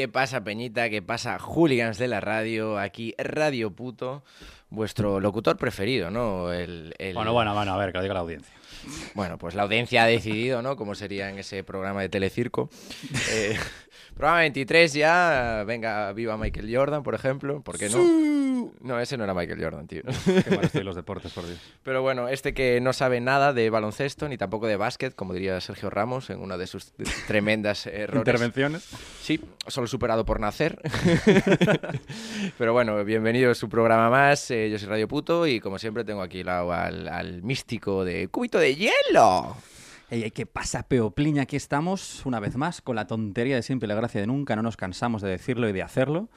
¿Qué 0.00 0.08
pasa, 0.08 0.42
Peñita? 0.42 0.88
¿Qué 0.88 1.02
pasa, 1.02 1.38
hooligans 1.38 1.98
de 1.98 2.08
la 2.08 2.20
radio? 2.20 2.78
Aquí, 2.78 3.14
Radio 3.18 3.70
Puto, 3.70 4.22
vuestro 4.70 5.20
locutor 5.20 5.58
preferido, 5.58 6.10
¿no? 6.10 6.50
El, 6.54 6.94
el- 6.98 7.12
Bueno, 7.14 7.34
bueno, 7.34 7.52
bueno, 7.54 7.74
a 7.74 7.76
ver, 7.76 7.92
que 7.92 7.98
lo 7.98 8.02
diga 8.02 8.14
la 8.14 8.20
audiencia. 8.20 8.54
Bueno, 9.12 9.36
pues 9.36 9.54
la 9.54 9.64
audiencia 9.64 10.04
ha 10.04 10.06
decidido, 10.06 10.62
¿no? 10.62 10.74
Cómo 10.76 10.94
sería 10.94 11.28
en 11.28 11.38
ese 11.38 11.62
programa 11.64 12.00
de 12.00 12.08
Telecirco. 12.08 12.70
Eh, 13.30 13.58
programa 14.14 14.40
23 14.40 14.92
ya, 14.92 15.64
venga, 15.66 16.12
viva 16.12 16.36
Michael 16.36 16.74
Jordan, 16.74 17.02
por 17.02 17.14
ejemplo, 17.14 17.60
¿por 17.62 17.78
qué 17.78 17.88
no? 17.88 17.98
No, 18.80 19.00
ese 19.00 19.16
no 19.16 19.24
era 19.24 19.34
Michael 19.34 19.62
Jordan, 19.62 19.86
tío. 19.86 20.02
Qué 20.24 20.50
mal 20.50 20.64
estoy 20.64 20.82
los 20.82 20.96
deportes, 20.96 21.32
por 21.32 21.46
Dios. 21.46 21.58
Pero 21.82 22.02
bueno, 22.02 22.28
este 22.28 22.54
que 22.54 22.80
no 22.80 22.92
sabe 22.92 23.20
nada 23.20 23.52
de 23.52 23.70
baloncesto 23.70 24.28
ni 24.28 24.36
tampoco 24.36 24.66
de 24.66 24.76
básquet, 24.76 25.14
como 25.14 25.32
diría 25.34 25.60
Sergio 25.60 25.90
Ramos 25.90 26.30
en 26.30 26.40
una 26.40 26.56
de 26.56 26.66
sus 26.66 26.92
tremendas 27.26 27.86
errores. 27.86 28.20
Intervenciones. 28.20 28.88
Sí, 29.20 29.40
solo 29.66 29.86
superado 29.86 30.24
por 30.24 30.40
nacer. 30.40 30.80
Pero 32.58 32.72
bueno, 32.72 33.04
bienvenido 33.04 33.50
a 33.50 33.54
su 33.54 33.68
programa 33.68 34.10
más. 34.10 34.50
Eh, 34.50 34.70
yo 34.70 34.78
soy 34.78 34.88
Radio 34.88 35.08
Puto 35.08 35.46
y 35.46 35.60
como 35.60 35.78
siempre 35.78 36.04
tengo 36.04 36.22
aquí 36.22 36.40
al, 36.40 36.46
lado 36.46 36.72
al, 36.72 37.08
al 37.08 37.42
místico 37.42 38.04
de 38.04 38.28
Cúbito 38.28 38.58
de 38.58 38.74
Hielo. 38.74 39.56
Ey, 40.12 40.24
ey, 40.24 40.32
¿qué 40.32 40.44
pasa, 40.44 40.82
Peopliña? 40.88 41.42
Aquí 41.42 41.54
estamos, 41.54 42.26
una 42.26 42.40
vez 42.40 42.56
más, 42.56 42.82
con 42.82 42.96
la 42.96 43.06
tontería 43.06 43.54
de 43.54 43.62
siempre 43.62 43.86
la 43.86 43.94
gracia 43.94 44.20
de 44.20 44.26
nunca. 44.26 44.56
No 44.56 44.62
nos 44.62 44.76
cansamos 44.76 45.22
de 45.22 45.28
decirlo 45.28 45.68
y 45.68 45.72
de 45.72 45.84
hacerlo. 45.84 46.28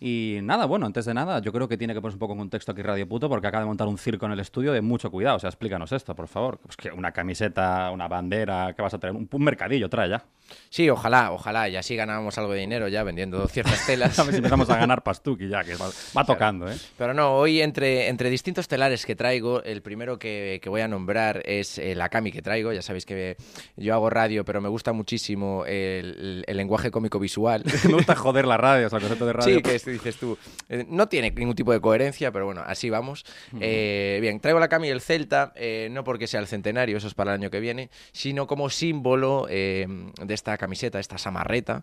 Y 0.00 0.38
nada, 0.42 0.64
bueno, 0.64 0.86
antes 0.86 1.04
de 1.04 1.12
nada, 1.12 1.40
yo 1.40 1.52
creo 1.52 1.68
que 1.68 1.76
tiene 1.76 1.92
que 1.92 2.00
ponerse 2.00 2.16
un 2.16 2.20
poco 2.20 2.32
en 2.32 2.38
contexto 2.38 2.72
aquí 2.72 2.80
Radio 2.80 3.06
Puto, 3.06 3.28
porque 3.28 3.46
acaba 3.46 3.62
de 3.62 3.68
montar 3.68 3.86
un 3.86 3.98
circo 3.98 4.24
en 4.24 4.32
el 4.32 4.40
estudio 4.40 4.72
de 4.72 4.80
mucho 4.80 5.10
cuidado. 5.10 5.36
O 5.36 5.38
sea, 5.38 5.50
explícanos 5.50 5.92
esto, 5.92 6.16
por 6.16 6.26
favor. 6.26 6.58
Pues 6.58 6.76
que 6.76 6.90
una 6.90 7.12
camiseta, 7.12 7.90
una 7.90 8.08
bandera, 8.08 8.72
¿qué 8.74 8.80
vas 8.80 8.94
a 8.94 8.98
traer? 8.98 9.14
Un, 9.14 9.28
un 9.30 9.44
mercadillo 9.44 9.90
trae 9.90 10.08
ya. 10.08 10.24
Sí, 10.68 10.88
ojalá, 10.88 11.32
ojalá. 11.32 11.68
Y 11.68 11.76
así 11.76 11.96
ganábamos 11.96 12.36
algo 12.38 12.52
de 12.52 12.60
dinero 12.60 12.88
ya 12.88 13.02
vendiendo 13.02 13.46
ciertas 13.48 13.86
telas. 13.86 14.18
A 14.18 14.24
ver 14.24 14.32
si 14.32 14.38
empezamos 14.38 14.70
a 14.70 14.76
ganar 14.76 15.02
pastuki 15.02 15.48
ya, 15.48 15.62
que 15.64 15.76
va, 15.76 15.90
va 16.16 16.24
tocando, 16.24 16.70
¿eh? 16.70 16.76
Pero 16.96 17.14
no, 17.14 17.34
hoy 17.34 17.60
entre, 17.60 18.08
entre 18.08 18.30
distintos 18.30 18.68
telares 18.68 19.04
que 19.04 19.14
traigo, 19.14 19.62
el 19.62 19.82
primero 19.82 20.18
que, 20.18 20.60
que 20.62 20.68
voy 20.70 20.80
a 20.80 20.88
nombrar 20.88 21.42
es 21.44 21.78
eh, 21.78 21.94
la 21.94 22.08
cami 22.08 22.32
que 22.32 22.42
traigo. 22.42 22.72
Ya 22.72 22.82
sabéis 22.82 23.04
que 23.04 23.36
yo 23.76 23.94
hago 23.94 24.08
radio, 24.10 24.44
pero 24.44 24.60
me 24.60 24.68
gusta 24.68 24.92
muchísimo 24.92 25.64
el, 25.66 26.44
el 26.46 26.56
lenguaje 26.56 26.90
cómico 26.90 27.18
visual. 27.18 27.64
Me 27.90 27.94
gusta 27.94 28.14
joder 28.14 28.46
la 28.46 28.56
radio, 28.56 28.86
o 28.86 28.90
sea, 28.90 28.98
el 28.98 29.02
concepto 29.02 29.26
de 29.26 29.32
radio. 29.32 29.56
Sí, 29.56 29.62
que 29.62 29.78
esto 29.90 30.04
dices 30.04 30.16
tú. 30.20 30.38
eh, 30.68 30.84
no 30.88 31.08
tiene 31.08 31.30
ningún 31.30 31.54
tipo 31.54 31.72
de 31.72 31.80
coherencia, 31.80 32.32
pero 32.32 32.46
bueno, 32.46 32.62
así 32.66 32.90
vamos. 32.90 33.24
Eh, 33.60 34.18
bien, 34.20 34.40
traigo 34.40 34.60
la 34.60 34.68
cami 34.68 34.88
del 34.88 35.00
Celta, 35.00 35.52
eh, 35.56 35.88
no 35.90 36.04
porque 36.04 36.26
sea 36.26 36.40
el 36.40 36.46
centenario, 36.46 36.96
eso 36.96 37.06
es 37.06 37.14
para 37.14 37.32
el 37.32 37.40
año 37.40 37.50
que 37.50 37.60
viene, 37.60 37.90
sino 38.12 38.46
como 38.46 38.70
símbolo 38.70 39.46
de 39.46 40.10
esta 40.28 40.56
camiseta, 40.58 40.98
esta 40.98 41.18
samarreta, 41.18 41.82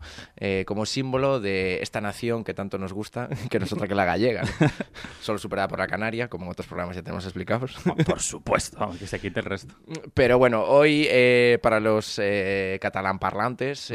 como 0.65 0.85
símbolo 0.85 1.39
de 1.39 1.81
esta 1.81 2.01
nación 2.01 2.43
que 2.43 2.53
tanto 2.53 2.77
nos 2.77 2.93
gusta, 2.93 3.29
que 3.49 3.59
no 3.59 3.65
es 3.65 3.73
otra 3.73 3.87
que 3.87 3.95
la 3.95 4.05
gallega. 4.05 4.43
¿no? 4.43 4.49
Solo 5.21 5.39
superada 5.39 5.67
por 5.67 5.79
la 5.79 5.87
canaria, 5.87 6.27
como 6.27 6.45
en 6.45 6.51
otros 6.51 6.67
programas 6.67 6.95
ya 6.95 7.01
tenemos 7.01 7.25
explicados. 7.25 7.75
Por 8.05 8.19
supuesto, 8.19 8.77
vamos, 8.79 8.97
que 8.99 9.07
se 9.07 9.19
quite 9.19 9.39
el 9.39 9.45
resto. 9.45 9.75
Pero 10.13 10.37
bueno, 10.37 10.63
hoy 10.63 11.07
para 11.61 11.79
los 11.79 12.19
catalán 12.79 13.19
parlantes, 13.19 13.91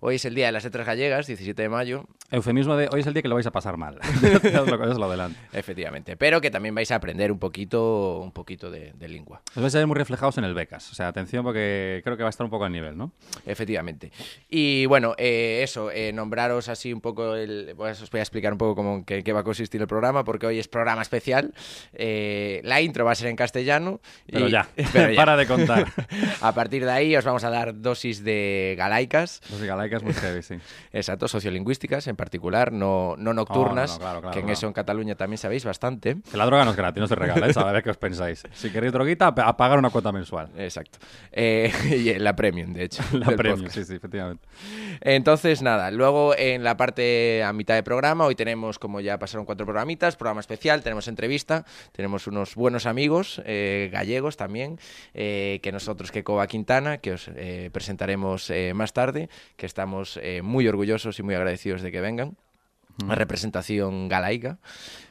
hoy 0.00 0.14
es 0.14 0.24
el 0.24 0.34
Día 0.34 0.46
de 0.46 0.52
las 0.52 0.64
Letras 0.64 0.86
Gallegas, 0.86 1.26
17 1.26 1.62
de 1.62 1.68
mayo, 1.68 2.06
Eufemismo 2.30 2.76
de 2.76 2.88
hoy 2.92 3.00
es 3.00 3.06
el 3.06 3.14
día 3.14 3.22
que 3.26 3.28
lo 3.28 3.34
vais 3.34 3.46
a 3.46 3.50
pasar 3.50 3.76
mal. 3.76 3.98
Os 4.22 4.22
lo, 4.22 4.40
ya 4.78 4.90
os 4.90 4.98
lo 4.98 5.04
adelanto. 5.06 5.38
efectivamente, 5.52 6.16
pero 6.16 6.40
que 6.40 6.50
también 6.50 6.74
vais 6.74 6.90
a 6.92 6.94
aprender 6.96 7.32
un 7.32 7.38
poquito, 7.38 8.20
un 8.20 8.30
poquito 8.32 8.70
de, 8.70 8.92
de 8.94 9.08
lengua, 9.08 9.42
Os 9.56 9.62
vais 9.62 9.74
a 9.74 9.78
ver 9.78 9.86
muy 9.86 9.96
reflejados 9.96 10.38
en 10.38 10.44
el 10.44 10.54
becas. 10.54 10.90
O 10.92 10.94
sea, 10.94 11.08
atención 11.08 11.44
porque 11.44 12.00
creo 12.04 12.16
que 12.16 12.22
va 12.22 12.28
a 12.28 12.30
estar 12.30 12.44
un 12.44 12.50
poco 12.50 12.64
al 12.64 12.72
nivel, 12.72 12.96
¿no? 12.96 13.12
efectivamente. 13.44 14.12
Y 14.48 14.86
bueno, 14.86 15.14
eh, 15.18 15.60
eso, 15.62 15.90
eh, 15.90 16.12
nombraros 16.12 16.68
así 16.68 16.92
un 16.92 17.00
poco, 17.00 17.34
el, 17.34 17.74
pues 17.76 18.00
os 18.02 18.10
voy 18.10 18.20
a 18.20 18.22
explicar 18.22 18.52
un 18.52 18.58
poco 18.58 18.74
cómo, 18.76 19.04
qué, 19.04 19.22
qué 19.24 19.32
va 19.32 19.40
a 19.40 19.44
consistir 19.44 19.80
el 19.80 19.86
programa, 19.86 20.24
porque 20.24 20.46
hoy 20.46 20.58
es 20.58 20.68
programa 20.68 21.02
especial. 21.02 21.52
Eh, 21.94 22.60
la 22.64 22.80
intro 22.80 23.04
va 23.04 23.12
a 23.12 23.14
ser 23.14 23.28
en 23.28 23.36
castellano. 23.36 24.00
Pero 24.30 24.48
y- 24.48 24.50
ya, 24.52 24.68
pero 24.92 25.10
ya. 25.12 25.16
para 25.16 25.36
de 25.36 25.46
contar. 25.46 25.86
A 26.40 26.52
partir 26.54 26.84
de 26.84 26.90
ahí 26.92 27.16
os 27.16 27.24
vamos 27.24 27.44
a 27.44 27.50
dar 27.50 27.80
dosis 27.80 28.22
de 28.24 28.74
galaicas. 28.78 29.40
Los 29.50 29.62
galaicas 29.62 30.02
muy 30.02 30.12
heavy, 30.14 30.42
sí. 30.42 30.54
Exacto, 30.92 31.28
sociolingüísticas 31.28 32.06
en 32.06 32.16
particular, 32.16 32.72
no, 32.72 33.15
no 33.16 33.34
nocturnas, 33.34 33.90
No, 33.90 33.96
no, 33.96 34.00
claro, 34.00 34.20
claro, 34.20 34.32
que 34.32 34.38
en 34.40 34.44
claro. 34.46 34.52
eso 34.52 34.66
en 34.66 34.72
Cataluña 34.72 35.14
también 35.14 35.38
sabéis 35.38 35.64
bastante. 35.64 36.16
Que 36.30 36.36
la 36.36 36.46
droga 36.46 36.64
no 36.64 36.70
es 36.72 36.76
gratis, 36.76 37.00
no 37.00 37.06
se 37.06 37.14
regala, 37.14 37.48
¿eh? 37.48 37.52
A 37.54 37.72
ver 37.72 37.82
qué 37.82 37.90
os 37.90 37.96
pensáis. 37.96 38.42
Si 38.52 38.70
queréis 38.70 38.92
droguita, 38.92 39.28
a 39.28 39.56
pagar 39.56 39.78
una 39.78 39.90
cuota 39.90 40.12
mensual. 40.12 40.50
Exacto. 40.56 40.98
Eh, 41.32 41.72
y 41.90 42.18
la 42.18 42.34
premium, 42.34 42.72
de 42.72 42.84
hecho. 42.84 43.02
La 43.12 43.26
premium, 43.26 43.60
podcast. 43.60 43.74
sí, 43.76 43.84
sí, 43.84 43.94
efectivamente. 43.94 44.46
Entonces, 45.00 45.62
nada, 45.62 45.90
luego 45.90 46.34
en 46.36 46.64
la 46.64 46.76
parte 46.76 47.42
a 47.44 47.52
mitad 47.52 47.74
de 47.74 47.82
programa, 47.82 48.24
hoy 48.24 48.34
tenemos, 48.34 48.78
como 48.78 49.00
ya 49.00 49.18
pasaron 49.18 49.44
cuatro 49.44 49.66
programitas, 49.66 50.16
programa 50.16 50.40
especial, 50.40 50.82
tenemos 50.82 51.08
entrevista, 51.08 51.64
tenemos 51.92 52.26
unos 52.26 52.54
buenos 52.54 52.86
amigos 52.86 53.42
eh, 53.44 53.90
gallegos 53.92 54.36
también, 54.36 54.78
eh, 55.14 55.60
que 55.62 55.72
nosotros, 55.72 56.10
que 56.10 56.24
Coba 56.24 56.46
Quintana, 56.46 56.98
que 56.98 57.12
os 57.12 57.30
eh, 57.34 57.70
presentaremos 57.72 58.50
eh, 58.50 58.72
más 58.74 58.92
tarde, 58.92 59.28
que 59.56 59.66
estamos 59.66 60.18
eh, 60.22 60.42
muy 60.42 60.66
orgullosos 60.68 61.18
y 61.18 61.22
muy 61.22 61.34
agradecidos 61.34 61.82
de 61.82 61.92
que 61.92 62.00
vengan. 62.00 62.36
La 63.06 63.14
representación 63.14 64.08
galaica. 64.08 64.58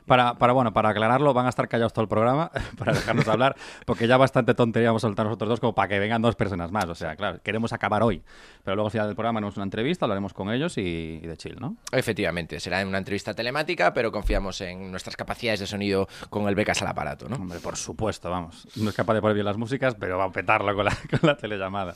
Para, 0.05 0.35
para, 0.35 0.53
bueno, 0.53 0.71
para 0.71 0.89
aclararlo, 0.89 1.33
van 1.33 1.47
a 1.47 1.49
estar 1.49 1.67
callados 1.67 1.91
todo 1.91 2.03
el 2.03 2.07
programa 2.07 2.51
para 2.77 2.93
dejarnos 2.93 3.27
hablar, 3.27 3.55
porque 3.85 4.07
ya 4.07 4.17
bastante 4.17 4.53
tontería 4.53 4.89
vamos 4.89 5.03
a 5.03 5.07
soltar 5.07 5.25
nosotros 5.25 5.49
dos 5.49 5.59
como 5.59 5.73
para 5.73 5.87
que 5.87 5.97
vengan 5.97 6.21
dos 6.21 6.35
personas 6.35 6.71
más. 6.71 6.85
O 6.85 6.95
sea, 6.95 7.15
claro, 7.15 7.39
queremos 7.41 7.73
acabar 7.73 8.03
hoy, 8.03 8.21
pero 8.63 8.75
luego 8.75 8.87
al 8.87 8.91
final 8.91 9.07
del 9.07 9.15
programa 9.15 9.39
haremos 9.39 9.57
una 9.57 9.63
entrevista, 9.63 10.05
hablaremos 10.05 10.33
con 10.33 10.51
ellos 10.51 10.77
y, 10.77 11.21
y 11.23 11.27
de 11.27 11.37
chill, 11.37 11.57
¿no? 11.59 11.77
Efectivamente, 11.91 12.59
será 12.59 12.85
una 12.85 12.99
entrevista 12.99 13.33
telemática, 13.33 13.93
pero 13.93 14.11
confiamos 14.11 14.61
en 14.61 14.91
nuestras 14.91 15.17
capacidades 15.17 15.59
de 15.59 15.67
sonido 15.67 16.07
con 16.29 16.47
el 16.47 16.53
becas 16.53 16.83
al 16.83 16.87
aparato, 16.89 17.27
¿no? 17.27 17.37
Hombre, 17.37 17.59
por 17.59 17.75
supuesto, 17.75 18.29
vamos. 18.29 18.67
No 18.75 18.91
es 18.91 18.95
capaz 18.95 19.15
de 19.15 19.21
poner 19.21 19.33
bien 19.33 19.45
las 19.45 19.57
músicas, 19.57 19.95
pero 19.95 20.19
va 20.19 20.25
a 20.25 20.31
petarlo 20.31 20.75
con 20.75 20.85
la, 20.85 20.91
con 21.09 21.19
la 21.23 21.35
telellamada. 21.35 21.93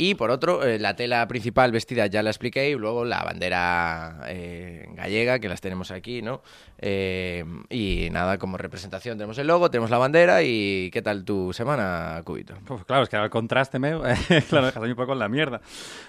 Y 0.00 0.14
por 0.14 0.30
otro, 0.30 0.62
eh, 0.64 0.78
la 0.78 0.94
tela 0.94 1.26
principal 1.26 1.72
vestida 1.72 2.06
ya 2.06 2.22
la 2.22 2.30
expliqué 2.30 2.70
y 2.70 2.74
luego 2.76 3.04
la 3.04 3.24
bandera 3.24 4.20
eh, 4.28 4.86
gallega, 4.94 5.40
que 5.40 5.48
las 5.48 5.60
tenemos 5.60 5.90
aquí, 5.90 6.22
¿no? 6.22 6.40
Eh, 6.78 7.44
y 7.68 8.08
nada, 8.12 8.38
como 8.38 8.56
representación 8.58 9.18
tenemos 9.18 9.36
el 9.38 9.48
logo, 9.48 9.70
tenemos 9.72 9.90
la 9.90 9.98
bandera 9.98 10.44
y 10.44 10.88
¿qué 10.92 11.02
tal 11.02 11.24
tu 11.24 11.52
semana, 11.52 12.22
Cubito? 12.24 12.54
Pues 12.64 12.84
claro, 12.84 13.02
es 13.02 13.08
que 13.08 13.16
el 13.16 13.28
contraste 13.28 13.80
me 13.80 13.90
claro, 14.48 14.66
dejas 14.66 14.84
un 14.84 14.94
poco 14.94 15.14
en 15.14 15.18
la 15.18 15.28
mierda. 15.28 15.60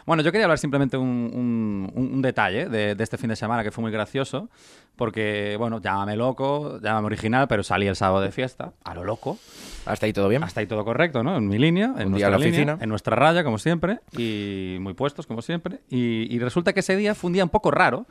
Bueno, 0.06 0.22
yo 0.22 0.32
quería 0.32 0.46
hablar 0.46 0.60
simplemente 0.60 0.96
un- 0.96 1.92
un 1.96 2.22
detalle 2.22 2.68
de, 2.70 2.94
de 2.94 3.04
este 3.04 3.18
fin 3.18 3.30
de 3.30 3.36
semana 3.36 3.64
que 3.64 3.72
fue 3.72 3.82
muy 3.82 3.92
gracioso, 3.92 4.50
porque, 4.98 5.56
bueno, 5.58 5.82
llámame 5.82 6.16
loco, 6.16 6.80
llámame 6.80 7.08
original, 7.08 7.48
pero 7.48 7.64
salí 7.64 7.88
el 7.88 7.96
sábado 7.96 8.22
de 8.22 8.32
fiesta, 8.32 8.74
a 8.84 8.94
lo 8.94 9.04
loco. 9.04 9.40
¿Hasta 9.90 10.06
ahí 10.06 10.14
todo 10.14 10.30
bien? 10.30 10.44
Hasta 10.44 10.60
ahí 10.62 10.68
todo 10.68 10.86
correcto, 10.86 11.24
¿no? 11.24 11.36
En 11.38 11.48
mi 11.48 11.58
línea, 11.58 11.86
en 11.86 11.92
Un 11.92 11.96
día 11.98 12.06
nuestra 12.10 12.28
a 12.28 12.32
la 12.32 12.38
línea, 12.38 12.60
oficina. 12.62 12.78
en 12.84 12.90
nuestra 12.90 13.16
raya, 13.16 13.44
como 13.44 13.58
siempre, 13.58 14.00
y 14.12 14.78
muy 14.80 14.94
puestos, 14.94 15.26
como 15.28 15.42
siempre. 15.42 15.80
Y, 15.90 16.34
y 16.34 16.40
resulta 16.40 16.74
que 16.74 16.82
ese 16.82 16.96
día 16.96 17.16
fue 17.16 17.28
un 17.30 17.34
día 17.34 17.44
un 17.44 17.50
poco 17.50 17.72
raro, 17.72 18.06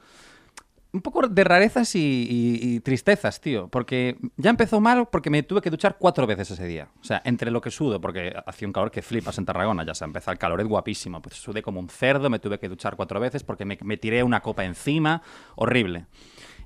un 0.91 1.03
poco 1.03 1.27
de 1.29 1.45
rarezas 1.45 1.95
y, 1.95 1.99
y- 2.01 2.59
y 2.77 2.81
tristezas, 2.81 3.41
tío. 3.43 3.69
Porque 3.69 4.17
ya 4.39 4.49
empezó 4.49 4.81
mal 4.81 5.07
porque 5.13 5.29
me 5.29 5.43
tuve 5.43 5.61
que 5.61 5.69
duchar 5.69 5.97
cuatro 5.99 6.27
veces 6.27 6.51
ese 6.51 6.67
día. 6.67 6.89
O 7.01 7.05
sea, 7.05 7.21
entre 7.27 7.51
lo 7.51 7.61
que 7.61 7.71
sudo, 7.71 8.01
porque 8.01 8.33
hacía 8.47 8.67
un 8.67 8.73
calor 8.73 8.91
que 8.91 9.03
flipas 9.03 9.37
en 9.37 9.45
Tarragona, 9.45 9.85
ya 9.85 9.95
se 9.95 10.05
empezó 10.07 10.31
el 10.33 10.39
calor, 10.39 10.61
es 10.63 10.67
guapísimo. 10.67 11.21
Pues 11.21 11.37
sudé 11.37 11.61
como 11.63 11.79
un 11.79 11.91
cerdo, 11.91 12.31
me 12.31 12.39
tuve 12.39 12.59
que 12.59 12.71
duchar 12.71 12.97
cuatro 12.97 13.21
veces 13.21 13.45
porque 13.45 13.67
me, 13.67 13.79
me 13.83 13.99
tiré 13.99 14.23
una 14.23 14.41
copa 14.41 14.65
encima, 14.65 15.23
horrible. 15.57 16.07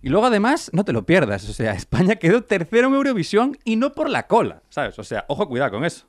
Y 0.03 0.09
luego 0.09 0.27
además, 0.27 0.71
no 0.73 0.85
te 0.85 0.93
lo 0.93 1.07
pierdas, 1.07 1.49
o 1.49 1.53
sea, 1.53 1.73
España 1.75 2.17
quedó 2.17 2.43
tercero 2.43 2.89
en 2.89 2.95
Eurovisión 2.95 3.57
y 3.65 3.77
no 3.77 3.93
por 3.93 4.11
la 4.11 4.27
cola, 4.27 4.63
¿sabes? 4.69 4.99
O 4.99 5.05
sea, 5.05 5.25
ojo, 5.29 5.49
cuidado 5.49 5.71
con 5.71 5.85
eso. 5.85 6.07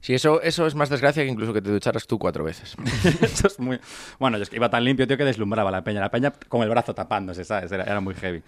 Sí, 0.00 0.14
eso, 0.14 0.42
eso 0.42 0.66
es 0.66 0.74
más 0.74 0.88
desgracia 0.88 1.22
que 1.22 1.28
incluso 1.28 1.52
que 1.52 1.62
te 1.62 1.70
ducharas 1.70 2.08
tú 2.08 2.18
cuatro 2.18 2.42
veces. 2.42 2.74
Eso 3.22 3.46
es 3.46 3.60
muy... 3.60 3.78
Bueno, 4.18 4.36
yo 4.36 4.42
es 4.42 4.50
que 4.50 4.56
iba 4.56 4.68
tan 4.68 4.84
limpio, 4.84 5.06
tío, 5.06 5.16
que 5.16 5.24
deslumbraba 5.24 5.70
la 5.70 5.84
peña. 5.84 6.00
La 6.00 6.10
peña 6.10 6.32
con 6.48 6.60
el 6.64 6.68
brazo 6.68 6.92
tapándose, 6.92 7.44
¿sabes? 7.44 7.70
Era, 7.70 7.84
era 7.84 8.00
muy 8.00 8.16
heavy. 8.16 8.42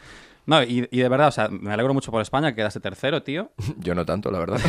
No, 0.46 0.64
y, 0.64 0.88
y 0.90 0.98
de 0.98 1.08
verdad, 1.08 1.28
o 1.28 1.30
sea, 1.30 1.48
me 1.48 1.72
alegro 1.72 1.94
mucho 1.94 2.10
por 2.10 2.20
España, 2.20 2.50
que 2.50 2.56
quedase 2.56 2.80
tercero, 2.80 3.22
tío. 3.22 3.52
Yo 3.78 3.94
no 3.94 4.04
tanto, 4.04 4.32
la 4.32 4.40
verdad. 4.40 4.60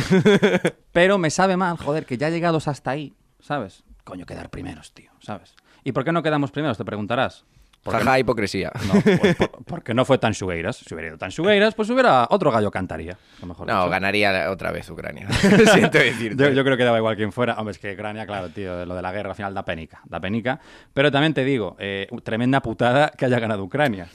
Pero 0.92 1.18
me 1.18 1.30
sabe 1.30 1.56
mal, 1.56 1.76
joder, 1.76 2.06
que 2.06 2.18
ya 2.18 2.30
llegados 2.30 2.68
hasta 2.68 2.92
ahí, 2.92 3.16
¿sabes? 3.40 3.82
Coño, 4.04 4.24
quedar 4.24 4.48
primeros, 4.50 4.92
tío, 4.94 5.10
¿sabes? 5.18 5.56
¿Y 5.82 5.90
por 5.90 6.04
qué 6.04 6.12
no 6.12 6.22
quedamos 6.22 6.52
primeros? 6.52 6.78
Te 6.78 6.84
preguntarás. 6.84 7.44
Porque 7.86 8.04
Jaja, 8.04 8.18
hipocresía. 8.18 8.70
no, 8.86 9.00
pues 9.00 9.36
por- 9.36 9.64
porque 9.64 9.94
no 9.94 10.04
fue 10.04 10.18
tan 10.18 10.34
Xugueiras. 10.34 10.76
Si 10.76 10.92
hubiera 10.94 11.08
ido 11.08 11.18
tan 11.18 11.30
Xugueiras, 11.32 11.74
pues 11.74 11.88
hubiera 11.90 12.26
otro 12.30 12.50
gallo 12.50 12.70
cantaría. 12.70 13.16
a 13.42 13.46
mejor 13.46 13.66
No, 13.66 13.78
dicho. 13.80 13.90
ganaría 13.90 14.50
otra 14.50 14.72
vez 14.72 14.90
Ucrania. 14.90 15.28
Siento 15.72 15.98
decirte. 15.98 16.42
Yo, 16.42 16.50
yo 16.50 16.64
creo 16.64 16.76
que 16.76 16.84
daba 16.84 16.98
igual 16.98 17.16
quien 17.16 17.32
fuera. 17.32 17.54
Hombre, 17.54 17.72
es 17.72 17.78
que 17.78 17.92
Ucrania, 17.94 18.26
claro, 18.26 18.50
tío, 18.50 18.84
lo 18.84 18.94
de 18.94 19.02
la 19.02 19.12
guerra 19.12 19.30
al 19.30 19.36
final 19.36 19.54
da 19.54 19.64
penica. 19.64 20.00
Da 20.04 20.20
penica. 20.20 20.60
Pero 20.92 21.10
también 21.10 21.32
te 21.32 21.44
digo, 21.44 21.76
eh, 21.78 22.06
tremenda 22.24 22.60
putada 22.60 23.10
que 23.16 23.24
haya 23.24 23.38
ganado 23.38 23.62
Ucrania. 23.64 24.08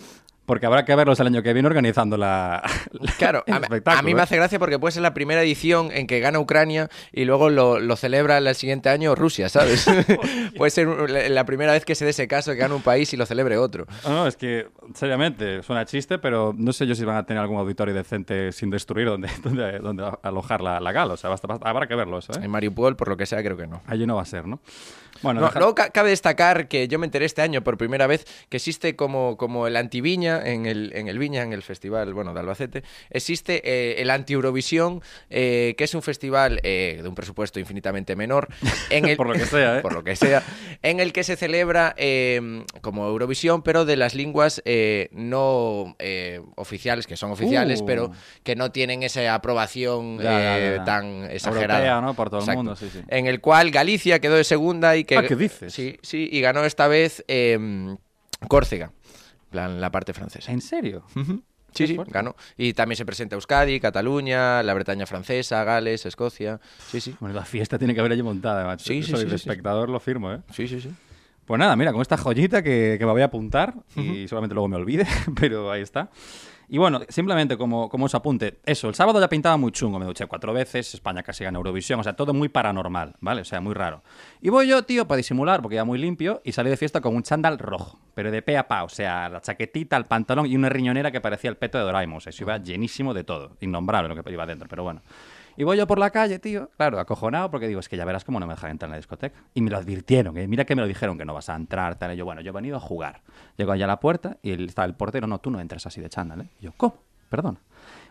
Porque 0.51 0.65
habrá 0.65 0.83
que 0.83 0.93
verlos 0.95 1.17
el 1.21 1.27
año 1.27 1.41
que 1.41 1.53
viene 1.53 1.65
organizando 1.65 2.17
la. 2.17 2.61
la- 2.91 3.11
Claro, 3.13 3.41
el 3.47 3.53
a, 3.53 3.55
a 3.55 3.59
espectáculo, 3.61 4.03
mí 4.03 4.13
me 4.13 4.19
¿eh? 4.19 4.23
hace 4.23 4.35
gracia 4.35 4.59
porque 4.59 4.77
puede 4.79 4.91
ser 4.91 5.01
la 5.01 5.13
primera 5.13 5.41
edición 5.41 5.91
en 5.93 6.07
que 6.07 6.19
gana 6.19 6.39
Ucrania 6.39 6.89
y 7.13 7.23
luego 7.23 7.49
lo, 7.49 7.79
lo 7.79 7.95
celebra 7.95 8.37
el 8.37 8.53
siguiente 8.53 8.89
año 8.89 9.15
Rusia, 9.15 9.47
¿sabes? 9.47 9.85
puede 10.57 10.69
ser 10.71 10.89
la 11.09 11.45
primera 11.45 11.71
vez 11.71 11.85
que 11.85 11.95
se 11.95 12.03
dé 12.03 12.11
ese 12.11 12.27
caso 12.27 12.51
que 12.51 12.57
gana 12.57 12.75
un 12.75 12.81
país 12.81 13.13
y 13.13 13.15
lo 13.17 13.25
celebre 13.25 13.57
otro. 13.57 13.85
No, 14.03 14.09
no, 14.09 14.27
es 14.27 14.35
que, 14.35 14.67
seriamente, 14.93 15.63
suena 15.63 15.85
chiste, 15.85 16.19
pero 16.19 16.53
no 16.57 16.73
sé 16.73 16.85
yo 16.85 16.95
si 16.95 17.05
van 17.05 17.15
a 17.15 17.25
tener 17.25 17.41
algún 17.41 17.57
auditorio 17.57 17.93
decente 17.93 18.51
sin 18.51 18.69
destruir 18.71 19.07
donde, 19.07 19.29
donde, 19.43 19.79
donde 19.79 20.11
alojar 20.21 20.59
la, 20.59 20.81
la 20.81 20.91
gala. 20.91 21.13
O 21.13 21.17
sea, 21.17 21.29
basta- 21.29 21.47
basta- 21.47 21.69
habrá 21.69 21.87
que 21.87 21.95
verlo 21.95 22.17
eso, 22.17 22.33
¿eh? 22.33 22.41
En 22.43 22.51
Mariupol, 22.51 22.97
por 22.97 23.07
lo 23.07 23.15
que 23.15 23.25
sea, 23.25 23.41
creo 23.41 23.55
que 23.55 23.67
no. 23.67 23.81
Allí 23.87 24.05
no 24.05 24.17
va 24.17 24.23
a 24.23 24.25
ser, 24.25 24.45
¿no? 24.47 24.59
Bueno, 25.21 25.39
No, 25.41 25.47
deja- 25.47 25.59
Luego 25.59 25.75
ca- 25.75 25.89
cabe 25.89 26.09
destacar 26.09 26.67
que 26.67 26.87
yo 26.87 26.99
me 26.99 27.05
enteré 27.05 27.25
este 27.25 27.41
año 27.41 27.63
por 27.63 27.77
primera 27.77 28.07
vez 28.07 28.25
que 28.49 28.57
existe 28.57 28.95
como, 28.95 29.37
como 29.37 29.67
el 29.67 29.75
anti-Viña 29.75 30.41
en 30.45 30.65
el, 30.65 30.91
en 30.95 31.07
el 31.07 31.19
Viña, 31.19 31.43
en 31.43 31.53
el 31.53 31.61
festival 31.63 32.13
bueno, 32.13 32.33
de 32.33 32.39
Albacete, 32.39 32.83
existe 33.09 33.61
eh, 33.63 34.01
el 34.01 34.09
anti-Eurovisión, 34.09 35.01
eh, 35.29 35.75
que 35.77 35.83
es 35.83 35.93
un 35.93 36.01
festival 36.01 36.59
eh, 36.63 36.99
de 37.01 37.07
un 37.07 37.15
presupuesto 37.15 37.59
infinitamente 37.59 38.15
menor. 38.15 38.47
En 38.89 39.05
el, 39.07 39.15
Por 39.17 39.27
lo 39.27 39.33
que 39.33 39.45
sea, 39.45 39.77
¿eh? 39.77 39.81
por 39.81 39.93
lo 39.93 40.03
que 40.03 40.15
sea, 40.15 40.43
en 40.81 40.99
el 40.99 41.13
que 41.13 41.23
se 41.23 41.35
celebra 41.37 41.93
eh, 41.97 42.63
como 42.81 43.07
Eurovisión, 43.07 43.61
pero 43.61 43.85
de 43.85 43.95
las 43.95 44.15
lenguas 44.15 44.61
eh, 44.65 45.09
no 45.11 45.95
oficiales, 46.55 47.07
que 47.07 47.15
son 47.17 47.31
oficiales, 47.31 47.81
Uh. 47.81 47.85
pero 47.85 48.11
que 48.43 48.55
no 48.55 48.71
tienen 48.71 49.03
esa 49.03 49.33
aprobación 49.33 50.17
Ya, 50.19 50.59
ya, 50.59 50.75
ya. 50.77 50.83
tan 50.83 51.25
exagerada. 51.29 51.79
Europea, 51.79 52.01
¿no? 52.01 52.13
Por 52.13 52.29
todo 52.29 52.43
el 52.49 52.55
mundo, 52.55 52.75
sí, 52.75 52.89
sí. 52.91 52.99
En 53.07 53.27
el 53.27 53.39
cual 53.41 53.71
Galicia 53.71 54.19
quedó 54.19 54.35
de 54.35 54.43
segunda 54.43 54.95
y 54.97 55.00
que... 55.05 55.17
Ah, 55.17 55.27
¿qué 55.27 55.35
dices? 55.35 55.73
Sí, 55.73 55.97
sí, 56.01 56.29
y 56.31 56.41
ganó 56.41 56.63
esta 56.65 56.87
vez 56.87 57.23
eh, 57.27 57.95
Córcega, 58.47 58.91
plan, 59.49 59.79
la 59.81 59.91
parte 59.91 60.13
francesa. 60.13 60.51
¿En 60.51 60.61
serio? 60.61 61.03
Sí, 61.73 61.87
sí, 61.87 61.95
fuerte. 61.95 62.11
ganó. 62.13 62.35
Y 62.57 62.73
también 62.73 62.97
se 62.97 63.05
presenta 63.05 63.35
Euskadi, 63.35 63.79
Cataluña, 63.79 64.61
la 64.63 64.73
Bretaña 64.73 65.05
francesa, 65.05 65.63
Gales, 65.63 66.05
Escocia. 66.05 66.59
Sí, 66.89 66.99
sí. 66.99 67.15
Bueno, 67.19 67.33
la 67.35 67.45
fiesta 67.45 67.77
tiene 67.77 67.93
que 67.93 68.01
haber 68.01 68.11
allí 68.11 68.23
montada, 68.23 68.65
macho. 68.65 68.85
Sí, 68.85 69.03
sí, 69.03 69.11
Soy 69.11 69.21
sí, 69.21 69.29
sí. 69.29 69.35
espectador, 69.35 69.89
lo 69.89 69.99
firmo, 69.99 70.33
¿eh? 70.33 70.41
Sí, 70.51 70.67
sí, 70.67 70.81
sí. 70.81 70.91
Pues 71.45 71.57
nada, 71.59 71.75
mira, 71.75 71.91
con 71.91 72.01
esta 72.01 72.17
joyita 72.17 72.61
que, 72.61 72.97
que 72.99 73.05
me 73.05 73.11
voy 73.11 73.21
a 73.21 73.25
apuntar 73.25 73.73
y 73.95 74.27
seguramente 74.27 74.53
luego 74.53 74.67
me 74.67 74.75
olvide, 74.77 75.05
pero 75.39 75.71
ahí 75.71 75.81
está. 75.81 76.09
Y 76.73 76.77
bueno, 76.77 77.01
simplemente 77.09 77.57
como, 77.57 77.89
como 77.89 78.05
os 78.05 78.15
apunte, 78.15 78.61
eso, 78.65 78.87
el 78.87 78.95
sábado 78.95 79.19
ya 79.19 79.27
pintaba 79.27 79.57
muy 79.57 79.73
chungo, 79.73 79.99
me 79.99 80.05
duché 80.05 80.25
cuatro 80.27 80.53
veces, 80.53 80.93
España 80.93 81.21
casi 81.21 81.43
gana 81.43 81.57
Eurovisión, 81.57 81.99
o 81.99 82.03
sea, 82.03 82.13
todo 82.13 82.33
muy 82.33 82.47
paranormal, 82.47 83.15
¿vale? 83.19 83.41
O 83.41 83.43
sea, 83.43 83.59
muy 83.59 83.73
raro. 83.73 84.03
Y 84.39 84.47
voy 84.47 84.69
yo, 84.69 84.81
tío, 84.83 85.05
para 85.05 85.17
disimular, 85.17 85.61
porque 85.61 85.75
ya 85.75 85.83
muy 85.83 85.99
limpio, 85.99 86.41
y 86.45 86.53
salí 86.53 86.69
de 86.69 86.77
fiesta 86.77 87.01
con 87.01 87.13
un 87.13 87.23
chándal 87.23 87.59
rojo, 87.59 87.99
pero 88.13 88.31
de 88.31 88.41
pe 88.41 88.57
a 88.57 88.69
pa, 88.69 88.85
o 88.85 88.89
sea, 88.89 89.27
la 89.27 89.41
chaquetita, 89.41 89.97
el 89.97 90.05
pantalón 90.05 90.45
y 90.45 90.55
una 90.55 90.69
riñonera 90.69 91.11
que 91.11 91.19
parecía 91.19 91.49
el 91.49 91.57
peto 91.57 91.77
de 91.77 91.83
Doraemon, 91.83 92.19
o 92.19 92.21
sea, 92.21 92.31
iba 92.39 92.57
llenísimo 92.57 93.13
de 93.13 93.25
todo, 93.25 93.57
innombrable 93.59 94.15
lo 94.15 94.23
que 94.23 94.31
iba 94.31 94.45
dentro, 94.45 94.69
pero 94.69 94.83
bueno. 94.83 95.01
Y 95.61 95.63
voy 95.63 95.77
yo 95.77 95.85
por 95.85 95.99
la 95.99 96.09
calle, 96.09 96.39
tío, 96.39 96.71
claro, 96.75 96.99
acojonado, 96.99 97.51
porque 97.51 97.67
digo, 97.67 97.79
es 97.79 97.87
que 97.87 97.95
ya 97.95 98.03
verás 98.03 98.25
cómo 98.25 98.39
no 98.39 98.47
me 98.47 98.55
dejan 98.55 98.71
entrar 98.71 98.87
en 98.87 98.93
la 98.93 98.97
discoteca. 98.97 99.43
Y 99.53 99.61
me 99.61 99.69
lo 99.69 99.77
advirtieron, 99.77 100.35
¿eh? 100.35 100.47
mira 100.47 100.65
que 100.65 100.75
me 100.75 100.81
lo 100.81 100.87
dijeron 100.87 101.19
que 101.19 101.23
no 101.23 101.35
vas 101.35 101.49
a 101.49 101.55
entrar, 101.55 101.99
tal. 101.99 102.15
Yo, 102.15 102.25
bueno, 102.25 102.41
yo 102.41 102.49
he 102.49 102.51
venido 102.51 102.77
a 102.77 102.79
jugar. 102.79 103.21
Llego 103.57 103.71
allá 103.71 103.85
a 103.85 103.89
la 103.89 103.99
puerta 103.99 104.37
y 104.41 104.53
el- 104.53 104.69
está 104.69 104.83
el 104.85 104.95
portero, 104.95 105.27
no, 105.27 105.37
tú 105.37 105.51
no 105.51 105.59
entras 105.59 105.85
así 105.85 106.01
de 106.01 106.09
chándal, 106.09 106.41
¿eh? 106.41 106.49
Y 106.61 106.63
yo, 106.65 106.71
¿cómo? 106.77 106.95
Perdona. 107.29 107.59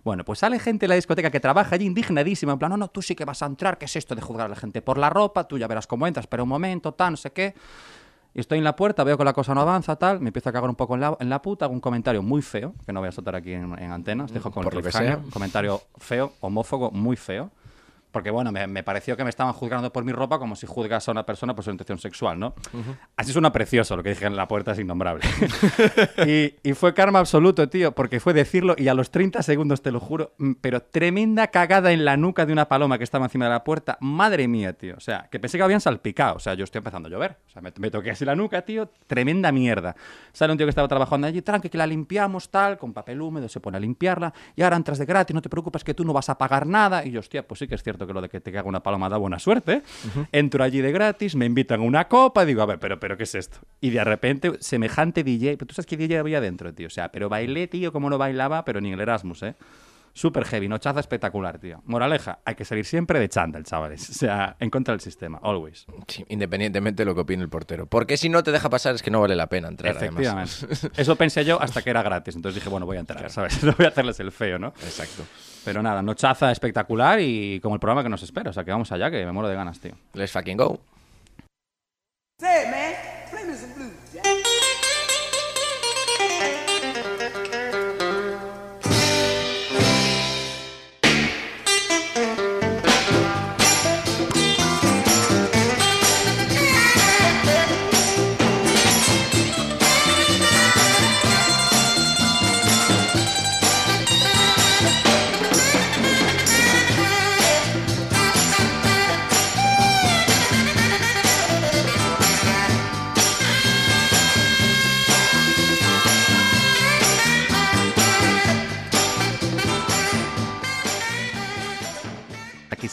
Bueno, 0.05 0.25
pues 0.25 0.39
sale 0.39 0.61
gente 0.61 0.85
de 0.85 0.91
la 0.91 0.95
discoteca 0.95 1.33
que 1.33 1.41
trabaja 1.41 1.75
allí 1.75 1.87
indignadísima, 1.87 2.53
en 2.53 2.59
plan, 2.61 2.71
no, 2.71 2.77
no, 2.77 2.87
tú 2.87 3.03
sí 3.03 3.17
que 3.17 3.25
vas 3.25 3.43
a 3.43 3.47
entrar, 3.47 3.79
¿qué 3.79 3.87
es 3.87 3.97
esto 3.97 4.15
de 4.15 4.23
juzgar 4.23 4.47
a 4.47 4.51
la 4.51 4.55
gente 4.55 4.81
por 4.81 4.97
la 4.97 5.11
ropa? 5.11 5.49
Tú 5.49 5.59
ya 5.59 5.67
verás 5.67 5.89
cómo 5.89 6.07
entras, 6.07 6.29
pero 6.29 6.45
un 6.45 6.49
momento, 6.49 6.95
tal, 6.95 7.15
no 7.15 7.17
sé 7.17 7.33
qué. 7.33 7.55
Y 8.35 8.41
estoy 8.41 8.59
en 8.59 8.65
la 8.65 8.77
puerta, 8.77 9.03
veo 9.03 9.19
que 9.19 9.25
la 9.25 9.33
cosa 9.33 9.55
no 9.55 9.61
avanza, 9.61 9.97
tal, 9.97 10.21
me 10.21 10.29
empiezo 10.29 10.49
a 10.51 10.53
cagar 10.53 10.71
un 10.71 10.77
poco 10.77 10.95
en 10.95 11.01
la, 11.01 11.17
en 11.19 11.29
la 11.29 11.43
puta, 11.43 11.65
hago 11.65 11.75
un 11.75 11.81
comentario 11.81 12.23
muy 12.23 12.43
feo, 12.43 12.75
que 12.87 12.93
no 12.93 13.01
voy 13.01 13.09
a 13.09 13.13
soltar 13.13 13.35
aquí 13.35 13.53
en, 13.53 13.77
en 13.79 13.91
antena, 13.91 14.25
os 14.25 14.33
dejo 14.33 14.53
con 14.53 14.63
Por 14.63 14.73
el 14.75 14.79
lo 14.79 14.85
que 14.85 14.93
sea. 14.93 15.19
comentario 15.33 15.81
feo, 15.99 16.33
homófobo, 16.41 16.91
muy 16.93 17.17
feo. 17.17 17.51
Porque, 18.11 18.31
bueno, 18.31 18.53
me, 18.53 18.67
me 18.67 18.83
pareció 18.83 19.17
que 19.17 19.25
me 19.25 19.31
estaban 19.31 19.53
juzgando 19.53 19.93
por 19.93 20.05
mi 20.05 20.13
ropa 20.13 20.39
como 20.39 20.57
si 20.57 20.67
juzgas 20.67 21.09
a 21.09 21.13
una 21.13 21.25
persona 21.25 21.55
por 21.55 21.65
su 21.65 21.71
intención 21.71 21.99
sexual, 21.99 22.39
¿no? 22.39 22.55
Así 23.17 23.33
suena 23.33 23.53
precioso, 23.53 23.97
lo 23.97 24.03
que 24.03 24.11
dije 24.11 24.27
en 24.27 24.37
la 24.37 24.49
puerta 24.49 24.73
es 24.73 24.79
innombrable. 24.79 25.25
y, 26.27 26.55
y 26.69 26.73
fue 26.75 26.95
karma 26.95 27.19
absoluto, 27.19 27.69
tío, 27.69 27.93
porque 27.93 28.21
fue 28.21 28.33
decirlo 28.33 28.75
y 28.77 28.89
a 28.89 28.95
los 28.95 29.11
30 29.11 29.43
segundos, 29.43 29.83
te 29.83 29.91
lo 29.91 30.01
juro, 30.01 30.33
mm, 30.39 30.53
pero 30.61 30.83
tremenda 30.83 31.49
cagada 31.49 31.93
en 31.93 32.05
la 32.05 32.17
nuca 32.17 32.47
de 32.47 32.53
una 32.53 32.69
paloma 32.69 32.99
que 32.99 33.05
estaba 33.05 33.27
encima 33.27 33.47
de 33.47 33.53
la 33.53 33.65
puerta. 33.65 33.99
Madre 34.01 34.49
mía, 34.49 34.73
tío. 34.73 34.95
O 34.97 35.01
sea, 35.01 35.29
que 35.31 35.39
pensé 35.39 35.59
que 35.59 35.65
habían 35.65 35.81
salpicado. 35.81 36.37
O 36.37 36.41
sea, 36.41 36.55
yo 36.55 36.65
estoy 36.65 36.79
empezando 36.79 37.09
a 37.09 37.11
llover. 37.11 37.37
O 37.47 37.51
sea, 37.51 37.63
me, 37.63 37.73
me 37.79 37.91
toqué 37.91 38.11
así 38.11 38.25
la 38.25 38.35
nuca, 38.35 38.63
tío. 38.63 38.91
Tremenda 39.07 39.53
mierda. 39.53 39.95
Sale 40.33 40.53
un 40.53 40.59
tío 40.59 40.67
que 40.67 40.71
estaba 40.71 40.89
trabajando 40.89 41.27
allí, 41.27 41.43
tranqui, 41.43 41.69
que 41.69 41.79
la 41.79 41.87
limpiamos, 41.87 42.51
tal, 42.51 42.79
con 42.79 42.93
papel 42.93 43.21
húmedo, 43.21 43.49
se 43.49 43.61
pone 43.61 43.77
a 43.77 43.81
limpiarla. 43.81 44.33
Y 44.57 44.63
ahora 44.63 44.77
entras 44.77 44.99
de 44.99 45.07
gratis, 45.07 45.35
no 45.35 45.43
te 45.43 45.49
preocupes 45.49 45.85
que 45.85 45.95
tú 45.95 46.05
no 46.05 46.13
vas 46.13 46.29
a 46.29 46.39
pagar 46.39 46.67
nada. 46.67 47.05
Y 47.05 47.11
yo, 47.11 47.21
hostia, 47.21 47.47
pues 47.47 47.59
sí 47.59 47.69
que 47.69 47.75
es 47.75 47.83
cierto 47.83 48.00
que 48.07 48.13
lo 48.13 48.21
de 48.21 48.29
que 48.29 48.41
te 48.41 48.53
caga 48.53 48.69
una 48.69 48.83
paloma 48.83 49.09
da 49.09 49.17
buena 49.17 49.39
suerte. 49.39 49.83
Entro 50.33 50.65
allí 50.65 50.81
de 50.81 50.93
gratis, 50.93 51.35
me 51.37 51.47
invitan 51.47 51.81
a 51.81 51.83
una 51.83 52.09
copa, 52.09 52.45
digo, 52.45 52.63
a 52.63 52.67
ver, 52.67 52.79
pero, 52.79 52.99
pero, 53.01 53.17
¿qué 53.17 53.25
es 53.25 53.35
esto? 53.35 53.59
Y 53.81 53.91
de 53.91 54.05
repente, 54.05 54.53
semejante 54.61 55.25
DJ, 55.25 55.57
pero 55.57 55.67
tú 55.67 55.75
sabes 55.75 55.87
qué 55.87 55.97
DJ 55.97 56.19
había 56.19 56.41
dentro, 56.41 56.73
tío. 56.73 56.87
O 56.87 56.91
sea, 56.91 57.11
pero 57.11 57.29
bailé, 57.29 57.69
tío, 57.69 57.93
como 57.93 58.11
no 58.11 58.19
bailaba, 58.19 58.65
pero 58.65 58.81
ni 58.81 58.89
en 58.89 58.95
el 58.95 59.01
Erasmus, 59.01 59.43
¿eh? 59.43 59.55
Súper 60.13 60.45
heavy, 60.45 60.69
nochaza 60.69 61.01
espectacular, 61.01 61.59
tío. 61.59 61.83
Moraleja, 61.85 62.41
hay 62.45 62.55
que 62.55 62.65
salir 62.65 62.85
siempre 62.85 63.19
de 63.19 63.29
chándal, 63.29 63.65
chavales. 63.65 64.09
O 64.11 64.13
sea, 64.13 64.57
en 64.61 64.69
contra 64.71 64.93
del 64.93 65.01
sistema, 65.01 65.39
always. 65.43 65.87
Sí, 66.09 66.25
independientemente 66.29 67.03
de 67.03 67.07
lo 67.07 67.15
que 67.15 67.23
opine 67.23 67.43
el 67.43 67.49
portero. 67.49 67.87
Porque 67.87 68.17
si 68.17 68.29
no 68.29 68.43
te 68.43 68.53
deja 68.53 68.69
pasar 68.69 68.95
es 68.95 69.03
que 69.03 69.11
no 69.11 69.21
vale 69.21 69.35
la 69.37 69.47
pena 69.47 69.69
entrar, 69.69 69.97
Efectivamente. 69.97 70.53
además. 70.63 70.89
Eso 70.97 71.17
pensé 71.17 71.45
yo 71.45 71.61
hasta 71.63 71.81
que 71.83 71.91
era 71.91 72.03
gratis. 72.03 72.37
Entonces 72.37 72.57
dije, 72.57 72.69
bueno, 72.69 72.87
voy 72.87 72.97
a 72.99 73.01
entrar, 73.01 73.31
¿sabes? 73.31 73.63
No 73.71 73.73
voy 73.77 73.87
a 73.87 73.91
hacerles 73.91 74.21
el 74.21 74.33
feo, 74.33 74.59
¿no? 74.59 74.69
Exacto. 74.69 75.23
Pero 75.65 75.83
nada, 75.83 76.03
nochaza 76.03 76.51
espectacular 76.51 77.21
y 77.21 77.61
como 77.61 77.75
el 77.77 77.81
programa 77.81 78.03
que 78.03 78.09
nos 78.09 78.23
espera. 78.23 78.51
O 78.51 78.53
sea, 78.53 78.65
que 78.65 78.71
vamos 78.73 78.91
allá, 78.93 79.11
que 79.11 79.25
me 79.25 79.33
muero 79.33 79.49
de 79.49 79.55
ganas, 79.55 79.81
tío. 79.81 79.93
Let's 80.15 80.33
fucking 80.33 80.57
go. 80.57 80.81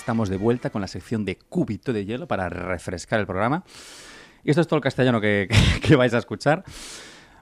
Estamos 0.08 0.30
de 0.30 0.38
vuelta 0.38 0.70
con 0.70 0.80
la 0.80 0.88
sección 0.88 1.26
de 1.26 1.36
cúbito 1.38 1.92
de 1.92 2.06
hielo 2.06 2.30
para 2.30 2.48
refrescar 2.48 3.20
el 3.20 3.26
programa. 3.26 3.66
Y 4.46 4.52
esto 4.52 4.62
es 4.62 4.68
todo 4.68 4.78
el 4.78 4.82
castellano 4.82 5.20
que, 5.20 5.50
que- 5.82 5.82
que 5.86 5.96
vais 5.98 6.14
a 6.14 6.18
escuchar. 6.18 6.64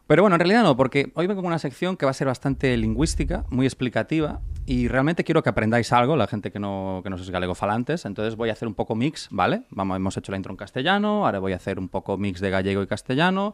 Pero 0.07 0.23
bueno, 0.23 0.35
en 0.35 0.39
realidad 0.39 0.63
no, 0.63 0.75
porque 0.75 1.11
hoy 1.13 1.27
vengo 1.27 1.41
con 1.43 1.47
una 1.49 1.59
sección 1.59 1.95
que 1.95 2.05
va 2.07 2.09
a 2.11 2.13
ser 2.15 2.25
bastante 2.25 2.75
lingüística, 2.75 3.45
muy 3.51 3.67
explicativa, 3.67 4.41
y 4.65 4.87
realmente 4.87 5.23
quiero 5.23 5.43
que 5.43 5.49
aprendáis 5.49 5.93
algo, 5.93 6.15
la 6.15 6.25
gente 6.25 6.51
que 6.51 6.57
no, 6.59 7.01
que 7.03 7.11
no 7.11 7.17
sois 7.19 7.29
galegofalantes. 7.29 8.03
Entonces 8.05 8.35
voy 8.35 8.49
a 8.49 8.53
hacer 8.53 8.67
un 8.67 8.73
poco 8.73 8.95
mix, 8.95 9.27
¿vale? 9.29 9.61
Vamos, 9.69 9.95
hemos 9.97 10.17
hecho 10.17 10.31
la 10.31 10.37
intro 10.37 10.51
en 10.51 10.57
castellano, 10.57 11.27
ahora 11.27 11.37
voy 11.37 11.53
a 11.53 11.57
hacer 11.57 11.77
un 11.77 11.87
poco 11.89 12.17
mix 12.17 12.41
de 12.41 12.49
gallego 12.49 12.81
y 12.81 12.87
castellano. 12.87 13.53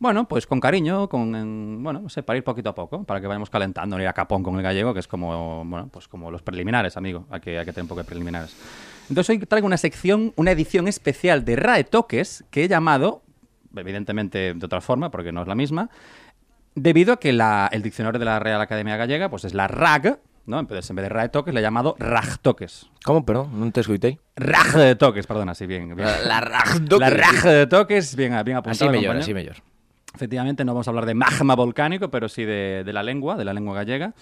Bueno, 0.00 0.26
pues 0.26 0.46
con 0.46 0.60
cariño, 0.60 1.10
con, 1.10 1.34
en- 1.36 1.82
bueno, 1.82 2.00
no 2.00 2.08
sé, 2.08 2.22
para 2.22 2.38
ir 2.38 2.42
poquito 2.42 2.70
a 2.70 2.74
poco, 2.74 3.04
para 3.04 3.20
que 3.20 3.26
vayamos 3.26 3.50
calentando, 3.50 3.96
no 3.96 4.02
ir 4.02 4.08
a 4.08 4.14
capón 4.14 4.42
con 4.42 4.56
el 4.56 4.62
gallego, 4.62 4.94
que 4.94 5.00
es 5.00 5.06
como, 5.06 5.62
bueno, 5.66 5.88
pues 5.92 6.08
como 6.08 6.30
los 6.30 6.40
preliminares, 6.40 6.96
amigo. 6.96 7.26
Hay 7.30 7.40
que, 7.40 7.58
hay 7.58 7.66
que 7.66 7.72
tener 7.72 7.82
un 7.84 7.88
poco 7.88 8.00
de 8.00 8.04
preliminares. 8.06 8.56
Entonces 9.10 9.28
hoy 9.28 9.38
traigo 9.46 9.66
una 9.66 9.76
sección, 9.76 10.32
una 10.36 10.52
edición 10.52 10.88
especial 10.88 11.44
de 11.44 11.54
RAE 11.56 11.84
Toques 11.84 12.44
que 12.50 12.64
he 12.64 12.68
llamado, 12.68 13.22
evidentemente 13.76 14.54
de 14.54 14.64
otra 14.66 14.80
forma, 14.80 15.10
porque 15.10 15.32
no 15.32 15.42
es 15.42 15.48
la 15.48 15.54
misma, 15.54 15.90
debido 16.74 17.12
a 17.12 17.20
que 17.20 17.34
la- 17.34 17.68
el 17.70 17.82
diccionario 17.82 18.18
de 18.18 18.24
la 18.24 18.38
Real 18.38 18.60
Academia 18.62 18.96
Gallega 18.96 19.28
pues 19.28 19.44
es 19.44 19.52
la 19.52 19.68
RAG, 19.68 20.18
¿no? 20.46 20.58
Entonces, 20.60 20.88
en 20.88 20.96
vez 20.96 21.02
de 21.02 21.08
raetoques, 21.10 21.52
le 21.52 21.60
he 21.60 21.62
llamado 21.62 21.94
rajtoques. 21.98 22.88
Como, 23.04 23.26
perdón? 23.26 23.52
Non 23.60 23.68
te 23.70 23.84
escoitei. 23.84 24.16
Raj 24.34 24.74
de 24.80 24.96
toques, 24.96 25.26
perdona, 25.28 25.52
sí, 25.54 25.66
bien. 25.68 25.92
bien. 25.94 26.08
La, 26.08 26.18
la 26.24 26.40
rajdoque. 26.40 27.04
La 27.04 27.10
raj 27.10 27.44
de 27.44 27.66
toques, 27.68 28.16
bien, 28.16 28.32
bien 28.44 28.56
Así 28.56 28.84
apuntado. 28.86 28.90
mellor, 28.90 29.04
compañero. 29.12 29.20
así 29.20 29.34
mellor. 29.34 29.56
Efectivamente, 30.14 30.64
no 30.64 30.74
vamos 30.74 30.88
a 30.88 30.90
hablar 30.90 31.06
de 31.06 31.14
magma 31.14 31.54
volcánico, 31.54 32.10
pero 32.10 32.28
sí 32.28 32.44
de, 32.44 32.82
de 32.84 32.92
la 32.92 33.02
lengua, 33.02 33.36
de 33.36 33.44
la 33.44 33.54
lengua 33.54 33.74
gallega. 33.74 34.14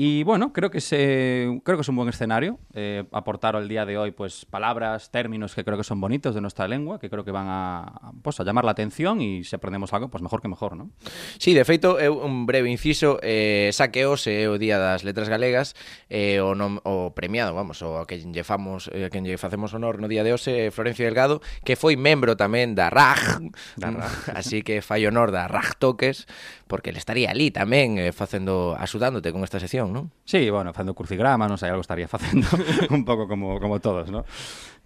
Y 0.00 0.22
bueno, 0.22 0.52
creo 0.52 0.70
que, 0.70 0.80
se, 0.80 1.60
creo 1.64 1.76
que 1.76 1.80
es 1.80 1.88
un 1.88 1.96
buen 1.96 2.08
escenario 2.08 2.60
eh, 2.72 3.02
aportar 3.10 3.56
al 3.56 3.66
día 3.66 3.84
de 3.84 3.98
hoy 3.98 4.12
pues, 4.12 4.44
palabras, 4.44 5.10
términos 5.10 5.56
que 5.56 5.64
creo 5.64 5.76
que 5.76 5.82
son 5.82 6.00
bonitos 6.00 6.36
de 6.36 6.40
nuestra 6.40 6.68
lengua, 6.68 7.00
que 7.00 7.10
creo 7.10 7.24
que 7.24 7.32
van 7.32 7.48
a, 7.48 8.12
pues, 8.22 8.38
a 8.38 8.44
llamar 8.44 8.64
la 8.64 8.70
atención 8.70 9.20
y 9.20 9.42
se 9.42 9.56
aprendemos 9.56 9.92
algo, 9.92 10.08
pues 10.08 10.22
mejor 10.22 10.40
que 10.40 10.46
mejor, 10.46 10.76
¿no? 10.76 10.92
Sí, 11.38 11.52
de 11.52 11.64
feito, 11.64 11.98
eu 11.98 12.14
un 12.14 12.46
breve 12.46 12.70
inciso, 12.70 13.18
eh, 13.26 13.74
saqueos 13.74 14.30
é 14.30 14.46
eh, 14.46 14.46
o 14.46 14.54
Día 14.54 14.78
das 14.78 15.02
Letras 15.02 15.26
Galegas, 15.26 15.74
eh, 16.06 16.38
o, 16.38 16.54
nom, 16.54 16.78
o 16.86 17.10
premiado, 17.10 17.50
vamos, 17.50 17.82
o 17.82 18.06
que 18.06 18.22
lle, 18.22 18.46
famos, 18.46 18.86
eh, 18.94 19.10
que 19.10 19.18
lle 19.18 19.34
facemos 19.34 19.74
honor 19.74 19.98
no 19.98 20.06
día 20.06 20.22
de 20.22 20.30
hoxe, 20.30 20.70
Florencio 20.70 21.10
Delgado, 21.10 21.42
que 21.66 21.74
foi 21.74 21.98
membro 21.98 22.38
tamén 22.38 22.78
da 22.78 22.86
RAG, 22.86 23.50
da 23.74 23.90
RAG. 23.90 24.14
así 24.38 24.62
que 24.62 24.78
fai 24.78 25.10
honor 25.10 25.34
da 25.34 25.50
RAG 25.50 25.74
Toques, 25.82 26.30
porque 26.70 26.94
ele 26.94 27.02
estaría 27.02 27.34
ali 27.34 27.50
tamén 27.50 27.98
eh, 27.98 28.14
facendo, 28.14 28.78
axudándote 28.78 29.34
con 29.34 29.42
esta 29.42 29.58
sección 29.58 29.87
non? 29.92 30.12
Sí, 30.24 30.50
bueno, 30.50 30.72
facendo 30.72 30.92
crucigramas, 30.94 31.48
non 31.48 31.56
sei, 31.56 31.72
algo 31.72 31.84
estaría 31.84 32.06
facendo 32.06 32.46
un 32.94 33.02
pouco 33.04 33.26
como, 33.26 33.58
como 33.58 33.80
todos, 33.80 34.10
¿no? 34.12 34.24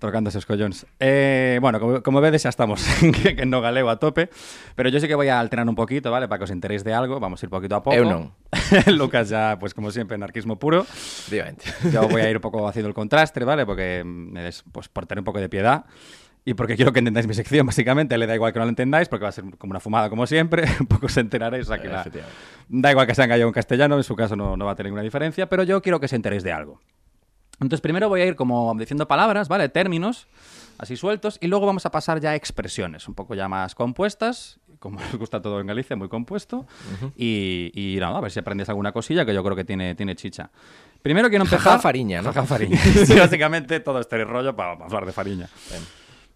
Trocándose 0.03 0.39
os 0.39 0.47
collóns. 0.47 0.83
Eh, 0.99 1.59
bueno, 1.63 1.79
como, 1.79 2.03
como 2.03 2.19
vedes, 2.19 2.43
xa 2.43 2.51
estamos 2.51 2.83
en 3.03 3.49
no 3.51 3.63
galego 3.63 3.91
a 3.91 4.03
tope, 4.03 4.31
pero 4.75 4.91
yo 4.91 4.99
sí 4.99 5.07
que 5.07 5.15
voy 5.15 5.29
a 5.31 5.39
alternar 5.39 5.69
un 5.69 5.79
poquito, 5.79 6.11
¿vale? 6.11 6.27
Para 6.27 6.43
que 6.43 6.45
os 6.45 6.53
enteréis 6.55 6.83
de 6.83 6.95
algo, 6.95 7.21
vamos 7.21 7.43
a 7.43 7.47
ir 7.47 7.51
poquito 7.51 7.79
a 7.79 7.83
poco. 7.83 7.95
Eu 7.95 8.07
non. 8.07 8.35
Lucas 8.99 9.31
ya, 9.31 9.59
pues 9.59 9.75
como 9.75 9.95
siempre, 9.95 10.19
anarquismo 10.19 10.59
puro. 10.59 10.83
Efectivamente. 10.83 11.71
Yo 11.91 12.09
voy 12.09 12.23
a 12.23 12.31
ir 12.31 12.37
un 12.37 12.43
poco 12.43 12.67
haciendo 12.67 12.89
el 12.89 12.95
contraste, 12.95 13.45
¿vale? 13.45 13.65
Porque, 13.65 14.03
es, 14.43 14.65
pues, 14.73 14.89
por 14.89 15.07
tener 15.07 15.21
un 15.21 15.29
poco 15.29 15.39
de 15.39 15.49
piedad. 15.49 15.87
Y 16.45 16.55
porque 16.55 16.75
quiero 16.75 16.93
que 16.93 16.99
entendáis 16.99 17.27
mi 17.27 17.35
sección, 17.35 17.67
básicamente. 17.67 18.19
Le 18.19 18.27
da 18.27 18.35
igual 18.35 18.53
que 18.53 18.59
no 18.59 18.65
la 18.65 18.71
entendáis, 18.71 19.09
porque 19.09 19.23
va 19.25 19.29
a 19.29 19.33
ser 19.33 19.45
como 19.59 19.71
una 19.71 19.81
fumada, 19.81 20.11
como 20.11 20.27
siempre. 20.27 20.65
un 20.81 20.87
poco 20.87 21.07
os 21.07 21.17
enteraréis. 21.17 21.67
O 21.67 21.69
sea, 21.69 21.81
que 21.81 21.89
la- 21.89 22.05
da 22.69 22.91
igual 22.91 23.07
que 23.07 23.15
sea 23.15 23.25
en 23.25 23.31
gallego 23.31 23.49
o 23.49 23.51
en 23.51 23.55
castellano, 23.55 23.97
en 23.97 24.03
su 24.05 24.17
caso 24.17 24.35
no, 24.37 24.57
no 24.57 24.65
va 24.67 24.73
a 24.73 24.75
tener 24.75 24.91
ninguna 24.91 25.03
diferencia. 25.03 25.49
Pero 25.49 25.63
yo 25.63 25.81
quiero 25.83 26.01
que 26.01 26.07
os 26.07 26.13
enteréis 26.13 26.43
de 26.43 26.53
algo. 26.53 26.81
Entonces, 27.61 27.81
primero 27.81 28.09
voy 28.09 28.23
a 28.23 28.27
ir 28.27 28.35
como 28.35 28.75
diciendo 28.77 29.07
palabras, 29.07 29.49
¿vale? 29.49 29.69
Términos, 29.69 30.27
así 30.79 30.97
sueltos. 30.97 31.39
Y 31.41 31.47
luego 31.47 31.65
vamos 31.67 31.87
a 31.87 31.91
pasar 31.93 32.19
ya 32.19 32.31
a 32.31 32.35
expresiones, 32.35 33.07
un 33.07 33.15
poco 33.15 33.37
ya 33.37 33.47
más 33.47 33.77
compuestas. 33.77 34.59
Como 34.81 34.99
nos 34.99 35.15
gusta 35.15 35.41
todo 35.41 35.61
en 35.61 35.69
Galicia, 35.69 35.95
muy 35.95 36.09
compuesto. 36.09 36.67
y, 37.17 37.71
y 37.73 38.01
nada, 38.01 38.19
a 38.19 38.21
ver 38.21 38.33
si 38.33 38.41
aprendes 38.41 38.69
alguna 38.69 38.91
cosilla 38.91 39.25
que 39.25 39.33
yo 39.33 39.45
creo 39.45 39.55
que 39.55 39.65
tiene, 39.65 39.95
tiene 39.95 40.17
chicha. 40.17 40.51
Primero 41.03 41.29
quiero 41.29 41.45
empezar... 41.45 41.61
Jaja 41.61 41.79
fariña, 41.79 42.21
¿no? 42.21 42.33
Jaja 42.33 42.47
fariña. 42.47 42.79
sí, 43.07 43.17
básicamente 43.17 43.79
todo 43.79 44.01
este 44.01 44.25
rollo 44.25 44.57
para, 44.57 44.73
hablar 44.73 45.07
de 45.07 45.13
fariña. 45.13 45.49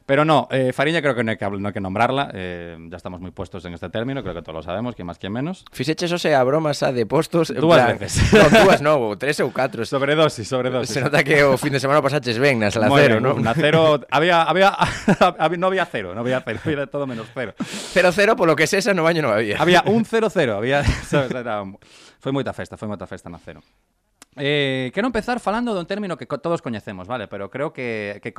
Pero 0.07 0.25
no, 0.25 0.47
eh, 0.53 0.73
Fariña 0.73 1.03
creo 1.03 1.17
que 1.17 1.25
no 1.25 1.33
hay 1.33 1.37
que, 1.37 1.51
no 1.51 1.67
hay 1.67 1.75
que 1.75 1.81
nombrarla. 1.81 2.31
eh, 2.33 2.79
ya 2.89 2.97
estamos 2.97 3.21
muy 3.21 3.33
puestos 3.33 3.65
en 3.65 3.75
este 3.75 3.91
término, 3.91 4.23
creo 4.23 4.35
que 4.35 4.43
todos 4.43 4.55
lo 4.55 4.63
sabemos, 4.63 4.95
quién 4.95 5.05
más, 5.05 5.19
quién 5.19 5.33
menos. 5.33 5.65
Fixeches 5.73 6.13
ose 6.13 6.31
a 6.35 6.45
broma 6.45 6.73
xa 6.75 6.93
de 6.93 7.07
postos 7.07 7.51
en 7.51 7.59
Dúas 7.61 7.83
plan- 7.83 7.99
veces. 7.99 8.23
No, 8.33 8.47
dúas 8.65 8.81
no, 8.81 8.95
ou 9.03 9.17
tres 9.19 9.41
ou 9.43 9.51
catro 9.51 9.83
Sobredosis, 9.85 10.47
sobredosis. 10.47 10.95
Se 10.95 11.03
nota 11.03 11.27
que 11.27 11.43
o 11.43 11.59
fin 11.59 11.75
de 11.75 11.81
semana 11.83 11.99
pasaches 12.01 12.39
ben 12.39 12.63
nas 12.63 12.79
la 12.79 12.87
Muy 12.87 13.03
cero, 13.03 13.19
bien, 13.19 13.27
¿no? 13.27 13.35
una 13.35 13.51
cero, 13.59 13.99
había, 14.09 14.47
había, 14.47 14.71
había- 15.43 15.59
no 15.59 15.67
había 15.67 15.85
cero, 15.91 16.15
no 16.15 16.21
había 16.23 16.39
cero, 16.41 16.61
había 16.63 16.87
todo 16.87 17.05
menos 17.11 17.27
cero. 17.35 17.59
Cero 17.67 18.15
cero, 18.15 18.37
polo 18.39 18.55
que 18.55 18.71
sesa 18.71 18.95
no 18.95 19.03
baño 19.03 19.27
non 19.27 19.35
había. 19.35 19.59
Había 19.59 19.83
un 19.91 20.07
cero 20.09 20.31
cero, 20.31 20.55
había, 20.55 20.87
sabes, 20.87 21.35
era, 21.35 21.67
foi 22.23 22.31
moita 22.31 22.55
festa, 22.55 22.79
foi 22.79 22.87
moita 22.87 23.11
festa 23.11 23.27
na 23.27 23.43
cero. 23.43 23.59
Eh, 24.37 24.90
quero 24.93 25.07
empezar 25.09 25.40
falando 25.40 25.73
dun 25.73 25.88
término 25.88 26.16
que 26.21 26.28
co- 26.28 26.38
todos 26.38 26.61
coñecemos, 26.61 27.09
vale? 27.09 27.26
Pero 27.28 27.49
creo 27.49 27.73
que, 27.73 28.21
que, 28.23 28.35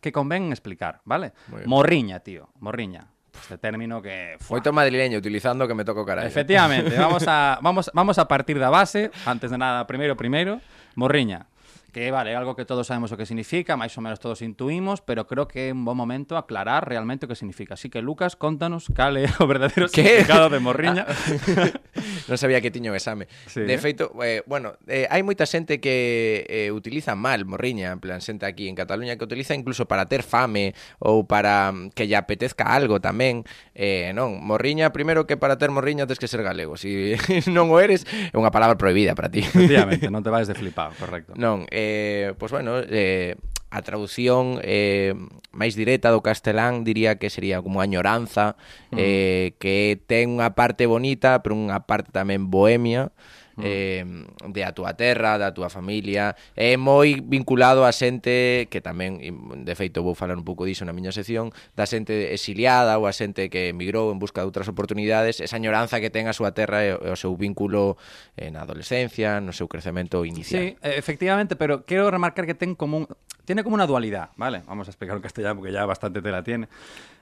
que 0.00 0.10
convén 0.14 0.54
explicar, 0.54 1.02
vale? 1.04 1.32
Morriña, 1.66 2.20
tío, 2.22 2.48
morriña. 2.62 3.10
Este 3.34 3.58
término 3.58 4.02
que... 4.02 4.36
Moito 4.50 4.70
madrileño 4.72 5.18
utilizando 5.18 5.66
que 5.66 5.74
me 5.74 5.82
toco 5.84 6.04
carallo. 6.06 6.28
Efectivamente, 6.28 6.94
vamos 6.98 7.24
a, 7.26 7.58
vamos, 7.62 7.90
vamos 7.94 8.18
a 8.18 8.26
partir 8.30 8.58
da 8.58 8.70
base, 8.70 9.10
antes 9.26 9.50
de 9.50 9.58
nada, 9.58 9.86
primeiro, 9.86 10.14
primeiro, 10.14 10.60
morriña. 10.94 11.46
que 11.90 12.10
vale, 12.10 12.32
é 12.32 12.36
algo 12.36 12.54
que 12.54 12.64
todos 12.64 12.86
sabemos 12.86 13.10
o 13.12 13.18
que 13.18 13.26
significa, 13.26 13.74
máis 13.74 13.92
ou 13.98 14.02
menos 14.02 14.22
todos 14.22 14.40
intuímos, 14.42 15.02
pero 15.02 15.26
creo 15.26 15.50
que 15.50 15.70
é 15.70 15.74
un 15.74 15.82
bon 15.82 15.98
momento 15.98 16.38
aclarar 16.38 16.86
realmente 16.86 17.26
o 17.26 17.28
que 17.28 17.34
significa. 17.34 17.74
Así 17.74 17.90
que, 17.90 18.00
Lucas, 18.00 18.38
contanos 18.38 18.86
cal 18.94 19.18
é 19.18 19.26
o 19.42 19.46
verdadeiro 19.50 19.90
¿Qué? 19.94 20.22
significado 20.22 20.48
de 20.50 20.60
morriña. 20.62 21.04
Ah, 21.08 21.14
non 22.30 22.38
sabía 22.38 22.62
que 22.62 22.70
tiño 22.70 22.94
exame. 22.94 23.26
Sí. 23.50 23.66
De 23.66 23.76
feito, 23.82 24.14
eh, 24.22 24.46
bueno, 24.46 24.78
eh, 24.86 25.10
hai 25.10 25.22
moita 25.26 25.44
xente 25.44 25.82
que 25.82 26.46
eh, 26.46 26.70
utiliza 26.70 27.18
mal 27.18 27.42
morriña, 27.42 27.90
en 27.90 27.98
plan, 27.98 28.22
xente 28.22 28.46
aquí 28.46 28.70
en 28.70 28.78
Cataluña 28.78 29.18
que 29.18 29.26
utiliza 29.26 29.58
incluso 29.58 29.90
para 29.90 30.06
ter 30.06 30.22
fame 30.22 30.78
ou 31.02 31.26
para 31.26 31.74
mm, 31.74 31.96
que 31.96 32.06
lle 32.06 32.14
apetezca 32.14 32.70
algo 32.70 33.02
tamén. 33.02 33.42
Eh, 33.74 34.14
non, 34.14 34.38
morriña, 34.38 34.94
primeiro 34.94 35.26
que 35.26 35.34
para 35.34 35.58
ter 35.58 35.74
morriña 35.74 36.06
tes 36.06 36.22
que 36.22 36.30
ser 36.30 36.46
galego. 36.46 36.78
Si 36.78 37.18
non 37.50 37.66
o 37.72 37.82
eres, 37.82 38.06
é 38.06 38.36
unha 38.36 38.54
palabra 38.54 38.78
prohibida 38.78 39.18
para 39.18 39.32
ti. 39.32 39.42
Efectivamente, 39.42 40.06
non 40.12 40.22
te 40.22 40.30
vais 40.30 40.46
de 40.46 40.54
flipado, 40.54 40.94
correcto. 40.94 41.34
Non, 41.34 41.66
eh, 41.72 41.79
eh, 41.80 42.34
pois 42.36 42.52
bueno, 42.52 42.78
eh, 42.84 43.36
a 43.70 43.82
traducción 43.82 44.58
eh, 44.66 45.14
máis 45.54 45.78
directa 45.78 46.10
do 46.10 46.20
castelán 46.20 46.82
diría 46.82 47.16
que 47.16 47.30
sería 47.30 47.62
como 47.62 47.80
añoranza, 47.80 48.58
mm. 48.90 48.96
eh, 48.98 49.46
que 49.62 49.96
ten 50.10 50.36
unha 50.36 50.52
parte 50.58 50.90
bonita, 50.90 51.40
pero 51.40 51.54
unha 51.54 51.86
parte 51.86 52.10
tamén 52.10 52.50
bohemia, 52.50 53.14
eh, 53.62 54.04
de 54.48 54.62
a 54.64 54.72
túa 54.72 54.94
terra, 54.94 55.38
da 55.38 55.52
túa 55.52 55.68
familia. 55.68 56.36
É 56.56 56.76
moi 56.76 57.20
vinculado 57.20 57.84
a 57.84 57.92
xente 57.92 58.66
que 58.72 58.80
tamén, 58.80 59.20
de 59.64 59.74
feito 59.76 60.02
vou 60.02 60.18
falar 60.18 60.36
un 60.36 60.46
pouco 60.46 60.64
diso 60.66 60.84
na 60.84 60.92
miña 60.96 61.12
sección, 61.12 61.54
da 61.76 61.84
xente 61.84 62.32
exiliada 62.34 62.96
ou 62.98 63.06
a 63.06 63.12
xente 63.12 63.48
que 63.52 63.70
emigrou 63.70 64.10
en 64.10 64.18
busca 64.18 64.42
de 64.42 64.48
outras 64.48 64.68
oportunidades, 64.68 65.40
esa 65.40 65.56
añoranza 65.56 66.00
que 66.00 66.10
ten 66.10 66.26
a 66.26 66.34
súa 66.34 66.52
terra 66.52 66.84
e 66.84 66.92
o 66.94 67.16
seu 67.16 67.36
vínculo 67.36 67.96
eh, 68.36 68.50
na 68.50 68.64
adolescencia, 68.64 69.38
no 69.38 69.52
seu 69.52 69.68
crecemento 69.68 70.24
inicial. 70.24 70.62
Sí, 70.62 70.76
efectivamente, 70.82 71.56
pero 71.56 71.84
quero 71.84 72.10
remarcar 72.10 72.46
que 72.46 72.54
ten 72.54 72.74
como 72.74 73.04
un... 73.04 73.06
tiene 73.44 73.64
como 73.64 73.74
una 73.74 73.86
dualidad, 73.86 74.30
¿vale? 74.36 74.62
Vamos 74.66 74.88
a 74.88 74.90
explicar 74.90 75.16
en 75.16 75.22
castellano 75.22 75.56
porque 75.56 75.72
ya 75.72 75.84
bastante 75.84 76.22
te 76.22 76.30
la 76.30 76.42
tiene. 76.42 76.68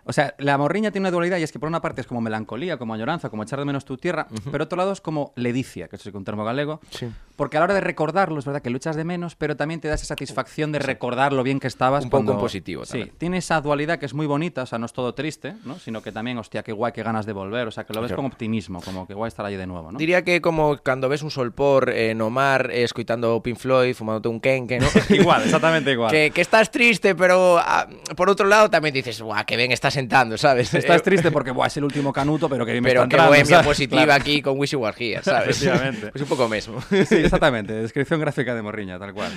O 0.08 0.12
sea, 0.14 0.34
la 0.38 0.56
morriña 0.56 0.90
tiene 0.90 1.02
una 1.06 1.10
dualidad 1.10 1.36
y 1.36 1.42
es 1.42 1.52
que 1.52 1.58
por 1.58 1.68
una 1.68 1.82
parte 1.82 2.00
es 2.00 2.06
como 2.06 2.22
melancolía, 2.22 2.78
como 2.78 2.94
añoranza, 2.94 3.28
como 3.28 3.42
echar 3.42 3.58
de 3.58 3.66
menos 3.66 3.84
tu 3.84 3.98
tierra, 3.98 4.26
pero 4.50 4.64
otro 4.64 4.78
lado 4.78 4.90
es 4.90 5.02
como 5.02 5.34
ledicia, 5.36 5.86
que 5.88 5.96
es 5.96 6.06
un 6.06 6.24
termo 6.24 6.44
galego, 6.44 6.80
Sí. 6.88 7.10
Porque 7.38 7.56
a 7.56 7.60
la 7.60 7.64
hora 7.70 7.74
de 7.74 7.80
recordarlo 7.80 8.38
es 8.40 8.44
verdad 8.44 8.60
que 8.60 8.68
luchas 8.68 8.96
de 8.96 9.04
menos, 9.04 9.36
pero 9.36 9.54
también 9.56 9.80
te 9.80 9.86
da 9.86 9.94
esa 9.94 10.04
satisfacción 10.04 10.72
de 10.72 10.80
recordar 10.80 11.32
lo 11.32 11.44
bien 11.44 11.60
que 11.60 11.68
estabas. 11.68 12.02
Un 12.04 12.10
cuando- 12.10 12.32
en 12.32 12.38
positivo 12.38 12.84
Sí, 12.84 12.98
tamén. 12.98 13.12
tiene 13.16 13.38
esa 13.38 13.60
dualidad 13.60 13.98
que 14.00 14.06
es 14.06 14.12
muy 14.12 14.26
bonita, 14.26 14.62
o 14.62 14.66
sea, 14.66 14.78
no 14.78 14.86
es 14.86 14.92
todo 14.92 15.14
triste, 15.14 15.54
¿no? 15.64 15.78
Sino 15.78 16.02
que 16.02 16.10
también, 16.10 16.36
hostia, 16.36 16.64
qué 16.64 16.72
guay, 16.72 16.90
qué 16.92 17.04
ganas 17.04 17.24
de 17.26 17.32
volver, 17.32 17.68
o 17.68 17.70
sea, 17.70 17.84
que 17.84 17.94
lo 17.94 18.00
ves 18.02 18.08
Claro. 18.10 18.22
con 18.24 18.26
optimismo, 18.32 18.82
como 18.82 19.06
que 19.06 19.14
guay 19.14 19.28
estar 19.28 19.46
allí 19.46 19.56
de 19.56 19.66
nuevo, 19.68 19.92
¿no? 19.92 19.98
Diría 19.98 20.24
que 20.24 20.40
como 20.42 20.76
cando 20.82 21.08
ves 21.08 21.22
un 21.22 21.30
solpor 21.30 21.90
eh, 21.94 22.12
no 22.14 22.28
mar 22.30 22.70
eh, 22.72 22.82
escoitando 22.82 23.40
Pink 23.40 23.56
Floyd, 23.56 23.94
fumándote 23.94 24.28
un 24.28 24.40
kenque, 24.40 24.80
¿no? 24.80 24.88
igual, 25.10 25.44
exactamente 25.44 25.92
igual. 25.92 26.10
que, 26.10 26.32
que 26.34 26.40
estás 26.42 26.70
triste, 26.72 27.14
pero 27.14 27.58
ah, 27.62 27.86
por 28.16 28.28
outro 28.28 28.46
lado 28.50 28.66
tamén 28.68 28.90
dices, 28.90 29.22
guau, 29.22 29.46
que 29.46 29.54
ben 29.56 29.70
está 29.70 29.90
sentando, 29.94 30.34
sabes? 30.36 30.74
Estás 30.74 31.00
Eh, 31.00 31.04
triste 31.06 31.30
porque 31.30 31.52
buah, 31.54 31.68
es 31.70 31.76
el 31.78 31.84
último 31.84 32.12
canuto, 32.12 32.48
pero 32.48 32.66
que 32.66 32.72
bien 32.72 32.82
me 32.82 32.90
Pero 32.90 33.02
está 33.04 33.08
que 33.08 33.14
entrando, 33.14 33.30
bohemia 33.30 33.56
¿sabes? 33.62 33.66
positiva 33.70 34.02
Claro. 34.10 34.20
aquí 34.20 34.42
con 34.42 34.58
Wishy 34.58 34.74
Wargia, 34.76 35.22
¿sabes? 35.22 35.62
Efectivamente. 35.62 36.10
Pues 36.12 36.22
un 36.22 36.28
pouco 36.28 36.48
mesmo. 36.48 36.82
Sí, 36.90 37.27
exactamente. 37.28 37.72
Descripción 37.72 38.20
gráfica 38.20 38.54
de 38.54 38.62
Morriña, 38.62 38.98
tal 38.98 39.12
cual. 39.14 39.30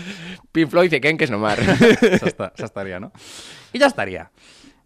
Pink 0.52 0.70
Floyd 0.70 0.94
e 0.94 1.00
kenques 1.00 1.30
no 1.30 1.38
mar. 1.40 1.60
Ya, 2.02 2.28
está, 2.28 2.54
ya 2.56 2.66
estaría, 2.66 3.00
¿no? 3.00 3.12
Y 3.74 3.80
ya 3.80 3.88
estaría. 3.88 4.32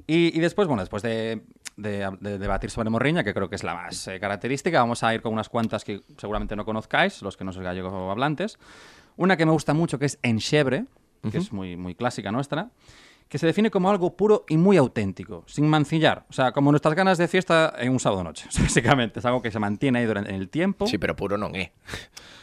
Y, 0.08 0.36
y 0.38 0.40
después, 0.40 0.68
bueno, 0.68 0.84
después 0.84 1.02
de, 1.04 1.42
de- 1.78 2.10
de 2.20 2.38
debatir 2.38 2.70
sobre 2.70 2.90
Morriña, 2.90 3.24
que 3.24 3.34
creo 3.34 3.50
que 3.50 3.56
es 3.56 3.64
la 3.64 3.74
más 3.74 4.08
eh, 4.08 4.20
característica, 4.20 4.80
vamos 4.80 5.02
a 5.04 5.14
ir 5.16 5.22
con 5.22 5.34
unas 5.34 5.50
cuantas 5.50 5.84
que 5.84 6.02
seguramente 6.18 6.56
no 6.56 6.66
conozcáis, 6.66 7.22
los 7.22 7.38
que 7.38 7.44
no 7.44 7.52
sois 7.54 7.64
gallegos 7.66 7.94
hablantes. 8.12 8.58
Una 9.18 9.38
que 9.38 9.46
me 9.46 9.52
gusta 9.52 9.74
mucho, 9.74 9.98
que 9.98 10.06
es 10.06 10.20
enxebre, 10.22 10.86
que 11.32 11.38
es 11.40 11.52
muy, 11.52 11.76
muy 11.76 11.96
clásica 11.96 12.32
nuestra, 12.32 12.70
que 13.28 13.38
se 13.38 13.48
define 13.48 13.72
como 13.72 13.90
algo 13.90 14.16
puro 14.16 14.46
y 14.48 14.58
muy 14.58 14.78
auténtico, 14.78 15.44
sin 15.48 15.68
mancillar. 15.68 16.26
O 16.30 16.34
sea, 16.34 16.52
como 16.52 16.72
nuestras 16.72 16.96
ganas 16.96 17.18
de 17.18 17.28
fiesta 17.28 17.74
en 17.78 17.92
un 17.92 18.00
sábado 18.00 18.24
noche, 18.24 18.48
básicamente. 18.60 19.20
Es 19.20 19.26
algo 19.26 19.42
que 19.42 19.52
se 19.52 19.60
mantiene 19.60 20.00
ahí 20.00 20.06
durante 20.06 20.34
el 20.34 20.50
tiempo. 20.50 20.88
Sí, 20.88 20.98
pero 20.98 21.16
puro 21.16 21.38
non 21.38 21.56
é. 21.56 21.72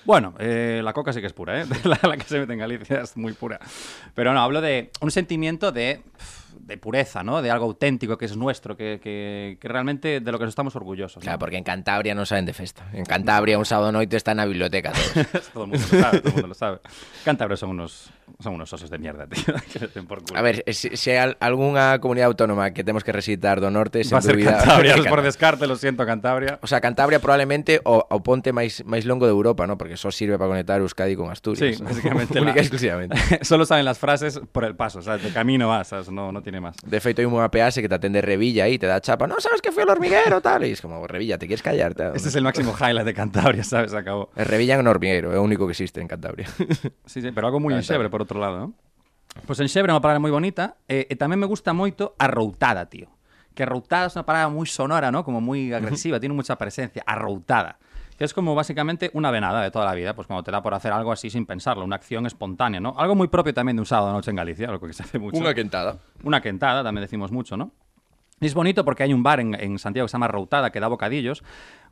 Bueno, 0.05 0.35
eh, 0.39 0.81
la 0.83 0.93
coca 0.93 1.13
sí 1.13 1.21
que 1.21 1.29
es 1.29 1.33
pura, 1.33 1.63
¿eh? 1.63 1.67
La, 1.85 1.99
la 2.03 2.17
que 2.17 2.25
se 2.25 2.41
mete 2.41 2.53
en 2.53 2.59
Galicia 2.59 3.03
es 3.03 3.17
muy 3.17 3.33
pura. 3.33 3.61
Pero 4.15 4.33
no, 4.35 4.41
hablo 4.41 4.61
de 4.61 4.91
un 5.01 5.11
sentimiento 5.11 5.71
de, 5.71 6.03
de 6.63 6.79
pureza, 6.79 7.25
¿no? 7.25 7.43
De 7.43 7.51
algo 7.51 7.67
auténtico 7.67 8.17
que 8.17 8.25
es 8.27 8.37
nuestro, 8.37 8.77
que, 8.77 9.01
que, 9.03 9.59
que 9.61 9.67
realmente 9.69 10.21
de 10.21 10.31
lo 10.33 10.39
que 10.39 10.45
estamos 10.47 10.77
orgullosos. 10.77 11.17
¿no? 11.17 11.23
Claro, 11.27 11.39
porque 11.41 11.57
en 11.59 11.65
Cantabria 11.67 12.15
non 12.15 12.23
saben 12.23 12.47
de 12.47 12.55
festa. 12.55 12.87
En 12.95 13.03
Cantabria 13.03 13.59
un 13.59 13.67
sábado 13.67 13.91
noite 13.91 14.15
está 14.15 14.31
na 14.31 14.47
biblioteca 14.47 14.95
todos. 14.95 15.27
todo 15.53 15.65
el 15.67 15.71
mundo 15.75 15.83
lo 15.91 15.99
sabe, 15.99 16.17
todo 16.23 16.29
el 16.31 16.35
mundo 16.39 16.49
lo 16.55 16.59
sabe. 16.59 16.77
Cántabros 17.27 17.59
son 17.59 17.75
unos, 17.75 18.15
son 18.39 18.55
unos 18.55 18.71
osos 18.71 18.87
de 18.95 18.99
mierda, 19.03 19.27
tío. 19.27 19.43
por. 20.07 20.23
A 20.39 20.43
ver, 20.43 20.63
se, 20.71 20.95
se 20.95 21.19
hai 21.19 21.35
al- 21.35 21.37
algunha 21.43 21.99
comunidade 21.99 22.31
autónoma 22.31 22.71
que 22.71 22.87
temos 22.87 23.03
que 23.03 23.11
recitar 23.11 23.59
do 23.59 23.67
norte, 23.75 24.07
Va 24.07 24.19
a 24.19 24.23
ser 24.23 24.39
Cantabria, 24.39 24.95
por 24.95 25.03
Cantabria. 25.03 25.25
descarte, 25.27 25.67
lo 25.67 25.75
siento, 25.75 26.07
Cantabria. 26.07 26.63
O 26.63 26.71
sea, 26.71 26.79
Cantabria 26.79 27.19
probablemente 27.19 27.83
o, 27.83 28.07
o 28.07 28.17
ponte 28.23 28.55
máis 28.55 28.87
máis 28.87 29.03
longo 29.03 29.27
de 29.27 29.35
Europa, 29.35 29.67
¿no? 29.67 29.75
Porque 29.75 29.99
só 29.99 30.15
sirve 30.15 30.39
para 30.39 30.47
conectar 30.55 30.79
Euskadi 30.79 31.19
con 31.19 31.27
Asturias. 31.27 31.75
Sí, 31.75 31.83
básicamente 31.83 32.39
Única 32.43 32.55
la- 32.55 32.63
exclusivamente. 32.63 33.19
Solo 33.43 33.67
saben 33.67 33.83
las 33.83 33.99
frases 33.99 34.39
por 34.55 34.63
el 34.63 34.79
paso, 34.79 35.01
o 35.01 35.03
sea, 35.03 35.19
de 35.19 35.35
camino 35.35 35.67
vas, 35.67 35.89
¿sabes? 35.91 36.07
No, 36.11 36.31
no 36.31 36.39
tiene 36.43 36.52
más. 36.61 36.77
De 36.85 37.01
feito, 37.01 37.23
hai 37.23 37.29
un 37.29 37.39
APS 37.41 37.81
que 37.81 37.89
te 37.89 37.95
atende 37.95 38.21
Revilla 38.21 38.65
aí, 38.65 38.79
te 38.79 38.87
dá 38.87 39.01
chapa, 39.01 39.27
no 39.27 39.41
sabes 39.41 39.63
que 39.63 39.73
foi 39.73 39.87
al 39.87 39.95
hormiguero, 39.95 40.41
tal, 40.41 40.65
e 40.65 40.73
es 40.73 40.83
como, 40.83 41.07
Revilla, 41.07 41.39
te 41.39 41.47
quieres 41.47 41.63
callar, 41.63 41.95
tal. 41.95 42.17
Este 42.17 42.29
es 42.29 42.37
el 42.37 42.45
máximo 42.45 42.75
highlight 42.75 43.07
de 43.07 43.15
Cantabria, 43.15 43.65
sabes, 43.65 43.95
acabou. 43.95 44.29
Revilla 44.37 44.75
en 44.75 44.85
un 44.85 44.89
hormiguero, 44.89 45.33
é 45.33 45.39
o 45.39 45.45
único 45.45 45.65
que 45.65 45.73
existe 45.73 46.03
en 46.03 46.09
Cantabria. 46.09 46.49
sí, 47.07 47.23
sí, 47.23 47.31
pero 47.31 47.47
algo 47.47 47.63
moi 47.63 47.73
enxebre, 47.73 48.11
por 48.11 48.21
outro 48.21 48.43
lado, 48.43 48.59
¿no? 48.59 48.67
Pois 49.33 49.57
pues 49.57 49.65
enxebre 49.65 49.89
é 49.89 49.95
unha 49.97 50.05
palabra 50.05 50.21
moi 50.21 50.35
bonita, 50.35 50.77
e, 50.85 51.09
e 51.09 51.15
tamén 51.17 51.41
me 51.41 51.49
gusta 51.49 51.73
moito 51.73 52.13
arroutada, 52.21 52.85
tío. 52.85 53.09
Que 53.57 53.65
arroutada 53.65 54.09
é 54.09 54.13
unha 54.13 54.29
palabra 54.29 54.53
moi 54.53 54.69
sonora, 54.69 55.09
¿no? 55.09 55.25
Como 55.25 55.41
moi 55.41 55.73
agresiva, 55.73 56.21
tiene 56.21 56.37
moita 56.37 56.59
presencia, 56.61 57.01
arroutada. 57.09 57.81
Que 58.23 58.27
es 58.27 58.35
como 58.35 58.55
básicamente 58.55 59.11
una 59.15 59.33
venada 59.33 59.61
de 59.63 59.73
toda 59.73 59.85
la 59.85 59.95
vida, 59.95 60.15
pues 60.15 60.29
cuando 60.29 60.45
te 60.45 60.53
da 60.53 60.63
por 60.63 60.73
hacer 60.75 60.93
algo 60.93 61.11
así 61.11 61.29
sin 61.29 61.45
pensarlo, 61.45 61.85
una 61.85 61.97
acción 61.97 62.25
espontánea, 62.25 62.79
¿no? 62.79 62.95
Algo 62.97 63.17
muy 63.17 63.27
propio 63.27 63.53
también 63.53 63.75
de 63.75 63.81
un 63.81 63.87
sábado 63.87 64.11
de 64.11 64.13
noche 64.13 64.31
en 64.31 64.37
Galicia, 64.37 64.69
algo 64.69 64.87
que 64.87 64.93
se 64.93 65.03
hace 65.03 65.19
mucho. 65.19 65.43
Unha 65.43 65.51
quentada. 65.51 65.99
Una 66.23 66.39
quentada, 66.39 66.87
también 66.87 67.03
decimos 67.03 67.35
mucho, 67.35 67.59
¿no? 67.59 67.75
Es 68.47 68.55
bonito 68.55 68.85
porque 68.85 69.03
hay 69.05 69.13
un 69.15 69.23
bar 69.23 69.41
en, 69.41 69.55
en 69.55 69.79
Santiago 69.79 70.07
que 70.07 70.11
se 70.11 70.15
llama 70.15 70.29
Routada, 70.29 70.71
que 70.71 70.81
da 70.81 70.89
bocadillos, 70.89 71.43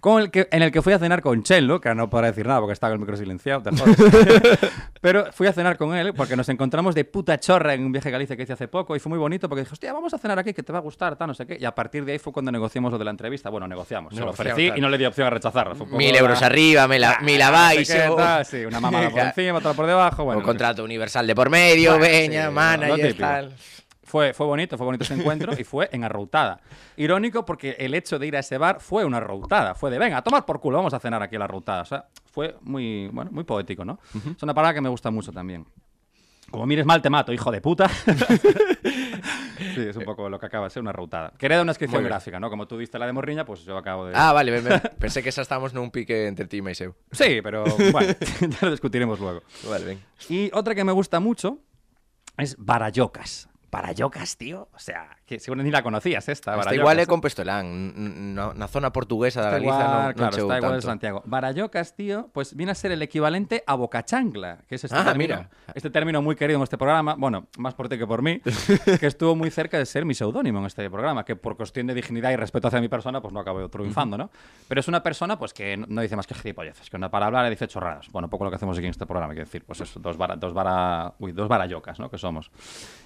con 0.01 0.21
el 0.23 0.31
que, 0.31 0.49
en 0.51 0.63
el 0.63 0.73
que 0.73 0.81
fui 0.83 0.93
a 0.95 0.99
cenar 0.99 1.21
con 1.21 1.43
Chelo, 1.43 1.81
que 1.81 1.95
no 1.95 2.09
podrá 2.11 2.29
decir 2.29 2.47
nada 2.47 2.59
porque 2.61 2.73
está 2.73 2.87
con 2.89 2.95
el 2.95 2.99
micro 3.01 3.17
silenciado, 3.17 3.63
te 3.63 3.71
jodes. 3.77 3.97
Pero 5.01 5.33
fui 5.33 5.47
a 5.47 5.53
cenar 5.53 5.77
con 5.77 5.95
él 5.95 6.13
porque 6.15 6.37
nos 6.37 6.49
encontramos 6.49 6.95
de 6.95 7.05
puta 7.05 7.39
chorra 7.39 7.75
en 7.75 7.85
un 7.85 7.93
viaje 7.93 8.09
a 8.09 8.13
Galicia 8.13 8.37
que 8.37 8.43
hice 8.43 8.53
hace 8.55 8.69
poco 8.69 8.97
y 8.97 8.99
fue 8.99 9.11
muy 9.11 9.19
bonito 9.19 9.49
porque 9.49 9.61
dije, 9.63 9.73
hostia, 9.73 9.93
vamos 9.93 10.13
a 10.15 10.19
cenar 10.19 10.39
aquí 10.39 10.53
que 10.53 10.63
te 10.63 10.73
va 10.73 10.79
a 10.79 10.83
gustar, 10.83 11.17
tal, 11.17 11.29
no 11.29 11.35
sé 11.35 11.47
qué. 11.47 11.57
Y 11.61 11.65
a 11.65 11.75
partir 11.75 12.05
de 12.05 12.13
ahí 12.13 12.19
fue 12.19 12.33
cuando 12.33 12.51
negociamos 12.53 12.93
lo 12.93 12.99
de 12.99 13.05
la 13.05 13.11
entrevista. 13.11 13.49
Bueno, 13.51 13.69
negociamos. 13.69 14.15
Se 14.15 14.21
lo 14.21 14.31
ofrecí 14.31 14.65
claro. 14.67 14.79
y 14.79 14.81
no 14.81 14.89
le 14.89 14.99
di 14.99 15.05
opción 15.05 15.27
a 15.27 15.31
rechazarlo. 15.31 15.75
Fue 15.75 15.85
un 15.85 15.91
poco 15.91 15.99
Mil 15.99 16.13
la- 16.13 16.19
euros 16.19 16.43
arriba, 16.43 16.89
me 16.89 16.99
la, 16.99 17.13
Ah, 17.13 17.19
me 17.23 17.37
la 17.39 17.47
no 17.47 17.53
vais. 17.53 17.87
sé 17.89 17.95
qué, 17.97 18.11
tal, 18.17 18.45
Sí, 18.47 18.65
una 18.65 18.81
mamada 18.81 19.11
por 19.11 19.21
encima, 19.21 19.59
otra 19.59 19.73
por 19.75 19.87
debajo. 19.87 20.25
Bueno, 20.25 20.39
un 20.41 20.45
contrato 20.45 20.83
universal 20.85 21.27
de 21.27 21.35
por 21.35 21.51
medio, 21.51 21.93
Bueno, 21.99 22.05
veña, 22.07 22.49
sí, 22.49 22.55
manager, 22.55 23.17
tal. 23.17 23.55
Fue, 24.11 24.35
fue 24.35 24.45
bonito, 24.45 24.77
fue 24.77 24.87
bonito 24.87 25.05
ese 25.05 25.15
encuentro 25.21 25.53
y 25.57 25.63
fue 25.63 25.89
en 25.93 26.03
Arroutada. 26.03 26.61
Irónico 26.97 27.45
porque 27.45 27.77
el 27.79 27.95
hecho 27.95 28.19
de 28.19 28.27
ir 28.27 28.35
a 28.37 28.41
ese 28.41 28.59
bar 28.59 28.81
fue 28.81 29.05
una 29.05 29.19
Arroutada. 29.19 29.77
Fue 29.77 29.89
de, 29.89 30.01
venga, 30.01 30.17
a 30.17 30.23
tomar 30.23 30.45
por 30.45 30.61
culo, 30.61 30.79
vamos 30.79 30.93
a 30.95 30.99
cenar 30.99 31.23
aquí 31.23 31.37
a 31.37 31.39
la 31.39 31.45
Arroutada. 31.45 31.83
O 31.83 31.85
sea, 31.85 32.07
fue 32.25 32.57
muy, 32.63 33.09
bueno, 33.13 33.31
muy 33.31 33.45
poético, 33.45 33.85
¿no? 33.85 34.01
Es 34.37 34.43
una 34.43 34.53
palabra 34.53 34.75
que 34.75 34.81
me 34.81 34.89
gusta 34.89 35.13
mucho 35.13 35.31
también. 35.31 35.65
Como 36.51 36.67
mires 36.67 36.85
mal, 36.85 37.01
te 37.01 37.09
mato, 37.09 37.33
hijo 37.33 37.53
de 37.53 37.61
puta. 37.61 37.89
sí, 39.75 39.81
es 39.89 39.95
un 39.95 40.03
poco 40.05 40.29
lo 40.29 40.41
que 40.41 40.47
acaba 40.47 40.65
de 40.65 40.71
ser 40.71 40.83
una 40.83 40.91
Arroutada. 40.91 41.33
Que 41.39 41.47
era 41.47 41.63
una 41.63 41.71
descripción 41.71 42.03
gráfica, 42.03 42.41
¿no? 42.41 42.51
Como 42.51 42.67
tú 42.67 42.77
diste 42.79 42.99
la 42.99 43.07
de 43.07 43.13
Morriña, 43.13 43.45
pues 43.45 43.65
yo 43.65 43.77
acabo 43.77 44.07
de... 44.07 44.15
Ah, 44.17 44.33
vale, 44.33 44.61
pensé 44.99 45.23
que 45.23 45.29
esa 45.29 45.43
estábamos 45.43 45.73
nun 45.73 45.93
pique 45.93 46.27
entre 46.27 46.47
ti 46.47 46.59
e 46.59 46.75
eu. 46.83 46.97
Sí, 47.13 47.39
pero 47.45 47.63
bueno, 47.93 48.13
ya 48.41 48.59
lo 48.63 48.73
discutiremos 48.73 49.21
luego. 49.21 49.43
Vale. 49.69 49.99
Y 50.29 50.51
otra 50.53 50.75
que 50.75 50.83
me 50.83 50.91
gusta 50.91 51.21
mucho 51.21 51.59
es 52.37 52.57
Barayocas. 52.59 53.50
Barayocas, 53.71 54.37
tío. 54.37 54.69
O 54.75 54.79
sea, 54.79 55.20
que 55.31 55.39
seguro 55.39 55.63
ni 55.63 55.71
la 55.71 55.81
conocías 55.85 56.29
esta. 56.29 56.59
Está 56.59 56.75
igual 56.75 56.99
¿eh? 56.99 57.07
con 57.07 57.21
Pestolán, 57.21 57.67
n- 57.67 58.35
n- 58.35 58.55
na 58.57 58.67
zona 58.67 58.91
portuguesa 58.93 59.41
da 59.41 59.47
Está 59.47 59.59
Galiza 59.61 59.77
igual, 59.79 60.15
claro, 60.17 60.31
está 60.31 60.43
igual 60.59 60.61
tanto. 60.73 60.81
Santiago. 60.87 61.23
Barayocas, 61.25 61.95
tío, 61.95 62.29
pues 62.33 62.57
viene 62.57 62.73
a 62.73 62.75
ser 62.75 62.91
el 62.91 63.01
equivalente 63.01 63.63
a 63.65 63.77
Bocachancla, 63.77 64.59
que 64.67 64.75
es 64.75 64.83
este, 64.83 64.97
Ah, 64.99 65.05
término, 65.05 65.37
mira. 65.37 65.51
este 65.73 65.89
término 65.91 66.21
muy 66.21 66.35
querido 66.35 66.59
en 66.59 66.65
este 66.65 66.77
programa, 66.77 67.15
bueno, 67.17 67.47
más 67.59 67.75
por 67.75 67.89
ti 67.89 67.97
que 67.97 68.09
por 68.09 68.23
mí, 68.23 68.41
que 69.01 69.07
estuvo 69.07 69.37
muy 69.37 69.51
cerca 69.53 69.79
de 69.79 69.87
ser 69.87 70.05
mi 70.05 70.15
seudónimo 70.15 70.59
en 70.59 70.67
este 70.67 70.91
programa, 70.91 71.25
que 71.25 71.37
por 71.37 71.57
cuestión 71.57 71.87
de 71.87 71.95
dignidad 71.95 72.33
y 72.33 72.37
respeto 72.37 72.67
hacia 72.67 72.81
mi 72.81 72.89
persona, 72.89 73.21
pues 73.21 73.33
no 73.33 73.39
acabó 73.39 73.69
triunfando, 73.69 74.19
¿no? 74.19 74.31
Pero 74.67 74.81
es 74.81 74.89
una 74.89 75.01
persona, 75.01 75.39
pues 75.39 75.55
que 75.55 75.77
no- 75.77 75.87
no 75.89 76.03
dice 76.03 76.17
más 76.17 76.27
que 76.27 76.35
gilipolleces, 76.35 76.91
que 76.91 76.97
una 76.97 77.09
para 77.09 77.27
hablar 77.27 77.45
le 77.45 77.51
dice 77.51 77.69
chorradas. 77.69 78.09
Bueno, 78.11 78.29
poco 78.29 78.43
lo 78.43 78.51
que 78.51 78.57
hacemos 78.57 78.77
aquí 78.77 78.87
en 78.87 78.91
este 78.91 79.07
programa, 79.07 79.33
quiero 79.33 79.47
decir, 79.47 79.65
pues 79.65 79.81
eso, 79.81 80.01
dos, 80.01 80.17
vara, 80.17 80.35
dos, 80.35 80.53
vara, 80.53 81.15
uy, 81.21 81.31
dos 81.31 81.47
barayocas, 81.47 82.01
¿no? 82.01 82.11
Que 82.11 82.19
somos. 82.19 82.51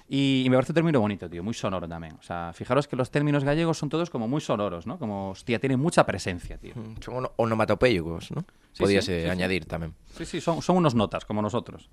Y, 0.07 0.43
y 0.43 0.49
me 0.49 0.55
parece 0.57 0.71
un 0.71 0.75
término 0.75 0.99
bonito, 0.99 1.29
tío, 1.29 1.43
muy 1.43 1.53
sonoro 1.53 1.87
también. 1.87 2.14
O 2.19 2.23
sea, 2.23 2.51
fijaros 2.53 2.87
que 2.87 2.95
los 2.95 3.11
términos 3.11 3.43
gallegos 3.43 3.77
son 3.77 3.89
todos 3.89 4.09
como 4.09 4.27
muy 4.27 4.41
sonoros, 4.41 4.87
¿no? 4.87 4.97
Como, 4.99 5.31
hostia, 5.31 5.59
tienen 5.59 5.79
mucha 5.79 6.05
presencia, 6.05 6.57
tío. 6.57 6.73
Mm, 6.75 7.01
Son 7.01 7.15
ono- 7.15 7.31
onomatopéicos, 7.37 8.31
¿no? 8.31 8.45
Sí, 8.73 8.83
Podíase 8.83 9.19
sí, 9.21 9.23
sí. 9.25 9.29
añadir 9.29 9.65
tamén. 9.65 9.95
Sí, 10.15 10.25
sí, 10.25 10.41
son, 10.41 10.61
son 10.61 10.77
unos 10.77 10.95
notas, 10.95 11.23
como 11.25 11.41
nosotros. 11.41 11.89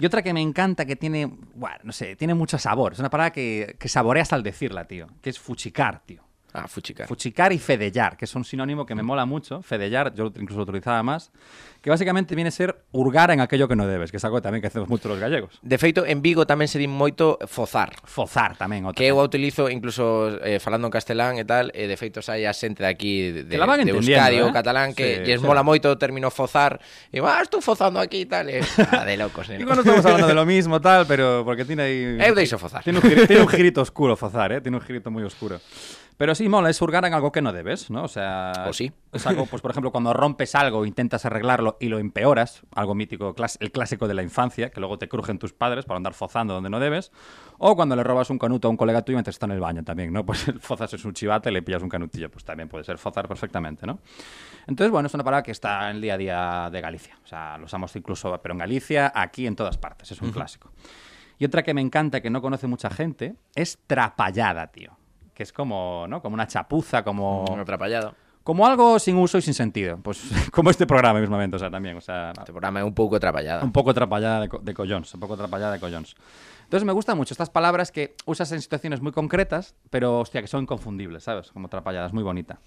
Y 0.00 0.06
otra 0.06 0.22
que 0.22 0.32
me 0.34 0.40
encanta, 0.42 0.84
que 0.84 0.96
tiene, 0.96 1.26
bueno, 1.54 1.78
no 1.84 1.92
sé, 1.92 2.16
tiene 2.16 2.34
mucho 2.34 2.58
sabor. 2.58 2.92
Es 2.94 2.98
una 2.98 3.10
palabra 3.10 3.30
que, 3.32 3.76
que 3.78 3.88
saboreas 3.88 4.32
al 4.32 4.42
decirla, 4.42 4.84
tío. 4.86 5.06
Que 5.22 5.30
es 5.30 5.38
fuchicar, 5.38 6.00
tío. 6.04 6.22
Ah, 6.52 6.66
fuchica. 6.66 7.06
Fuchicar 7.06 7.52
y 7.52 7.58
fedellar, 7.58 8.16
que 8.16 8.24
es 8.24 8.34
un 8.34 8.44
sinónimo 8.44 8.86
que 8.86 8.94
me 8.94 9.02
mola 9.02 9.26
mucho. 9.26 9.62
Fedellar, 9.62 10.14
yo 10.14 10.26
incluso 10.26 10.56
lo 10.56 10.62
utilizaba 10.62 11.02
más. 11.02 11.30
Que 11.82 11.90
básicamente 11.90 12.34
viene 12.34 12.48
a 12.48 12.50
ser 12.50 12.82
hurgar 12.90 13.30
en 13.30 13.40
aquello 13.40 13.68
que 13.68 13.76
no 13.76 13.86
debes, 13.86 14.10
que 14.10 14.16
es 14.16 14.24
algo 14.24 14.42
también 14.42 14.60
que 14.60 14.66
hacemos 14.66 14.88
mucho 14.88 15.08
los 15.08 15.18
gallegos. 15.18 15.60
De 15.62 15.78
feito, 15.78 16.04
en 16.04 16.22
Vigo 16.22 16.42
tamén 16.42 16.66
se 16.66 16.80
di 16.80 16.90
moito 16.90 17.38
fozar. 17.46 17.94
Fozar 18.02 18.58
tamén, 18.58 18.82
outra. 18.82 18.98
Que 18.98 19.06
eu 19.06 19.20
a 19.20 19.24
utilizo 19.24 19.70
incluso 19.70 20.42
eh, 20.42 20.58
falando 20.58 20.90
en 20.90 20.92
castelán 20.92 21.38
e 21.38 21.46
tal, 21.46 21.70
e 21.70 21.86
de 21.86 21.94
feito 21.94 22.18
sai 22.18 22.48
a 22.48 22.52
xente 22.56 22.82
de 22.82 22.90
aquí 22.90 23.30
de, 23.30 23.46
Que 23.46 23.60
la 23.60 23.68
van 23.68 23.86
de 23.86 23.94
Euskadi 23.94 24.42
ou 24.42 24.50
eh? 24.50 24.56
catalán 24.56 24.90
que 24.90 25.22
Sí, 25.22 25.30
lles 25.30 25.38
sí. 25.38 25.46
mola 25.46 25.62
moito 25.62 25.86
o 25.86 25.94
término 25.94 26.34
fozar. 26.34 26.82
E 27.14 27.22
ah, 27.22 27.46
estou 27.46 27.62
fozando 27.62 28.02
aquí 28.02 28.24
e 28.24 28.28
tal. 28.28 28.50
E, 28.50 28.58
ah, 28.90 29.06
de 29.06 29.14
locos, 29.14 29.46
neno. 29.46 29.62
Igual 29.68 29.78
no 29.78 29.82
estamos 29.86 30.02
hablando 30.02 30.26
de 30.26 30.34
lo 30.34 30.46
mismo, 30.48 30.82
tal, 30.82 31.06
pero 31.06 31.46
porque 31.46 31.62
tiene 31.62 31.82
ahí... 31.86 32.00
Eu 32.26 32.34
deixo 32.34 32.58
fozar. 32.58 32.82
Tiene 32.82 32.98
un, 32.98 33.06
tiene 33.06 33.42
un 33.42 33.48
girito 33.48 33.80
oscuro 33.80 34.18
Fozar, 34.18 34.50
¿eh? 34.50 34.60
Tiene 34.60 34.76
un 34.76 34.82
girito 34.82 35.10
muy 35.10 35.22
oscuro. 35.22 35.60
Pero 36.18 36.34
sí, 36.34 36.48
mola, 36.48 36.68
es 36.68 36.82
hurgar 36.82 37.04
en 37.04 37.14
algo 37.14 37.30
que 37.30 37.40
no 37.40 37.52
debes, 37.52 37.90
¿no? 37.90 38.02
O 38.02 38.08
sea... 38.08 38.52
O 38.68 38.72
sí. 38.72 38.92
Es 39.12 39.24
algo, 39.28 39.46
pues 39.46 39.62
por 39.62 39.70
ejemplo, 39.70 39.92
cuando 39.92 40.12
rompes 40.12 40.56
algo, 40.56 40.84
intentas 40.84 41.24
arreglarlo 41.24 41.76
y 41.78 41.86
lo 41.86 42.00
empeoras, 42.00 42.62
algo 42.74 42.96
mítico, 42.96 43.36
el 43.60 43.70
clásico 43.70 44.08
de 44.08 44.14
la 44.14 44.24
infancia, 44.24 44.70
que 44.70 44.80
luego 44.80 44.98
te 44.98 45.08
crujen 45.08 45.38
tus 45.38 45.52
padres 45.52 45.84
para 45.84 45.98
andar 45.98 46.14
fozando 46.14 46.54
donde 46.54 46.70
no 46.70 46.80
debes. 46.80 47.12
O 47.58 47.76
cuando 47.76 47.94
le 47.94 48.02
robas 48.02 48.30
un 48.30 48.38
canuto 48.38 48.66
a 48.66 48.70
un 48.72 48.76
colega 48.76 49.02
tuyo 49.02 49.16
mientras 49.16 49.36
está 49.36 49.46
en 49.46 49.52
el 49.52 49.60
baño 49.60 49.84
también, 49.84 50.12
¿no? 50.12 50.26
Pues 50.26 50.44
fozas 50.58 50.92
es 50.92 51.04
un 51.04 51.14
chivate 51.14 51.50
y 51.50 51.52
le 51.52 51.62
pillas 51.62 51.82
un 51.82 51.88
canutillo, 51.88 52.28
pues 52.30 52.44
también 52.44 52.68
puede 52.68 52.82
ser 52.82 52.98
fozar 52.98 53.28
perfectamente, 53.28 53.86
¿no? 53.86 54.00
Entonces, 54.66 54.90
bueno, 54.90 55.06
es 55.06 55.14
una 55.14 55.22
palabra 55.22 55.44
que 55.44 55.52
está 55.52 55.88
en 55.88 55.96
el 55.96 56.02
día 56.02 56.14
a 56.14 56.18
día 56.18 56.68
de 56.72 56.80
Galicia. 56.80 57.16
O 57.24 57.26
sea, 57.28 57.56
lo 57.58 57.66
usamos 57.66 57.94
incluso, 57.94 58.36
pero 58.42 58.54
en 58.54 58.58
Galicia, 58.58 59.12
aquí, 59.14 59.46
en 59.46 59.54
todas 59.54 59.78
partes, 59.78 60.10
es 60.10 60.20
un 60.20 60.32
clásico. 60.32 60.72
Y 61.38 61.44
otra 61.44 61.62
que 61.62 61.72
me 61.72 61.80
encanta, 61.80 62.20
que 62.20 62.28
no 62.30 62.42
conoce 62.42 62.66
mucha 62.66 62.90
gente, 62.90 63.36
es 63.54 63.78
trapallada, 63.86 64.66
tío. 64.66 64.97
Que 65.38 65.44
es 65.44 65.52
como, 65.52 66.06
¿no? 66.08 66.20
Como 66.20 66.34
una 66.34 66.48
chapuza, 66.48 67.04
como... 67.04 67.44
Un 67.44 67.60
atrapallado. 67.60 68.12
Como 68.42 68.66
algo 68.66 68.98
sin 68.98 69.14
uso 69.16 69.38
y 69.38 69.42
sin 69.42 69.54
sentido. 69.54 69.96
Pues 70.02 70.20
como 70.50 70.68
este 70.70 70.84
programa 70.84 71.20
mismamente, 71.20 71.54
o 71.54 71.58
sea, 71.60 71.70
también. 71.70 71.96
O 71.96 72.00
sea, 72.00 72.32
Este 72.36 72.50
programa 72.50 72.80
é 72.80 72.82
un 72.82 72.90
pouco 72.92 73.14
atrapallado. 73.14 73.62
un 73.62 73.70
poco 73.70 73.90
atrapallada 73.94 74.40
de, 74.40 74.48
co- 74.48 74.58
de 74.58 74.74
collons, 74.74 75.14
un 75.14 75.20
poco 75.20 75.34
atrapallada 75.34 75.74
de 75.74 75.78
collons. 75.78 76.16
Entonces 76.64 76.84
me 76.84 76.92
gustan 76.92 77.16
mucho 77.16 77.34
estas 77.34 77.50
palabras 77.50 77.92
que 77.92 78.16
usas 78.26 78.50
en 78.50 78.60
situaciones 78.60 79.00
muy 79.00 79.12
concretas, 79.12 79.76
pero 79.90 80.18
hostia, 80.18 80.40
que 80.42 80.48
son 80.48 80.62
inconfundibles, 80.62 81.22
¿sabes? 81.22 81.52
Como 81.52 81.66
atrapalladas, 81.68 82.12
muy 82.12 82.24
bonita. 82.24 82.58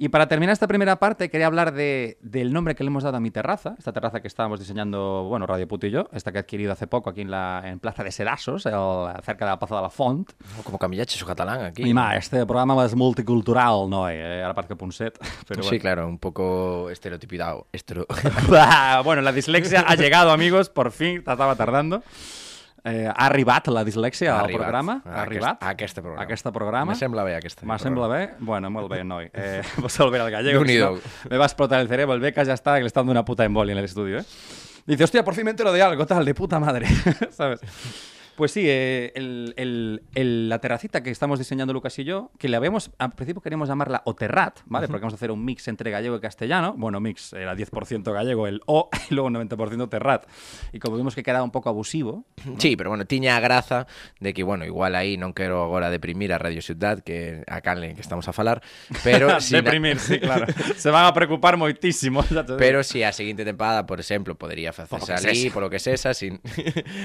Y 0.00 0.10
para 0.10 0.28
terminar 0.28 0.52
esta 0.52 0.68
primera 0.68 1.00
parte, 1.00 1.28
quería 1.28 1.48
hablar 1.48 1.72
de, 1.72 2.18
del 2.22 2.52
nombre 2.52 2.76
que 2.76 2.84
le 2.84 2.88
hemos 2.88 3.02
dado 3.02 3.16
a 3.16 3.20
mi 3.20 3.32
terraza, 3.32 3.74
esta 3.78 3.92
terraza 3.92 4.20
que 4.20 4.28
estábamos 4.28 4.60
diseñando, 4.60 5.24
bueno, 5.28 5.44
Radio 5.44 5.66
Puto 5.66 5.88
y 5.88 5.90
yo, 5.90 6.08
esta 6.12 6.30
que 6.30 6.38
he 6.38 6.40
adquirido 6.40 6.70
hace 6.70 6.86
poco 6.86 7.10
aquí 7.10 7.22
en, 7.22 7.32
la, 7.32 7.62
en 7.64 7.80
Plaza 7.80 8.04
de 8.04 8.12
Serasos, 8.12 8.64
el- 8.66 8.72
cerca 9.24 9.44
de 9.44 9.50
la 9.50 9.58
Plaza 9.58 9.74
de 9.74 9.82
la 9.82 9.90
Font. 9.90 10.30
Como 10.62 10.78
camillaches 10.78 11.20
o 11.22 11.26
catalán 11.26 11.64
aquí. 11.64 11.82
I 11.82 11.92
ma, 11.94 12.14
este 12.14 12.46
programa 12.46 12.78
és 12.86 12.94
multicultural, 12.94 13.88
no? 13.90 14.08
Eh? 14.08 14.42
Ara 14.44 14.54
parece 14.54 14.74
que 14.74 14.76
Ponset, 14.78 15.18
però 15.48 15.62
Sí, 15.66 15.80
claro, 15.80 16.06
un 16.06 16.18
poco 16.18 16.90
estereotipado. 16.90 17.66
Estero... 17.72 18.06
Bueno, 19.04 19.20
la 19.22 19.32
dislexia 19.32 19.80
ha 19.86 19.96
llegado, 19.96 20.30
amigos, 20.30 20.68
por 20.70 20.92
fin, 20.92 21.18
estaba 21.18 21.56
tardando. 21.56 22.02
Eh, 22.90 23.06
ha 23.06 23.26
arribat 23.26 23.68
la 23.68 23.84
dislexia 23.84 24.34
al 24.38 24.44
Arribat. 24.44 24.62
programa. 24.62 25.02
A 25.04 25.10
Ha 25.10 25.22
arribat. 25.22 25.56
aquest- 25.56 25.62
a 25.62 25.68
aquest 25.70 25.94
programa. 25.98 26.20
A 26.20 26.24
aquest 26.24 26.46
programa. 26.52 26.92
Me 26.92 26.98
sembla 26.98 27.24
bé, 27.24 27.36
aquest 27.36 27.58
Me 27.58 27.60
programa. 27.60 27.78
sembla 27.78 28.08
bé. 28.08 28.30
Bueno, 28.38 28.70
molt 28.70 28.88
bé, 28.90 29.04
noi. 29.04 29.30
Eh, 29.32 29.62
vos 29.78 29.98
volver 29.98 30.20
al 30.20 30.30
gallego. 30.30 30.64
no, 30.64 30.98
me 31.30 31.36
va 31.36 31.44
a 31.44 31.46
explotar 31.46 31.80
el 31.80 31.88
cerebro. 31.88 32.14
El 32.14 32.20
becas 32.20 32.46
ya 32.46 32.54
está, 32.54 32.76
que 32.76 32.80
le 32.82 32.86
está 32.86 33.00
dando 33.00 33.12
una 33.12 33.24
puta 33.24 33.44
embolia 33.44 33.72
en 33.72 33.78
el 33.78 33.84
estudio, 33.84 34.18
¿eh? 34.20 34.24
Dice, 34.86 35.04
hostia, 35.04 35.22
por 35.22 35.34
fin 35.34 35.44
me 35.44 35.50
entero 35.50 35.70
de 35.72 35.82
algo, 35.82 36.06
tal, 36.06 36.24
de 36.24 36.34
puta 36.34 36.58
madre. 36.58 36.86
¿Sabes? 37.30 37.60
Pues 38.38 38.52
sí, 38.52 38.62
eh, 38.66 39.10
el- 39.16 39.52
el- 39.56 40.02
el- 40.14 40.48
la 40.48 40.60
terracita 40.60 41.02
que 41.02 41.10
estamos 41.10 41.40
diseñando 41.40 41.72
Lucas 41.72 41.98
y 41.98 42.04
yo, 42.04 42.30
que 42.38 42.48
le 42.48 42.56
habíamos, 42.56 42.92
al 42.98 43.10
principio 43.10 43.42
queríamos 43.42 43.68
llamarla 43.68 44.02
Oterrat, 44.04 44.60
¿vale? 44.66 44.86
Porque 44.86 45.00
vamos 45.00 45.14
a 45.14 45.16
hacer 45.16 45.32
un 45.32 45.44
mix 45.44 45.66
entre 45.66 45.90
gallego 45.90 46.14
y 46.14 46.20
castellano. 46.20 46.74
Bueno, 46.78 47.00
mix, 47.00 47.32
era 47.32 47.56
10% 47.56 48.12
gallego 48.12 48.46
el 48.46 48.60
O 48.66 48.90
y 49.10 49.14
luego 49.14 49.28
90% 49.30 49.88
terrat. 49.88 50.24
Y 50.72 50.78
como 50.78 50.96
vimos 50.96 51.16
que 51.16 51.24
quedaba 51.24 51.42
un 51.42 51.50
pouco 51.50 51.68
abusivo, 51.68 52.26
Sí, 52.58 52.76
pero 52.76 52.90
bueno, 52.90 53.06
tiña 53.06 53.36
a 53.36 53.40
graza 53.40 53.88
de 54.20 54.32
que, 54.32 54.44
bueno, 54.44 54.64
igual 54.64 54.94
aí 54.94 55.18
non 55.18 55.34
quero 55.34 55.58
agora 55.66 55.90
deprimir 55.90 56.30
a 56.30 56.38
Radio 56.38 56.62
Ciudad, 56.62 57.02
que 57.02 57.42
a 57.50 57.58
canle 57.58 57.98
que 57.98 58.00
estamos 58.06 58.30
a 58.30 58.32
falar, 58.32 58.62
pero 59.02 59.34
si 59.42 59.58
deprimir, 59.58 59.98
sí, 59.98 60.22
claro. 60.22 60.46
Se 60.78 60.94
van 60.94 61.06
a 61.06 61.12
preocupar 61.12 61.58
moitísimo. 61.58 62.22
Pero 62.54 62.86
si 62.86 63.02
a 63.02 63.10
seguinte 63.10 63.42
tempada, 63.42 63.82
por 63.82 63.98
exemplo, 63.98 64.38
podería 64.38 64.70
ali, 64.70 65.50
sexa. 65.50 65.50
polo 65.50 65.66
que 65.66 65.82
sesa, 65.82 66.14
sin 66.14 66.38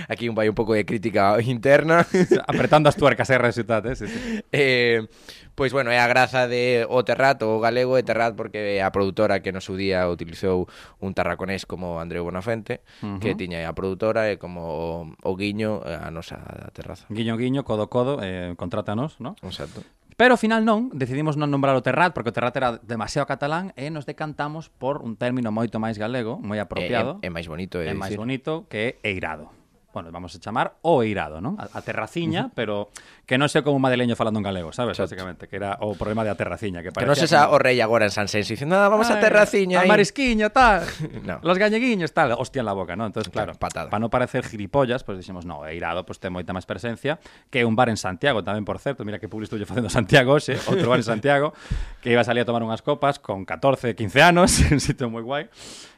aquí 0.06 0.30
un 0.30 0.38
vai 0.38 0.46
un 0.46 0.54
pouco 0.54 0.78
de 0.78 0.86
crítica 0.86 1.23
interna. 1.44 2.06
Apretando 2.52 2.90
as 2.90 2.96
tuercas 2.96 3.30
eh, 3.30 3.38
resultado, 3.38 3.92
eh? 3.92 3.96
Sí, 3.96 4.08
sí. 4.08 4.20
Eh, 4.52 5.08
pois 5.56 5.72
bueno, 5.74 5.92
é 5.92 6.00
a 6.00 6.08
graza 6.08 6.48
de 6.48 6.86
o 6.90 7.04
Terrat, 7.04 7.42
o 7.44 7.60
galego 7.60 7.98
e 7.98 8.04
Terrat 8.04 8.36
porque 8.36 8.82
a 8.82 8.90
produtora 8.90 9.42
que 9.42 9.52
no 9.52 9.62
seu 9.62 9.78
día 9.78 10.10
utilizou 10.10 10.66
un 11.00 11.14
tarraconés 11.14 11.66
como 11.66 12.02
Andreu 12.02 12.24
Bonafente, 12.26 12.82
uh 13.02 13.16
-huh. 13.16 13.20
que 13.22 13.36
tiña 13.36 13.66
a 13.66 13.74
produtora 13.74 14.30
e 14.32 14.42
como 14.42 14.62
o, 14.66 14.90
o 15.24 15.32
guiño 15.38 15.82
a 15.86 16.10
nosa 16.10 16.42
terraza. 16.74 17.06
Guiño 17.10 17.38
guiño, 17.38 17.64
codo 17.64 17.90
codo, 17.90 18.20
eh, 18.22 18.54
contrátanos, 18.58 19.20
¿no? 19.22 19.36
Exacto. 19.44 19.86
Pero 20.18 20.38
ao 20.38 20.42
final 20.42 20.62
non, 20.62 20.94
decidimos 20.94 21.42
non 21.42 21.50
nombrar 21.50 21.74
o 21.74 21.82
Terrat 21.82 22.14
porque 22.14 22.30
o 22.30 22.36
Terrat 22.36 22.54
era 22.54 22.78
demasiado 22.86 23.26
catalán 23.26 23.74
e 23.74 23.90
nos 23.90 24.06
decantamos 24.06 24.70
por 24.70 25.02
un 25.02 25.18
término 25.18 25.50
moito 25.50 25.82
máis 25.82 25.98
galego, 25.98 26.38
moi 26.38 26.62
apropiado. 26.62 27.18
É, 27.26 27.28
é, 27.28 27.30
é 27.30 27.34
máis 27.34 27.50
bonito, 27.50 27.82
é, 27.82 27.90
e 27.90 27.98
máis 27.98 28.14
bonito 28.14 28.70
que 28.70 29.02
é 29.02 29.10
eirado. 29.10 29.50
Bueno, 29.94 30.10
vamos 30.12 30.34
a 30.34 30.40
chamar 30.42 30.74
o 30.82 31.06
eirado, 31.06 31.38
¿no? 31.40 31.56
A, 31.62 31.70
a 31.78 31.82
terraciña, 31.86 32.50
pero 32.58 32.90
que 33.30 33.38
non 33.38 33.46
sei 33.46 33.62
como 33.62 33.78
un 33.78 33.84
madrileño 33.86 34.18
falando 34.18 34.42
en 34.42 34.46
galego, 34.50 34.74
sabes? 34.74 34.98
Exacto. 34.98 35.14
Básicamente, 35.14 35.46
que 35.46 35.62
era 35.62 35.78
o 35.86 35.94
problema 35.94 36.26
de 36.26 36.34
a 36.34 36.36
terraciña, 36.36 36.82
que 36.82 36.90
Que 36.90 37.06
non 37.06 37.14
se 37.14 37.30
xa 37.30 37.54
o 37.54 37.62
rei 37.62 37.78
agora 37.80 38.10
en 38.10 38.12
San 38.12 38.26
Sensi 38.26 38.58
dicindo, 38.58 38.74
ah, 38.74 38.90
vamos 38.90 39.06
a 39.14 39.22
Ay, 39.22 39.22
terraciña 39.22 39.86
Al 39.86 39.86
aí. 39.86 39.90
marisquiño, 39.94 40.50
tal. 40.50 40.82
No. 41.24 41.38
Los 41.46 41.62
gañeguiños, 41.62 42.10
tal. 42.12 42.34
Hostia 42.34 42.66
en 42.66 42.68
la 42.68 42.74
boca, 42.74 42.98
¿no? 42.98 43.06
Entonces, 43.06 43.30
Claro, 43.32 43.54
claro, 43.54 43.60
patada. 43.62 43.88
para 43.94 44.02
no 44.02 44.10
parecer 44.10 44.44
gilipollas, 44.50 45.06
pues 45.06 45.22
dixemos, 45.22 45.46
no, 45.46 45.62
Eirado, 45.70 46.04
pues 46.10 46.18
ten 46.18 46.34
moita 46.34 46.52
máis 46.58 46.66
presencia, 46.66 47.22
que 47.54 47.62
un 47.62 47.78
bar 47.78 47.94
en 47.94 48.02
Santiago 48.02 48.42
tamén, 48.42 48.66
por 48.66 48.82
certo, 48.82 49.06
mira 49.06 49.22
que 49.22 49.30
publico 49.30 49.54
estou 49.54 49.62
facendo 49.70 49.94
Santiago, 49.94 50.42
xe, 50.42 50.58
outro 50.74 50.90
bar 50.90 50.98
en 50.98 51.06
Santiago, 51.06 51.54
que 52.02 52.10
iba 52.10 52.26
a 52.26 52.28
salir 52.28 52.42
a 52.42 52.48
tomar 52.50 52.66
unhas 52.66 52.82
copas 52.82 53.22
con 53.22 53.46
14, 53.46 53.94
15 53.94 54.20
anos, 54.26 54.58
un 54.74 54.82
sitio 54.82 55.06
moi 55.14 55.22
guai, 55.22 55.46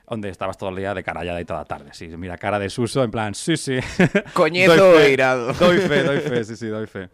onde 0.08 0.30
estabas 0.30 0.58
todo 0.58 0.70
el 0.70 0.78
día 0.78 0.94
de 0.94 1.04
carallada 1.04 1.40
e 1.42 1.46
toda 1.46 1.62
a 1.62 1.66
tarde. 1.66 1.90
Sí, 1.94 2.08
mira, 2.18 2.38
cara 2.38 2.60
de 2.60 2.70
suso, 2.70 3.04
en 3.04 3.12
plan, 3.12 3.34
sí, 3.34 3.58
sí. 3.58 3.80
Coñezo 4.34 5.00
Eirado. 5.00 5.54
Doy 5.54 5.80
fe, 5.80 6.04
doy 6.04 6.20
fe, 6.30 6.44
sí, 6.44 6.56
sí, 6.56 6.68
doy 6.68 6.88
fe. 6.88 7.10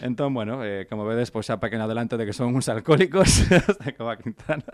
Entón, 0.00 0.34
bueno, 0.34 0.64
eh, 0.64 0.86
como 0.88 1.04
vedes, 1.04 1.30
pues, 1.30 1.46
xa 1.46 1.60
pequeno 1.60 1.84
adelanto 1.84 2.16
de 2.16 2.26
que 2.26 2.32
son 2.32 2.54
uns 2.54 2.68
alcohólicos, 2.68 3.48
de 3.48 3.94
como 3.96 4.10
a 4.10 4.16
Quintana. 4.16 4.64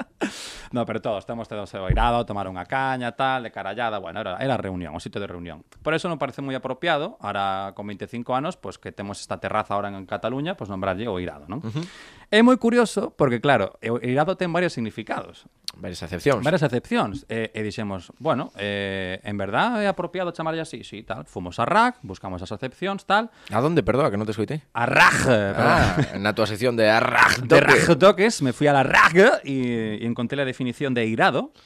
No, 0.72 0.84
pero 0.86 1.00
todos, 1.00 1.26
temos 1.26 1.48
todos 1.48 1.72
oirado, 1.74 2.24
tomar 2.26 2.46
unha 2.46 2.64
caña, 2.64 3.12
tal, 3.12 3.42
de 3.42 3.50
carallada, 3.50 3.98
bueno, 3.98 4.20
era, 4.20 4.38
era 4.38 4.56
reunión, 4.56 4.94
un 4.94 5.00
sitio 5.00 5.20
de 5.20 5.26
reunión. 5.26 5.64
Por 5.82 5.94
eso 5.94 6.06
non 6.06 6.20
parece 6.20 6.44
moi 6.44 6.54
apropiado, 6.54 7.18
ahora 7.18 7.72
con 7.74 7.86
25 7.86 8.34
anos, 8.34 8.54
pues 8.56 8.78
que 8.78 8.92
temos 8.92 9.18
esta 9.20 9.40
terraza 9.42 9.74
ahora 9.74 9.90
en 9.90 10.06
Cataluña, 10.06 10.54
pues 10.54 10.70
nombrarlle 10.70 11.08
o 11.08 11.18
Irado, 11.18 11.48
non? 11.48 11.58
Uh 11.64 11.72
-huh. 11.72 11.84
É 12.28 12.44
moi 12.44 12.60
curioso 12.60 13.16
porque, 13.16 13.40
claro, 13.40 13.80
o 13.80 13.96
irado 14.04 14.36
ten 14.36 14.52
varios 14.52 14.76
significados. 14.76 15.48
Varias 15.80 16.04
acepcións. 16.04 16.44
Varias 16.44 16.60
acepcións. 16.60 17.24
E, 17.24 17.48
eh, 17.48 17.56
e 17.56 17.60
dixemos, 17.64 18.12
bueno, 18.20 18.52
eh, 18.60 19.16
en 19.24 19.40
verdad 19.40 19.80
é 19.80 19.88
apropiado 19.88 20.28
chamarlle 20.36 20.60
así, 20.60 20.84
sí, 20.84 21.00
tal. 21.08 21.24
Fomos 21.24 21.56
a 21.56 21.64
RAC, 21.64 21.96
buscamos 22.04 22.44
as 22.44 22.52
acepcións, 22.52 23.08
tal. 23.08 23.32
A 23.48 23.60
donde, 23.64 23.80
perdoa, 23.80 24.12
que 24.12 24.20
non 24.20 24.28
te 24.28 24.36
escoitei? 24.36 24.60
A 24.76 24.84
RAG. 24.84 25.16
Ah, 25.56 26.20
na 26.20 26.36
túa 26.36 26.44
sección 26.44 26.76
de 26.76 26.92
a 26.92 27.00
De 27.48 27.58
RAC 27.64 27.96
Toques, 27.96 28.44
me 28.44 28.52
fui 28.52 28.68
a 28.68 28.76
la 28.76 28.84
RAG 28.84 29.40
e, 29.48 29.96
e 29.96 30.04
encontrei 30.04 30.44
a 30.44 30.48
definición 30.48 30.92
de 30.92 31.08
irado 31.08 31.56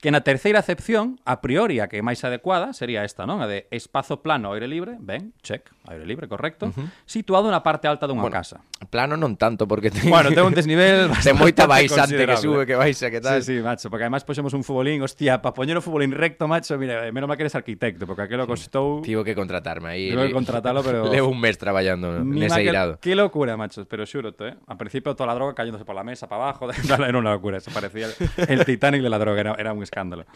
que 0.00 0.12
na 0.12 0.20
terceira 0.20 0.60
acepción, 0.60 1.18
a 1.24 1.40
priori 1.40 1.80
a 1.80 1.88
que 1.88 1.98
é 1.98 2.04
máis 2.04 2.20
adecuada 2.22 2.76
sería 2.76 3.02
esta, 3.02 3.24
non? 3.24 3.40
A 3.40 3.48
de 3.48 3.64
espazo 3.72 4.20
plano 4.20 4.52
aire 4.52 4.68
libre, 4.68 5.00
ben, 5.00 5.32
check, 5.40 5.72
aire 5.88 6.04
libre, 6.04 6.28
correcto, 6.28 6.68
uh 6.68 6.76
-huh. 6.76 6.86
situado 7.08 7.48
na 7.48 7.64
parte 7.64 7.88
alta 7.88 8.04
dunha 8.04 8.22
bueno, 8.22 8.36
casa. 8.36 8.60
Plano 8.90 9.16
non 9.16 9.40
tanto, 9.40 9.64
porque 9.64 9.88
ten, 9.88 10.12
Bueno, 10.12 10.28
ten 10.36 10.44
un 10.44 10.52
desnivel 10.58 11.08
ten 11.24 11.32
moita 11.32 11.64
bastante 11.64 11.96
baixante 11.96 12.22
que 12.28 12.36
sube, 12.36 12.62
que 12.68 12.76
baixa, 12.76 13.08
que 13.10 13.24
tal. 13.24 13.40
Sí, 13.42 13.56
sí, 13.56 13.62
macho, 13.64 13.88
porque 13.88 14.04
además 14.04 14.22
puxemos 14.22 14.52
un 14.52 14.62
futbolín, 14.62 15.00
hostia, 15.00 15.40
para 15.40 15.56
poñer 15.56 15.76
o 15.76 15.82
futbolín 15.82 16.12
recto, 16.12 16.44
macho, 16.46 16.76
mira, 16.76 17.08
eh, 17.08 17.10
menos 17.10 17.24
mal 17.26 17.40
que 17.40 17.48
eres 17.48 17.56
arquitecto, 17.56 18.04
porque 18.06 18.28
aquelo 18.28 18.44
costou... 18.46 19.00
Tivo 19.00 19.24
que 19.24 19.32
contratarme 19.34 19.88
aí. 19.88 20.10
Tivo 20.12 20.22
que 20.28 20.32
contratalo, 20.36 20.84
pero- 20.84 21.08
Levo 21.12 21.32
un 21.32 21.40
mes 21.40 21.56
traballando 21.56 22.20
nese 22.22 22.60
que- 22.60 22.68
irado. 22.68 23.00
Qué 23.00 23.16
locura, 23.16 23.56
macho, 23.56 23.88
pero 23.88 24.04
xúrote, 24.04 24.48
eh. 24.48 24.54
Al 24.68 24.76
principio 24.76 25.16
toda 25.16 25.26
la 25.28 25.34
droga 25.34 25.54
cayéndose 25.56 25.84
por 25.88 25.96
la 25.96 26.04
mesa, 26.04 26.28
para 26.28 26.42
abajo, 26.52 26.68
era 27.00 27.18
una 27.18 27.32
locura, 27.32 27.56
eso 27.58 27.70
parecía 27.72 28.06
el, 28.12 28.14
el 28.60 28.64
Titanic 28.66 29.00
de 29.00 29.08
la 29.08 29.18
droga, 29.18 29.40
era, 29.40 29.54
era 29.58 29.72
un 29.72 29.82
escándalo. 29.82 30.26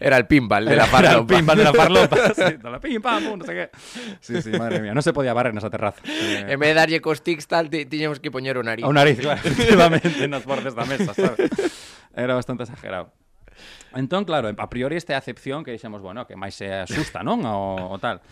Era 0.00 0.16
el 0.16 0.26
pinball 0.26 0.64
de 0.64 0.74
la 0.74 0.84
Era 0.84 0.86
farlopa. 0.86 1.18
el 1.20 1.26
pinball 1.26 1.56
de 1.58 1.64
la 1.64 1.72
farlopa, 1.74 2.16
sí, 2.34 2.42
de 2.56 2.70
la 2.70 2.80
pim, 2.80 3.02
pam, 3.02 3.22
pum, 3.24 3.38
no 3.38 3.44
sé 3.44 3.52
qué. 3.52 3.70
Sí, 4.20 4.40
sí, 4.40 4.50
madre 4.56 4.80
mía, 4.80 4.94
no 4.94 5.02
se 5.02 5.12
podía 5.12 5.34
barrer 5.34 5.52
en 5.52 5.58
esa 5.58 5.68
terraza. 5.68 6.00
Eh, 6.06 6.46
En 6.48 6.58
vez 6.58 6.70
de 6.70 6.74
darlle 6.74 7.00
cos 7.02 7.22
tics 7.22 7.46
tal 7.58 7.70
ti, 7.70 7.86
tiñamos 7.90 8.22
que 8.22 8.30
poñer 8.30 8.54
o 8.54 8.62
nariz. 8.62 8.86
O 8.86 8.94
nariz, 8.94 9.18
claro, 9.18 9.42
efectivamente, 9.42 10.30
nas 10.30 10.46
bordes 10.46 10.78
da 10.78 10.86
mesa, 10.86 11.10
sabes? 11.10 11.50
Era 12.14 12.38
bastante 12.38 12.62
exagerado. 12.62 13.10
Entón, 13.98 14.22
claro, 14.22 14.46
a 14.54 14.68
priori 14.70 14.94
esta 14.94 15.12
é 15.12 15.16
a 15.16 15.22
acepción 15.22 15.66
que 15.66 15.74
dixemos, 15.74 15.98
bueno, 15.98 16.22
que 16.30 16.38
máis 16.38 16.54
se 16.54 16.70
asusta, 16.70 17.26
non? 17.26 17.42
O, 17.42 17.90
o 17.90 17.98
tal. 17.98 18.22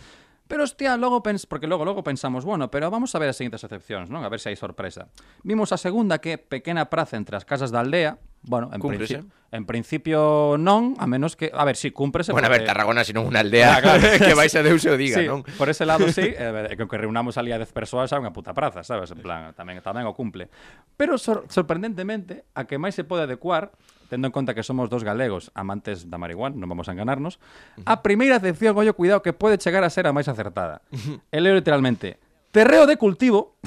Pero 0.47 0.63
hostia, 0.63 0.95
logo 0.95 1.19
pens 1.19 1.43
porque 1.43 1.67
logo 1.67 1.83
logo 1.83 2.07
pensamos, 2.07 2.47
bueno, 2.47 2.71
pero 2.71 2.87
vamos 2.87 3.11
a 3.11 3.19
ver 3.19 3.27
as 3.27 3.35
seguintes 3.35 3.67
acepcións, 3.67 4.07
non? 4.07 4.23
A 4.23 4.31
ver 4.31 4.39
se 4.39 4.47
hai 4.47 4.55
sorpresa. 4.55 5.11
Vimos 5.43 5.75
a 5.75 5.77
segunda 5.77 6.23
que 6.23 6.39
pequena 6.39 6.87
praza 6.87 7.19
entre 7.19 7.35
as 7.35 7.43
casas 7.43 7.75
da 7.75 7.83
aldea, 7.83 8.15
Bueno, 8.43 8.69
en, 8.73 8.79
cúmprese. 8.79 9.23
En 9.51 9.65
principio 9.65 10.59
non, 10.59 10.99
a 10.99 11.07
menos 11.07 11.39
que... 11.39 11.47
A 11.55 11.63
ver, 11.63 11.79
si 11.79 11.87
sí, 11.87 11.91
cúmprese... 11.95 12.35
Bueno, 12.35 12.47
porque... 12.47 12.55
a 12.55 12.59
ver, 12.59 12.67
Tarragona 12.67 13.07
se 13.07 13.15
non 13.15 13.31
unha 13.31 13.39
aldea 13.39 13.79
ah, 13.79 13.81
claro. 13.81 14.03
que 14.27 14.35
vais 14.35 14.51
a 14.51 14.61
Deus 14.61 14.83
e 14.83 14.91
o 14.91 14.99
diga, 14.99 15.23
sí, 15.23 15.25
non? 15.25 15.47
por 15.55 15.71
ese 15.71 15.87
lado 15.87 16.03
sí, 16.11 16.27
eh, 16.35 16.75
que, 16.75 16.83
que 16.83 16.97
reunamos 16.99 17.39
ali 17.39 17.55
a 17.55 17.59
10 17.59 17.71
persoas 17.71 18.11
a 18.11 18.19
unha 18.19 18.35
puta 18.35 18.51
praza, 18.51 18.83
sabes? 18.83 19.07
En 19.15 19.23
plan, 19.23 19.55
tamén, 19.55 19.79
tamén 19.79 20.03
o 20.03 20.11
cumple. 20.11 20.51
Pero 20.99 21.15
sor 21.15 21.47
sorprendentemente, 21.47 22.43
a 22.59 22.67
que 22.67 22.75
máis 22.75 22.91
se 22.91 23.07
pode 23.07 23.23
adecuar 23.23 23.71
tendo 24.11 24.27
en 24.27 24.35
conta 24.35 24.51
que 24.51 24.63
somos 24.63 24.91
dos 24.91 25.03
galegos 25.03 25.51
amantes 25.55 26.11
da 26.11 26.19
marihuana, 26.19 26.59
non 26.59 26.67
vamos 26.67 26.91
a 26.91 26.95
enganarnos, 26.95 27.39
uh 27.39 27.83
-huh. 27.83 27.91
a 27.91 28.03
primeira 28.03 28.39
acepción, 28.39 28.75
ollo, 28.75 28.95
cuidado, 28.95 29.23
que 29.23 29.31
pode 29.31 29.59
chegar 29.59 29.83
a 29.83 29.91
ser 29.91 30.07
a 30.07 30.15
máis 30.15 30.27
acertada. 30.27 30.83
Ele 31.31 31.55
literalmente, 31.55 32.19
Terreo 32.57 32.89
de 32.89 32.97
cultivo, 32.97 33.61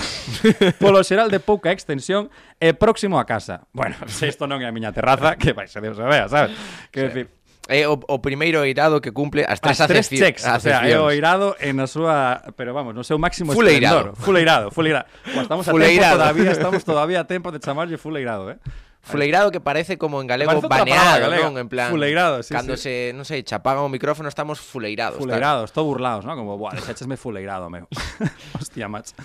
polo 0.82 1.06
xeral 1.06 1.30
de 1.30 1.38
pouca 1.38 1.70
extensión, 1.70 2.26
e 2.58 2.74
próximo 2.74 3.22
a 3.22 3.24
casa. 3.24 3.70
Bueno, 3.70 3.94
se 4.10 4.26
isto 4.26 4.50
non 4.50 4.58
é 4.58 4.66
a 4.66 4.74
miña 4.74 4.90
terraza, 4.90 5.36
que 5.40 5.54
vai 5.54 5.70
ser 5.70 5.86
Deus 5.86 6.02
a 6.02 6.10
vea, 6.10 6.26
sabes? 6.26 6.58
Que, 6.90 7.06
sí. 7.06 7.06
decir, 7.06 7.26
é 7.70 7.86
o, 7.86 7.94
o 8.02 8.18
primeiro 8.18 8.66
oirado 8.66 8.98
que 8.98 9.14
cumple 9.14 9.46
as 9.46 9.62
tres, 9.62 9.78
as 9.78 9.86
tres 9.86 10.10
checks, 10.10 10.42
o 10.42 10.58
sea, 10.58 10.90
é 10.90 10.98
o 10.98 11.06
oirado 11.06 11.54
en 11.62 11.78
a 11.78 11.86
súa, 11.86 12.42
pero 12.58 12.74
vamos, 12.74 12.90
no 12.90 13.06
seu 13.06 13.14
máximo 13.14 13.54
fuleirado. 13.54 14.10
esplendor. 14.10 14.26
Fuleirado, 14.26 14.66
fuleirado. 14.74 15.06
Bueno, 15.30 15.46
estamos 15.46 15.64
a 15.66 15.70
fuleirado. 15.70 16.18
tempo 16.18 16.26
todavía, 16.26 16.50
estamos 16.50 16.82
todavía 16.82 17.18
a 17.22 17.26
tempo 17.30 17.54
de 17.54 17.62
chamarlle 17.62 17.94
fuleirado, 17.94 18.50
eh? 18.50 18.58
Fuleirado 19.02 19.50
que 19.50 19.60
parece 19.60 19.96
como 19.96 20.20
en 20.20 20.26
galego 20.26 20.60
Parece 20.60 20.68
baneado, 20.68 21.20
galega. 21.20 21.60
En 21.60 21.68
plan, 21.68 21.90
Fuleirado, 21.90 22.42
sí, 22.42 22.54
cando 22.54 22.76
sí. 22.76 22.82
se, 22.82 23.12
non 23.16 23.24
sei, 23.24 23.40
chapagan 23.42 23.82
o 23.82 23.90
micrófono, 23.90 24.28
estamos 24.28 24.60
fuleirados. 24.60 25.16
Fuleirados, 25.16 25.72
todo 25.72 25.88
burlados, 25.88 26.28
¿no? 26.28 26.36
Como, 26.36 26.60
buah, 26.60 26.76
deixachesme 26.76 27.16
fuleirado, 27.16 27.72
meu. 27.72 27.88
Hostia, 28.60 28.92
macho. 28.92 29.16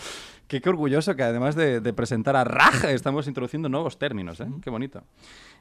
qué, 0.47 0.61
qué, 0.61 0.69
orgulloso 0.69 1.15
que 1.15 1.23
además 1.23 1.55
de, 1.55 1.79
de, 1.79 1.93
presentar 1.93 2.35
a 2.35 2.43
Raj, 2.43 2.85
estamos 2.85 3.27
introduciendo 3.27 3.69
nuevos 3.69 3.97
términos, 3.97 4.39
¿eh? 4.39 4.47
Qué 4.61 4.69
bonito. 4.69 5.03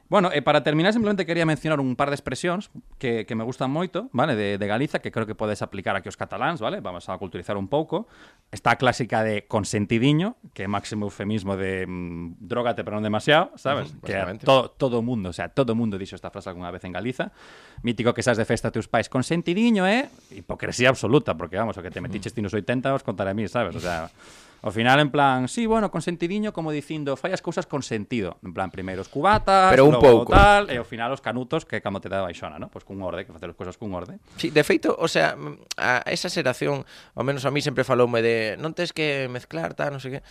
Bueno, 0.07 0.29
eh, 0.31 0.43
para 0.43 0.61
terminar 0.61 0.93
simplemente 0.93 1.25
quería 1.25 1.47
mencionar 1.47 1.79
un 1.79 1.95
par 1.95 2.09
de 2.09 2.15
expresións 2.15 2.69
que, 2.99 3.25
que 3.25 3.33
me 3.33 3.43
gustan 3.43 3.71
moito, 3.73 4.09
vale, 4.13 4.35
de, 4.35 4.59
de 4.61 4.67
Galiza, 4.67 4.99
que 5.01 5.09
creo 5.09 5.25
que 5.25 5.33
podes 5.33 5.65
aplicar 5.65 5.95
aquí 5.97 6.05
os 6.05 6.13
cataláns, 6.17 6.61
vale? 6.61 6.77
Vamos 6.79 7.09
a 7.09 7.17
culturizar 7.17 7.57
un 7.57 7.67
pouco. 7.67 8.05
Está 8.53 8.71
a 8.71 8.77
clásica 8.77 9.25
de 9.25 9.49
consentidiño, 9.49 10.37
que 10.53 10.65
é 10.65 10.69
máximo 10.69 11.09
eufemismo 11.09 11.57
de 11.57 11.89
mmm, 11.89 12.37
drogate 12.37 12.85
pero 12.85 13.01
non 13.01 13.05
demasiado, 13.05 13.49
sabes? 13.57 13.97
Uh 13.97 13.97
-huh, 13.97 14.05
que 14.05 14.13
a, 14.13 14.29
todo, 14.37 14.69
todo 14.77 15.01
mundo, 15.01 15.33
o 15.33 15.35
sea, 15.35 15.49
todo 15.49 15.73
mundo 15.73 15.97
dixo 15.97 16.13
esta 16.13 16.29
frase 16.29 16.53
alguna 16.53 16.69
vez 16.69 16.85
en 16.85 16.93
Galiza. 16.93 17.33
Mítico 17.81 18.13
que 18.13 18.21
sás 18.21 18.37
de 18.37 18.45
festa 18.45 18.69
teus 18.69 18.85
pais 18.85 19.09
consentidiño, 19.09 19.89
eh? 19.89 20.05
Hipocresía 20.29 20.93
absoluta, 20.93 21.33
porque 21.33 21.57
vamos, 21.57 21.73
o 21.77 21.81
que 21.81 21.89
te 21.89 21.97
metiches 21.97 22.29
ti 22.29 22.45
nos 22.45 22.53
80 22.53 22.93
os 22.93 23.01
contaré 23.01 23.33
a 23.33 23.33
mí, 23.33 23.49
sabes? 23.49 23.73
O 23.73 23.81
sea, 23.81 24.13
Ao 24.65 24.73
final, 24.73 24.97
en 24.97 25.13
plan, 25.13 25.45
sí, 25.45 25.69
bueno, 25.69 25.93
con 25.93 26.01
sentidiño, 26.01 26.49
como 26.49 26.73
dicindo, 26.73 27.13
fai 27.13 27.37
as 27.37 27.45
cousas 27.45 27.69
con 27.69 27.85
sentido. 27.85 28.41
En 28.41 28.49
plan, 28.49 28.73
primeiro 28.73 29.05
os 29.05 29.13
cubatas, 29.13 29.69
Pero 29.69 29.85
un 29.85 30.01
pouco. 30.01 30.33
tal, 30.33 30.73
e 30.73 30.81
ao 30.81 30.87
final 30.89 31.13
os 31.13 31.21
canutos, 31.21 31.69
que 31.69 31.85
cando 31.85 32.01
te 32.01 32.09
dá 32.09 32.25
baixona, 32.25 32.57
¿no? 32.57 32.73
Pois 32.73 32.81
pues 32.81 32.89
cun 32.89 32.97
orde, 33.05 33.29
que 33.29 33.31
facer 33.31 33.53
as 33.53 33.53
cousas 33.53 33.77
cun 33.77 33.93
orde. 33.93 34.17
Sí, 34.41 34.49
de 34.49 34.65
feito, 34.65 34.97
o 34.97 35.05
sea, 35.05 35.37
a 35.77 36.01
esa 36.09 36.33
xeración, 36.33 36.81
ao 37.13 37.21
menos 37.21 37.45
a 37.45 37.53
mí 37.53 37.61
sempre 37.61 37.85
faloume 37.85 38.25
de 38.25 38.57
non 38.57 38.73
tes 38.73 38.89
que 38.89 39.29
mezclar, 39.29 39.77
tal, 39.77 39.93
non 39.93 40.01
sei 40.01 40.17
que. 40.17 40.21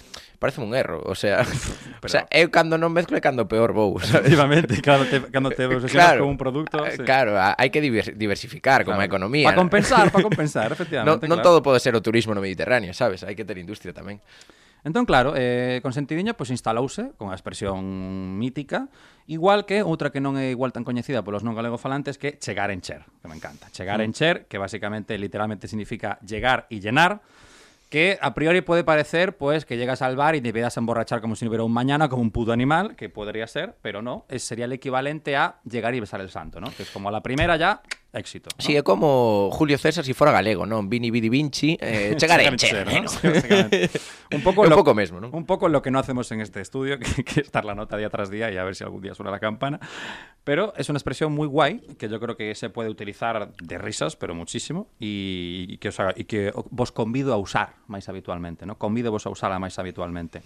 Parece 0.42 0.58
un 0.58 0.74
erro, 0.74 0.98
o 1.06 1.14
sea, 1.14 1.46
Pero... 1.46 2.02
o 2.02 2.10
sea, 2.10 2.26
eu 2.34 2.50
cando 2.50 2.74
non 2.74 2.90
mezclo 2.90 3.14
é 3.14 3.22
cando 3.22 3.46
peor 3.46 3.70
vou, 3.70 3.94
¿sabes? 4.02 4.34
Efectivamente, 4.34 4.82
cando 4.82 5.06
te, 5.06 5.22
cando 5.30 5.54
te 5.54 5.62
obsesionas 5.70 5.94
claro, 5.94 6.26
con 6.26 6.34
un 6.34 6.38
producto... 6.42 6.82
Eh, 6.82 6.98
sí. 6.98 7.06
Claro, 7.06 7.38
hai 7.38 7.70
que 7.70 7.78
diversificar 7.78 8.82
claro. 8.82 8.98
como 8.98 8.98
a 8.98 9.06
economía. 9.06 9.46
Para 9.46 9.62
compensar, 9.62 10.10
para 10.10 10.26
compensar, 10.26 10.74
efectivamente. 10.74 11.22
Non, 11.22 11.22
non 11.22 11.38
claro. 11.38 11.54
todo 11.54 11.58
pode 11.62 11.78
ser 11.78 11.94
o 11.94 12.02
turismo 12.02 12.34
no 12.34 12.42
Mediterráneo, 12.42 12.90
sabes? 12.90 13.22
Hai 13.22 13.38
que 13.38 13.46
ter 13.46 13.62
industria 13.62 13.94
tamén. 13.94 14.23
Entón, 14.84 15.06
claro, 15.06 15.32
eh, 15.34 15.80
con 15.82 15.96
sentidiño, 15.96 16.36
pois 16.36 16.52
instalouse 16.52 17.16
con 17.16 17.32
a 17.32 17.36
expresión 17.36 18.36
mítica, 18.36 18.92
igual 19.24 19.64
que 19.64 19.80
outra 19.80 20.12
que 20.12 20.20
non 20.20 20.36
é 20.36 20.52
igual 20.52 20.76
tan 20.76 20.84
coñecida 20.84 21.24
polos 21.24 21.40
non 21.40 21.56
galegofalantes 21.56 22.20
que 22.20 22.36
chegar 22.36 22.68
en 22.68 22.84
cher, 22.84 23.08
que 23.24 23.26
me 23.32 23.32
encanta. 23.32 23.72
Chegar 23.72 24.04
en 24.04 24.12
cher, 24.12 24.44
que 24.44 24.60
basicamente, 24.60 25.16
literalmente 25.16 25.72
significa 25.72 26.20
llegar 26.20 26.68
y 26.68 26.84
llenar, 26.84 27.24
que 27.88 28.18
a 28.20 28.34
priori 28.34 28.60
puede 28.60 28.84
parecer 28.84 29.38
pues 29.38 29.64
que 29.64 29.78
llegas 29.78 30.02
al 30.02 30.16
bar 30.16 30.36
y 30.36 30.42
te 30.42 30.48
empiezas 30.48 30.76
a 30.76 30.80
emborrachar 30.80 31.22
como 31.22 31.32
si 31.32 31.46
no 31.46 31.48
hubiera 31.48 31.64
un 31.64 31.72
mañana, 31.72 32.10
como 32.12 32.20
un 32.20 32.30
puto 32.30 32.52
animal, 32.52 32.94
que 32.94 33.08
podría 33.08 33.46
ser, 33.46 33.76
pero 33.80 34.02
no, 34.02 34.26
es, 34.28 34.44
sería 34.44 34.66
el 34.66 34.72
equivalente 34.72 35.34
a 35.36 35.60
llegar 35.64 35.94
y 35.94 36.00
besar 36.00 36.20
el 36.20 36.28
santo, 36.28 36.60
¿no? 36.60 36.68
Que 36.76 36.82
es 36.82 36.90
como 36.90 37.08
a 37.08 37.12
la 37.12 37.22
primera 37.22 37.56
ya, 37.56 37.80
éxito. 38.14 38.50
¿no? 38.54 38.62
Sí, 38.62 38.78
é 38.78 38.82
como 38.82 39.50
Julio 39.52 39.76
César 39.76 40.06
se 40.06 40.10
si 40.10 40.14
fora 40.14 40.32
galego, 40.32 40.64
non? 40.64 40.88
Vini 40.88 41.10
Vidi 41.10 41.28
Vinci, 41.28 41.76
eh, 41.82 42.14
chegarenche. 42.16 42.70
¿no? 42.72 43.10
un 44.32 44.42
pouco 44.42 44.62
un 44.66 44.70
lo, 44.70 44.76
poco 44.78 44.94
mesmo, 44.94 45.18
non? 45.20 45.34
Un 45.34 45.44
pouco 45.44 45.68
lo 45.68 45.82
que 45.82 45.90
no 45.90 45.98
hacemos 45.98 46.30
en 46.32 46.40
este 46.40 46.62
estudio, 46.62 46.98
que, 47.02 47.24
que 47.26 47.40
estar 47.42 47.66
la 47.66 47.74
nota 47.74 47.98
día 47.98 48.08
tras 48.08 48.30
día 48.30 48.50
y 48.50 48.56
a 48.56 48.64
ver 48.64 48.74
si 48.74 48.84
algún 48.84 49.02
día 49.02 49.14
suena 49.14 49.30
la 49.30 49.40
campana. 49.40 49.80
Pero 50.44 50.72
es 50.76 50.88
una 50.88 50.98
expresión 50.98 51.32
muy 51.32 51.48
guay, 51.48 51.80
que 51.98 52.08
yo 52.08 52.20
creo 52.20 52.36
que 52.36 52.54
se 52.54 52.70
puede 52.70 52.88
utilizar 52.88 53.52
de 53.56 53.78
risas, 53.78 54.16
pero 54.16 54.34
muchísimo, 54.34 54.88
y, 55.00 55.66
y 55.68 55.78
que, 55.78 55.88
os 55.88 55.98
haga, 55.98 56.12
y 56.16 56.24
que 56.24 56.52
vos 56.70 56.92
convido 56.92 57.32
a 57.32 57.36
usar 57.36 57.80
máis 57.88 58.08
habitualmente, 58.08 58.66
¿no? 58.66 58.78
Convido 58.78 59.10
vos 59.10 59.26
a 59.26 59.30
usarla 59.30 59.58
máis 59.58 59.76
habitualmente. 59.80 60.44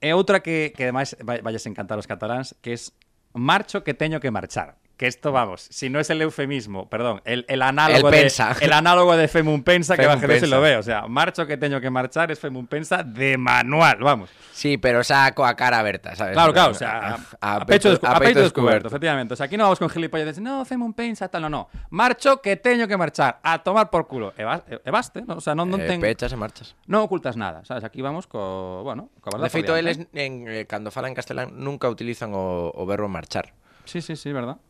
E 0.00 0.16
outra 0.16 0.40
que, 0.40 0.72
que 0.72 0.88
ademais 0.88 1.12
vai, 1.20 1.44
valles 1.44 1.68
encantar 1.68 2.00
os 2.00 2.08
cataláns, 2.08 2.56
que 2.64 2.72
es 2.72 2.96
marcho 3.36 3.84
que 3.84 3.92
teño 3.92 4.18
que 4.18 4.32
marchar. 4.32 4.79
Que 5.00 5.06
esto, 5.06 5.32
vamos, 5.32 5.62
si 5.70 5.88
no 5.88 5.98
es 5.98 6.10
el 6.10 6.20
eufemismo, 6.20 6.90
perdón, 6.90 7.22
el, 7.24 7.46
el 7.48 7.62
análogo 7.62 8.08
El 8.08 8.12
de 8.12 8.20
pensa. 8.20 8.54
el 8.60 8.70
análogo 8.70 9.16
de 9.16 9.28
Femum 9.28 9.62
Pensa 9.62 9.96
que 9.96 10.02
Femum 10.02 10.12
va 10.12 10.18
a 10.18 10.20
se 10.20 10.28
pensa. 10.28 10.46
lo 10.54 10.60
ve, 10.60 10.76
o 10.76 10.82
sea, 10.82 11.08
marcho 11.08 11.46
que 11.46 11.56
teño 11.56 11.80
que 11.80 11.88
marchar 11.88 12.30
es 12.30 12.38
Femum 12.38 12.66
Pensa 12.66 13.02
de 13.02 13.38
manual, 13.38 13.96
vamos. 14.04 14.28
Sí, 14.52 14.76
pero 14.76 15.00
xa 15.00 15.32
coa 15.32 15.56
cara 15.56 15.80
aberta, 15.80 16.12
sabes? 16.12 16.36
Claro, 16.36 16.52
claro, 16.52 16.72
o 16.72 16.74
sea, 16.74 17.16
a, 17.40 17.56
a 17.56 17.64
pecho, 17.64 17.96
a 18.02 18.20
pecho 18.20 18.44
descubierto, 18.44 18.88
efectivamente. 18.88 19.32
O 19.32 19.36
sea, 19.38 19.46
aquí 19.46 19.56
no 19.56 19.64
vamos 19.64 19.78
con 19.78 19.88
gilipollas 19.88 20.36
de 20.36 20.42
no, 20.42 20.66
Femum 20.68 20.92
Pensa, 20.92 21.32
tal, 21.32 21.40
no, 21.40 21.48
no. 21.48 21.70
Marcho 21.88 22.42
que 22.42 22.60
teño 22.60 22.86
que 22.86 22.98
marchar, 22.98 23.40
a 23.42 23.62
tomar 23.64 23.88
por 23.88 24.04
culo. 24.06 24.34
E, 24.36 24.44
vas- 24.44 24.68
e, 24.68 24.84
e 24.84 24.90
baste, 24.92 25.24
¿no? 25.24 25.36
o 25.36 25.40
sea, 25.40 25.56
non, 25.56 25.72
non 25.72 25.80
eh, 25.80 25.88
ten... 25.88 25.96
pechas 26.04 26.36
marchas. 26.36 26.76
Non 26.92 27.08
ocultas 27.08 27.40
nada, 27.40 27.64
sabes? 27.64 27.88
Aquí 27.88 28.04
vamos 28.04 28.28
co, 28.28 28.84
bueno, 28.84 29.08
co 29.24 29.32
verdad 29.32 29.48
De 29.48 29.52
feito, 29.56 29.72
eles 29.80 29.96
en, 30.12 30.44
eh, 30.44 30.68
cando 30.68 30.92
falan 30.92 31.16
castelán 31.16 31.56
nunca 31.56 31.88
utilizan 31.88 32.36
o, 32.36 32.68
o 32.68 32.84
verbo 32.84 33.08
marchar. 33.08 33.56
Sí, 33.88 34.04
sí, 34.04 34.14
sí, 34.14 34.28
verdad. 34.30 34.60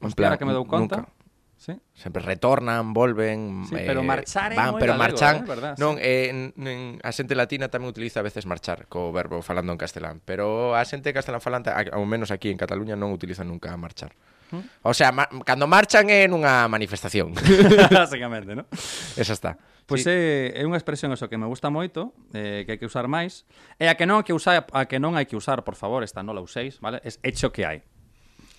En 0.00 0.08
Hostia, 0.08 0.28
plan, 0.28 0.38
que 0.38 0.44
me 0.44 0.52
dou 0.52 0.66
conta. 0.66 1.04
Nunca. 1.04 1.16
Sí. 1.56 1.72
Sempre 1.94 2.22
retornan, 2.22 2.92
volven, 2.92 3.64
sí, 3.66 3.76
eh, 3.76 3.84
pero 3.86 4.02
marchar 4.02 4.52
é 4.52 4.56
van, 4.56 4.76
pero 4.76 4.92
galego, 4.92 4.98
marchan, 4.98 5.36
eh, 5.36 5.48
verdad, 5.48 5.74
non 5.80 5.96
sí. 5.96 6.04
eh, 6.04 6.28
en, 6.28 6.52
en, 6.60 6.80
a 7.00 7.10
xente 7.16 7.32
latina 7.32 7.72
tamén 7.72 7.88
utiliza 7.88 8.20
a 8.20 8.26
veces 8.28 8.44
marchar 8.44 8.84
co 8.92 9.08
verbo 9.08 9.40
falando 9.40 9.72
en 9.72 9.80
castelán, 9.80 10.20
pero 10.20 10.76
a 10.76 10.84
xente 10.84 11.16
castelán 11.16 11.40
falante, 11.40 11.72
ao 11.72 12.04
menos 12.04 12.28
aquí 12.28 12.52
en 12.52 12.60
Cataluña 12.60 12.92
non 12.92 13.08
utilizan 13.08 13.48
nunca 13.48 13.72
marchar. 13.80 14.12
¿Hm? 14.52 14.84
O 14.84 14.92
sea, 14.92 15.16
ma 15.16 15.26
cando 15.48 15.64
marchan 15.64 16.12
é 16.12 16.28
nunha 16.28 16.68
manifestación. 16.68 17.32
Básicamente, 17.88 18.52
¿no? 18.52 18.68
Esa 19.16 19.32
está. 19.32 19.56
Pois 19.88 20.04
pues 20.04 20.12
sí. 20.12 20.12
é, 20.12 20.60
é 20.60 20.62
unha 20.68 20.76
expresión 20.76 21.08
eso 21.16 21.32
que 21.32 21.40
me 21.40 21.48
gusta 21.48 21.72
moito, 21.72 22.12
eh, 22.36 22.68
que 22.68 22.76
hai 22.76 22.78
que 22.78 22.84
usar 22.84 23.08
máis, 23.08 23.48
e 23.80 23.88
a 23.88 23.96
que 23.96 24.04
non 24.04 24.20
hai 24.20 24.28
que 24.28 24.36
usar, 24.36 24.68
a 24.76 24.84
que 24.84 25.00
non 25.00 25.16
hai 25.16 25.24
que 25.24 25.40
usar, 25.40 25.64
por 25.64 25.72
favor, 25.72 26.04
esta 26.04 26.20
non 26.20 26.36
la 26.36 26.44
uséis, 26.44 26.84
vale? 26.84 27.00
Es 27.00 27.16
hecho 27.24 27.48
que 27.48 27.64
hai. 27.64 27.80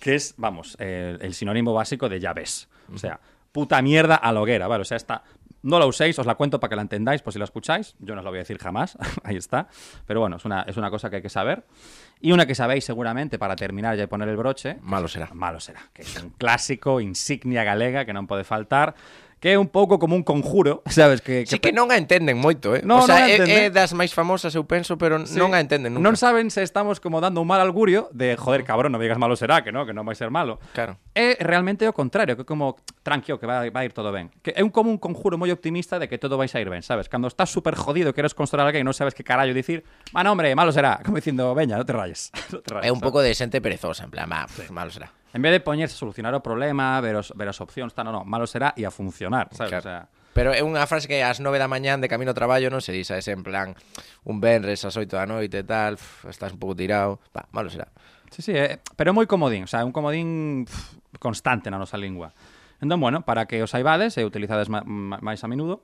Que 0.00 0.14
es, 0.14 0.34
vamos, 0.36 0.76
eh, 0.78 1.18
el 1.20 1.34
sinónimo 1.34 1.74
básico 1.74 2.08
de 2.08 2.20
ya 2.20 2.32
ves. 2.32 2.68
O 2.92 2.98
sea, 2.98 3.20
puta 3.52 3.82
mierda 3.82 4.14
a 4.16 4.32
la 4.32 4.40
hoguera, 4.40 4.68
¿vale? 4.68 4.82
O 4.82 4.84
sea, 4.84 4.96
esta 4.96 5.22
no 5.62 5.78
la 5.78 5.86
uséis, 5.86 6.18
os 6.18 6.26
la 6.26 6.36
cuento 6.36 6.60
para 6.60 6.70
que 6.70 6.76
la 6.76 6.82
entendáis, 6.82 7.22
por 7.22 7.32
si 7.32 7.38
la 7.38 7.44
escucháis. 7.44 7.96
Yo 7.98 8.14
no 8.14 8.20
os 8.20 8.24
la 8.24 8.30
voy 8.30 8.38
a 8.38 8.42
decir 8.42 8.58
jamás, 8.58 8.96
ahí 9.24 9.36
está. 9.36 9.68
Pero 10.06 10.20
bueno, 10.20 10.36
es 10.36 10.44
una, 10.44 10.62
es 10.62 10.76
una 10.76 10.90
cosa 10.90 11.10
que 11.10 11.16
hay 11.16 11.22
que 11.22 11.28
saber. 11.28 11.64
Y 12.20 12.32
una 12.32 12.46
que 12.46 12.54
sabéis 12.54 12.84
seguramente 12.84 13.38
para 13.38 13.56
terminar 13.56 13.96
ya 13.96 14.04
y 14.04 14.06
poner 14.06 14.28
el 14.28 14.36
broche, 14.36 14.78
Malo 14.82 15.08
será. 15.08 15.30
Malo 15.34 15.60
será, 15.60 15.82
que 15.92 16.02
es 16.02 16.22
un 16.22 16.30
clásico, 16.30 17.00
insignia 17.00 17.64
galega 17.64 18.04
que 18.04 18.14
non 18.14 18.26
pode 18.26 18.42
faltar, 18.42 18.94
que 19.40 19.54
é 19.54 19.58
un 19.58 19.70
pouco 19.70 19.98
como 19.98 20.18
un 20.18 20.22
conjuro, 20.22 20.82
sabes? 20.90 21.20
Que, 21.20 21.44
que... 21.46 21.56
Sí 21.56 21.58
que 21.58 21.70
non 21.70 21.94
a 21.94 21.96
entenden 21.96 22.38
moito, 22.38 22.74
eh? 22.74 22.82
No, 22.82 23.02
o 23.02 23.06
sea, 23.06 23.26
non 23.26 23.46
é, 23.46 23.66
é 23.66 23.74
das 23.74 23.94
máis 23.94 24.10
famosas, 24.10 24.54
eu 24.58 24.66
penso, 24.66 24.98
pero 24.98 25.22
sí. 25.22 25.38
non 25.38 25.54
a 25.54 25.62
entenden 25.62 25.94
nunca. 25.94 26.04
Non 26.04 26.14
saben 26.18 26.50
se 26.50 26.66
estamos 26.66 26.98
como 26.98 27.22
dando 27.22 27.38
un 27.38 27.48
mal 27.48 27.62
augurio 27.62 28.10
de, 28.10 28.34
joder, 28.34 28.66
cabrón, 28.66 28.94
non 28.94 29.00
digas 29.02 29.18
malo 29.18 29.38
será, 29.38 29.62
que 29.62 29.70
no, 29.70 29.86
que 29.86 29.94
non 29.94 30.02
vai 30.02 30.18
ser 30.18 30.34
malo. 30.34 30.58
Claro. 30.74 30.98
É 31.14 31.38
realmente 31.38 31.86
o 31.86 31.94
contrario, 31.94 32.34
que 32.34 32.42
como 32.42 32.78
tranquilo, 33.08 33.40
que 33.40 33.48
vai, 33.48 33.72
vai 33.72 33.88
ir 33.88 33.96
todo 33.96 34.12
ben. 34.12 34.28
Que 34.44 34.52
é 34.52 34.60
un 34.60 34.68
común 34.68 35.00
conjuro 35.00 35.40
moi 35.40 35.48
optimista 35.48 35.96
de 35.96 36.12
que 36.12 36.20
todo 36.20 36.36
vai 36.36 36.44
sair 36.44 36.68
ben, 36.68 36.84
sabes? 36.84 37.08
Cando 37.08 37.32
estás 37.32 37.48
super 37.48 37.72
jodido, 37.72 38.12
queres 38.12 38.36
consolar 38.36 38.68
alguén 38.68 38.84
e 38.84 38.88
non 38.88 38.92
sabes 38.92 39.16
que 39.16 39.24
carallo 39.24 39.56
dicir, 39.56 39.88
man, 40.12 40.28
hombre, 40.28 40.52
malo 40.52 40.68
será, 40.68 41.00
como 41.04 41.16
dicindo, 41.16 41.56
veña, 41.56 41.80
non 41.80 41.88
te 41.88 41.96
rayes. 41.96 42.28
no 42.52 42.60
te 42.60 42.68
rayes 42.68 42.84
é 42.84 42.92
un 42.92 43.00
pouco 43.00 43.24
de 43.24 43.32
xente 43.32 43.64
perezosa, 43.64 44.04
en 44.04 44.12
plan, 44.12 44.28
ma, 44.28 44.44
pff, 44.44 44.68
malo 44.68 44.92
será. 44.92 45.08
En 45.32 45.40
vez 45.40 45.56
de 45.56 45.64
poñerse 45.64 45.96
a 45.96 46.00
solucionar 46.00 46.36
o 46.36 46.44
problema, 46.44 47.00
ver 47.00 47.16
as, 47.16 47.32
ver 47.32 47.48
as 47.48 47.58
opcións, 47.64 47.96
tal, 47.96 48.12
no, 48.12 48.12
no, 48.12 48.22
malo 48.28 48.44
será 48.44 48.76
e 48.76 48.84
a 48.84 48.92
funcionar, 48.92 49.48
sabes? 49.56 49.72
Claro. 49.72 49.84
O 49.84 49.88
sea, 49.88 50.00
Pero 50.38 50.54
é 50.54 50.62
unha 50.62 50.86
frase 50.86 51.10
que 51.10 51.18
ás 51.26 51.42
9 51.42 51.58
da 51.58 51.66
mañán 51.66 51.98
de 51.98 52.06
camino 52.06 52.30
ao 52.30 52.38
traballo 52.38 52.70
non 52.70 52.78
se 52.78 52.94
di, 52.94 53.02
sabes, 53.02 53.26
en 53.26 53.42
plan 53.42 53.74
un 54.22 54.38
venres 54.38 54.86
ás 54.86 54.94
8 54.94 55.10
da 55.10 55.26
noite 55.26 55.64
e 55.64 55.66
tal, 55.66 55.98
pff, 55.98 56.30
estás 56.30 56.54
un 56.54 56.62
pouco 56.62 56.78
tirado, 56.78 57.18
pa, 57.34 57.50
malo 57.50 57.66
será. 57.66 57.90
Sí, 58.30 58.46
sí, 58.46 58.52
eh, 58.54 58.78
pero 58.94 59.10
é 59.10 59.14
moi 59.16 59.26
comodín, 59.26 59.66
o 59.66 59.70
sea, 59.70 59.82
un 59.82 59.90
comodín 59.90 60.62
pff, 60.62 61.18
constante 61.18 61.74
na 61.74 61.80
nosa 61.80 61.98
lingua. 61.98 62.30
Entón, 62.80 63.00
bueno, 63.00 63.22
para 63.26 63.46
que 63.46 63.62
os 63.62 63.70
saibades 63.74 64.14
e 64.18 64.24
utilizades 64.24 64.70
máis 64.70 65.42
a 65.42 65.48
menudo, 65.50 65.82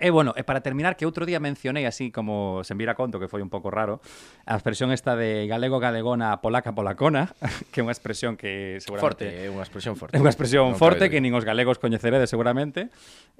E, 0.00 0.08
bueno, 0.08 0.32
e 0.32 0.48
para 0.48 0.64
terminar, 0.64 0.96
que 0.96 1.04
outro 1.04 1.28
día 1.28 1.44
mencionei 1.44 1.84
así 1.84 2.08
como 2.08 2.64
se 2.64 2.72
vira 2.72 2.96
conto, 2.96 3.20
que 3.20 3.28
foi 3.28 3.44
un 3.44 3.52
pouco 3.52 3.68
raro, 3.68 4.00
a 4.48 4.56
expresión 4.56 4.96
esta 4.96 5.12
de 5.12 5.44
galego-galegona 5.44 6.40
polaca-polacona, 6.40 7.36
que 7.70 7.78
é 7.78 7.82
unha 7.84 7.92
expresión 7.92 8.40
que 8.40 8.80
seguramente... 8.80 9.28
Forte, 9.28 9.44
é 9.44 9.52
unha 9.52 9.60
expresión 9.60 10.00
forte. 10.00 10.16
É 10.16 10.18
unha 10.24 10.32
expresión 10.32 10.72
non 10.72 10.80
forte 10.80 11.12
que 11.12 11.20
nin 11.20 11.36
os 11.36 11.44
galegos 11.44 11.76
coñeceredes 11.76 12.32
seguramente, 12.32 12.88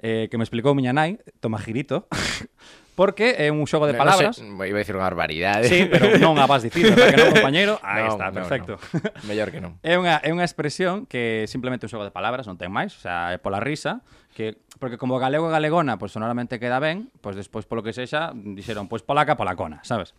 eh, 0.05 0.29
que 0.29 0.37
me 0.37 0.45
explicou 0.45 0.77
miña 0.77 0.93
nai, 0.93 1.17
Tomajirito, 1.41 2.05
porque 3.01 3.33
é 3.41 3.49
un 3.49 3.65
xogo 3.65 3.89
de 3.89 3.97
no, 3.97 3.97
palabras. 3.97 4.37
No 4.37 4.61
sé, 4.61 4.69
iba 4.69 4.77
a 4.77 4.83
dicir 4.85 4.93
unha 4.93 5.09
barbaridade. 5.09 5.65
Sí, 5.65 5.89
pero 5.89 6.21
non 6.21 6.37
a 6.37 6.45
vas 6.45 6.61
dicir, 6.61 6.93
verdad 6.93 7.09
que 7.09 7.17
non, 7.17 7.33
compañeiro? 7.33 7.73
Aí 7.81 8.05
no, 8.05 8.13
está, 8.13 8.29
no, 8.29 8.37
perfecto. 8.37 8.77
No. 8.77 9.25
Mellor 9.25 9.49
que 9.49 9.57
non. 9.57 9.81
É 9.81 9.97
unha, 9.97 10.21
é 10.21 10.29
unha 10.29 10.45
expresión 10.45 11.09
que 11.09 11.49
simplemente 11.49 11.89
un 11.89 11.91
xogo 11.97 12.05
de 12.05 12.13
palabras, 12.13 12.45
non 12.45 12.61
ten 12.61 12.69
máis, 12.69 12.93
o 12.93 13.01
sea, 13.01 13.33
é 13.33 13.41
pola 13.41 13.57
risa, 13.57 14.05
que 14.37 14.61
porque 14.77 15.01
como 15.01 15.17
galego 15.17 15.49
e 15.49 15.53
galegona, 15.57 15.97
pois 15.97 16.13
pues, 16.13 16.21
sonoramente 16.21 16.61
queda 16.61 16.77
ben, 16.77 17.09
pois 17.25 17.33
pues, 17.33 17.41
despois 17.41 17.65
polo 17.65 17.81
que 17.81 17.89
sexa 17.89 18.37
dixeron, 18.37 18.85
pois 18.85 19.01
pues, 19.01 19.09
polaca, 19.09 19.33
polacona, 19.33 19.81
sabes? 19.81 20.13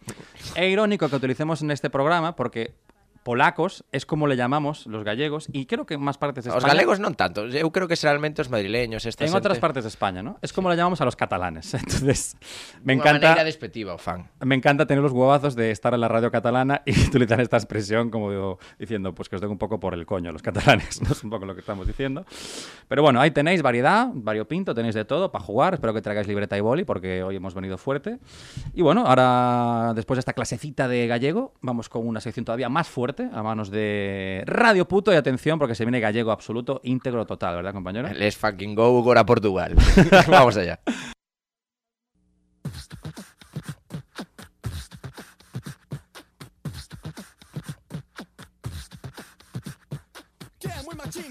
É 0.58 0.66
irónico 0.66 1.06
que 1.06 1.14
utilicemos 1.14 1.62
neste 1.62 1.86
programa 1.86 2.34
porque 2.34 2.74
polacos 3.22 3.84
es 3.92 4.06
como 4.06 4.26
le 4.26 4.36
llamamos 4.36 4.86
los 4.86 5.04
gallegos 5.04 5.48
y 5.52 5.66
creo 5.66 5.86
que 5.86 5.94
en 5.94 6.02
más 6.02 6.18
partes 6.18 6.44
de 6.44 6.50
Os 6.50 6.58
España 6.58 6.74
galegos 6.74 6.98
non 6.98 7.14
tanto, 7.14 7.46
eu 7.46 7.70
creo 7.70 7.86
que 7.86 7.94
realmente 7.94 8.42
os 8.42 8.50
madrileños, 8.50 9.06
esta 9.06 9.22
en 9.22 9.30
xente, 9.30 9.38
otras 9.38 9.58
partes 9.62 9.86
de 9.86 9.90
España, 9.94 10.22
¿no? 10.22 10.38
Es 10.42 10.50
como 10.50 10.68
le 10.68 10.76
llamamos 10.76 11.00
a 11.00 11.06
los 11.06 11.14
catalanes. 11.14 11.74
Entonces, 11.78 12.36
me 12.82 12.92
encanta 12.92 13.30
maneira 13.30 13.46
despectiva 13.46 13.94
o 13.94 13.98
fan. 13.98 14.26
Me 14.42 14.58
encanta 14.58 14.86
tener 14.86 15.02
los 15.02 15.12
huevazos 15.12 15.54
de 15.54 15.70
estar 15.70 15.94
en 15.94 16.00
la 16.02 16.08
radio 16.08 16.30
catalana 16.30 16.82
y 16.84 16.92
utilizar 17.06 17.40
esta 17.40 17.56
expresión 17.56 18.10
como 18.10 18.30
digo, 18.30 18.58
diciendo, 18.78 19.14
pues 19.14 19.28
que 19.28 19.36
os 19.36 19.42
den 19.42 19.50
un 19.50 19.58
poco 19.58 19.78
por 19.78 19.94
el 19.94 20.04
coño 20.04 20.32
los 20.32 20.42
catalanes, 20.42 21.00
no 21.06 21.12
es 21.12 21.22
un 21.22 21.30
poco 21.30 21.46
lo 21.46 21.54
que 21.54 21.60
estamos 21.60 21.86
diciendo. 21.86 22.26
Pero 22.88 23.02
bueno, 23.02 23.20
ahí 23.20 23.30
tenéis 23.30 23.62
variedad, 23.62 24.10
variopinto, 24.12 24.74
tenéis 24.74 24.94
de 24.94 25.04
todo 25.04 25.30
para 25.30 25.44
jugar, 25.44 25.74
espero 25.74 25.94
que 25.94 26.02
traigáis 26.02 26.26
libreta 26.26 26.58
y 26.58 26.60
boli 26.60 26.84
porque 26.84 27.22
hoy 27.22 27.36
hemos 27.36 27.54
venido 27.54 27.78
fuerte. 27.78 28.18
Y 28.74 28.82
bueno, 28.82 29.06
ahora 29.06 29.92
después 29.94 30.16
de 30.16 30.20
esta 30.20 30.32
clasecita 30.32 30.88
de 30.88 31.06
gallego, 31.06 31.54
vamos 31.60 31.88
con 31.88 32.06
una 32.06 32.20
sección 32.20 32.44
todavía 32.44 32.68
más 32.68 32.88
fuerte 32.88 33.11
a 33.20 33.42
manos 33.42 33.70
de 33.70 34.42
Radio 34.46 34.86
Puto 34.86 35.12
y 35.12 35.16
atención 35.16 35.58
porque 35.58 35.74
se 35.74 35.84
viene 35.84 36.00
gallego 36.00 36.30
absoluto, 36.30 36.80
íntegro 36.84 37.26
total, 37.26 37.56
¿verdad 37.56 37.72
compañero? 37.72 38.08
Let's 38.12 38.36
fucking 38.36 38.74
go 38.74 38.98
agora 38.98 39.20
a 39.20 39.26
Portugal. 39.26 39.74
Vamos 40.28 40.56
allá. 40.56 40.80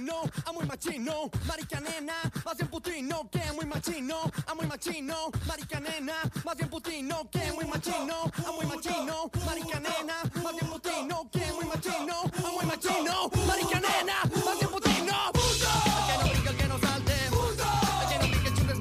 Machino, 0.01 0.23
a 0.45 0.51
muy 0.51 0.65
machino, 0.65 1.29
marica 1.47 1.79
nena, 1.79 2.13
más 2.45 2.57
bien 2.57 2.69
putino, 2.69 3.29
que 3.29 3.51
muy 3.53 3.65
machino, 3.65 4.31
a 4.47 4.53
muy 4.55 4.65
machino, 4.65 5.31
marica 5.47 5.79
nena, 5.79 6.15
más 6.43 6.57
bien 6.57 6.69
putino, 6.69 7.29
que 7.29 7.51
muy 7.53 7.65
machino, 7.65 8.31
a 8.47 8.51
muy 8.51 8.65
machino, 8.65 9.31
marica 9.45 9.79
nena, 9.79 10.15
más 10.43 10.53
bien 10.53 10.69
putino, 10.69 11.29
que 11.31 11.53
muy 11.53 11.65
machino, 11.65 12.21
a 12.21 12.51
muy 12.51 12.65
machino, 12.65 13.29
marica 13.47 13.79
nena, 13.79 14.15
más 14.45 14.59
bien 14.59 14.71
putino. 14.71 15.31
Que 16.07 16.17
no 16.17 16.49
el 16.49 16.57
que 16.57 16.67
no 16.67 16.79
salte, 16.79 17.13
el 18.01 18.07
que 18.07 18.17
no 18.19 18.73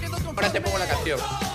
que 0.00 0.26
Ahora 0.26 0.52
te 0.52 0.60
pongo 0.60 0.78
la 0.78 0.86
canción. 0.86 1.47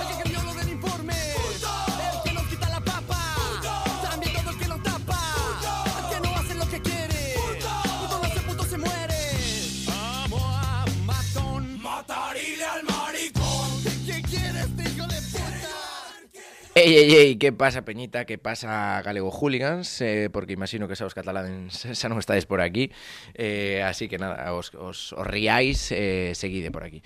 Ei, 16.84 17.00
ei, 17.00 17.16
ei, 17.16 17.32
que 17.40 17.56
pasa 17.56 17.88
Peñita, 17.88 18.26
que 18.28 18.36
pasa 18.36 19.00
Galego 19.08 19.32
Hooligans 19.32 20.02
eh, 20.02 20.28
Porque 20.28 20.52
imagino 20.52 20.92
que 20.92 21.00
xa 21.00 21.08
os 21.08 21.16
cataláns 21.16 21.88
xa 21.88 22.08
non 22.12 22.20
estáis 22.20 22.44
por 22.44 22.60
aquí 22.60 22.92
eh, 23.40 23.80
Así 23.88 24.12
que 24.12 24.20
nada, 24.20 24.52
os, 24.52 24.76
os, 24.76 25.16
os 25.16 25.24
riáis, 25.24 25.96
eh, 25.96 26.36
seguide 26.36 26.76
por 26.76 26.84
aquí 26.84 27.00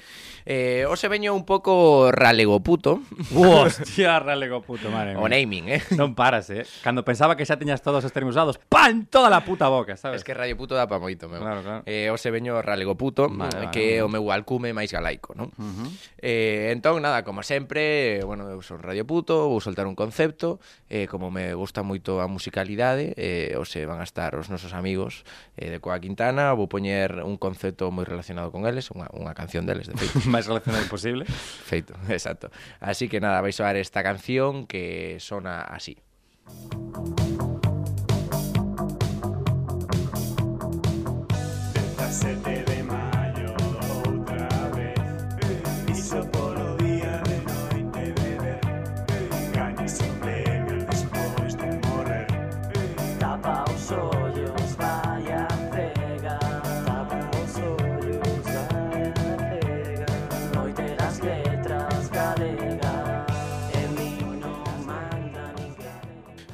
eh, 0.50 0.90
os 0.90 0.98
veño 1.06 1.38
un 1.38 1.46
pouco 1.46 2.10
ralego 2.10 2.58
puto 2.66 3.06
uh, 3.38 3.70
Hostia, 3.70 4.18
ralego 4.18 4.66
puto, 4.66 4.90
madre 4.90 5.14
mía 5.14 5.22
O 5.22 5.30
naming, 5.30 5.70
eh 5.70 5.82
Non 5.94 6.18
paras, 6.18 6.50
eh 6.50 6.66
Cando 6.82 7.06
pensaba 7.06 7.38
que 7.38 7.46
xa 7.46 7.62
teñas 7.62 7.86
todos 7.86 8.02
os 8.02 8.10
termos 8.10 8.34
usados 8.34 8.58
¡Pan! 8.74 9.06
Toda 9.06 9.30
la 9.30 9.46
puta 9.46 9.70
boca, 9.70 9.94
sabes? 9.94 10.20
Es 10.20 10.24
que 10.26 10.34
radio 10.34 10.58
puto 10.58 10.74
dá 10.74 10.90
pa 10.90 10.98
moito, 10.98 11.30
meu 11.30 11.38
claro, 11.38 11.62
claro. 11.62 11.82
Eh, 11.86 12.10
Ose 12.10 12.34
veño 12.34 12.58
ralego 12.66 12.98
puto, 12.98 13.30
vale, 13.30 13.70
que 13.70 14.02
vale. 14.02 14.02
o 14.02 14.10
meu 14.10 14.26
alcume 14.34 14.74
máis 14.74 14.90
galaico, 14.90 15.38
non? 15.38 15.54
Uh 15.54 15.70
-huh. 15.70 15.90
eh, 16.18 16.74
entón, 16.74 16.98
nada, 17.06 17.22
como 17.22 17.46
sempre, 17.46 18.18
eh, 18.18 18.26
bueno, 18.26 18.50
eu 18.50 18.66
son 18.66 18.82
radio 18.82 19.06
puto, 19.06 19.46
vos 19.46 19.67
soltar 19.68 19.86
un 19.86 20.00
concepto, 20.00 20.64
eh, 20.88 21.12
como 21.12 21.28
me 21.28 21.52
gusta 21.52 21.84
moito 21.84 22.24
a 22.24 22.32
musicalidade, 22.32 23.12
eh, 23.20 23.60
ose 23.60 23.84
van 23.84 24.00
a 24.00 24.08
estar 24.08 24.32
os 24.40 24.48
nosos 24.48 24.72
amigos 24.72 25.28
eh, 25.60 25.68
de 25.68 25.84
Coa 25.84 26.00
Quintana, 26.00 26.56
vou 26.56 26.72
poñer 26.72 27.20
un 27.20 27.36
concepto 27.36 27.92
moi 27.92 28.08
relacionado 28.08 28.48
con 28.48 28.64
eles, 28.64 28.88
unha, 28.96 29.12
unha 29.12 29.36
canción 29.36 29.68
deles, 29.68 29.92
de 29.92 30.00
feito. 30.00 30.24
Máis 30.32 30.48
relacionado 30.48 30.88
posible. 30.88 31.28
Feito, 31.28 32.00
exacto. 32.08 32.48
Así 32.80 33.12
que 33.12 33.20
nada, 33.20 33.44
vais 33.44 33.60
a 33.60 33.68
ver 33.68 33.84
esta 33.84 34.00
canción 34.00 34.64
que 34.64 35.20
sona 35.20 35.68
así. 35.68 36.00
Desde 42.00 42.57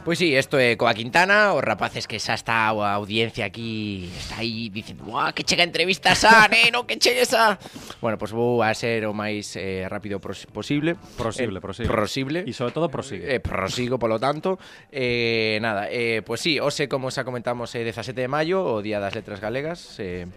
Pois 0.03 0.19
sí, 0.19 0.35
isto 0.35 0.59
é 0.59 0.75
Coa 0.75 0.91
Quintana, 0.93 1.55
os 1.55 1.63
rapaces 1.63 2.11
que 2.11 2.19
xa 2.19 2.35
está 2.35 2.67
a 2.67 2.91
audiencia 2.99 3.47
aquí 3.47 4.11
está 4.11 4.43
aí 4.43 4.67
dicindo, 4.67 5.07
"Buah, 5.07 5.31
que 5.31 5.47
chega 5.47 5.63
entrevista 5.63 6.11
xa, 6.11 6.43
neno, 6.51 6.83
que 6.83 6.99
chegue 6.99 7.23
esa." 7.23 7.55
Bueno, 8.03 8.19
pois 8.19 8.35
vou 8.35 8.59
a 8.59 8.75
ser 8.75 9.07
o 9.07 9.15
máis 9.15 9.55
eh, 9.55 9.87
rápido 9.87 10.19
pros 10.19 10.43
posible. 10.51 10.99
Prosible, 11.15 11.59
Eh, 11.59 11.63
prosible. 11.63 11.87
Prosible. 11.87 12.39
E 12.43 12.51
sobre 12.51 12.75
todo 12.75 12.91
prosigue. 12.91 13.31
Eh, 13.31 13.39
prosigo, 13.39 13.95
polo 13.95 14.19
tanto 14.19 14.59
eh, 14.91 15.55
Nada, 15.63 15.87
eh, 15.87 16.19
pois 16.19 16.43
sí, 16.43 16.59
hoxe 16.59 16.91
como 16.91 17.07
xa 17.07 17.23
comentamos 17.23 17.71
eh, 17.71 17.87
17 17.87 18.11
de 18.11 18.27
maio 18.27 18.59
O 18.59 18.83
Día 18.83 18.99
das 18.99 19.15
Letras 19.15 19.39
Galegas 19.39 20.03
eh, 20.03 20.27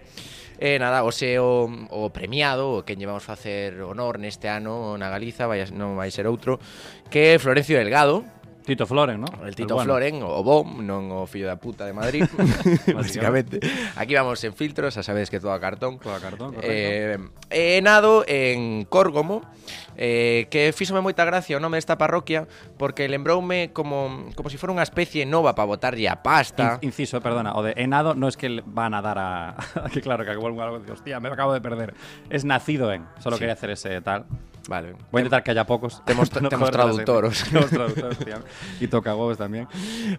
Eh, 0.63 0.79
nada, 0.81 1.05
o, 1.05 1.11
o 1.13 2.01
premiado, 2.17 2.81
o 2.81 2.85
que 2.87 2.97
llevamos 2.97 3.29
a 3.29 3.37
facer 3.37 3.77
honor 3.85 4.17
neste 4.17 4.49
ano 4.49 4.97
na 4.97 5.13
Galiza, 5.13 5.45
vai, 5.45 5.61
a- 5.61 5.69
non 5.69 6.01
vai 6.01 6.09
ser 6.09 6.25
outro, 6.25 6.57
que 7.13 7.37
Florencio 7.37 7.77
Delgado, 7.77 8.25
Tito 8.67 8.85
Floren, 8.85 9.21
¿no? 9.21 9.27
El 9.47 9.55
Tito 9.55 9.75
bueno. 9.79 9.87
Floren, 9.95 10.21
o 10.27 10.43
Bom, 10.43 10.83
non 10.83 11.09
o 11.15 11.23
fillo 11.31 11.47
da 11.47 11.55
puta 11.57 11.87
de 11.87 11.95
Madrid, 11.95 12.27
básicamente. 12.93 13.63
Aquí 13.95 14.13
vamos 14.19 14.43
en 14.43 14.53
filtros, 14.59 14.93
xa 14.99 15.07
sabedes 15.07 15.31
que 15.31 15.39
todo 15.39 15.55
a 15.55 15.61
cartón. 15.63 16.03
Todo 16.03 16.13
a 16.13 16.21
cartón, 16.21 16.59
correcto. 16.59 16.67
Eh, 16.67 17.17
he 17.49 17.79
nado 17.81 18.27
en 18.27 18.83
Córgomo, 18.91 19.47
eh, 19.95 20.51
que 20.51 20.75
fíxome 20.75 20.99
moita 20.99 21.23
gracia 21.23 21.55
o 21.57 21.63
nome 21.63 21.79
desta 21.79 21.95
parroquia, 21.95 22.51
porque 22.75 23.07
lembroume 23.07 23.71
como, 23.71 24.35
como 24.35 24.51
si 24.51 24.59
fora 24.59 24.75
unha 24.75 24.83
especie 24.83 25.23
nova 25.25 25.55
para 25.55 25.71
botarlle 25.71 26.11
a 26.11 26.19
pasta. 26.27 26.83
In- 26.83 26.91
inciso, 26.91 27.23
perdona, 27.23 27.55
o 27.55 27.63
de 27.63 27.71
enado 27.79 28.19
no 28.19 28.27
es 28.27 28.35
que 28.35 28.61
van 28.67 28.93
a 28.93 29.01
dar 29.01 29.17
a... 29.23 29.55
que 29.95 30.03
claro, 30.03 30.27
que 30.27 30.35
algo 30.35 30.51
hostia, 30.91 31.23
me 31.23 31.31
acabo 31.31 31.55
de 31.55 31.63
perder. 31.63 31.95
Es 32.35 32.43
nacido 32.43 32.91
en, 32.91 33.07
solo 33.23 33.39
Sí. 33.39 33.47
quería 33.47 33.55
hacer 33.55 33.71
ese 33.71 34.03
tal. 34.03 34.27
Vale. 34.69 34.93
Voy 35.11 35.21
a 35.21 35.23
intentar 35.23 35.43
que 35.43 35.51
haya 35.53 35.67
pocos. 35.67 36.05
Temos, 36.05 36.33
no 36.43 36.49
temos 36.49 36.71
traductoros. 36.71 37.45
temos 37.45 37.71
traductoros, 37.71 38.19
tío. 38.19 38.37
Y 38.81 38.89
toca 38.89 39.15
huevos 39.15 39.39
tamén. 39.39 39.69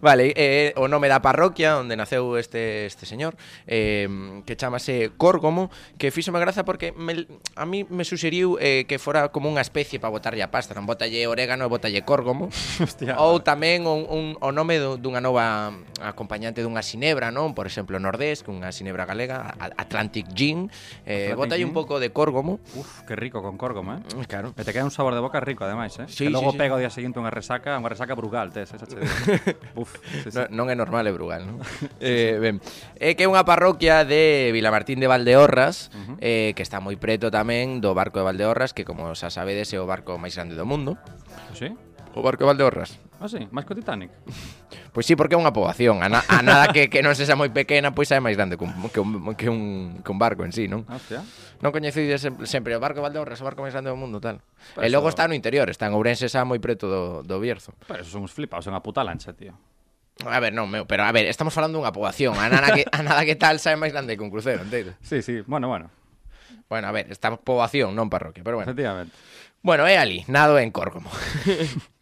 Vale, 0.02 0.34
eh, 0.36 0.74
o 0.80 0.88
nome 0.88 1.12
da 1.12 1.20
parroquia 1.20 1.78
onde 1.78 2.00
naceu 2.00 2.40
este 2.40 2.88
este 2.88 3.06
señor, 3.06 3.36
eh, 3.68 4.08
que 4.48 4.56
chamase 4.56 5.12
Córgomo, 5.18 5.70
que 6.00 6.10
fíxome 6.10 6.40
graza 6.40 6.66
porque 6.66 6.92
me, 6.96 7.28
a 7.56 7.66
mí 7.66 7.86
me 7.90 8.04
suxeriu 8.08 8.58
eh, 8.60 8.86
que 8.88 8.98
fora 8.98 9.30
como 9.30 9.52
unha 9.52 9.62
especie 9.62 10.00
para 10.00 10.16
botarlle 10.16 10.42
a 10.42 10.50
pasta, 10.50 10.74
non 10.74 10.88
botalle 10.88 11.28
orégano 11.28 11.68
e 11.68 11.70
botalle 11.70 12.02
córgomo. 12.08 12.50
Hostia. 12.84 13.20
Ou 13.20 13.44
tamén 13.44 13.84
un, 13.86 14.08
un, 14.08 14.24
o 14.40 14.50
nome 14.56 14.80
dunha 14.80 15.20
nova 15.20 15.76
acompañante 16.02 16.64
dunha 16.64 16.82
sinebra, 16.82 17.30
non? 17.30 17.52
Por 17.52 17.68
exemplo, 17.68 18.00
nordés, 18.00 18.42
cunha 18.42 18.72
sinebra 18.72 19.04
galega, 19.06 19.54
Atlantic 19.78 20.32
Gin, 20.34 20.72
eh, 21.06 21.34
Atlantic 21.34 21.38
botalle 21.38 21.64
Gin? 21.66 21.70
un 21.70 21.76
pouco 21.76 22.00
de 22.00 22.10
córgomo. 22.16 22.64
Uf, 22.74 23.04
que 23.04 23.14
rico 23.14 23.44
con 23.44 23.60
córgomo, 23.60 24.00
eh? 24.00 24.02
Mm, 24.16 24.26
que 24.26 24.37
Claro. 24.38 24.54
E 24.56 24.64
te 24.64 24.72
queda 24.72 24.86
un 24.86 24.94
sabor 24.94 25.16
de 25.16 25.20
boca 25.20 25.40
rico, 25.40 25.66
ademais, 25.66 25.98
eh? 25.98 26.06
Sí, 26.08 26.26
que 26.26 26.30
logo 26.30 26.52
sí, 26.52 26.58
pega 26.58 26.76
o 26.76 26.78
día 26.78 26.94
seguinte 26.94 27.18
unha 27.18 27.34
resaca, 27.34 27.74
unha 27.74 27.90
resaca 27.90 28.14
brugal, 28.14 28.54
tes, 28.54 28.70
esa 28.70 28.86
che 28.86 29.02
Uf, 29.82 29.98
sí, 29.98 30.30
sí. 30.30 30.38
No, 30.38 30.46
non 30.54 30.66
é 30.70 30.78
normal, 30.78 31.10
é 31.10 31.14
brugal, 31.14 31.42
non? 31.42 31.58
eh, 31.98 32.38
ben, 32.38 32.62
é 33.02 33.18
que 33.18 33.26
é 33.26 33.28
unha 33.28 33.42
parroquia 33.50 34.06
de 34.06 34.54
Vilamartín 34.54 35.02
de 35.02 35.10
Valdeorras, 35.10 35.90
uh 35.90 35.98
-huh. 35.98 36.16
eh, 36.22 36.54
que 36.54 36.62
está 36.62 36.78
moi 36.78 36.94
preto 37.02 37.34
tamén 37.34 37.82
do 37.82 37.98
barco 37.98 38.22
de 38.22 38.30
Valdeorras, 38.30 38.78
que 38.78 38.86
como 38.86 39.10
xa 39.18 39.34
sabedes 39.34 39.74
é 39.74 39.82
o 39.82 39.90
barco 39.90 40.22
máis 40.22 40.38
grande 40.38 40.54
do 40.54 40.70
mundo. 40.70 41.02
Sí? 41.58 41.74
O 42.14 42.22
barco 42.22 42.46
de 42.46 42.54
Valdeorras. 42.54 43.02
Ah, 43.20 43.28
sí? 43.28 43.48
Máis 43.50 43.66
que 43.66 43.74
o 43.74 43.78
Titanic? 43.78 44.12
Pois 44.98 45.06
sí, 45.06 45.14
porque 45.14 45.38
é 45.38 45.40
unha 45.40 45.54
poboación. 45.54 46.02
A, 46.02 46.10
na, 46.10 46.26
a 46.26 46.42
nada 46.42 46.74
que, 46.74 46.90
que 46.90 47.06
non 47.06 47.14
sexa 47.14 47.38
moi 47.38 47.54
pequena, 47.54 47.94
pois 47.94 48.10
é 48.10 48.18
máis 48.18 48.34
grande 48.34 48.58
que 48.58 48.66
un, 48.66 48.74
que 48.90 48.98
un, 48.98 49.14
que 49.38 49.46
un, 49.46 50.02
que 50.02 50.10
un 50.10 50.18
barco 50.18 50.42
en 50.42 50.50
sí, 50.50 50.66
non? 50.66 50.90
Hostia. 50.90 51.22
Non 51.62 51.70
coñecides 51.70 52.18
sempre, 52.18 52.50
sempre 52.50 52.72
o 52.74 52.82
barco 52.82 53.06
Valdeorras 53.06 53.38
o 53.42 53.46
barco 53.46 53.62
máis 53.62 53.78
grande 53.78 53.94
do 53.94 54.00
mundo, 54.00 54.18
tal. 54.18 54.42
Pero 54.74 54.86
e 54.86 54.90
logo 54.90 55.06
está 55.06 55.30
no 55.30 55.38
interior, 55.38 55.70
está 55.70 55.86
en 55.86 55.94
Ourense, 55.94 56.26
xa 56.26 56.42
moi 56.50 56.58
preto 56.58 56.90
do, 56.90 57.22
do 57.22 57.38
Bierzo. 57.38 57.78
Pero 57.86 58.02
esos 58.02 58.10
son 58.10 58.26
uns 58.26 58.34
flipados, 58.34 58.66
é 58.66 58.74
unha 58.74 58.82
puta 58.82 59.06
lancha, 59.06 59.38
tío. 59.38 59.54
A 60.26 60.42
ver, 60.42 60.50
non, 60.50 60.66
meu, 60.66 60.90
pero 60.90 61.06
a 61.06 61.14
ver, 61.14 61.30
estamos 61.30 61.54
falando 61.54 61.78
dunha 61.78 61.94
poboación. 61.94 62.34
A 62.34 62.50
nada 62.50 62.74
que, 62.74 62.82
a 62.90 63.06
nada 63.06 63.22
que 63.22 63.38
tal 63.38 63.62
xa 63.62 63.70
é 63.70 63.78
máis 63.78 63.94
grande 63.94 64.18
que 64.18 64.26
un 64.26 64.34
crucero, 64.34 64.66
enteiro. 64.66 64.98
Sí, 65.06 65.22
sí, 65.22 65.46
bueno, 65.46 65.70
bueno. 65.70 65.94
Bueno, 66.66 66.90
a 66.90 66.94
ver, 66.94 67.06
estamos 67.14 67.38
poboación, 67.46 67.94
non 67.94 68.10
parroquia, 68.10 68.42
pero 68.42 68.58
bueno. 68.58 68.66
Efectivamente. 68.74 69.14
Bueno, 69.62 69.86
é 69.86 70.02
ali, 70.02 70.26
nado 70.26 70.58
en 70.58 70.74
Córgomo. 70.74 71.14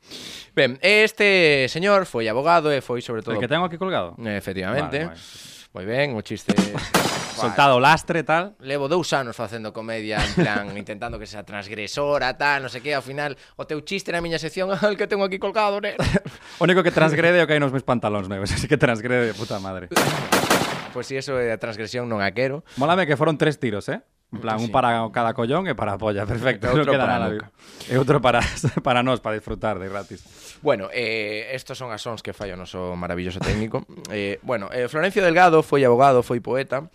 Ben, 0.56 0.80
este 0.80 1.68
señor 1.68 2.08
foi 2.08 2.32
abogado 2.32 2.72
e 2.72 2.80
foi 2.80 3.04
sobre 3.04 3.20
todo... 3.20 3.36
El 3.36 3.44
que 3.44 3.52
tengo 3.52 3.68
aquí 3.68 3.76
colgado? 3.76 4.16
Efectivamente. 4.24 5.12
Vale, 5.12 5.20
vale. 5.20 5.74
Moi 5.76 5.84
ben, 5.84 6.16
o 6.16 6.24
chiste... 6.24 6.56
Soltado 7.36 7.80
lastre, 7.84 8.24
tal. 8.24 8.56
Levo 8.64 8.88
dous 8.88 9.12
anos 9.12 9.36
facendo 9.36 9.76
comedia, 9.76 10.24
en 10.24 10.34
plan, 10.34 10.72
intentando 10.80 11.20
que 11.20 11.28
sea 11.28 11.44
transgresora, 11.44 12.32
tal, 12.40 12.64
non 12.64 12.72
sei 12.72 12.80
que, 12.80 12.96
ao 12.96 13.04
final, 13.04 13.36
o 13.60 13.68
teu 13.68 13.84
chiste 13.84 14.16
na 14.16 14.24
miña 14.24 14.40
sección, 14.40 14.72
el 14.88 14.96
que 14.96 15.12
tengo 15.12 15.28
aquí 15.28 15.36
colgado, 15.36 15.84
né? 15.84 16.00
o 16.00 16.64
único 16.64 16.80
que 16.80 16.96
transgrede 16.96 17.36
é 17.36 17.44
o 17.44 17.48
que 17.52 17.60
hai 17.60 17.60
nos 17.60 17.76
meus 17.76 17.84
pantalóns 17.84 18.32
negros, 18.32 18.56
así 18.56 18.72
que 18.72 18.80
transgrede 18.80 19.28
de 19.28 19.36
puta 19.36 19.60
madre. 19.60 19.92
Pois 19.92 21.04
pues 21.04 21.06
si 21.12 21.20
eso 21.20 21.36
é 21.36 21.52
a 21.52 21.60
transgresión 21.60 22.08
non 22.08 22.24
a 22.24 22.32
quero. 22.32 22.64
Mólame 22.80 23.04
que 23.04 23.20
foron 23.20 23.36
tres 23.36 23.60
tiros, 23.60 23.92
eh? 23.92 24.00
En 24.34 24.42
plan, 24.42 24.60
sí. 24.60 24.66
un 24.66 24.72
para 24.72 25.08
cada 25.14 25.34
collón 25.34 25.68
e 25.68 25.76
para 25.76 25.96
a 25.96 25.98
polla, 25.98 26.26
perfecto. 26.26 26.68
E 26.72 26.76
outro 26.76 26.92
queda 26.92 27.06
para 27.06 27.20
nada. 27.20 27.52
E 27.88 27.96
outro 27.96 28.18
para, 28.20 28.42
para 28.86 29.00
nós, 29.06 29.22
para 29.22 29.38
disfrutar 29.38 29.80
de 29.80 29.88
gratis. 29.88 30.26
Bueno, 30.62 30.90
eh, 30.92 31.54
estos 31.56 31.78
son 31.78 31.94
as 31.94 32.02
sons 32.02 32.20
que 32.26 32.34
fai 32.34 32.52
o 32.52 32.58
noso 32.58 32.98
maravilloso 33.00 33.40
técnico. 33.40 33.86
eh, 34.12 34.42
bueno, 34.44 34.68
eh, 34.74 34.90
Florencio 34.90 35.24
Delgado 35.24 35.64
foi 35.64 35.86
abogado, 35.86 36.26
foi 36.26 36.42
poeta, 36.42 36.90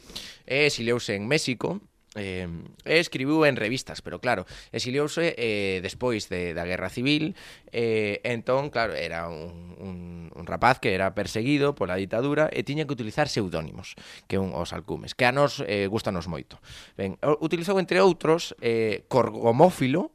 e 0.45 0.65
eh, 0.65 0.67
exiliouse 0.67 1.15
en 1.17 1.25
México, 1.31 1.81
Eh, 2.19 2.49
escribiu 2.85 3.47
en 3.47 3.55
revistas, 3.55 4.03
pero 4.03 4.19
claro, 4.19 4.43
exiliouse 4.73 5.35
eh, 5.39 5.79
despois 5.79 6.27
de, 6.27 6.59
da 6.59 6.67
Guerra 6.67 6.91
Civil, 6.91 7.39
eh, 7.71 8.19
entón, 8.27 8.75
claro, 8.75 8.99
era 8.99 9.31
un, 9.31 9.79
un, 9.79 10.33
un 10.35 10.47
rapaz 10.47 10.83
que 10.83 10.91
era 10.91 11.15
perseguido 11.15 11.79
pola 11.79 11.95
ditadura 11.95 12.51
e 12.51 12.67
tiña 12.67 12.83
que 12.83 12.99
utilizar 12.99 13.31
seudónimos, 13.31 13.95
que 14.27 14.43
un 14.43 14.51
os 14.59 14.75
alcumes, 14.75 15.15
que 15.15 15.23
a 15.23 15.31
nos 15.31 15.63
eh, 15.71 15.87
gustanos 15.87 16.27
moito. 16.27 16.59
Ben, 16.99 17.15
utilizou, 17.39 17.79
entre 17.79 18.03
outros, 18.03 18.59
eh, 18.59 19.07
Corgomófilo, 19.07 20.11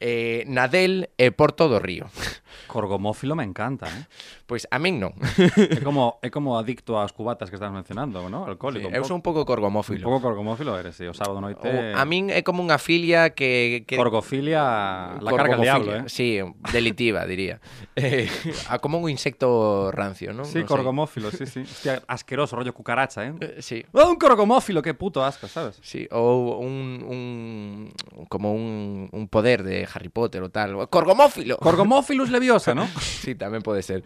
eh, 0.00 0.44
Nadel 0.46 1.10
e 1.18 1.30
Porto 1.32 1.68
do 1.68 1.78
Río. 1.78 2.06
Corgomófilo 2.68 3.34
me 3.34 3.44
encanta, 3.44 3.86
¿eh? 3.86 4.04
Pois 4.44 4.68
a 4.70 4.78
min 4.78 5.00
non. 5.00 5.12
É 5.56 5.80
como, 5.80 6.16
é 6.26 6.28
como 6.28 6.56
adicto 6.60 7.00
ás 7.00 7.12
cubatas 7.16 7.48
que 7.48 7.56
estás 7.56 7.72
mencionando, 7.72 8.28
¿no? 8.28 8.44
Sí, 8.44 8.50
Alcohólico. 8.52 8.88
eu 8.92 9.04
son 9.04 9.20
un 9.20 9.24
pouco 9.24 9.44
un 9.44 9.48
corgomófilo. 9.48 10.04
pouco 10.04 10.20
corgomófilo 10.20 10.76
eres, 10.76 10.96
sí. 10.96 11.04
O 11.08 11.16
sábado 11.16 11.40
noite... 11.40 11.64
O, 11.64 11.96
a 11.96 12.04
min 12.04 12.28
é 12.28 12.44
como 12.44 12.60
unha 12.60 12.76
filia 12.76 13.32
que... 13.32 13.84
que 13.88 13.96
Corgofilia, 13.96 15.16
la 15.20 15.30
carga 15.32 15.56
al 15.56 15.64
diablo, 15.64 15.90
¿eh? 15.96 16.04
Sí, 16.06 16.40
delitiva, 16.72 17.24
diría. 17.24 17.60
Eh, 17.98 18.30
como 18.80 18.98
un 18.98 19.10
insecto 19.10 19.90
rancio, 19.90 20.32
¿no? 20.32 20.44
Sí, 20.44 20.62
sei. 20.62 20.64
corgomófilo, 20.64 21.32
sí, 21.32 21.46
sí. 21.46 21.66
Hostia, 21.66 22.00
asqueroso, 22.06 22.54
rollo 22.54 22.72
cucaracha, 22.72 23.26
¿eh? 23.26 23.34
Eh, 23.40 23.56
Sí. 23.58 23.84
¡Oh, 23.92 24.08
un 24.08 24.16
corgomófilo! 24.16 24.82
¡Qué 24.82 24.94
puto 24.94 25.24
asco, 25.24 25.48
¿sabes? 25.48 25.80
Sí, 25.82 26.06
ou 26.12 26.62
un, 26.62 27.02
un 27.02 27.90
como 28.28 28.54
un, 28.54 29.08
un 29.10 29.26
poder 29.26 29.64
de 29.66 29.87
Harry 29.92 30.08
Potter 30.08 30.42
o 30.42 30.50
tal. 30.50 30.76
¡Corgomófilo! 30.88 31.56
Corgomófilus 31.58 32.30
leviosa, 32.30 32.74
¿no? 32.74 32.88
sí, 33.00 33.34
tamén 33.34 33.64
pode 33.64 33.82
ser. 33.82 34.04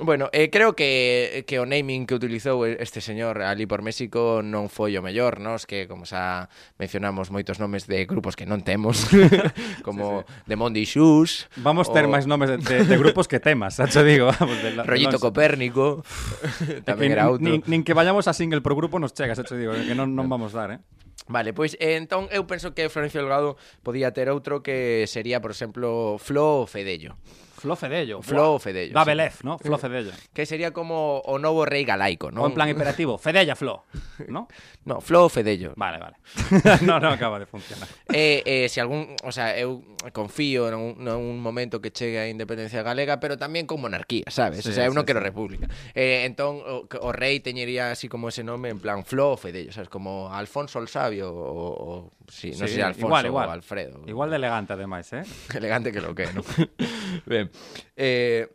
Bueno, 0.00 0.28
eh, 0.32 0.48
creo 0.48 0.76
que, 0.76 1.44
que 1.46 1.60
o 1.60 1.66
naming 1.66 2.08
que 2.08 2.16
utilizou 2.16 2.64
este 2.64 3.00
señor 3.00 3.44
ali 3.44 3.68
por 3.68 3.84
México 3.84 4.40
non 4.40 4.72
foi 4.72 4.96
o 4.96 5.02
mellor, 5.04 5.40
nos 5.40 5.68
que, 5.68 5.84
como 5.88 6.08
xa 6.08 6.48
mencionamos, 6.80 7.28
moitos 7.28 7.60
nomes 7.60 7.84
de 7.88 8.04
grupos 8.08 8.36
que 8.36 8.48
non 8.48 8.64
temos, 8.64 9.08
como 9.86 10.24
sí, 10.24 10.32
sí. 10.32 10.52
The 10.52 10.56
Monday 10.56 10.86
Shoes. 10.88 11.48
Vamos 11.60 11.88
o... 11.88 11.92
ter 11.92 12.08
máis 12.08 12.24
nomes 12.24 12.48
de, 12.52 12.56
de, 12.60 12.76
de 12.88 12.96
grupos 12.96 13.28
que 13.28 13.40
temas, 13.40 13.76
xa 13.76 13.88
te 13.88 14.00
digo. 14.04 14.32
Vamos, 14.32 14.58
de 14.60 14.70
la, 14.76 14.82
Rollito 14.84 15.18
de 15.18 15.24
Copérnico, 15.24 16.00
tamén 16.88 17.12
que, 17.12 17.16
era 17.16 17.28
outro. 17.28 17.44
Nin, 17.44 17.60
nin 17.68 17.80
que 17.84 17.92
vayamos 17.92 18.28
a 18.28 18.34
single 18.36 18.64
por 18.64 18.72
grupo 18.76 18.96
nos 18.96 19.12
chegas, 19.12 19.36
xa 19.36 19.44
te 19.44 19.56
digo, 19.56 19.76
que 19.76 19.96
non, 19.96 20.12
non 20.16 20.28
vamos 20.28 20.56
dar, 20.56 20.72
eh? 20.72 20.80
Vale, 21.28 21.52
pois 21.54 21.78
eh, 21.78 21.94
entón 21.94 22.26
eu 22.34 22.42
penso 22.46 22.74
que 22.74 22.90
Florencio 22.90 23.22
Delgado 23.22 23.54
podía 23.86 24.10
ter 24.10 24.26
outro 24.26 24.62
que 24.62 25.06
sería, 25.06 25.38
por 25.38 25.54
exemplo, 25.54 26.18
Flo 26.18 26.62
ou 26.62 26.66
Fedello. 26.66 27.14
Flo 27.62 27.76
Fedello. 27.76 28.20
Flo 28.22 28.58
Fedello. 28.58 28.92
Da 28.92 29.04
sí. 29.04 29.06
Belez, 29.06 29.44
¿no? 29.44 29.56
Flo 29.56 29.78
Fedello. 29.78 30.10
Que 30.34 30.44
sería 30.46 30.72
como 30.72 31.22
o 31.22 31.38
novo 31.38 31.64
rei 31.64 31.84
galaico, 31.84 32.32
¿no? 32.32 32.42
O 32.42 32.46
en 32.50 32.54
plan 32.54 32.68
imperativo. 32.68 33.18
Fedella 33.18 33.54
Flo, 33.54 33.84
¿no? 34.26 34.48
no, 34.84 35.00
Flo 35.00 35.28
Fedello. 35.28 35.72
Vale, 35.76 35.98
vale. 35.98 36.16
no, 36.82 36.98
no 36.98 37.08
acaba 37.08 37.38
de 37.38 37.46
funcionar. 37.46 37.88
Eh, 38.12 38.42
eh, 38.44 38.68
se 38.68 38.74
si 38.74 38.80
algún, 38.80 39.16
o 39.24 39.32
sea, 39.32 39.56
eu 39.56 39.80
confío 40.12 40.68
en 40.68 40.74
un, 40.74 41.08
un 41.08 41.40
momento 41.40 41.80
que 41.80 41.92
chegue 41.92 42.18
a 42.20 42.28
independencia 42.28 42.82
galega, 42.82 43.16
pero 43.22 43.40
tamén 43.40 43.64
con 43.64 43.80
monarquía, 43.80 44.28
¿sabes? 44.28 44.66
Sí, 44.66 44.68
o 44.68 44.72
sea, 44.76 44.84
eu 44.84 44.92
non 44.92 45.06
sí, 45.06 45.14
quero 45.14 45.22
sí. 45.22 45.32
república. 45.32 45.70
Eh, 45.96 46.28
entón, 46.28 46.60
o, 46.60 46.84
o 46.84 47.08
rei 47.14 47.40
teñería 47.40 47.88
así 47.88 48.12
como 48.12 48.28
ese 48.28 48.44
nome 48.44 48.68
en 48.68 48.84
plan 48.84 49.06
Flo 49.06 49.40
Fedello, 49.40 49.72
¿sabes? 49.72 49.88
Como 49.88 50.28
Alfonso 50.28 50.76
el 50.82 50.92
Sabio 50.92 51.32
o, 51.32 51.72
o 51.72 52.12
Sí, 52.28 52.54
non 52.54 52.68
sí, 52.68 52.76
sei, 52.78 52.84
Alfonso 52.86 53.06
igual, 53.06 53.26
igual. 53.26 53.48
ou 53.48 53.54
Alfredo. 53.56 53.96
Igual 54.06 54.28
de 54.30 54.36
elegante, 54.38 54.72
ademais, 54.74 55.08
eh? 55.12 55.24
elegante 55.58 55.90
que 55.90 56.00
lo 56.02 56.14
que, 56.14 56.28
non? 56.30 56.44
ben, 57.30 57.50
eh, 57.96 58.46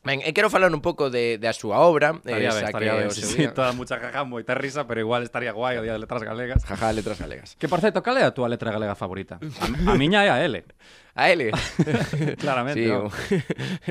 Ben, 0.00 0.24
e 0.24 0.32
quero 0.32 0.48
falar 0.48 0.72
un 0.72 0.80
pouco 0.80 1.12
de, 1.12 1.36
de 1.36 1.44
a 1.44 1.52
súa 1.52 1.84
obra 1.84 2.16
Estaría 2.24 2.48
esa 2.48 2.64
ben, 2.64 2.66
estaría 2.72 2.92
que 2.96 3.00
ben, 3.04 3.10
sí, 3.12 3.20
sí, 3.20 3.44
toda 3.52 3.76
mucha 3.76 4.00
jaja, 4.00 4.24
moita 4.24 4.56
risa 4.56 4.88
Pero 4.88 5.04
igual 5.04 5.28
estaría 5.28 5.52
guai 5.52 5.76
o 5.76 5.84
Día 5.84 5.92
de 5.92 6.00
Letras 6.00 6.24
Galegas 6.24 6.64
Jaja, 6.64 6.88
Letras 6.96 7.20
Galegas 7.20 7.52
Que 7.60 7.68
por 7.68 7.84
certo, 7.84 8.00
cal 8.00 8.16
é 8.16 8.24
a 8.24 8.32
túa 8.32 8.48
letra 8.48 8.72
galega 8.72 8.96
favorita? 8.96 9.36
A, 9.36 9.92
a 9.92 9.94
miña 10.00 10.24
é 10.24 10.32
a 10.32 10.40
L 10.40 10.56
A 11.12 11.28
L? 11.28 11.52
Claramente 12.40 12.80
sí, 12.80 12.88
no. 12.88 13.12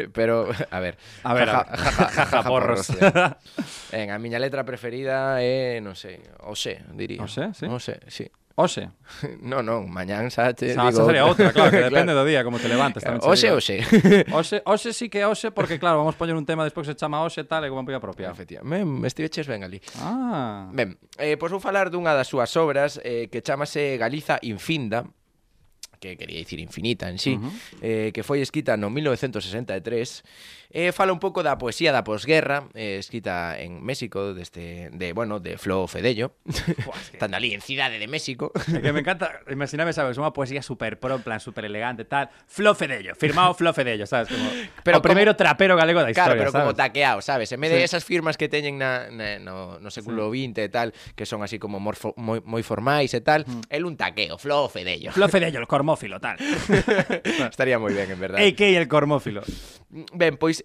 Pero, 0.09 0.49
a 0.49 0.79
ver 0.81 0.97
A 1.21 1.33
ver, 1.37 1.45
jaja, 1.45 1.61
a 1.61 1.77
ver. 1.77 1.77
jaja, 1.77 2.05
jaja, 2.09 2.39
porros. 2.41 2.87
porros 2.89 3.37
ben, 3.93 4.09
A 4.09 4.17
miña 4.17 4.41
letra 4.41 4.65
preferida 4.65 5.37
é, 5.45 5.77
non 5.77 5.93
sei, 5.93 6.25
o 6.41 6.57
sé, 6.57 6.81
diría 6.97 7.21
O 7.21 7.29
sé, 7.29 7.53
sí? 7.53 7.69
O 7.69 7.77
sé, 7.77 8.01
sí 8.09 8.25
Oxe. 8.59 8.91
Non, 9.39 9.63
non, 9.63 9.87
mañán 9.87 10.27
xa 10.27 10.51
te 10.51 10.75
xa, 10.75 10.91
digo... 10.91 10.99
Xa 10.99 11.07
sería 11.07 11.23
outra, 11.23 11.55
claro, 11.55 11.71
que 11.71 11.79
depende 11.89 12.11
claro. 12.11 12.27
do 12.27 12.29
día, 12.29 12.43
como 12.43 12.59
te 12.59 12.67
levantes. 12.67 12.99
Tamén 13.07 13.23
oxe, 13.23 13.47
digo. 13.47 13.57
oxe. 13.57 13.75
Oxe, 14.35 14.57
oxe 14.67 14.89
sí 14.91 15.07
que 15.07 15.23
oxe, 15.23 15.55
porque 15.55 15.79
claro, 15.79 16.03
vamos 16.03 16.19
poñer 16.19 16.35
un 16.35 16.43
tema 16.43 16.67
despois 16.67 16.83
que 16.83 16.93
se 16.93 16.99
chama 16.99 17.23
oxe 17.23 17.47
tal 17.47 17.63
e 17.63 17.71
como 17.71 17.87
poña 17.87 18.03
propia. 18.03 18.27
Efectivamente, 18.27 18.83
me 18.83 19.07
estiveches 19.07 19.47
ben 19.47 19.63
ali. 19.63 19.79
Ah. 20.03 20.67
Ben, 20.75 20.99
eh, 21.15 21.39
pois 21.39 21.55
vou 21.55 21.63
falar 21.63 21.87
dunha 21.87 22.11
das 22.11 22.27
súas 22.27 22.51
obras 22.59 22.99
eh, 22.99 23.31
que 23.31 23.39
chamase 23.39 23.95
Galiza 23.95 24.43
Infinda, 24.43 25.07
que 25.99 26.15
quería 26.17 26.39
dicir 26.39 26.59
infinita 26.59 27.09
en 27.09 27.19
sí, 27.19 27.35
uh 27.35 27.43
-huh. 27.43 27.51
eh, 27.83 28.09
que 28.15 28.23
foi 28.23 28.39
escrita 28.41 28.75
no 28.79 28.89
1963, 28.89 30.23
e 30.69 30.93
fala 30.93 31.09
un 31.11 31.17
pouco 31.19 31.41
da 31.41 31.57
poesía 31.57 31.89
da 31.89 32.05
posguerra, 32.05 32.69
eh, 32.77 33.01
escrita 33.01 33.57
en 33.57 33.81
México, 33.81 34.37
deste, 34.37 34.93
de, 34.93 35.13
bueno, 35.13 35.39
de 35.41 35.57
Flo 35.57 35.87
Fedello, 35.89 36.37
estando 37.11 37.35
ali 37.41 37.53
en 37.57 37.61
Cidade 37.61 37.97
de 37.97 38.05
México. 38.07 38.53
É 38.69 38.79
que 38.81 38.93
me 38.93 39.01
encanta, 39.01 39.41
imaginame, 39.49 39.93
sabes, 39.97 40.15
unha 40.21 40.29
poesía 40.29 40.61
super 40.61 41.01
pro, 41.01 41.17
en 41.17 41.23
plan 41.25 41.41
super 41.41 41.65
elegante, 41.65 42.05
tal. 42.05 42.29
Flo 42.45 42.77
Fedello, 42.77 43.17
firmado 43.17 43.57
Flo 43.57 43.73
Fedello, 43.73 44.05
sabes? 44.05 44.29
Como 44.29 44.45
Pero 44.85 45.01
o 45.01 45.03
primeiro 45.03 45.33
trapero 45.33 45.73
galego 45.73 46.05
da 46.05 46.13
Claro, 46.13 46.37
historia, 46.37 46.41
pero 46.45 46.53
como 46.53 46.71
sabes? 46.77 46.77
taqueado, 46.85 47.19
sabes? 47.25 47.49
En 47.49 47.59
vez 47.65 47.73
de 47.73 47.81
Sí. 47.81 47.89
esas 47.89 48.05
firmas 48.05 48.37
que 48.37 48.45
teñen 48.45 48.77
na, 48.77 49.09
na, 49.09 49.41
no, 49.41 49.81
no 49.81 49.89
século 49.89 50.29
XX 50.29 50.53
e 50.65 50.69
tal, 50.69 50.93
que 51.17 51.25
son 51.25 51.41
así 51.41 51.57
como 51.57 51.81
morfo, 51.81 52.13
moi, 52.13 52.45
moi 52.45 52.61
formais 52.61 53.09
e 53.17 53.21
tal, 53.25 53.41
el 53.73 53.89
un 53.89 53.97
taqueo, 53.97 54.37
Flo 54.37 54.69
Fedello. 54.69 55.09
Flo 55.17 55.25
Fedello, 55.33 55.57
el 55.57 55.65
cormófilo, 55.89 56.19
tal. 56.19 56.37
Estaría 57.49 57.79
muy 57.79 57.93
bien, 57.93 58.11
en 58.11 58.19
verdad. 58.19 58.45
AK 58.45 58.61
el 58.61 58.87
cormófilo. 58.87 59.41
Ben, 59.89 60.37
pois 60.37 60.61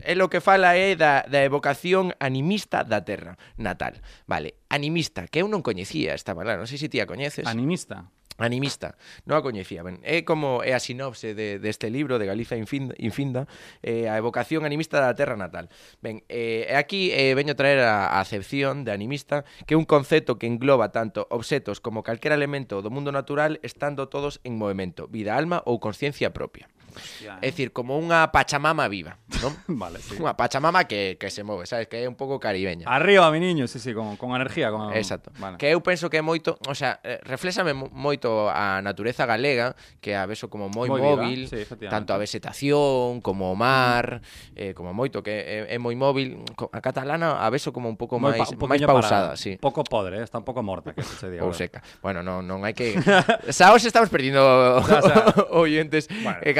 é 0.00 0.14
lo 0.16 0.32
que 0.32 0.40
fala 0.40 0.80
é 0.80 0.96
da, 0.96 1.28
da 1.28 1.44
evocación 1.44 2.16
animista 2.24 2.88
da 2.88 3.04
terra 3.04 3.36
natal. 3.60 4.00
Vale, 4.24 4.56
animista, 4.72 5.28
que 5.28 5.44
eu 5.44 5.48
non 5.52 5.60
coñecía 5.60 6.16
esta 6.16 6.32
palabra, 6.32 6.56
non 6.56 6.68
sei 6.68 6.80
se 6.80 6.88
ti 6.88 6.96
a 6.96 7.04
coñeces. 7.04 7.44
Animista? 7.44 8.08
Animista, 8.40 8.96
non 9.24 9.40
a 9.40 9.44
coñecía. 9.44 9.80
Ben, 9.80 10.00
é 10.04 10.24
como 10.24 10.64
é 10.64 10.72
a 10.72 10.80
sinopse 10.80 11.36
de, 11.36 11.60
deste 11.60 11.88
de 11.88 11.96
libro 11.96 12.16
de 12.16 12.24
Galiza 12.24 12.56
Infinda, 12.56 12.96
infinda 12.96 13.48
eh, 13.84 14.08
a 14.08 14.16
evocación 14.16 14.64
animista 14.64 15.04
da 15.04 15.12
terra 15.12 15.36
natal. 15.36 15.68
Ben, 16.00 16.24
eh, 16.32 16.68
aquí 16.76 17.12
eh, 17.12 17.36
veño 17.36 17.56
traer 17.56 17.84
a, 17.84 18.16
a 18.16 18.24
acepción 18.24 18.84
de 18.84 18.92
animista, 18.92 19.44
que 19.64 19.76
é 19.76 19.80
un 19.80 19.88
concepto 19.88 20.40
que 20.40 20.48
engloba 20.48 20.96
tanto 20.96 21.28
obxetos 21.28 21.80
como 21.80 22.04
calquera 22.04 22.36
elemento 22.36 22.80
do 22.80 22.88
mundo 22.88 23.12
natural 23.12 23.60
estando 23.60 24.08
todos 24.08 24.40
en 24.48 24.56
movimento, 24.56 25.08
vida, 25.08 25.36
alma 25.36 25.64
ou 25.64 25.80
consciencia 25.80 26.32
propia. 26.32 26.68
Hostia, 26.96 27.38
eh. 27.40 27.46
É 27.46 27.50
dicir, 27.52 27.70
como 27.70 28.00
unha 28.00 28.32
pachamama 28.32 28.88
viva, 28.88 29.20
non? 29.44 29.52
vale, 29.80 30.00
sí. 30.00 30.16
Unha 30.16 30.32
pachamama 30.34 30.88
que, 30.88 31.20
que 31.20 31.28
se 31.28 31.44
move, 31.44 31.68
sabes? 31.68 31.86
Que 31.86 32.02
é 32.02 32.08
un 32.08 32.16
pouco 32.16 32.40
caribeña. 32.40 32.88
Arriba, 32.88 33.28
mi 33.30 33.38
niño, 33.38 33.68
sí, 33.68 33.78
sí, 33.78 33.92
con, 33.92 34.16
con 34.16 34.32
energía. 34.32 34.72
Con... 34.72 34.96
Exacto. 34.96 35.30
Vale. 35.36 35.60
Que 35.60 35.70
eu 35.76 35.80
penso 35.84 36.08
que 36.08 36.18
é 36.18 36.24
moito, 36.24 36.56
o 36.64 36.74
sea, 36.74 36.98
eh, 37.04 37.20
reflexame 37.22 37.76
moito 37.76 38.48
a 38.48 38.80
natureza 38.80 39.28
galega, 39.28 39.76
que 40.00 40.16
a 40.16 40.24
veso 40.24 40.48
como 40.48 40.72
moi, 40.72 40.88
moi 40.88 41.00
móvil, 41.00 41.46
sí, 41.52 41.68
tanto 41.86 42.16
a 42.16 42.18
vegetación, 42.18 43.20
como 43.20 43.52
o 43.52 43.56
mar, 43.56 44.24
mm. 44.24 44.56
eh, 44.56 44.72
como 44.72 44.96
moito, 44.96 45.20
que 45.20 45.32
é, 45.32 45.56
é 45.74 45.78
moi 45.78 45.94
móvil. 45.94 46.40
A 46.72 46.80
catalana 46.80 47.44
a 47.44 47.48
veso 47.52 47.70
como 47.70 47.92
un 47.92 48.00
pouco 48.00 48.16
máis, 48.16 48.40
pa, 48.40 48.66
máis 48.66 48.82
pausada, 48.82 49.36
para, 49.36 49.40
sí. 49.40 49.60
Pouco 49.60 49.84
podre, 49.84 50.20
eh, 50.20 50.24
está 50.24 50.40
un 50.40 50.46
pouco 50.46 50.64
morta, 50.64 50.96
que 50.96 51.04
se 51.04 51.28
diga. 51.28 51.44
Ou 51.44 51.52
seca. 51.52 51.84
Bueno, 52.00 52.24
non, 52.24 52.44
non 52.48 52.64
hai 52.64 52.72
que... 52.72 52.96
Xa 53.56 53.74
os 53.74 53.84
estamos 53.84 54.08
perdindo 54.08 54.40
oyentes 55.50 56.08
bueno. 56.22 56.40
eh, 56.42 56.54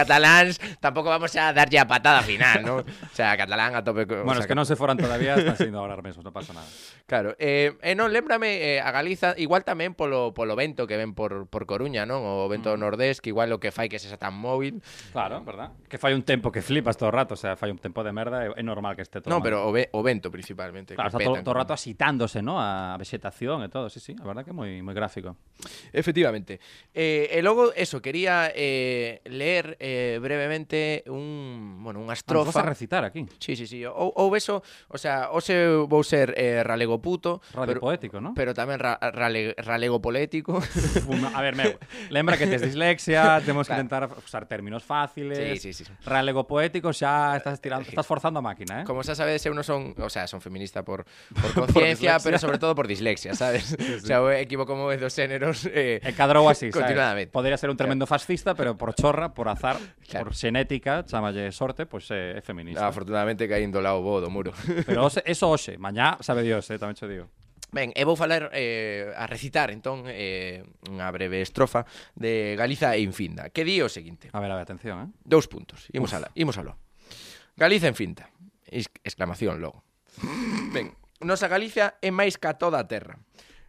tampouco 0.80 1.08
vamos 1.08 1.34
a 1.36 1.52
darlle 1.52 1.78
a 1.78 1.86
patada 1.86 2.22
final, 2.22 2.62
¿no? 2.64 2.74
O 2.82 3.14
sea, 3.14 3.36
catalán 3.36 3.74
a 3.74 3.82
tope... 3.84 4.02
o 4.04 4.24
Bueno, 4.26 4.40
sea, 4.40 4.40
es 4.44 4.46
que 4.50 4.54
non 4.58 4.66
se 4.66 4.74
foran 4.76 4.98
todavía, 4.98 5.34
están 5.38 5.56
siendo 5.56 5.78
ahora 5.82 5.98
mesmo, 6.02 6.22
non 6.26 6.34
pasa 6.34 6.52
nada. 6.52 6.66
Claro, 7.06 7.34
eh, 7.38 7.74
e 7.82 7.94
non, 7.94 8.10
lembrame 8.10 8.76
eh, 8.76 8.80
a 8.82 8.90
Galiza, 8.90 9.34
igual 9.38 9.62
tamén 9.62 9.94
polo, 9.94 10.34
polo 10.34 10.54
vento 10.58 10.84
que 10.90 10.98
ven 10.98 11.14
por, 11.14 11.46
por 11.46 11.64
Coruña, 11.70 12.04
non? 12.04 12.22
O 12.26 12.46
vento 12.50 12.74
Mm. 12.74 12.80
nordés, 12.82 13.22
que 13.22 13.30
igual 13.30 13.48
o 13.54 13.62
que 13.62 13.70
fai 13.70 13.86
que 13.86 13.98
se 14.02 14.10
tan 14.18 14.34
móvil. 14.34 14.82
Claro, 15.14 15.40
verdad? 15.46 15.70
Que 15.86 15.96
fai 16.02 16.12
un 16.16 16.26
tempo 16.26 16.50
que 16.50 16.60
flipas 16.64 16.96
todo 16.98 17.08
o 17.08 17.14
rato, 17.14 17.34
o 17.34 17.40
sea, 17.40 17.54
fai 17.54 17.70
un 17.70 17.78
tempo 17.78 18.02
de 18.02 18.10
merda, 18.10 18.42
é, 18.46 18.50
é 18.58 18.62
normal 18.66 18.96
que 18.98 19.02
este 19.06 19.20
todo 19.22 19.30
mal. 19.38 19.44
pero 19.44 19.62
o, 19.66 19.70
ve, 19.70 19.88
o 19.94 20.02
vento 20.02 20.28
principalmente. 20.32 20.94
Claro, 20.98 21.08
que 21.12 21.16
está 21.16 21.24
todo, 21.24 21.34
petan 21.38 21.44
todo 21.46 21.52
o 21.52 21.56
como- 21.56 21.62
rato 21.62 21.72
asitándose, 21.76 22.42
¿no? 22.42 22.58
A 22.58 22.96
vegetación 22.98 23.62
e 23.62 23.68
todo, 23.70 23.86
sí, 23.92 24.00
sí, 24.02 24.12
a 24.18 24.24
verdad 24.26 24.42
que 24.42 24.50
é 24.50 24.56
moi 24.56 24.70
moi 24.82 24.94
gráfico. 24.96 25.36
Efectivamente. 25.92 26.58
Eh, 26.94 27.28
e 27.30 27.38
logo, 27.42 27.72
eso, 27.76 28.00
quería 28.02 28.50
eh, 28.54 29.20
leer 29.26 29.76
eh, 29.80 30.15
brevemente 30.18 31.04
un, 31.06 31.80
bueno, 31.82 32.00
unha 32.02 32.14
estrofa. 32.14 32.52
Vamos 32.52 32.60
a 32.60 32.66
recitar 32.66 33.02
aquí. 33.04 33.26
Sí, 33.38 33.54
sí, 33.54 33.66
sí. 33.66 33.84
Ou, 33.86 34.12
ou 34.12 34.28
eso, 34.34 34.62
o 34.88 34.98
sea, 34.98 35.30
o 35.32 35.40
se 35.40 35.68
vou 35.86 36.02
ser 36.02 36.34
eh, 36.36 36.64
ralego 36.64 36.98
puto. 37.00 37.40
Rale 37.52 37.76
pero, 37.76 37.80
poético, 37.80 38.20
¿no? 38.20 38.34
Pero 38.34 38.56
tamén 38.56 38.80
ra, 38.80 38.98
rale, 39.00 39.54
ralego 39.60 40.00
polético. 40.00 40.58
a 41.36 41.40
ver, 41.42 41.54
meu, 41.54 41.76
lembra 42.10 42.36
que 42.40 42.46
tes 42.46 42.62
dislexia, 42.62 43.40
temos 43.46 43.66
claro. 43.66 43.80
que 43.80 43.84
intentar 43.86 44.02
usar 44.18 44.46
términos 44.46 44.84
fáciles. 44.84 45.60
Sí, 45.62 45.72
sí, 45.72 45.84
sí. 45.84 45.92
Ralego 46.04 46.46
poético 46.46 46.92
xa 46.92 47.36
estás 47.36 47.60
tirando, 47.60 47.86
eh, 47.86 47.92
estás 47.92 48.06
forzando 48.06 48.40
a 48.40 48.42
máquina, 48.42 48.82
¿eh? 48.82 48.84
Como 48.84 49.02
xa 49.02 49.14
sabes, 49.14 49.44
eu 49.46 49.54
non 49.54 49.64
son, 49.64 49.94
o 49.98 50.10
sea, 50.10 50.26
son 50.26 50.40
feminista 50.40 50.82
por, 50.82 51.04
por 51.34 51.52
conciencia, 51.66 52.18
pero 52.22 52.38
sobre 52.38 52.58
todo 52.58 52.74
por 52.74 52.86
dislexia, 52.88 53.34
¿sabes? 53.34 53.76
Sí, 53.76 53.76
sí. 53.78 53.94
O 54.04 54.06
sea, 54.06 54.18
eu 54.18 54.30
equivoco 54.32 54.74
dos 54.74 55.14
géneros. 55.14 55.68
Eh, 55.70 56.00
e 56.02 56.12
cadrou 56.14 56.48
así, 56.48 56.70
continuadamente. 56.70 57.30
Sabes? 57.30 57.34
Podría 57.34 57.56
ser 57.56 57.70
un 57.70 57.76
tremendo 57.76 58.06
fascista, 58.06 58.54
pero 58.54 58.76
por 58.76 58.94
chorra, 58.94 59.34
por 59.34 59.48
azar, 59.48 59.76
Claro. 60.06 60.30
Por 60.30 60.34
xenética, 60.38 61.02
chamalle 61.02 61.50
sorte, 61.50 61.86
pois 61.86 62.06
pues, 62.06 62.14
é, 62.14 62.38
é 62.38 62.42
feminista. 62.42 62.86
Ah, 62.86 62.94
afortunadamente 62.94 63.50
caíndo 63.50 63.82
lá 63.82 63.90
lado 63.90 64.06
bo 64.06 64.22
do 64.22 64.30
muro. 64.30 64.54
Pero 64.86 65.02
ose, 65.02 65.22
eso 65.26 65.50
hoxe, 65.50 65.78
mañá 65.78 66.14
sabe 66.22 66.46
Dios, 66.46 66.70
eh, 66.70 66.78
tamén 66.78 66.94
che 66.94 67.10
digo. 67.10 67.26
Ben, 67.74 67.90
e 67.98 68.06
vou 68.06 68.14
falar 68.14 68.54
eh, 68.54 69.10
a 69.18 69.26
recitar 69.26 69.74
entón 69.74 70.06
eh, 70.06 70.62
unha 70.86 71.10
breve 71.10 71.42
estrofa 71.42 71.82
de 72.14 72.54
Galiza 72.54 72.94
e 72.94 73.02
Infinda 73.02 73.50
Que 73.50 73.66
di 73.66 73.82
o 73.82 73.90
seguinte 73.90 74.30
A 74.30 74.38
ver, 74.38 74.54
a 74.54 74.56
ver, 74.56 74.62
atención, 74.62 74.96
eh 75.02 75.08
Dous 75.26 75.50
puntos, 75.50 75.90
imos 75.90 76.14
ala, 76.14 76.30
imos 76.38 76.54
alo 76.62 76.78
Galiza 77.58 77.90
Infinda, 77.90 78.30
exclamación 78.70 79.58
logo 79.58 79.82
Ben, 80.70 80.94
nosa 81.26 81.50
Galicia 81.50 81.98
é 81.98 82.14
máis 82.14 82.38
ca 82.38 82.54
toda 82.54 82.78
a 82.78 82.86
terra 82.86 83.18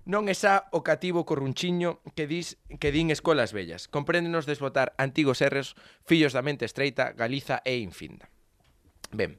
Non 0.07 0.31
é 0.31 0.35
xa 0.39 0.71
o 0.71 0.87
cativo 0.87 1.27
corrunchiño 1.27 1.99
que 2.15 2.31
dis 2.31 2.55
que 2.79 2.95
din 2.95 3.11
escolas 3.11 3.51
bellas. 3.51 3.91
Compréndenos 3.91 4.47
desbotar 4.47 4.95
antigos 4.95 5.43
erros, 5.43 5.75
fillos 6.07 6.31
da 6.31 6.39
mente 6.39 6.63
estreita, 6.63 7.11
Galiza 7.11 7.59
e 7.67 7.83
infinda. 7.83 8.31
Ben, 9.11 9.35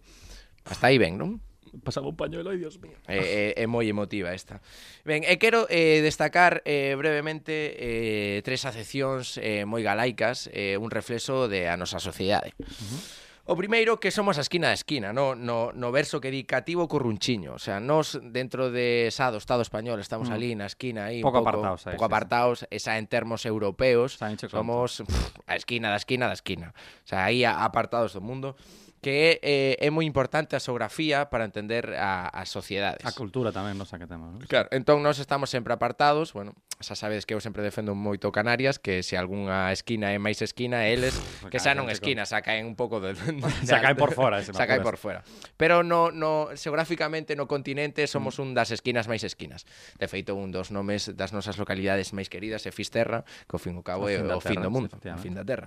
hasta 0.68 0.92
aí 0.92 1.00
ben, 1.00 1.16
non? 1.16 1.40
pasaba 1.84 2.08
un 2.08 2.16
pañuelo, 2.16 2.50
ai, 2.50 2.58
Dios 2.58 2.80
mío. 2.80 2.96
É, 3.08 3.56
é, 3.56 3.64
é 3.64 3.66
moi 3.68 3.88
emotiva 3.88 4.32
esta. 4.36 4.60
Ben, 5.08 5.24
e 5.24 5.40
quero 5.40 5.64
eh, 5.72 6.04
destacar 6.04 6.60
eh, 6.64 6.92
brevemente 6.96 7.76
eh, 7.76 8.44
tres 8.44 8.64
acepcións 8.68 9.40
eh, 9.40 9.64
moi 9.64 9.80
galaicas, 9.80 10.52
eh, 10.52 10.76
un 10.76 10.92
reflexo 10.92 11.48
de 11.48 11.68
a 11.68 11.76
nosa 11.80 11.96
sociedade. 11.96 12.52
Uh 12.60 12.68
-huh. 12.68 13.27
O 13.48 13.56
primeiro 13.56 13.96
que 13.96 14.12
somos 14.12 14.36
a 14.36 14.44
esquina 14.44 14.68
da 14.68 14.76
esquina, 14.76 15.08
no, 15.16 15.32
no, 15.32 15.72
no 15.72 15.88
verso 15.88 16.20
que 16.20 16.28
di 16.28 16.44
cativo 16.44 16.84
corrunchiño. 16.84 17.56
O 17.56 17.62
sea, 17.62 17.80
nos 17.80 18.20
dentro 18.20 18.68
de 18.68 19.08
xa 19.08 19.32
do 19.32 19.40
Estado 19.40 19.64
español 19.64 20.04
estamos 20.04 20.28
mm. 20.28 20.36
ali 20.36 20.52
na 20.52 20.68
esquina 20.68 21.08
aí, 21.08 21.24
pouco, 21.24 21.40
pouco 21.40 21.48
apartados, 21.48 21.80
aí, 21.88 21.96
pouco 21.96 22.04
sí, 22.04 22.12
apartados, 22.12 22.58
esa 22.68 23.00
en 23.00 23.08
termos 23.08 23.48
europeos, 23.48 24.20
somos 24.52 25.00
pff, 25.00 25.40
a 25.48 25.56
esquina 25.56 25.88
da 25.88 25.96
esquina 25.96 26.28
da 26.28 26.36
esquina. 26.36 26.76
O 26.76 27.08
sea, 27.08 27.24
aí 27.24 27.48
apartados 27.48 28.12
do 28.12 28.20
mundo 28.20 28.52
que 29.00 29.40
é, 29.40 29.78
eh, 29.80 29.86
é 29.86 29.88
moi 29.88 30.04
importante 30.04 30.52
a 30.52 30.60
xeografía 30.60 31.32
para 31.32 31.48
entender 31.48 31.96
a, 31.96 32.28
as 32.28 32.52
sociedades. 32.52 33.00
A 33.06 33.16
cultura 33.16 33.48
tamén 33.48 33.80
nosa 33.80 33.96
que 33.96 34.04
temos. 34.04 34.28
¿no? 34.28 34.44
Claro, 34.44 34.68
entón 34.76 35.00
nós 35.00 35.16
estamos 35.22 35.48
sempre 35.48 35.72
apartados, 35.72 36.36
bueno, 36.36 36.52
xa 36.78 36.94
sabedes 36.94 37.26
que 37.26 37.34
eu 37.34 37.40
sempre 37.42 37.62
defendo 37.66 37.98
moito 37.98 38.30
Canarias, 38.30 38.78
que 38.78 39.02
se 39.02 39.18
algunha 39.18 39.74
esquina 39.74 40.14
é 40.14 40.18
máis 40.22 40.38
esquina, 40.38 40.86
eles 40.86 41.18
que 41.50 41.58
xa 41.58 41.74
non 41.74 41.90
esquina, 41.90 42.22
xa 42.22 42.38
caen 42.38 42.70
un 42.70 42.78
pouco 42.78 43.02
de, 43.02 43.18
de 43.18 43.42
xa 43.66 43.82
caen 43.82 43.98
por 43.98 44.14
fora, 44.14 44.38
xa 44.38 44.64
caen 44.66 44.86
por 44.86 44.94
fora. 44.94 45.26
Pero 45.58 45.82
no 45.82 46.14
no 46.14 46.54
xeográficamente 46.54 47.34
no 47.34 47.50
continente 47.50 48.06
somos 48.06 48.38
un 48.38 48.54
das 48.54 48.70
esquinas 48.70 49.10
máis 49.10 49.26
esquinas. 49.26 49.66
De 49.98 50.06
feito, 50.06 50.38
un 50.38 50.54
dos 50.54 50.70
nomes 50.70 51.10
das 51.18 51.34
nosas 51.34 51.58
localidades 51.58 52.14
máis 52.14 52.30
queridas 52.30 52.62
é 52.62 52.70
Fisterra, 52.70 53.26
que 53.26 53.54
ao 53.58 53.62
fin 53.62 53.74
e 53.74 53.82
ao 53.82 53.82
cabo 53.82 54.06
é 54.06 54.22
o 54.22 54.38
fin 54.38 54.62
do 54.62 54.70
mundo, 54.70 54.94
o 54.94 55.18
fin 55.18 55.34
da 55.34 55.42
terra. 55.42 55.66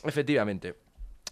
Efectivamente. 0.00 0.80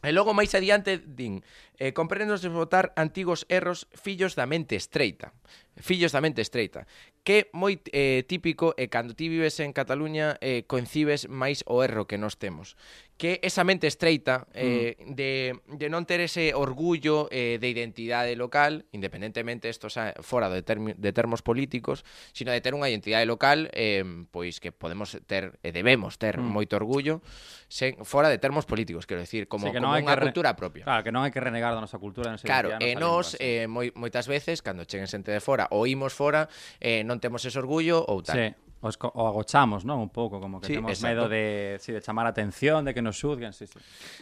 E 0.05 0.13
logo 0.13 0.37
máis 0.37 0.53
adiante 0.53 1.01
din 1.01 1.41
eh, 1.81 1.97
compréndonos 1.97 2.45
de 2.45 2.53
votar 2.53 2.93
antigos 3.01 3.49
erros 3.49 3.89
fillos 3.97 4.37
da 4.37 4.45
mente 4.45 4.77
estreita 4.77 5.33
fillos 5.81 6.13
da 6.13 6.21
mente 6.21 6.45
estreita 6.45 6.85
que 7.27 7.39
é 7.39 7.43
moi 7.51 7.83
eh, 7.91 8.23
típico 8.31 8.71
e 8.79 8.87
eh, 8.87 8.89
cando 8.89 9.11
ti 9.19 9.27
vives 9.27 9.59
en 9.59 9.75
Cataluña 9.75 10.39
eh, 10.39 10.63
coincibes 10.71 11.27
máis 11.27 11.67
o 11.67 11.83
erro 11.83 12.07
que 12.07 12.23
nós 12.23 12.39
temos, 12.39 12.79
que 13.17 13.41
esa 13.43 13.65
mente 13.65 13.87
estreita 13.87 14.47
eh, 14.53 14.97
mm. 15.01 15.15
de, 15.17 15.61
de 15.67 15.87
non 15.89 16.05
ter 16.05 16.21
ese 16.21 16.53
orgullo 16.53 17.33
eh, 17.33 17.57
de 17.57 17.69
identidade 17.73 18.37
local, 18.37 18.85
independentemente 18.93 19.73
isto 19.73 19.89
xa 19.89 20.13
fora 20.21 20.53
de, 20.53 20.61
term 20.61 20.93
de 20.93 21.13
termos 21.17 21.41
políticos, 21.41 22.05
sino 22.37 22.53
de 22.53 22.61
ter 22.61 22.77
unha 22.77 22.93
identidade 22.93 23.25
local 23.25 23.73
eh, 23.73 24.05
pois 24.29 24.61
que 24.61 24.69
podemos 24.69 25.17
ter 25.25 25.57
e 25.65 25.73
debemos 25.73 26.21
ter 26.21 26.37
mm. 26.37 26.45
moito 26.45 26.77
orgullo 26.77 27.25
sen, 27.73 28.05
fora 28.05 28.29
de 28.29 28.39
termos 28.39 28.69
políticos, 28.69 29.09
quero 29.09 29.25
decir, 29.25 29.49
como, 29.49 29.67
sí, 29.67 29.73
que 29.73 29.81
como 29.81 29.97
unha 29.97 30.17
cultura 30.21 30.55
propia. 30.55 30.85
Claro, 30.85 31.03
que 31.03 31.11
non 31.11 31.25
hai 31.25 31.33
que 31.33 31.41
renegar 31.41 31.73
da 31.73 31.81
nosa 31.81 31.97
cultura, 31.97 32.31
non 32.31 32.39
sei 32.39 32.47
Claro, 32.47 32.77
e 32.79 32.95
nós 32.95 33.35
eh, 33.41 33.65
eh, 33.65 33.67
moi, 33.67 33.91
moitas 33.97 34.29
veces 34.29 34.61
cando 34.61 34.85
cheguen 34.85 35.09
xente 35.09 35.33
de 35.33 35.41
fora 35.41 35.67
ou 35.73 35.89
imos 35.89 36.13
fora, 36.13 36.53
eh, 36.79 37.01
non 37.03 37.19
temos 37.19 37.43
ese 37.49 37.57
orgullo 37.57 38.05
ou 38.05 38.21
tal. 38.21 38.37
Sí. 38.37 38.66
Os 38.81 38.99
o 39.01 39.23
agochamos, 39.27 39.85
non? 39.89 39.99
Un 39.99 40.13
pouco, 40.13 40.39
como 40.39 40.61
que 40.61 40.69
Sí, 40.69 40.75
temos 40.77 40.93
exacto. 40.93 41.09
medo 41.09 41.25
de, 41.29 41.81
sí, 41.81 41.93
de 41.93 42.01
chamar 42.05 42.29
a 42.29 42.33
atención, 42.37 42.85
de 42.85 42.93
que 42.93 43.01
nos 43.01 43.17
xuzguen, 43.17 43.53
sí, 43.57 43.67
sí. 43.67 43.79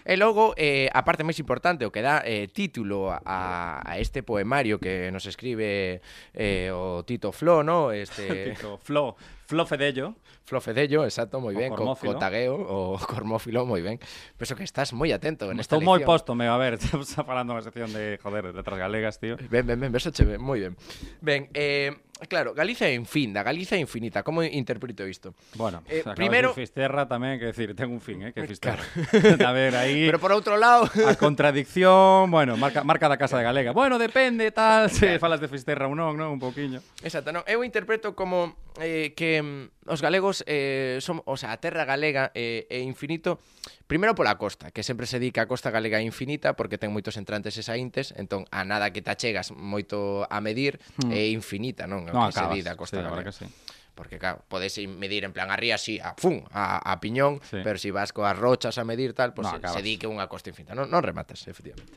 E 0.07 0.15
logo, 0.17 0.55
eh, 0.57 0.89
a 0.95 1.03
parte 1.03 1.27
máis 1.27 1.37
importante, 1.43 1.83
o 1.85 1.91
que 1.91 2.01
dá 2.01 2.23
eh, 2.23 2.47
título 2.49 3.11
a, 3.11 3.83
a 3.83 3.93
este 3.99 4.23
poemario 4.23 4.79
que 4.79 5.11
nos 5.11 5.27
escribe 5.27 6.01
eh, 6.35 6.71
o 6.71 7.03
Tito 7.03 7.35
Flo, 7.35 7.67
¿no? 7.67 7.91
Este, 7.91 8.55
Tipo, 8.59 8.79
Flo, 8.79 9.17
Flo 9.47 9.67
Fedello, 9.67 10.15
Flo 10.45 10.61
Fedello, 10.61 11.05
exacto, 11.05 11.41
moi 11.41 11.53
ben, 11.57 11.73
co, 11.73 11.97
tagueo, 12.17 12.55
o 12.57 12.97
Cormófilo, 13.11 13.65
moi 13.67 13.81
ben. 13.83 13.97
Penso 14.37 14.55
que 14.57 14.65
estás 14.65 14.93
moi 14.93 15.11
atento 15.13 15.51
en 15.51 15.59
esta 15.61 15.77
estou 15.77 15.85
moi 15.85 16.01
lección. 16.01 16.09
posto, 16.09 16.31
me 16.37 16.49
a 16.49 16.57
ver, 16.57 16.77
estamos 16.81 17.11
falando 17.13 17.53
unha 17.57 17.65
sección 17.65 17.93
de, 17.93 18.17
joder, 18.23 18.53
de 18.53 18.61
letras 18.61 18.79
galegas, 18.79 19.17
tío. 19.21 19.37
Ben, 19.51 19.65
ben, 19.67 19.81
ben, 19.81 19.91
verso 19.93 20.13
che 20.13 20.25
ben, 20.25 20.41
moi 20.41 20.61
ben. 20.61 20.77
Ben, 21.21 21.49
eh, 21.57 21.93
Claro, 22.29 22.55
Galicia 22.55 22.87
é 22.87 22.95
infinda, 22.95 23.43
Galicia 23.43 23.77
é 23.77 23.81
infinita. 23.81 24.23
Como 24.23 24.43
interpreto 24.43 25.07
isto? 25.07 25.35
Bueno, 25.55 25.83
eh, 25.89 26.05
primeiro... 26.15 26.55
de 26.55 26.63
Fisterra 26.63 27.11
tamén, 27.11 27.43
que 27.43 27.51
decir, 27.51 27.75
ten 27.75 27.91
un 27.91 27.99
fin, 27.99 28.23
eh, 28.23 28.31
que 28.31 28.47
eh, 28.47 28.49
Fisterra. 28.49 28.87
Claro. 28.87 29.43
a 29.51 29.53
ver, 29.53 29.75
aí... 29.75 30.07
Pero 30.07 30.23
por 30.23 30.31
outro 30.31 30.55
lado... 30.55 30.87
A 30.87 31.19
contradicción, 31.19 32.31
bueno, 32.31 32.55
marca, 32.55 32.87
marca 32.87 33.11
da 33.11 33.19
Casa 33.19 33.35
de 33.37 33.45
Galega. 33.45 33.75
Bueno, 33.75 33.99
depende, 33.99 34.55
tal, 34.55 34.89
se 34.95 35.19
falas 35.19 35.43
de 35.43 35.51
Fisterra 35.51 35.91
ou 35.91 35.99
non, 35.99 36.15
non, 36.15 36.31
un 36.31 36.41
pouquiño. 36.41 36.79
Exacto, 37.03 37.35
non. 37.35 37.43
Eu 37.51 37.67
interpreto 37.67 38.15
como 38.15 38.55
eh, 38.79 39.13
que 39.19 39.43
mm, 39.43 39.91
os 39.91 39.99
galegos 39.99 40.47
eh, 40.47 41.03
son... 41.03 41.19
O 41.27 41.35
sea, 41.35 41.51
a 41.51 41.59
terra 41.59 41.83
galega 41.83 42.31
eh, 42.39 42.71
é 42.71 42.79
infinito 42.79 43.43
Primeiro 43.87 44.17
pola 44.17 44.41
costa, 44.41 44.73
que 44.73 44.81
sempre 44.83 45.05
se 45.05 45.21
di 45.21 45.29
que 45.29 45.45
a 45.45 45.47
costa 45.47 45.69
galega 45.69 46.01
é 46.01 46.05
infinita 46.05 46.57
porque 46.57 46.81
ten 46.81 46.89
moitos 46.89 47.21
entrantes 47.21 47.53
e 47.61 47.63
saíntes, 47.63 48.17
entón 48.17 48.49
a 48.49 48.65
nada 48.65 48.89
que 48.97 49.05
te 49.05 49.13
achegas 49.13 49.53
moito 49.53 50.25
a 50.25 50.41
medir 50.41 50.81
mm. 51.05 51.13
é 51.13 51.29
infinita, 51.29 51.85
non? 51.85 52.09
O 52.09 52.09
que 52.09 52.17
acabas, 52.17 52.37
se 52.37 52.45
di 52.57 52.61
da 52.65 52.81
costa 52.81 52.97
sí, 52.97 53.05
galega. 53.05 53.29
Que 53.29 53.37
sí. 53.37 53.47
Porque, 53.95 54.19
claro, 54.19 54.43
podes 54.49 54.75
medir 54.89 55.23
en 55.23 55.33
plan 55.33 55.53
a 55.53 55.57
ría, 55.57 55.79
sí, 55.79 56.01
a 56.01 56.17
fun, 56.19 56.43
a, 56.51 56.81
a 56.81 56.99
piñón, 56.99 57.39
sí. 57.45 57.61
pero 57.63 57.79
se 57.79 57.87
si 57.87 57.91
vas 57.93 58.11
coas 58.11 58.35
rochas 58.35 58.81
a 58.81 58.85
medir 58.89 59.13
tal, 59.15 59.35
pois 59.37 59.47
pues, 59.47 59.63
no, 59.63 59.69
se, 59.69 59.75
se 59.75 59.83
di 59.87 60.01
que 60.01 60.09
é 60.09 60.11
unha 60.11 60.27
costa 60.27 60.51
infinita. 60.51 60.75
Non, 60.75 60.91
non 60.91 61.05
rematas, 61.05 61.47
efectivamente. 61.47 61.93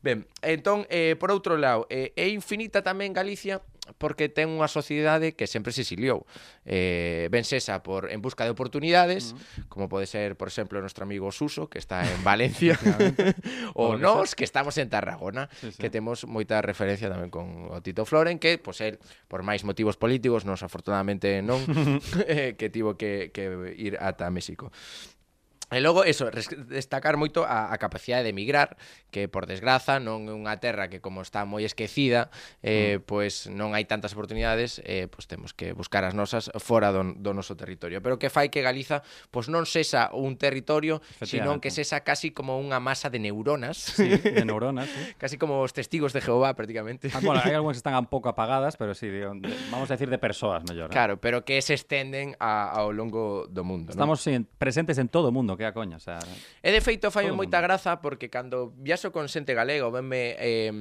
Ben, 0.00 0.24
entón, 0.40 0.86
eh, 0.88 1.18
por 1.20 1.28
outro 1.34 1.60
lado, 1.60 1.90
eh, 1.92 2.14
é 2.16 2.30
infinita 2.32 2.80
tamén 2.80 3.12
Galicia 3.12 3.60
porque 3.98 4.30
ten 4.30 4.46
unha 4.46 4.70
sociedade 4.70 5.34
que 5.34 5.50
sempre 5.50 5.74
se 5.74 5.82
exiliou. 5.82 6.22
Eh, 6.62 7.26
vencesa 7.34 7.82
por 7.82 8.14
en 8.14 8.22
busca 8.22 8.46
de 8.46 8.54
oportunidades, 8.54 9.34
como 9.66 9.90
pode 9.90 10.06
ser, 10.06 10.38
por 10.38 10.46
exemplo, 10.46 10.78
o 10.78 10.84
nuestro 10.84 11.02
amigo 11.02 11.34
Suso, 11.34 11.66
que 11.66 11.82
está 11.82 12.06
en 12.06 12.22
Valencia, 12.22 12.78
ou 13.74 13.98
nós, 13.98 14.38
que 14.38 14.46
estamos 14.46 14.78
en 14.78 14.86
Tarragona, 14.86 15.50
sí, 15.58 15.74
sí. 15.74 15.78
que 15.82 15.90
temos 15.90 16.22
moita 16.30 16.62
referencia 16.62 17.10
tamén 17.10 17.34
con 17.34 17.74
o 17.74 17.82
Tito 17.82 18.06
Floren, 18.06 18.38
que, 18.38 18.54
pois, 18.62 18.78
pues, 18.78 18.86
el, 18.86 18.94
por 19.26 19.42
máis 19.42 19.66
motivos 19.66 19.98
políticos, 19.98 20.46
nos 20.46 20.62
afortunadamente 20.62 21.42
non, 21.42 21.58
eh, 22.30 22.54
que 22.54 22.70
tivo 22.70 22.94
que, 22.94 23.34
que 23.34 23.74
ir 23.74 23.98
ata 23.98 24.30
México. 24.30 24.70
E 25.72 25.80
logo, 25.80 26.04
eso, 26.04 26.28
destacar 26.68 27.16
moito 27.16 27.48
a, 27.48 27.72
a 27.72 27.76
capacidade 27.80 28.28
de 28.28 28.36
emigrar, 28.36 28.76
que 29.08 29.24
por 29.24 29.48
desgraza 29.48 29.96
non 29.96 30.28
é 30.28 30.34
unha 30.36 30.60
terra 30.60 30.92
que 30.92 31.00
como 31.00 31.24
está 31.24 31.48
moi 31.48 31.64
esquecida, 31.64 32.28
eh, 32.60 33.00
mm. 33.00 33.08
pois 33.08 33.48
non 33.48 33.72
hai 33.72 33.88
tantas 33.88 34.12
oportunidades, 34.12 34.84
eh, 34.84 35.08
pois 35.08 35.24
temos 35.24 35.56
que 35.56 35.72
buscar 35.72 36.04
as 36.04 36.12
nosas 36.12 36.52
fora 36.60 36.92
do, 36.92 37.16
do 37.16 37.32
noso 37.32 37.56
territorio. 37.56 38.04
Pero 38.04 38.20
que 38.20 38.28
fai 38.28 38.52
que 38.52 38.60
Galiza 38.60 39.00
pois 39.32 39.48
non 39.48 39.64
sexa 39.64 40.12
un 40.12 40.36
territorio, 40.36 41.00
senón 41.24 41.56
que 41.56 41.72
sexa 41.72 42.04
casi 42.04 42.36
como 42.36 42.60
unha 42.60 42.76
masa 42.76 43.08
de 43.08 43.16
neuronas. 43.16 43.96
Sí, 43.96 44.12
de 44.20 44.44
neuronas. 44.48 44.92
Sí. 44.92 45.16
casi 45.16 45.38
como 45.38 45.64
os 45.64 45.72
testigos 45.72 46.12
de 46.12 46.20
Jehová, 46.20 46.52
prácticamente. 46.52 47.08
Ah, 47.16 47.24
bueno, 47.24 47.40
hai 47.40 47.54
algunhas 47.56 47.80
que 47.80 47.84
están 47.84 47.96
un 47.96 48.12
pouco 48.12 48.28
apagadas, 48.28 48.76
pero 48.76 48.92
sí, 48.92 49.08
de, 49.08 49.24
de, 49.24 49.48
vamos 49.72 49.88
a 49.88 49.94
decir 49.96 50.10
de 50.10 50.18
persoas, 50.18 50.64
mellor. 50.68 50.90
Claro, 50.90 51.16
pero 51.16 51.44
que 51.44 51.60
se 51.62 51.74
estenden 51.74 52.36
a, 52.36 52.68
ao 52.68 52.92
longo 52.92 53.48
do 53.48 53.64
mundo. 53.64 53.92
Estamos 53.92 54.20
¿no? 54.26 54.32
en, 54.32 54.44
presentes 54.58 54.98
en 54.98 55.08
todo 55.08 55.28
o 55.28 55.32
mundo, 55.32 55.56
que 55.62 55.70
a 55.70 55.72
coña, 55.72 55.96
o 55.96 56.02
sea... 56.02 56.18
E 56.58 56.74
de 56.74 56.82
feito 56.82 57.14
fai 57.14 57.30
moita 57.30 57.62
graza 57.62 58.02
porque 58.02 58.26
cando 58.26 58.74
viaxo 58.82 59.14
con 59.14 59.30
xente 59.30 59.54
galega 59.54 59.86
ou 59.86 59.94
venme, 59.94 60.34
eh, 60.36 60.74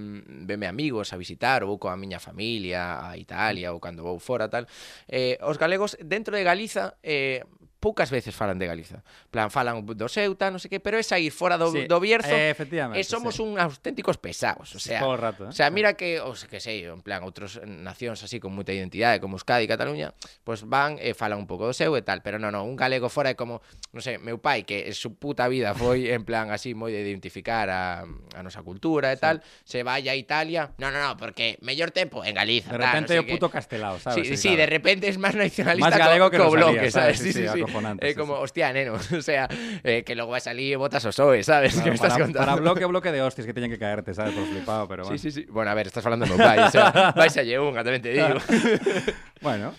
venme 0.49 0.65
amigos 0.65 1.13
a 1.13 1.21
visitar 1.21 1.61
ou 1.61 1.73
vou 1.73 1.77
coa 1.77 1.93
miña 1.93 2.17
familia 2.17 3.05
a 3.05 3.13
Italia 3.15 3.69
ou 3.69 3.77
cando 3.77 4.01
vou 4.01 4.17
fora 4.17 4.49
tal, 4.49 4.65
eh, 5.05 5.37
os 5.45 5.61
galegos 5.61 5.93
dentro 6.01 6.33
de 6.33 6.41
Galiza 6.41 6.97
eh, 7.05 7.45
poucas 7.81 8.13
veces 8.13 8.37
falan 8.37 8.61
de 8.61 8.69
Galiza. 8.69 9.01
plan, 9.33 9.49
falan 9.49 9.81
do 9.81 10.05
seu, 10.05 10.37
tal, 10.37 10.53
non 10.53 10.61
sei 10.61 10.69
que, 10.69 10.77
pero 10.77 11.01
é 11.01 11.03
sair 11.03 11.33
fora 11.33 11.57
do, 11.57 11.73
Sí, 11.73 11.89
do 11.89 11.97
Bierzo 11.97 12.29
eh, 12.29 12.53
efectivamente, 12.53 13.01
e 13.01 13.03
somos 13.03 13.35
sí. 13.35 13.41
un 13.41 13.57
auténticos 13.57 14.21
pesados, 14.21 14.69
o 14.71 14.79
sea, 14.79 15.01
Todo 15.01 15.17
o 15.17 15.19
rato, 15.19 15.41
eh. 15.45 15.49
o 15.49 15.55
sea, 15.57 15.73
mira 15.73 15.97
que, 15.97 16.21
os 16.21 16.45
que 16.45 16.61
sei, 16.61 16.85
en 16.85 17.01
plan, 17.01 17.25
outros 17.25 17.57
nacións 17.65 18.21
así 18.21 18.37
con 18.37 18.53
moita 18.53 18.69
identidade, 18.69 19.17
como 19.17 19.41
Euskadi 19.41 19.65
e 19.65 19.71
Cataluña, 19.73 20.13
pois 20.45 20.61
van 20.69 21.01
e 21.01 21.17
falan 21.17 21.41
un 21.41 21.49
pouco 21.49 21.65
do 21.65 21.73
seu 21.73 21.97
e 21.97 22.05
tal, 22.05 22.21
pero 22.21 22.37
non, 22.37 22.53
non, 22.53 22.69
un 22.69 22.77
galego 22.77 23.09
fora 23.09 23.33
é 23.33 23.35
como, 23.35 23.65
non 23.89 24.05
sei, 24.05 24.21
meu 24.21 24.37
pai 24.37 24.61
que 24.61 24.85
su 24.93 25.17
puta 25.17 25.49
vida 25.49 25.73
foi 25.73 26.05
en 26.15 26.21
plan 26.21 26.53
así 26.53 26.77
moi 26.77 26.93
de 26.93 27.01
identificar 27.01 27.65
a, 27.73 28.05
a 28.05 28.39
nosa 28.45 28.61
cultura 28.61 29.09
e 29.09 29.17
tal, 29.17 29.41
se 29.65 29.81
vai 29.81 30.05
a 30.05 30.13
Italia, 30.13 30.69
non, 30.77 30.93
non, 30.93 31.01
non, 31.01 31.15
porque 31.17 31.57
mellor 31.65 31.89
tempo 31.89 32.21
en 32.21 32.37
Galiza, 32.37 32.77
de 32.77 32.77
tal, 32.77 33.01
repente 33.01 33.17
sei 33.17 33.19
o 33.19 33.25
que. 33.25 33.33
puto 33.33 33.49
castelao, 33.49 33.97
sabes? 33.97 34.21
Sí, 34.27 34.37
sí, 34.37 34.53
de 34.53 34.69
repente 34.69 35.09
es 35.09 35.17
máis 35.17 35.33
nacionalista 35.33 35.89
Máis 35.89 35.97
galego 35.97 36.29
co, 36.29 36.35
que 36.35 36.37
co 36.37 36.53
bloque, 36.53 36.87
sabes? 36.93 37.17
Sí, 37.17 37.33
sí, 37.33 37.41
Sí, 37.41 37.47
sí, 37.49 37.63
sí. 37.65 37.70
Acojonante, 37.71 38.03
É 38.03 38.11
sí, 38.11 38.19
como, 38.19 38.35
hostia, 38.37 38.75
neno, 38.75 38.99
o 38.99 39.23
sea, 39.23 39.47
eh, 39.81 40.03
que 40.03 40.13
logo 40.13 40.35
vai 40.35 40.43
salir 40.43 40.75
e 40.75 40.77
botas 40.77 41.07
o 41.07 41.15
PSOE, 41.15 41.41
sabes? 41.47 41.79
que 41.79 41.87
me 41.87 41.95
estás 41.95 42.13
para, 42.13 42.27
contando? 42.27 42.43
para 42.43 42.59
bloque 42.59 42.83
bloque 42.85 43.09
de 43.15 43.23
hostias 43.23 43.47
que 43.47 43.55
teñen 43.55 43.71
que 43.71 43.79
caerte, 43.79 44.11
sabes, 44.13 44.35
por 44.35 44.43
flipado, 44.45 44.87
pero 44.91 45.07
bueno. 45.07 45.15
Sí, 45.17 45.31
sí, 45.31 45.41
sí. 45.41 45.47
Bueno, 45.49 45.71
a 45.71 45.75
ver, 45.75 45.87
estás 45.87 46.03
falando 46.03 46.27
do 46.27 46.35
pai, 46.35 46.59
o 46.59 46.69
sea, 46.69 47.15
vais 47.15 47.33
a 47.39 47.43
lle 47.47 47.55
unha, 47.57 47.81
tamén 47.81 48.03
te 48.03 48.11
digo. 48.11 48.35
Bueno, 49.41 49.73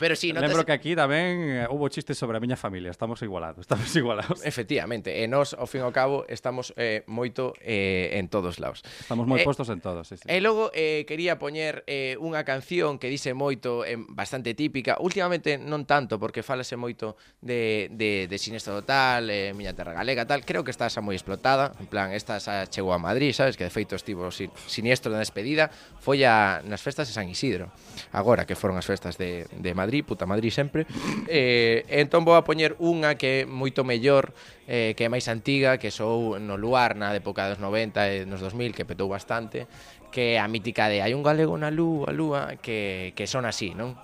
Pero 0.00 0.16
si 0.16 0.32
no 0.32 0.40
Lembro 0.40 0.64
te... 0.64 0.72
que 0.72 0.72
aquí 0.72 0.96
tamén 0.96 1.60
eh, 1.60 1.68
hubo 1.68 1.84
chistes 1.92 2.16
sobre 2.16 2.40
a 2.40 2.40
miña 2.40 2.56
familia, 2.56 2.88
estamos 2.88 3.20
igualados, 3.20 3.60
estamos 3.68 3.92
igualados. 3.92 4.40
Efectivamente, 4.48 5.12
e 5.12 5.28
nós 5.28 5.52
ao 5.52 5.68
fin 5.68 5.84
e 5.84 5.86
ao 5.86 5.92
cabo 5.92 6.24
estamos 6.24 6.72
eh, 6.80 7.04
moito 7.04 7.52
eh, 7.60 8.16
en 8.16 8.32
todos 8.32 8.56
lados. 8.56 8.80
Estamos 8.96 9.28
moi 9.28 9.44
eh, 9.44 9.44
postos 9.44 9.68
en 9.68 9.84
todos, 9.84 10.08
sí, 10.08 10.16
sí. 10.16 10.24
E 10.24 10.40
logo 10.40 10.72
eh, 10.72 11.04
quería 11.04 11.36
poñer 11.36 11.84
eh, 11.84 12.16
unha 12.16 12.40
canción 12.48 12.96
que 12.96 13.12
dice 13.12 13.36
moito, 13.36 13.84
eh, 13.84 14.00
bastante 14.08 14.56
típica, 14.56 14.96
últimamente 15.04 15.60
non 15.60 15.84
tanto 15.84 16.16
porque 16.16 16.40
falase 16.40 16.80
moito 16.80 17.20
de 17.44 17.92
de 17.92 18.24
de 18.24 18.36
Sinestro 18.40 18.80
Total, 18.80 19.28
eh, 19.28 19.52
Miña 19.52 19.76
Terra 19.76 19.92
Galega, 19.92 20.24
tal, 20.24 20.48
creo 20.48 20.64
que 20.64 20.72
está 20.72 20.88
xa 20.88 21.04
moi 21.04 21.12
explotada, 21.12 21.76
en 21.76 21.92
plan, 21.92 22.16
esta 22.16 22.40
xa 22.40 22.64
chegou 22.72 22.96
a 22.96 23.00
Madrid, 23.00 23.36
sabes, 23.36 23.60
que 23.60 23.68
de 23.68 23.72
feito 23.74 24.00
estivo 24.00 24.32
sin, 24.32 24.48
siniestro 24.64 25.12
na 25.12 25.20
despedida, 25.20 25.68
foi 26.00 26.24
a, 26.24 26.64
nas 26.64 26.80
festas 26.80 27.04
de 27.04 27.12
San 27.12 27.28
Isidro, 27.28 27.68
agora 28.16 28.48
que 28.48 28.56
foron 28.56 28.80
as 28.80 28.88
festas 28.88 29.20
de, 29.20 29.44
de 29.44 29.76
Madrid. 29.76 29.89
Madrid, 29.90 30.04
puta 30.06 30.26
Madrid 30.26 30.50
sempre. 30.54 30.86
Eh, 31.26 31.82
entón 31.90 32.22
vou 32.22 32.38
a 32.38 32.46
poñer 32.46 32.78
unha 32.78 33.18
que 33.18 33.42
é 33.42 33.50
moito 33.50 33.82
mellor, 33.82 34.30
eh, 34.70 34.94
que 34.94 35.02
é 35.02 35.10
máis 35.10 35.26
antiga, 35.26 35.82
que 35.82 35.90
sou 35.90 36.38
no 36.38 36.54
luar 36.54 36.94
na 36.94 37.10
época 37.10 37.50
dos 37.50 37.58
90 37.58 37.98
e 38.06 38.22
nos 38.22 38.38
2000, 38.38 38.70
que 38.70 38.86
petou 38.86 39.10
bastante, 39.10 39.66
que 40.14 40.38
é 40.38 40.38
a 40.38 40.46
mítica 40.46 40.86
de 40.86 41.02
hai 41.02 41.10
un 41.10 41.26
galego 41.26 41.58
na 41.58 41.74
lúa, 41.74 42.14
lúa, 42.14 42.54
que, 42.62 43.10
que 43.18 43.26
son 43.26 43.42
así, 43.50 43.74
non? 43.74 43.98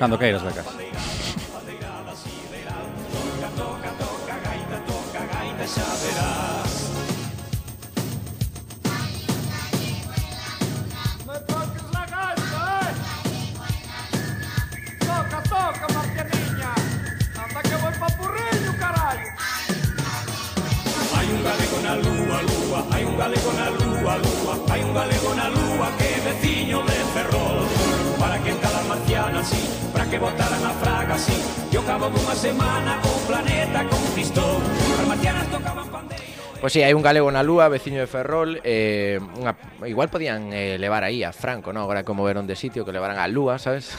Cando 0.00 0.16
queiras, 0.16 0.40
Becas. 0.40 1.39
Na 21.90 21.98
lúa, 21.98 22.38
lúa, 22.46 22.80
hai 22.94 23.02
un 23.02 23.16
galego 23.18 23.50
na 23.58 23.66
lúa, 23.74 24.14
lúa, 24.22 24.54
hai 24.70 24.80
un 24.86 24.94
galego 24.94 25.30
na 25.34 25.46
lúa 25.50 25.88
que 25.98 26.06
é 26.06 26.18
veciño 26.22 26.78
de 26.86 26.98
Ferrol. 27.10 27.66
Para 28.14 28.38
que 28.38 28.54
cada 28.62 28.80
marciana 28.86 29.40
así, 29.42 29.62
para 29.90 30.06
que 30.06 30.18
botaran 30.22 30.62
a 30.62 30.72
fraga 30.78 31.14
así, 31.18 31.34
ao 31.74 31.82
cabo 31.82 32.06
dunha 32.14 32.36
semana 32.38 33.02
o 33.02 33.12
planeta 33.26 33.82
conquistou. 33.90 34.62
As 35.02 35.06
marcianas 35.10 35.50
tocaban 35.50 35.90
pandeiro. 35.90 36.30
Pois 36.62 36.70
si, 36.70 36.86
hai 36.86 36.94
un 36.94 37.02
galego 37.02 37.26
na 37.34 37.42
lúa, 37.42 37.66
veciño 37.66 37.98
de 37.98 38.06
Ferrol, 38.06 38.62
eh, 38.62 39.18
unha, 39.18 39.58
igual 39.90 40.06
podían 40.14 40.54
eh, 40.54 40.78
levar 40.78 41.02
aí 41.02 41.26
a 41.26 41.34
Franco, 41.34 41.74
non? 41.74 41.82
Agora 41.82 42.06
como 42.06 42.22
veron 42.22 42.46
de 42.46 42.54
sitio, 42.54 42.86
que 42.86 42.94
levaran 42.94 43.18
a 43.18 43.26
lúa, 43.26 43.58
sabes? 43.58 43.98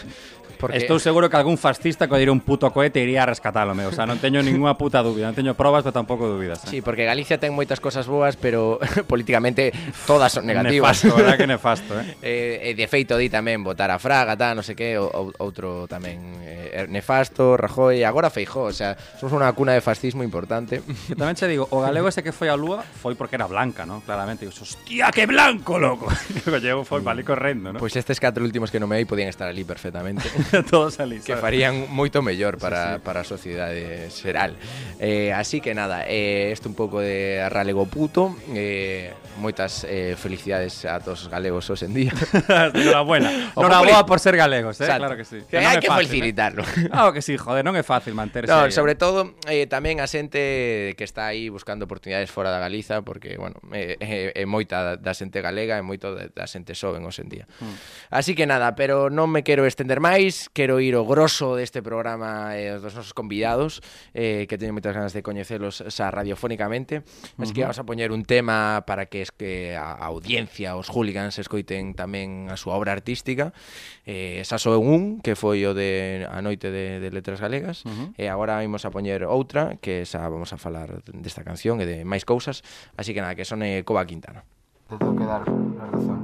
Porque... 0.62 0.78
Estou 0.78 1.02
seguro 1.02 1.26
que 1.26 1.36
algún 1.42 1.58
fascista 1.58 2.06
que 2.06 2.14
dira 2.22 2.30
un 2.30 2.46
puto 2.46 2.70
cohete 2.70 3.02
iría 3.02 3.26
a 3.26 3.34
rescatalo. 3.34 3.74
O 3.74 3.92
sea, 3.92 4.06
non 4.06 4.22
teño 4.22 4.40
ninguna 4.46 4.78
puta 4.78 5.02
dúbida. 5.02 5.26
Non 5.26 5.36
teño 5.36 5.58
probas, 5.58 5.82
pero 5.82 5.90
tampouco 5.98 6.30
dúbidas. 6.30 6.62
Sí, 6.70 6.86
porque 6.86 7.02
Galicia 7.10 7.42
ten 7.42 7.50
moitas 7.58 7.82
cosas 7.82 8.06
boas, 8.06 8.38
pero 8.38 8.78
políticamente 9.10 9.74
todas 10.06 10.30
son 10.38 10.46
negativas. 10.46 11.02
Nefasto, 11.02 11.18
verdad 11.18 11.38
que 11.42 11.48
nefasto, 11.50 11.92
eh? 11.98 12.06
Eh, 12.22 12.70
e 12.70 12.78
de 12.78 12.86
feito 12.86 13.18
di 13.18 13.34
tamén 13.34 13.66
votar 13.66 13.90
a 13.90 13.98
Fraga, 13.98 14.38
tal, 14.38 14.54
non 14.54 14.62
sei 14.62 14.78
que, 14.78 14.94
o, 15.02 15.10
o- 15.10 15.34
outro 15.42 15.90
tamén 15.90 16.22
eh, 16.46 16.86
nefasto, 16.86 17.58
Rajoy, 17.58 18.06
agora 18.06 18.30
Feijó, 18.30 18.70
o 18.70 18.76
sea, 18.76 18.94
somos 19.18 19.34
unha 19.34 19.50
cuna 19.58 19.74
de 19.74 19.82
fascismo 19.82 20.22
importante. 20.22 20.86
Que 21.10 21.18
tamén 21.18 21.34
che 21.34 21.50
digo, 21.50 21.66
o 21.74 21.82
galego 21.82 22.06
ese 22.06 22.22
que 22.22 22.30
foi 22.30 22.54
a 22.54 22.56
lúa 22.60 22.86
foi 22.86 23.18
porque 23.18 23.40
era 23.42 23.50
blanca, 23.50 23.90
¿no? 23.90 24.06
Claramente. 24.06 24.46
Digo, 24.46 24.54
hostia, 24.54 25.10
que 25.10 25.26
blanco, 25.26 25.82
loco. 25.82 26.06
O 26.12 26.50
gallego 26.54 26.86
foi 26.86 27.02
para 27.02 27.18
ali 27.18 27.26
correndo, 27.26 27.74
¿no? 27.74 27.80
Pois 27.82 27.96
estes 27.98 28.22
catro 28.22 28.46
últimos 28.46 28.70
que 28.70 28.78
nomeei 28.78 29.08
podían 29.10 29.32
estar 29.32 29.50
ali 29.50 29.66
perfectamente. 29.66 30.28
todos 30.72 31.00
ali, 31.00 31.20
que 31.22 31.36
farían 31.36 31.88
moito 31.90 32.22
mellor 32.22 32.58
para, 32.58 32.82
sí, 32.82 32.94
sí. 32.96 33.06
para 33.06 33.20
a 33.22 33.28
sociedade 33.28 34.10
xeral. 34.12 34.56
Eh, 35.00 35.32
así 35.34 35.62
que 35.62 35.74
nada, 35.74 36.04
eh, 36.08 36.52
este 36.52 36.68
un 36.68 36.76
pouco 36.76 37.00
de 37.00 37.48
ralego 37.50 37.86
puto, 37.86 38.36
eh, 38.54 39.14
moitas 39.40 39.86
eh, 39.88 40.16
felicidades 40.18 40.86
a 40.86 41.00
todos 41.00 41.26
os 41.26 41.30
galegos 41.30 41.70
hoxe 41.70 41.86
en 41.86 41.94
día. 41.94 42.14
Enhorabuena. 42.74 43.52
Enhoraboa 43.58 44.06
por 44.06 44.20
ser 44.20 44.36
galegos, 44.36 44.80
eh? 44.82 44.86
Exacto. 44.86 45.02
claro 45.06 45.16
que 45.18 45.26
sí. 45.26 45.38
Que, 45.48 45.58
non 45.60 45.70
hai 45.70 45.78
que 45.80 45.90
fácil, 45.90 46.08
facilitarlo. 46.08 46.64
Eh? 46.64 46.90
Claro 46.92 47.10
ah, 47.10 47.14
que 47.14 47.22
sí, 47.22 47.36
joder, 47.38 47.64
non 47.64 47.76
é 47.78 47.84
fácil 47.84 48.14
manterse. 48.14 48.52
No, 48.52 48.66
ahí, 48.66 48.72
eh. 48.72 48.76
sobre 48.76 48.96
eh. 48.96 49.00
todo 49.00 49.36
eh, 49.48 49.66
tamén 49.68 50.00
a 50.00 50.08
xente 50.08 50.94
que 50.98 51.06
está 51.06 51.32
aí 51.32 51.48
buscando 51.50 51.86
oportunidades 51.86 52.30
fora 52.32 52.52
da 52.52 52.60
Galiza 52.62 53.02
porque, 53.02 53.38
bueno, 53.38 53.60
é, 53.72 53.98
eh, 53.98 54.02
é, 54.02 54.08
eh, 54.32 54.42
é 54.42 54.46
moita 54.46 54.98
da 54.98 55.14
xente 55.14 55.42
galega 55.42 55.78
e 55.78 55.84
moito 55.84 56.14
da 56.16 56.46
xente 56.48 56.74
xoven 56.74 57.06
hoxe 57.06 57.22
en 57.22 57.30
día. 57.30 57.46
Mm. 57.60 57.76
Así 58.14 58.34
que 58.34 58.46
nada, 58.46 58.74
pero 58.76 59.10
non 59.10 59.30
me 59.30 59.44
quero 59.46 59.66
estender 59.66 60.00
máis, 60.00 60.41
quero 60.50 60.80
ir 60.80 60.96
o 60.96 61.06
grosso 61.06 61.54
deste 61.54 61.86
programa 61.86 62.58
e 62.58 62.72
eh, 62.72 62.76
os 62.76 62.82
dos 62.82 62.98
nosos 62.98 63.14
convidados 63.14 63.86
eh, 64.18 64.50
que 64.50 64.58
teño 64.58 64.74
moitas 64.74 64.96
ganas 64.96 65.14
de 65.14 65.22
coñecelos 65.22 65.86
xa 65.86 66.10
radiofónicamente. 66.10 67.02
Uh 67.02 67.04
-huh. 67.06 67.44
así 67.46 67.52
que 67.54 67.62
vamos 67.62 67.78
a 67.78 67.86
poñer 67.86 68.10
un 68.10 68.26
tema 68.26 68.84
para 68.88 69.06
que 69.06 69.22
es 69.22 69.32
que 69.32 69.76
a, 69.76 69.94
a 69.94 70.06
audiencia 70.10 70.76
os 70.80 70.90
hooligans 70.90 71.38
escoiten 71.38 71.94
tamén 71.94 72.50
a 72.50 72.58
súa 72.58 72.80
obra 72.80 72.96
artística. 72.96 73.54
Eh, 74.08 74.42
xa 74.42 74.58
sou 74.58 74.82
un 74.82 75.22
que 75.22 75.38
foi 75.38 75.62
o 75.68 75.78
de 75.78 76.26
a 76.26 76.42
noite 76.42 76.74
de, 76.74 76.98
de 76.98 77.10
letras 77.14 77.38
galegas. 77.38 77.86
Uh 77.86 77.92
-huh. 77.92 78.08
e 78.18 78.26
agora 78.32 78.64
imos 78.66 78.88
a 78.88 78.90
poñer 78.90 79.28
outra 79.28 79.78
que 79.78 80.08
xa 80.08 80.26
vamos 80.26 80.54
a 80.54 80.58
falar 80.58 81.06
desta 81.12 81.46
canción 81.46 81.78
e 81.82 81.86
de 81.86 81.98
máis 82.08 82.26
cousas. 82.26 82.66
Así 82.98 83.14
que 83.14 83.22
nada, 83.22 83.36
que 83.36 83.46
sone 83.46 83.84
Cova 83.84 84.06
Quintana. 84.06 84.44
Te 84.90 84.98
tengo 84.98 85.16
que 85.16 85.26
dar 85.26 85.48
la 85.48 85.86
razón. 85.86 86.21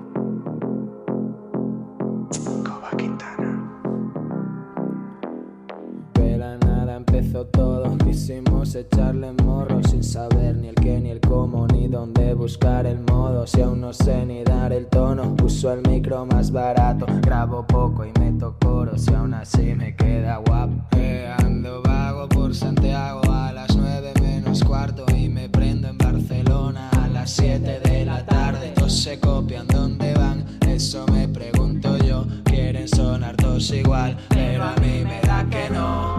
Empezó 7.37 7.45
todo, 7.47 7.97
quisimos 7.97 8.75
echarle 8.75 9.31
morro 9.43 9.81
sin 9.83 10.03
saber 10.03 10.55
ni 10.55 10.69
el 10.69 10.75
qué, 10.75 10.99
ni 10.99 11.09
el 11.09 11.19
cómo, 11.19 11.67
ni 11.67 11.87
dónde 11.87 12.33
buscar 12.33 12.85
el 12.85 12.99
modo. 12.99 13.45
Si 13.45 13.61
aún 13.61 13.81
no 13.81 13.93
sé 13.93 14.25
ni 14.25 14.43
dar 14.43 14.73
el 14.73 14.87
tono, 14.87 15.35
uso 15.43 15.71
el 15.71 15.81
micro 15.87 16.25
más 16.25 16.51
barato, 16.51 17.05
grabo 17.21 17.65
poco 17.65 18.05
y 18.05 18.11
meto 18.19 18.55
coro. 18.59 18.97
Si 18.97 19.13
aún 19.13 19.33
así 19.33 19.75
me 19.75 19.95
queda 19.95 20.37
guapo, 20.37 20.73
Eh, 20.97 21.31
ando 21.39 21.81
vago 21.83 22.27
por 22.29 22.55
Santiago 22.55 23.21
a 23.31 23.51
las 23.53 23.75
nueve 23.75 24.13
menos 24.21 24.63
cuarto 24.63 25.05
y 25.15 25.29
me 25.29 25.49
prendo 25.49 25.87
en 25.89 25.97
Barcelona 25.97 26.89
a 27.03 27.07
las 27.07 27.29
7 27.31 27.79
de 27.83 28.05
la 28.05 28.25
tarde. 28.25 28.71
Todos 28.75 28.93
se 28.93 29.19
copian 29.19 29.67
dónde 29.67 30.13
van, 30.13 30.43
eso 30.67 31.05
me 31.11 31.27
pregunto 31.27 31.97
yo. 31.97 32.25
Quieren 32.45 32.87
sonar 32.87 33.35
todos 33.35 33.71
igual, 33.71 34.17
pero 34.29 34.63
a 34.63 34.75
mí 34.81 35.03
me 35.03 35.21
da 35.21 35.45
que 35.49 35.69
no. 35.69 36.16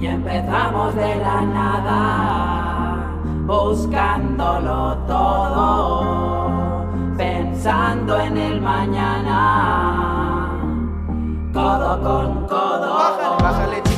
Y 0.00 0.06
empezamos 0.06 0.94
de 0.94 1.16
la 1.16 1.42
nada, 1.42 3.12
buscándolo 3.46 4.96
todo, 5.06 6.86
pensando 7.18 8.18
en 8.18 8.38
el 8.38 8.62
mañana, 8.62 9.38
codo 11.52 12.00
con 12.00 12.46
codo. 12.46 12.94
Bájale, 12.94 13.42
bájale, 13.42 13.89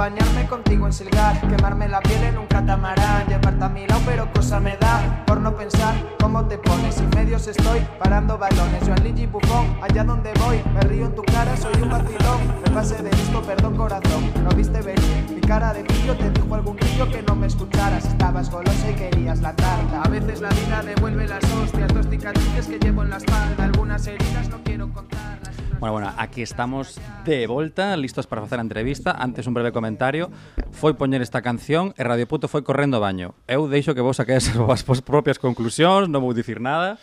bañarme 0.00 0.46
contigo 0.46 0.86
en 0.86 0.94
Silgar, 0.94 1.38
quemarme 1.46 1.86
la 1.86 2.00
piel 2.00 2.24
en 2.24 2.38
un 2.38 2.46
catamarán, 2.46 3.26
llevarte 3.26 3.62
a 3.62 3.68
mi 3.68 3.86
lado, 3.86 4.00
pero 4.06 4.32
cosa 4.32 4.58
me 4.58 4.74
da 4.78 5.22
por 5.26 5.38
no 5.42 5.54
pensar 5.54 5.94
cómo 6.18 6.42
te 6.46 6.56
pones. 6.56 6.94
Sin 6.94 7.10
medios 7.10 7.46
estoy 7.46 7.80
parando 7.98 8.38
balones. 8.38 8.80
Yo 8.86 8.94
en 8.94 9.04
Ligi 9.04 9.26
Bufón, 9.26 9.76
allá 9.82 10.02
donde 10.02 10.32
voy, 10.42 10.62
me 10.72 10.80
río 10.88 11.04
en 11.04 11.14
tu 11.14 11.22
cara, 11.24 11.54
soy 11.54 11.74
un 11.82 11.90
vacilón. 11.90 12.40
Me 12.64 12.70
pasé 12.70 13.02
de 13.02 13.10
listo, 13.10 13.42
perdón 13.42 13.76
corazón. 13.76 14.32
No 14.42 14.48
viste 14.56 14.80
venir, 14.80 15.32
mi 15.34 15.40
cara 15.42 15.74
de 15.74 15.84
pillo 15.84 16.16
te 16.16 16.30
dijo 16.30 16.54
algún 16.54 16.76
grillo 16.76 17.06
que 17.10 17.22
no 17.22 17.36
me 17.36 17.46
escucharas. 17.46 18.06
Estabas 18.06 18.50
golosa 18.50 18.90
y 18.90 18.94
querías 18.94 19.40
la 19.42 19.54
tarta. 19.54 20.00
A 20.02 20.08
veces 20.08 20.40
la 20.40 20.48
vida 20.48 20.82
devuelve 20.82 21.28
las 21.28 21.44
hostias, 21.52 21.92
dos 21.92 22.06
cicatrices 22.08 22.68
que 22.68 22.78
llevo 22.78 23.02
en 23.02 23.10
la 23.10 23.18
espalda, 23.18 23.64
algunas 23.64 24.06
heridas 24.06 24.48
no 24.48 24.62
quiero 24.64 24.90
contarlas. 24.90 25.69
Bueno, 25.80 25.94
bueno, 25.94 26.12
aquí 26.18 26.42
estamos 26.42 27.00
de 27.24 27.46
volta, 27.46 27.96
listos 27.96 28.26
para 28.26 28.42
facer 28.42 28.58
a 28.58 28.62
entrevista. 28.62 29.12
Antes 29.12 29.46
un 29.46 29.54
breve 29.54 29.72
comentario. 29.72 30.28
Foi 30.76 30.92
poñer 30.92 31.24
esta 31.24 31.40
canción 31.40 31.96
e 31.96 32.04
Radio 32.04 32.28
Puto 32.28 32.52
foi 32.52 32.60
correndo 32.60 33.00
baño. 33.00 33.32
Eu 33.48 33.64
deixo 33.64 33.96
que 33.96 34.04
vos 34.04 34.20
saquedes 34.20 34.52
as 34.60 34.84
vos 34.84 35.00
propias 35.00 35.40
conclusións, 35.40 36.12
non 36.12 36.20
vou 36.20 36.36
dicir 36.36 36.60
nada. 36.60 37.00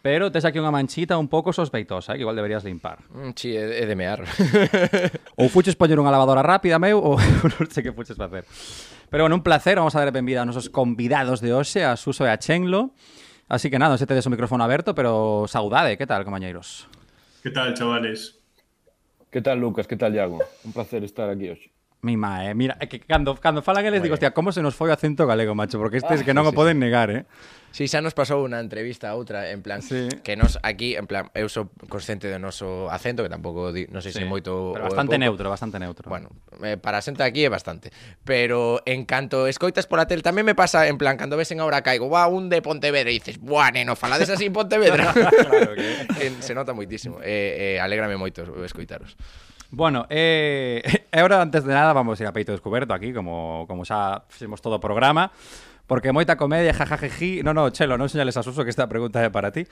Pero 0.00 0.32
tes 0.32 0.48
aquí 0.48 0.56
unha 0.56 0.72
manchita 0.72 1.20
un 1.20 1.28
pouco 1.28 1.52
sospeitosa, 1.52 2.16
eh, 2.16 2.16
que 2.16 2.24
igual 2.24 2.32
deberías 2.32 2.64
limpar. 2.64 3.04
Mm, 3.12 3.36
sí, 3.36 3.52
é 3.52 3.84
de 3.84 3.92
mear. 3.92 4.24
ou 5.36 5.52
fuches 5.52 5.76
poñer 5.76 6.00
unha 6.00 6.08
lavadora 6.08 6.40
rápida, 6.40 6.80
meu, 6.80 6.96
ou 7.04 7.20
non 7.20 7.68
sei 7.68 7.84
que 7.84 7.92
fuches 7.92 8.16
facer. 8.16 8.48
Pero 9.12 9.28
bueno, 9.28 9.36
un 9.36 9.44
placer, 9.44 9.76
vamos 9.76 9.92
a 9.92 10.00
dar 10.00 10.08
a 10.08 10.16
benvida 10.16 10.40
a 10.40 10.48
nosos 10.48 10.72
convidados 10.72 11.44
de 11.44 11.52
hoxe, 11.52 11.84
a 11.84 11.92
Suso 12.00 12.24
e 12.24 12.32
a 12.32 12.40
Chenlo. 12.40 12.96
Así 13.52 13.68
que 13.68 13.76
nada, 13.76 14.00
se 14.00 14.08
tedes 14.08 14.24
o 14.24 14.32
micrófono 14.32 14.64
aberto, 14.64 14.96
pero 14.96 15.44
saudade, 15.44 16.00
que 16.00 16.08
tal, 16.08 16.24
compañeiros? 16.24 16.88
Que 17.48 17.54
tal, 17.54 17.72
chavales? 17.72 18.42
Que 19.30 19.40
tal, 19.40 19.58
Lucas? 19.58 19.86
Que 19.86 19.96
tal, 19.96 20.14
Iago? 20.14 20.38
Un 20.66 20.72
placer 20.74 21.02
estar 21.02 21.30
aquí 21.30 21.48
hoxe. 21.48 21.70
Mi 22.00 22.16
mae, 22.16 22.50
eh. 22.50 22.54
mira, 22.54 22.76
é 22.78 22.86
que 22.86 23.00
cando, 23.00 23.34
cando 23.34 23.58
falan 23.58 23.82
eles, 23.82 23.98
digo, 23.98 24.14
hostia, 24.14 24.30
como 24.30 24.52
se 24.52 24.62
nos 24.62 24.78
foi 24.78 24.86
o 24.90 24.94
acento 24.94 25.26
galego, 25.26 25.58
macho, 25.58 25.82
porque 25.82 25.98
estes 25.98 26.22
ah, 26.22 26.24
que 26.24 26.30
non 26.30 26.46
sí, 26.46 26.50
o 26.50 26.52
poden 26.54 26.78
sí. 26.78 26.86
negar, 26.86 27.10
eh? 27.10 27.26
Sí, 27.74 27.90
xa 27.90 27.98
nos 27.98 28.14
pasou 28.14 28.46
unha 28.46 28.62
entrevista 28.62 29.10
a 29.10 29.18
outra, 29.18 29.50
en 29.50 29.66
plan, 29.66 29.82
sí. 29.82 30.06
que 30.22 30.38
nos 30.38 30.62
aquí, 30.62 30.94
en 30.94 31.10
plan, 31.10 31.26
eu 31.34 31.50
sou 31.50 31.74
consciente 31.90 32.30
do 32.30 32.38
noso 32.38 32.86
acento, 32.86 33.26
que 33.26 33.30
tampouco, 33.34 33.74
di, 33.74 33.90
non 33.90 33.98
sei 33.98 34.14
sí. 34.14 34.22
se 34.22 34.30
moito... 34.30 34.78
Pero 34.78 34.86
bastante 34.86 35.18
neutro, 35.18 35.50
bastante 35.50 35.82
neutro. 35.82 36.06
Bueno, 36.06 36.30
eh, 36.62 36.78
para 36.78 36.98
a 36.98 37.04
xente 37.04 37.26
aquí 37.26 37.42
é 37.42 37.50
bastante. 37.50 37.90
Pero 38.22 38.78
en 38.86 39.02
canto 39.02 39.50
escoitas 39.50 39.90
por 39.90 39.98
a 39.98 40.06
tel, 40.06 40.22
tamén 40.22 40.46
me 40.46 40.54
pasa, 40.54 40.86
en 40.86 41.02
plan, 41.02 41.18
cando 41.18 41.34
ves 41.34 41.50
en 41.50 41.58
Ahora 41.58 41.82
Caigo, 41.82 42.06
va 42.06 42.30
un 42.30 42.46
de 42.46 42.62
Pontevedra, 42.62 43.10
e 43.10 43.18
dices, 43.18 43.42
buah, 43.42 43.74
neno, 43.74 43.98
falades 43.98 44.30
así 44.30 44.46
en 44.46 44.54
Pontevedra. 44.54 45.10
claro 45.50 45.74
que... 45.74 45.98
se 46.46 46.54
nota 46.54 46.78
moitísimo. 46.78 47.18
Eh, 47.26 47.74
eh, 47.74 47.82
alégrame 47.82 48.14
moito 48.14 48.46
escoitaros. 48.62 49.18
Bueno, 49.70 50.06
eh, 50.08 50.82
ahora 51.12 51.42
antes 51.42 51.64
de 51.64 51.74
nada 51.74 51.92
vamos 51.92 52.20
a 52.20 52.22
ir 52.22 52.28
a 52.28 52.32
peito 52.32 52.52
descoberto 52.52 52.94
aquí, 52.94 53.12
como, 53.12 53.66
como 53.68 53.84
xa 53.84 54.24
fixemos 54.28 54.60
todo 54.60 54.76
o 54.76 54.80
programa. 54.80 55.30
Porque 55.88 56.12
moita 56.12 56.36
comedia, 56.36 56.74
jajajeji... 56.74 57.40
No, 57.42 57.56
no, 57.56 57.72
Chelo, 57.72 57.96
non 57.96 58.12
señales 58.12 58.36
a 58.36 58.44
Suso 58.44 58.60
que 58.60 58.68
esta 58.68 58.84
pregunta 58.92 59.24
é 59.24 59.32
para 59.32 59.48
ti. 59.48 59.64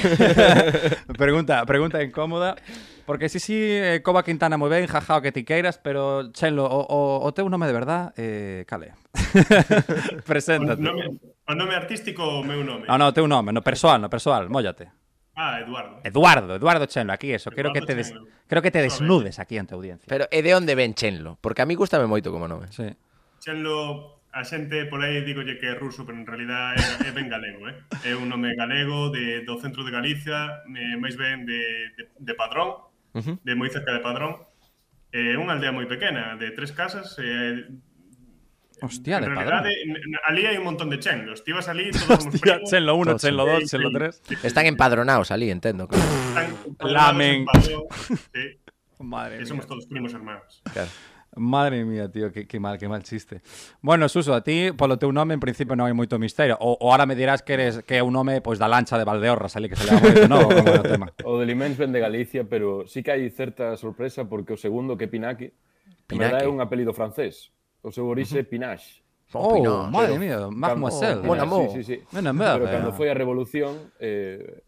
pregunta, 1.20 1.60
pregunta 1.68 2.00
incómoda. 2.00 2.56
Porque 3.04 3.28
sí, 3.28 3.44
sí, 3.44 3.60
eh, 3.60 4.00
Coba 4.00 4.24
Quintana 4.24 4.56
moi 4.56 4.72
ben, 4.72 4.88
jaja 4.88 5.20
o 5.20 5.20
que 5.20 5.36
ti 5.36 5.44
queiras, 5.44 5.76
pero 5.76 6.32
Chelo, 6.32 6.64
o, 6.64 6.80
o, 6.88 7.00
o 7.20 7.28
teu 7.36 7.44
nome 7.52 7.68
de 7.68 7.76
verdad, 7.76 8.16
eh, 8.16 8.64
cale. 8.64 8.96
Preséntate. 10.24 10.80
O 10.80 10.84
nome, 10.88 11.20
o 11.20 11.52
nome 11.52 11.76
artístico 11.76 12.24
o 12.24 12.40
meu 12.40 12.64
nome? 12.64 12.88
No, 12.88 12.96
no, 12.96 13.12
o 13.12 13.14
teu 13.14 13.28
nome, 13.28 13.52
no 13.52 13.60
persoal, 13.60 14.00
no 14.00 14.08
persoal, 14.08 14.48
móllate. 14.48 14.99
Ah, 15.42 15.58
Eduardo. 15.58 16.00
Eduardo, 16.04 16.54
Eduardo 16.56 16.84
Chenlo, 16.84 17.14
aquí 17.14 17.32
eso. 17.32 17.50
Creo 17.50 17.72
que 17.72 17.80
te, 17.80 17.94
des... 17.94 18.12
creo 18.46 18.60
que 18.60 18.70
te 18.70 18.82
desnudes 18.82 19.38
aquí 19.38 19.56
ante 19.56 19.74
audiencia. 19.74 20.04
Pero 20.06 20.28
¿e 20.30 20.42
de 20.44 20.52
onde 20.54 20.74
ven 20.76 20.92
Chenlo? 20.92 21.38
Porque 21.40 21.62
a 21.62 21.66
mí 21.66 21.72
gustame 21.80 22.04
moito 22.04 22.28
como 22.28 22.44
nome. 22.44 22.68
Sí. 22.68 22.84
Chenlo 23.40 24.20
a 24.36 24.44
xente 24.44 24.84
por 24.84 25.00
aí 25.00 25.24
digolle 25.24 25.56
que 25.56 25.72
é 25.72 25.74
ruso, 25.74 26.04
pero 26.04 26.20
en 26.20 26.28
realidad 26.28 26.76
é, 26.76 27.08
é 27.08 27.10
ben 27.16 27.32
galego, 27.32 27.72
eh? 27.72 27.74
É 28.04 28.12
un 28.12 28.28
nome 28.28 28.52
galego 28.52 29.08
de, 29.08 29.40
do 29.48 29.56
centro 29.56 29.80
de 29.80 29.90
Galicia, 29.96 30.60
eh, 30.76 31.00
máis 31.00 31.16
ben 31.16 31.48
de, 31.48 31.88
de, 31.96 32.02
de 32.20 32.34
Padrón, 32.36 32.84
uh 33.16 33.24
-huh. 33.24 33.40
de 33.40 33.52
moi 33.56 33.72
cerca 33.72 33.96
de 33.96 34.04
Padrón. 34.04 34.44
Eh, 35.08 35.32
é 35.32 35.34
eh, 35.34 35.40
unha 35.40 35.56
aldea 35.56 35.72
moi 35.72 35.88
pequena, 35.88 36.36
de 36.36 36.52
tres 36.52 36.76
casas, 36.76 37.16
eh, 37.16 37.64
Hostia, 38.82 39.16
en 39.18 39.22
de 39.24 39.28
realidad, 39.30 39.50
padrón. 39.62 39.72
n- 39.86 39.98
n- 39.98 40.18
ali 40.26 40.46
hai 40.46 40.56
un 40.56 40.64
montón 40.64 40.88
de 40.90 40.98
chenlos. 40.98 41.44
Ti 41.44 41.52
vas 41.52 41.68
ali, 41.68 41.90
todos 41.90 42.06
somos 42.06 42.26
Hostia, 42.34 42.54
primos. 42.56 42.70
Chenlo 42.70 42.92
1, 42.96 43.04
Todos 43.16 43.22
Chenlo 43.22 43.44
Sí, 43.44 43.50
2, 43.52 43.60
sí, 43.60 43.66
Chenlo 43.68 43.88
sí. 43.90 43.94
3. 43.94 44.44
Están 44.44 44.66
empadronados 44.66 45.30
ali, 45.30 45.50
entendo. 45.50 45.88
Claro. 45.88 46.54
Están 46.70 46.92
Lamen. 46.92 47.34
en 47.34 47.44
Padrón, 47.46 47.84
sí, 48.32 48.58
Madre 49.00 49.36
mía. 49.38 49.46
somos 49.46 49.66
todos 49.66 49.86
primos 49.86 50.12
hermanos. 50.14 50.62
claro. 50.72 50.90
Madre 51.36 51.84
mía, 51.84 52.10
tío, 52.10 52.32
qué, 52.32 52.44
qué 52.48 52.58
mal, 52.58 52.76
qué 52.76 52.88
mal 52.88 53.04
chiste. 53.04 53.40
Bueno, 53.82 54.08
Suso, 54.08 54.34
a 54.34 54.42
ti, 54.42 54.72
polo 54.76 54.98
teu 54.98 55.12
nome, 55.14 55.30
en 55.34 55.38
principio 55.38 55.78
non 55.78 55.86
hai 55.86 55.94
moito 55.94 56.18
misterio. 56.18 56.58
O, 56.58 56.74
o 56.74 56.90
ahora 56.90 57.06
me 57.06 57.14
dirás 57.14 57.46
que 57.46 57.54
eres 57.54 57.86
que 57.86 57.96
é 57.96 58.02
un 58.02 58.10
nome 58.10 58.42
pois 58.42 58.58
da 58.58 58.66
lancha 58.66 58.98
de 58.98 59.06
Valdeorras, 59.06 59.54
ali 59.54 59.70
que 59.70 59.78
se 59.78 59.86
leva 59.86 60.02
moito, 60.02 60.26
non? 60.26 60.50
É 60.50 60.82
o 60.82 60.82
tema. 60.82 61.06
O 61.22 61.38
de 61.38 61.46
Limens 61.46 61.78
ven 61.78 61.94
de 61.94 62.02
Galicia, 62.02 62.50
pero 62.50 62.82
sí 62.90 63.06
que 63.06 63.14
hai 63.14 63.22
certa 63.30 63.78
sorpresa 63.78 64.26
porque 64.26 64.52
o 64.52 64.58
segundo 64.58 64.98
que 64.98 65.06
é 65.06 65.08
Pinaque, 65.08 65.54
en 66.10 66.18
verdade 66.18 66.42
Pinaque. 66.42 66.50
é 66.50 66.50
un 66.50 66.58
apelido 66.58 66.90
francés. 66.98 67.54
O 67.82 67.90
seu 67.90 68.06
orixe 68.06 68.42
mhm. 68.42 68.48
Pinax. 68.48 69.02
Oh, 69.32 69.54
Pinax, 69.54 69.90
madre 69.90 70.18
pero, 70.18 70.20
mía, 70.20 70.38
Mademoiselle. 70.50 71.22
Bon 71.22 71.38
amor. 71.38 71.68
Oh, 71.68 71.72
sí, 71.72 71.84
sí, 71.84 71.96
sí. 71.96 72.04
Mena 72.12 72.32
merda. 72.32 72.58
Pero 72.58 72.70
cando 72.70 72.92
foi 72.92 73.08
a 73.08 73.14
revolución, 73.14 73.92
eh, 74.00 74.64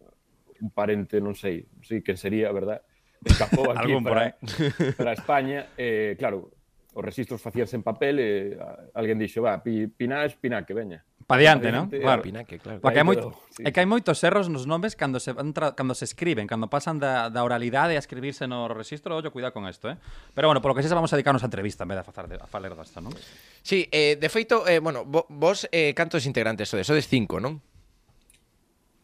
un 0.63 0.71
parente, 0.71 1.21
non 1.21 1.35
sei, 1.35 1.67
sí, 1.83 2.01
que 2.01 2.15
sería, 2.17 2.49
verdad? 2.55 2.81
Escapou 3.21 3.75
aquí 3.75 3.93
para, 4.07 4.39
para 4.99 5.13
España. 5.13 5.75
Eh, 5.77 6.15
claro, 6.17 6.51
os 6.95 7.03
registros 7.05 7.43
facíanse 7.43 7.77
en 7.77 7.83
papel 7.83 8.23
e 8.23 8.31
eh, 8.55 8.95
alguén 8.95 9.19
dixo, 9.19 9.43
va, 9.43 9.59
pi, 9.59 9.91
Pinache, 9.91 10.39
Pinax, 10.39 10.65
que 10.65 10.75
veña. 10.75 11.03
Pa 11.33 11.41
diante, 11.41 11.73
non? 11.73 11.89
Claro. 11.89 12.21
Pinaque, 12.21 12.61
claro. 12.61 12.85
Porque 12.85 13.01
hai 13.01 13.09
moito, 13.09 13.33
sí. 13.49 13.65
é 13.65 13.73
que 13.73 13.81
hai 13.81 13.89
moitos 13.89 14.21
erros 14.21 14.53
nos 14.53 14.69
nomes 14.69 15.01
cando 15.01 15.17
se 15.17 15.33
entra, 15.33 15.73
cando 15.73 15.97
se 15.97 16.05
escriben, 16.05 16.45
cando 16.45 16.69
pasan 16.69 17.01
da, 17.01 17.33
da 17.33 17.41
oralidade 17.41 17.97
a 17.97 18.03
escribirse 18.05 18.45
no 18.45 18.69
registro, 18.69 19.17
ollo, 19.17 19.33
cuidado 19.33 19.57
con 19.57 19.65
isto, 19.65 19.89
eh? 19.89 19.97
Pero 20.37 20.53
bueno, 20.53 20.61
polo 20.61 20.77
que 20.77 20.85
sexa 20.85 20.93
vamos 20.93 21.09
a 21.09 21.17
dedicarnos 21.17 21.41
a 21.41 21.49
entrevista 21.49 21.89
en 21.89 21.97
vez 21.97 21.97
de 21.97 22.05
a, 22.05 22.13
falar 22.13 22.29
de, 22.29 22.37
a 22.37 22.45
falar 22.45 22.77
desta, 22.77 23.01
non? 23.01 23.17
Sí, 23.65 23.89
eh, 23.89 24.21
de 24.21 24.29
feito, 24.29 24.69
eh, 24.69 24.77
bueno, 24.85 25.09
vos 25.09 25.65
eh, 25.73 25.97
cantos 25.97 26.29
integrantes 26.29 26.69
sodes? 26.69 26.85
Sodes 26.85 27.09
cinco, 27.09 27.41
non? 27.41 27.65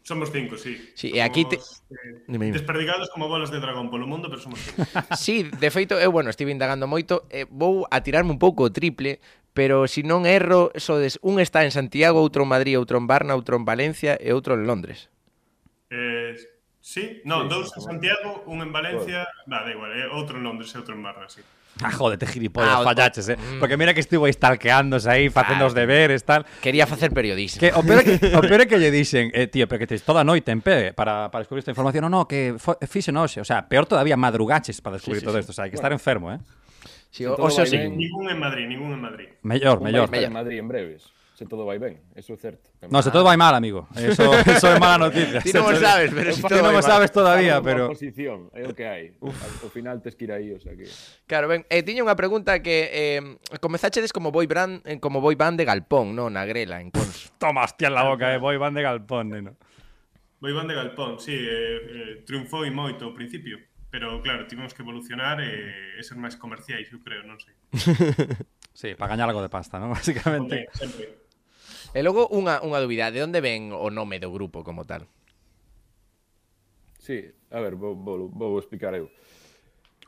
Somos 0.09 0.32
cinco, 0.32 0.56
sí. 0.56 0.72
Sí, 0.94 1.12
somos, 1.12 1.18
e 1.18 1.20
aquí 1.20 1.44
te... 1.44 1.56
eh, 1.56 2.24
dime, 2.26 2.48
dime. 2.48 2.56
desperdigados 2.56 3.11
como 3.11 3.28
bolas 3.28 3.50
de 3.50 3.61
dragón 3.61 3.92
polo 3.92 4.06
mundo, 4.06 4.30
pero 4.32 4.40
somos 4.40 4.56
cinco. 4.56 4.88
sí, 5.12 5.44
de 5.61 5.68
feito, 5.68 6.00
eu, 6.00 6.09
bueno, 6.09 6.32
estive 6.32 6.48
indagando 6.48 6.88
moito, 6.88 7.28
eh, 7.28 7.44
vou 7.52 7.84
a 7.92 8.00
tirarme 8.00 8.32
un 8.32 8.40
pouco 8.40 8.64
o 8.64 8.72
triple, 8.72 9.20
pero 9.52 9.84
se 9.84 10.00
si 10.00 10.09
non 10.09 10.24
erro, 10.24 10.72
sodes 10.80 11.20
un 11.20 11.44
está 11.44 11.61
en 11.68 11.76
Santiago, 11.76 12.24
outro 12.24 12.48
en 12.48 12.56
Madrid, 12.56 12.80
outro 12.80 12.96
en 12.96 13.04
Barna, 13.04 13.36
outro 13.36 13.61
en 13.61 13.68
Valencia 13.68 14.16
e 14.16 14.32
outro 14.32 14.56
en 14.56 14.64
Londres. 14.64 15.12
Eh, 15.92 16.40
sí, 16.80 17.20
no, 17.28 17.44
sí, 17.44 17.52
dous 17.52 17.68
en 17.76 17.82
Santiago, 17.84 18.48
un 18.48 18.64
en 18.64 18.72
Valencia, 18.72 19.28
va, 19.44 19.61
da, 19.61 19.68
igual, 19.68 19.92
eh, 19.92 20.09
outro 20.09 20.40
en 20.40 20.48
Londres 20.48 20.72
e 20.72 20.80
outro 20.80 20.96
en 20.96 21.04
Barna, 21.04 21.28
sí. 21.28 21.44
Ah, 21.82 21.92
jódete, 21.92 22.26
gilipollas, 22.26 22.80
Ah, 22.80 22.82
fallaches, 22.82 23.28
eh. 23.28 23.36
Porque 23.60 23.76
mira 23.76 23.94
que 23.94 24.00
estivo 24.00 24.26
aí 24.26 24.32
stalkeándose 24.32 25.06
aí, 25.08 25.30
facendo 25.30 25.66
os 25.66 25.74
deberes, 25.74 26.24
tal. 26.24 26.44
Quería 26.60 26.86
facer 26.86 27.12
periodismo 27.14 27.60
Que 27.60 27.70
o 27.70 27.82
peor 27.86 28.02
que, 28.02 28.18
o 28.34 28.42
peor 28.42 28.60
é 28.62 28.66
que 28.66 28.78
lle 28.82 28.90
dixen, 28.90 29.30
eh, 29.30 29.46
tío, 29.46 29.68
pero 29.70 29.78
que 29.78 29.86
tes 29.86 30.02
toda 30.02 30.26
noite 30.26 30.50
en 30.50 30.58
pé 30.58 30.90
para, 30.92 31.30
para 31.30 31.46
descubrir 31.46 31.62
esta 31.62 31.70
información. 31.70 32.02
No, 32.02 32.10
no, 32.10 32.26
que 32.26 32.58
fixen 32.90 33.14
hoxe. 33.16 33.38
O 33.40 33.46
sea, 33.46 33.68
peor 33.70 33.86
todavía 33.86 34.16
madrugaches 34.18 34.82
para 34.82 34.98
descubrir 34.98 35.20
Sí, 35.20 35.24
sí, 35.24 35.26
todo 35.30 35.38
sí. 35.38 35.46
isto. 35.46 35.52
O 35.52 35.54
sea, 35.54 35.64
hai 35.66 35.70
que 35.70 35.78
estar 35.78 35.94
enfermo, 35.94 36.34
eh. 36.34 36.42
sí, 37.14 37.22
o, 37.24 37.38
o 37.38 37.46
vai 37.46 37.66
sí. 37.66 37.78
Ningún 37.78 38.26
en 38.26 38.38
Madrid, 38.42 38.66
ningún 38.66 38.92
en 38.92 39.00
Madrid. 39.00 39.28
Mellor, 39.46 39.78
mellor. 39.78 40.10
en 40.10 40.32
Madrid 40.34 40.58
en 40.58 40.68
breves. 40.68 41.02
Se 41.39 41.47
todo 41.47 41.64
vai 41.64 41.78
ben, 41.78 42.03
eso 42.16 42.34
é 42.34 42.36
certo. 42.36 42.68
No, 42.91 42.99
se 42.99 43.12
todo 43.12 43.22
vai 43.22 43.36
mal, 43.36 43.55
amigo. 43.55 43.86
Eso, 43.95 44.26
eso 44.43 44.66
é 44.66 44.74
mala 44.74 45.07
noticia. 45.07 45.39
Ti 45.39 45.55
non 45.55 45.70
o 45.70 45.78
sabes, 45.78 46.11
pero 46.11 46.34
si 46.34 46.43
Ti 46.43 46.51
todo 46.51 46.66
non 46.66 46.74
o 46.74 46.82
vai 46.82 46.82
mal. 46.82 46.91
sabes 46.91 47.14
todavía, 47.14 47.62
pero... 47.62 47.86
posición, 47.86 48.51
é 48.59 48.66
o 48.66 48.74
que 48.74 48.82
hai. 48.91 49.14
Ao 49.22 49.70
final 49.70 50.03
tes 50.03 50.18
que 50.18 50.26
ir 50.26 50.34
aí, 50.34 50.51
o 50.51 50.59
sea 50.59 50.74
que... 50.74 50.91
Claro, 51.30 51.47
ben, 51.47 51.62
eh, 51.70 51.86
tiña 51.86 52.03
unha 52.03 52.18
pregunta 52.18 52.59
que 52.59 52.91
eh, 52.91 53.22
Comezachedes 53.62 54.11
como 54.11 54.34
boy 54.34 54.51
band, 54.51 54.82
eh, 54.82 54.99
como 54.99 55.22
boy 55.22 55.39
band 55.39 55.62
de 55.62 55.64
Galpón, 55.70 56.18
non? 56.18 56.34
Na 56.34 56.43
Grela, 56.43 56.82
en 56.82 56.91
Conso 56.91 57.30
Toma, 57.39 57.62
hostia 57.62 57.86
en 57.86 57.95
la 57.95 58.03
boca, 58.03 58.34
eh. 58.34 58.43
Voy 58.43 58.59
van 58.59 58.74
de 58.74 58.82
galpón, 58.82 59.30
neno. 59.30 59.55
Boiván 60.43 60.66
de 60.66 60.74
Galpón, 60.74 61.22
sí, 61.22 61.39
eh, 61.39 61.47
eh, 61.47 62.26
triunfou 62.26 62.66
e 62.66 62.74
moito 62.74 63.07
ao 63.07 63.14
principio, 63.14 63.62
pero 63.95 64.18
claro, 64.26 64.51
tivemos 64.51 64.74
que 64.74 64.82
evolucionar 64.82 65.39
e, 65.39 65.95
e 65.95 66.03
ser 66.03 66.18
máis 66.18 66.34
comerciais, 66.34 66.91
eu 66.91 66.99
creo, 66.99 67.22
non 67.22 67.39
sei. 67.39 67.55
Sí, 68.78 68.95
para 68.95 69.11
gañar 69.11 69.28
algo 69.28 69.43
de 69.43 69.49
pasta, 69.49 69.80
¿no? 69.80 69.89
Básicamente. 69.91 70.68
Sempre. 70.72 71.26
E 71.97 72.01
logo 72.05 72.28
unha, 72.28 72.61
unha 72.61 72.78
dúbida, 72.84 73.09
de 73.09 73.24
onde 73.24 73.41
ven 73.41 73.72
o 73.72 73.89
nome 73.89 74.20
do 74.20 74.28
grupo 74.28 74.61
como 74.61 74.84
tal? 74.84 75.09
Sí, 77.01 77.24
a 77.49 77.61
ver, 77.64 77.80
vou, 77.80 77.97
vou, 77.97 78.28
vou 78.28 78.59
explicar 78.61 78.93
eu. 78.93 79.09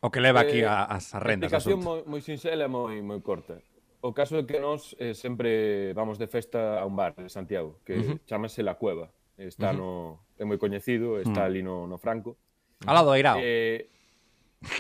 O 0.05 0.12
que 0.12 0.20
leva 0.20 0.41
aquí 0.45 0.61
eh, 0.61 0.68
a, 0.68 0.85
as 0.85 1.12
arrendas. 1.16 1.53
A 1.53 1.57
explicación 1.57 1.81
moi, 1.81 2.05
moi 2.05 2.20
sinxela 2.20 2.68
e 2.68 2.70
moi, 2.72 3.01
moi 3.01 3.20
corta. 3.24 3.64
O 4.05 4.12
caso 4.12 4.37
é 4.37 4.45
que 4.45 4.61
nós 4.61 4.97
eh, 5.01 5.16
sempre 5.16 5.93
vamos 5.97 6.20
de 6.20 6.28
festa 6.28 6.81
a 6.81 6.85
un 6.85 6.97
bar 6.97 7.16
de 7.16 7.33
Santiago, 7.33 7.81
que 7.85 7.97
uh 7.97 8.05
-huh. 8.05 8.16
chamase 8.28 8.61
La 8.61 8.76
Cueva. 8.76 9.12
Está 9.41 9.72
uh 9.72 9.76
-huh. 9.76 9.81
no, 9.81 9.91
é 10.37 10.45
moi 10.45 10.61
coñecido, 10.61 11.20
está 11.20 11.33
uh 11.33 11.37
-huh. 11.45 11.49
ali 11.49 11.61
no, 11.64 11.89
no 11.89 11.97
Franco. 11.97 12.37
Al 12.85 12.97
lado 12.97 13.09
do 13.09 13.16
Airao. 13.16 13.41
Eh, 13.41 13.89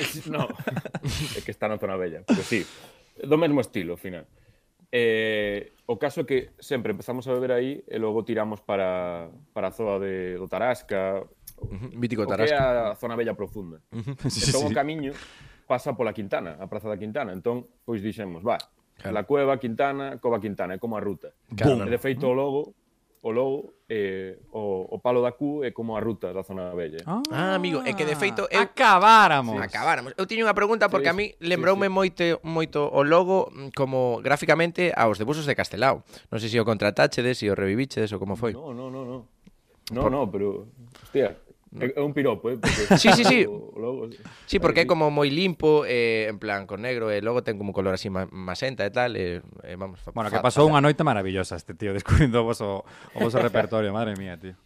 es, 0.00 0.28
no, 0.34 0.48
é 1.36 1.40
que 1.40 1.52
está 1.52 1.68
na 1.68 1.80
zona 1.80 1.96
bella, 1.96 2.24
pero 2.28 2.44
sí, 2.44 2.64
do 3.16 3.36
mesmo 3.40 3.60
estilo, 3.60 3.96
ao 3.96 4.00
final. 4.00 4.24
Eh, 4.92 5.72
o 5.86 5.96
caso 5.98 6.22
é 6.22 6.24
que 6.26 6.50
sempre 6.58 6.92
empezamos 6.92 7.26
a 7.28 7.34
beber 7.34 7.52
aí 7.52 7.84
e 7.86 7.98
logo 7.98 8.26
tiramos 8.26 8.60
para, 8.60 9.30
para 9.54 9.68
a 9.68 9.74
zoa 9.74 10.02
de, 10.02 10.34
do 10.34 10.50
Tarasca, 10.50 11.22
uh 11.22 11.66
-huh. 11.66 11.94
Mítico 11.94 12.26
Tarasca. 12.26 12.90
a 12.90 12.94
zona 12.98 13.14
bella 13.14 13.34
profunda. 13.34 13.78
Uh 13.94 14.02
-huh. 14.02 14.30
sí, 14.30 14.50
entón 14.50 14.66
sí. 14.66 14.70
o 14.70 14.74
camiño 14.74 15.12
pasa 15.70 15.94
pola 15.94 16.10
Quintana, 16.12 16.58
a 16.58 16.66
Praza 16.66 16.90
da 16.90 16.98
Quintana. 16.98 17.30
Entón, 17.30 17.70
pois 17.86 18.02
dixemos, 18.02 18.42
va, 18.42 18.58
claro. 18.98 19.14
la 19.14 19.22
cueva 19.22 19.54
Quintana, 19.62 20.18
cova 20.18 20.42
Quintana, 20.42 20.74
é 20.74 20.78
como 20.82 20.98
a 20.98 21.00
ruta. 21.00 21.30
Claro. 21.54 21.86
E 21.86 21.90
de 21.90 21.98
feito 22.02 22.26
o 22.26 22.34
logo 22.34 22.74
o 23.22 23.30
Lou 23.30 23.74
eh, 23.88 24.38
o, 24.52 24.96
o 24.96 24.98
Palo 24.98 25.20
da 25.20 25.32
Q 25.32 25.64
é 25.64 25.70
como 25.72 25.96
a 25.96 26.00
ruta 26.00 26.32
da 26.32 26.42
zona 26.42 26.72
vella. 26.74 26.98
Ah, 27.04 27.22
ah 27.30 27.54
amigo, 27.54 27.82
é 27.84 27.92
que 27.92 28.04
de 28.04 28.16
feito 28.16 28.48
eu... 28.50 28.60
acabáramos. 28.60 29.60
Acabáramos. 29.60 30.14
Eu 30.16 30.24
tiño 30.24 30.48
unha 30.48 30.56
pregunta 30.56 30.88
porque 30.88 31.10
sí, 31.10 31.12
a 31.12 31.16
mí 31.16 31.26
lembroume 31.42 31.86
sí, 31.86 31.92
sí. 31.92 31.98
moito 32.00 32.24
moito 32.40 32.80
o 32.88 33.04
logo 33.04 33.52
mm, 33.52 33.76
como 33.76 34.24
gráficamente 34.24 34.88
aos 34.96 35.20
debusos 35.20 35.44
de 35.44 35.52
Castelao. 35.52 36.00
Non 36.32 36.40
sei 36.40 36.48
se 36.48 36.56
o 36.56 36.64
contratachedes, 36.64 37.36
se 37.36 37.52
o 37.52 37.58
reviviches 37.58 38.08
ou 38.14 38.22
como 38.22 38.40
foi. 38.40 38.56
No, 38.56 38.72
no, 38.72 38.88
no, 38.88 39.04
no. 39.04 39.18
No, 39.90 40.02
Por... 40.06 40.12
no, 40.14 40.20
pero 40.30 40.70
hostia, 41.02 41.36
É 41.78 42.02
un 42.02 42.10
piropo, 42.10 42.50
eh? 42.50 42.58
Porque... 42.58 42.98
Sí, 42.98 43.12
sí, 43.14 43.24
sí. 43.24 43.46
O 43.70 43.78
logo, 43.78 44.10
sí, 44.44 44.58
porque 44.58 44.82
é 44.82 44.86
como 44.86 45.08
moi 45.08 45.30
limpo, 45.30 45.86
eh, 45.86 46.28
en 46.28 46.36
plan, 46.42 46.66
con 46.66 46.82
negro, 46.82 47.08
e 47.08 47.16
eh, 47.16 47.24
logo 47.24 47.40
ten 47.46 47.56
como 47.56 47.72
color 47.72 47.94
así 47.94 48.10
masenta 48.10 48.84
e 48.84 48.92
tal. 48.92 49.16
Eh, 49.16 49.40
eh, 49.64 49.76
vamos, 49.78 50.02
bueno, 50.12 50.28
que 50.28 50.42
pasou 50.42 50.68
unha 50.68 50.82
noite 50.82 51.00
maravillosa 51.00 51.56
este 51.56 51.72
tío, 51.72 51.94
descubrindo 51.94 52.42
o 52.42 52.44
vosso, 52.44 52.84
o 52.84 53.18
vosso 53.22 53.38
repertorio, 53.40 53.94
madre 53.94 54.18
mía, 54.18 54.36
tío. 54.36 54.58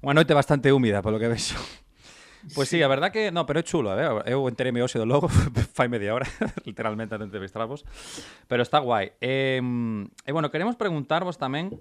Unha 0.00 0.14
noite 0.16 0.32
bastante 0.32 0.72
húmida, 0.72 1.04
polo 1.04 1.20
que 1.20 1.28
vexo. 1.28 1.58
Pois 1.58 2.54
pues 2.56 2.66
sí, 2.70 2.80
a 2.80 2.88
verdad 2.88 3.12
que, 3.12 3.28
no, 3.34 3.44
pero 3.44 3.60
é 3.60 3.66
chulo, 3.66 3.92
eh? 3.98 4.32
eu 4.32 4.46
enteréme 4.48 4.80
hoxe 4.80 4.96
do 4.96 5.04
logo, 5.04 5.28
fai 5.76 5.90
media 5.90 6.14
hora, 6.14 6.24
literalmente, 6.64 7.18
antes 7.18 7.28
de 7.28 7.36
entrevistarvos, 7.36 7.84
pero 8.48 8.64
está 8.64 8.78
guai. 8.80 9.12
E, 9.20 9.58
eh, 9.58 9.62
eh, 10.24 10.32
bueno, 10.32 10.48
queremos 10.48 10.78
preguntarvos 10.78 11.36
tamén, 11.36 11.74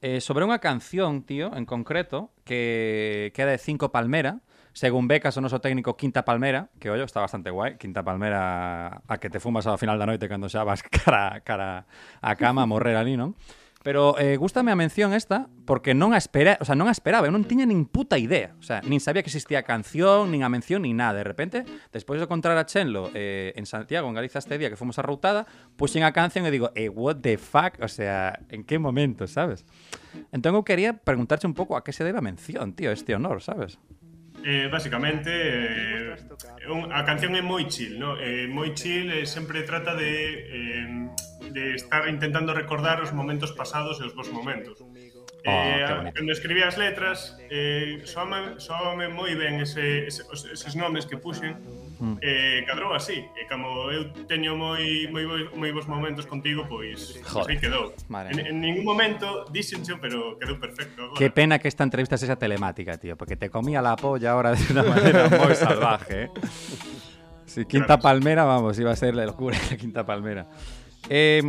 eh, 0.00 0.20
sobre 0.20 0.44
unha 0.48 0.60
canción, 0.60 1.22
tío, 1.28 1.52
en 1.52 1.68
concreto, 1.68 2.32
que, 2.44 3.32
que 3.36 3.40
é 3.44 3.46
de 3.48 3.60
Cinco 3.60 3.92
Palmera, 3.92 4.40
según 4.72 5.10
becas 5.10 5.36
o 5.36 5.44
noso 5.44 5.60
técnico 5.60 5.98
Quinta 5.98 6.24
Palmera, 6.24 6.70
que 6.78 6.90
ollo, 6.90 7.04
está 7.04 7.20
bastante 7.20 7.50
guai, 7.50 7.76
Quinta 7.76 8.02
Palmera 8.02 9.02
a 9.04 9.14
que 9.18 9.28
te 9.28 9.42
fumas 9.42 9.66
ao 9.66 9.78
final 9.78 9.98
da 9.98 10.06
noite 10.06 10.30
cando 10.30 10.48
xa 10.48 10.64
vas 10.64 10.82
cara, 10.86 11.42
cara 11.42 11.84
a 12.22 12.32
cama 12.38 12.62
a 12.62 12.70
morrer 12.70 12.96
ali, 12.96 13.18
non? 13.18 13.34
Pero 13.82 14.18
eh, 14.18 14.36
gustame 14.36 14.72
a 14.72 14.76
mención 14.76 15.14
esta 15.14 15.48
porque 15.64 15.96
non 15.96 16.12
a 16.12 16.20
espera, 16.20 16.60
o 16.60 16.68
sea, 16.68 16.76
non 16.76 16.84
a 16.84 16.92
esperaba, 16.92 17.24
eu 17.24 17.32
non 17.32 17.48
tiña 17.48 17.64
nin 17.64 17.88
puta 17.88 18.20
idea, 18.20 18.52
o 18.60 18.64
sea, 18.64 18.84
nin 18.84 19.00
sabía 19.00 19.24
que 19.24 19.32
existía 19.32 19.64
a 19.64 19.64
canción, 19.64 20.28
nin 20.28 20.44
a 20.44 20.52
mención, 20.52 20.84
nin 20.84 21.00
nada. 21.00 21.16
De 21.16 21.24
repente, 21.24 21.64
despois 21.88 22.20
de 22.20 22.28
encontrar 22.28 22.60
a 22.60 22.68
Chenlo 22.68 23.08
eh, 23.16 23.56
en 23.56 23.64
Santiago, 23.64 24.04
en 24.12 24.20
Galiza 24.20 24.36
este 24.36 24.60
día 24.60 24.68
que 24.68 24.76
fomos 24.76 25.00
a 25.00 25.02
Routada, 25.02 25.48
puxen 25.80 26.04
a 26.04 26.12
canción 26.12 26.44
e 26.44 26.52
digo, 26.52 26.76
eh, 26.76 26.92
what 26.92 27.24
the 27.24 27.40
fuck, 27.40 27.80
o 27.80 27.88
sea, 27.88 28.44
en 28.52 28.68
que 28.68 28.76
momento, 28.76 29.24
sabes? 29.24 29.64
Entón 30.28 30.52
eu 30.52 30.60
quería 30.60 31.00
preguntarche 31.00 31.48
un 31.48 31.56
pouco 31.56 31.72
a 31.72 31.80
que 31.80 31.96
se 31.96 32.04
debe 32.04 32.20
a 32.20 32.24
mención, 32.24 32.76
tío, 32.76 32.92
este 32.92 33.16
honor, 33.16 33.40
sabes? 33.40 33.80
Eh, 34.42 34.68
basicamente 34.72 35.30
eh, 35.30 36.16
un, 36.68 36.88
a 36.92 37.04
canción 37.04 37.36
é 37.36 37.42
moi 37.44 37.68
chill, 37.68 38.00
no? 38.00 38.16
Eh, 38.16 38.48
moi 38.48 38.72
chill 38.72 39.12
eh, 39.12 39.28
sempre 39.28 39.62
trata 39.68 39.92
de 39.92 40.12
eh, 40.48 40.88
de 41.52 41.74
estar 41.74 42.08
intentando 42.08 42.54
recordar 42.54 43.02
os 43.02 43.12
momentos 43.12 43.52
pasados 43.52 44.00
e 44.00 44.04
os 44.04 44.14
bons 44.14 44.30
momentos. 44.32 44.78
Oh, 45.46 45.50
eh, 45.50 45.84
que 45.86 45.94
bonito. 45.94 46.14
cando 46.16 46.32
escribí 46.32 46.62
as 46.62 46.76
letras, 46.76 47.36
eh, 47.48 48.02
soame, 48.04 48.60
soame 48.60 49.08
moi 49.08 49.32
ben 49.34 49.60
ese, 49.60 50.06
ese, 50.06 50.22
eses 50.52 50.76
nomes 50.76 51.06
que 51.06 51.16
puxen, 51.16 51.56
Mm. 52.00 52.16
eh, 52.24 52.64
cadrou 52.64 52.94
así. 52.96 53.20
E 53.36 53.44
como 53.44 53.92
eu 53.92 54.08
teño 54.24 54.56
moi, 54.56 55.04
moi, 55.12 55.24
moi, 55.28 55.40
moi 55.52 55.68
bons 55.72 55.84
momentos 55.84 56.24
contigo, 56.24 56.64
pois, 56.64 57.20
Joder. 57.28 57.52
aí 57.52 57.60
quedou. 57.60 57.92
Madre 58.08 58.32
En, 58.32 58.56
en 58.56 58.56
ningún 58.60 58.88
momento 58.88 59.44
dixencho, 59.52 60.00
pero 60.00 60.40
quedou 60.40 60.56
perfecto. 60.56 61.12
Agora. 61.12 61.18
Qué 61.20 61.28
pena 61.28 61.58
que 61.60 61.68
esta 61.68 61.84
entrevista 61.84 62.16
sea 62.16 62.36
telemática, 62.40 62.96
tío, 62.96 63.16
porque 63.20 63.36
te 63.36 63.50
comía 63.52 63.82
la 63.84 63.96
polla 64.00 64.32
ahora 64.32 64.52
de 64.56 64.64
una 64.72 64.82
manera 64.82 65.28
muy 65.28 65.54
salvaje, 65.54 66.22
¿eh? 66.24 66.30
Sí, 67.44 67.66
Quinta. 67.66 67.98
Palmera, 67.98 68.44
vamos, 68.44 68.78
iba 68.78 68.92
a 68.92 68.96
ser 68.96 69.14
la 69.14 69.26
locura 69.26 69.58
la 69.70 69.76
Quinta 69.80 70.06
Palmera. 70.06 70.46
Eh, 71.08 71.42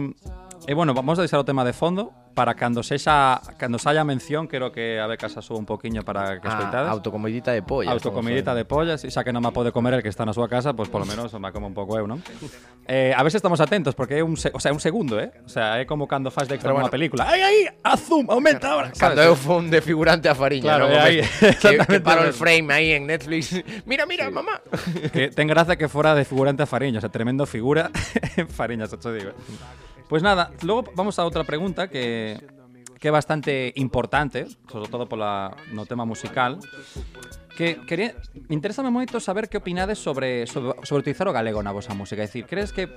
eh, 0.68 0.74
bueno, 0.74 0.94
vamos 0.94 1.18
a 1.20 1.22
deixar 1.24 1.40
o 1.40 1.46
tema 1.46 1.66
de 1.66 1.74
fondo 1.74 2.14
para 2.34 2.56
cando 2.56 2.80
sexa 2.84 3.42
cando 3.58 3.76
saia 3.78 4.04
mención, 4.08 4.48
quero 4.48 4.72
que 4.72 5.00
a 5.00 5.08
Beca 5.08 5.28
se 5.28 5.42
suba 5.42 5.60
un 5.60 5.66
poquinho 5.66 6.04
para 6.04 6.40
que 6.40 6.48
escoitades. 6.48 6.88
Ah, 6.88 6.92
autocomidita 6.96 7.52
de 7.52 7.62
polla. 7.62 7.92
Autocomidita 7.92 8.56
de 8.56 8.64
pollas, 8.64 9.04
xa 9.04 9.24
que 9.28 9.34
non 9.36 9.44
me 9.44 9.52
pode 9.52 9.76
comer 9.76 10.00
el 10.00 10.02
que 10.02 10.08
está 10.08 10.24
na 10.24 10.32
súa 10.32 10.48
casa, 10.48 10.72
pois 10.72 10.88
polo 10.88 11.04
menos 11.04 11.34
me 11.36 11.52
como 11.52 11.68
un 11.68 11.76
pouco 11.76 12.00
eu, 12.00 12.08
non? 12.08 12.24
Eh, 12.88 13.12
a 13.12 13.20
se 13.28 13.36
estamos 13.36 13.60
atentos, 13.60 13.96
porque 13.96 14.20
é 14.20 14.24
un, 14.24 14.40
se 14.40 14.48
o 14.56 14.60
sea, 14.64 14.72
un 14.72 14.80
segundo, 14.80 15.20
eh? 15.20 15.32
O 15.44 15.52
sea, 15.52 15.76
é 15.80 15.84
como 15.84 16.08
cando 16.08 16.32
faz 16.32 16.48
de 16.48 16.56
extra 16.56 16.72
Pero 16.72 16.80
bueno. 16.88 16.92
película. 16.92 17.28
Ai, 17.28 17.42
ai, 17.44 17.58
a 17.84 18.00
zoom, 18.00 18.32
aumenta 18.32 18.72
ahora. 18.72 18.96
Cando 18.96 19.20
eu 19.20 19.36
fun 19.36 19.68
de 19.68 19.84
figurante 19.84 20.32
a 20.32 20.36
Fariña, 20.36 20.80
Claro, 20.80 20.88
non? 20.88 20.96
é 20.96 21.00
aí, 21.04 21.20
Que, 21.60 21.84
que 21.84 22.00
paro 22.00 22.24
el 22.24 22.32
frame 22.32 22.72
aí 22.72 22.96
en 22.96 23.12
Netflix. 23.12 23.52
Mira, 23.90 24.08
mira, 24.08 24.32
mamá. 24.32 24.64
que 25.12 25.36
ten 25.36 25.52
gracia 25.52 25.76
que 25.76 25.92
fora 25.92 26.16
de 26.16 26.24
figurante 26.24 26.64
a 26.64 26.68
Fariña, 26.70 27.00
o 27.00 27.04
sea, 27.04 27.12
tremendo 27.12 27.44
figura 27.44 27.92
en 28.40 28.48
Fariña, 28.48 28.88
xa 28.88 28.96
te 28.96 29.12
digo. 29.12 29.36
Pues 30.12 30.22
nada, 30.22 30.52
logo 30.64 30.92
vamos 30.94 31.18
a 31.20 31.24
outra 31.24 31.46
pregunta 31.48 31.88
que 31.88 32.36
que 33.00 33.08
é 33.08 33.12
bastante 33.16 33.72
importante, 33.80 34.44
sobre 34.68 34.92
todo 34.92 35.08
pola 35.08 35.56
no 35.72 35.88
tema 35.88 36.04
musical, 36.04 36.60
Que 37.62 37.78
quería, 37.86 38.18
interésame 38.50 38.90
moito 38.90 39.22
saber 39.22 39.46
que 39.46 39.62
opinades 39.62 40.02
sobre, 40.02 40.50
sobre, 40.50 40.82
sobre 40.82 41.06
utilizar 41.06 41.30
o 41.30 41.34
galego 41.38 41.62
na 41.62 41.70
vosa 41.70 41.94
música. 41.94 42.26
É 42.26 42.26
dicir, 42.26 42.50
crees 42.50 42.74
que, 42.74 42.90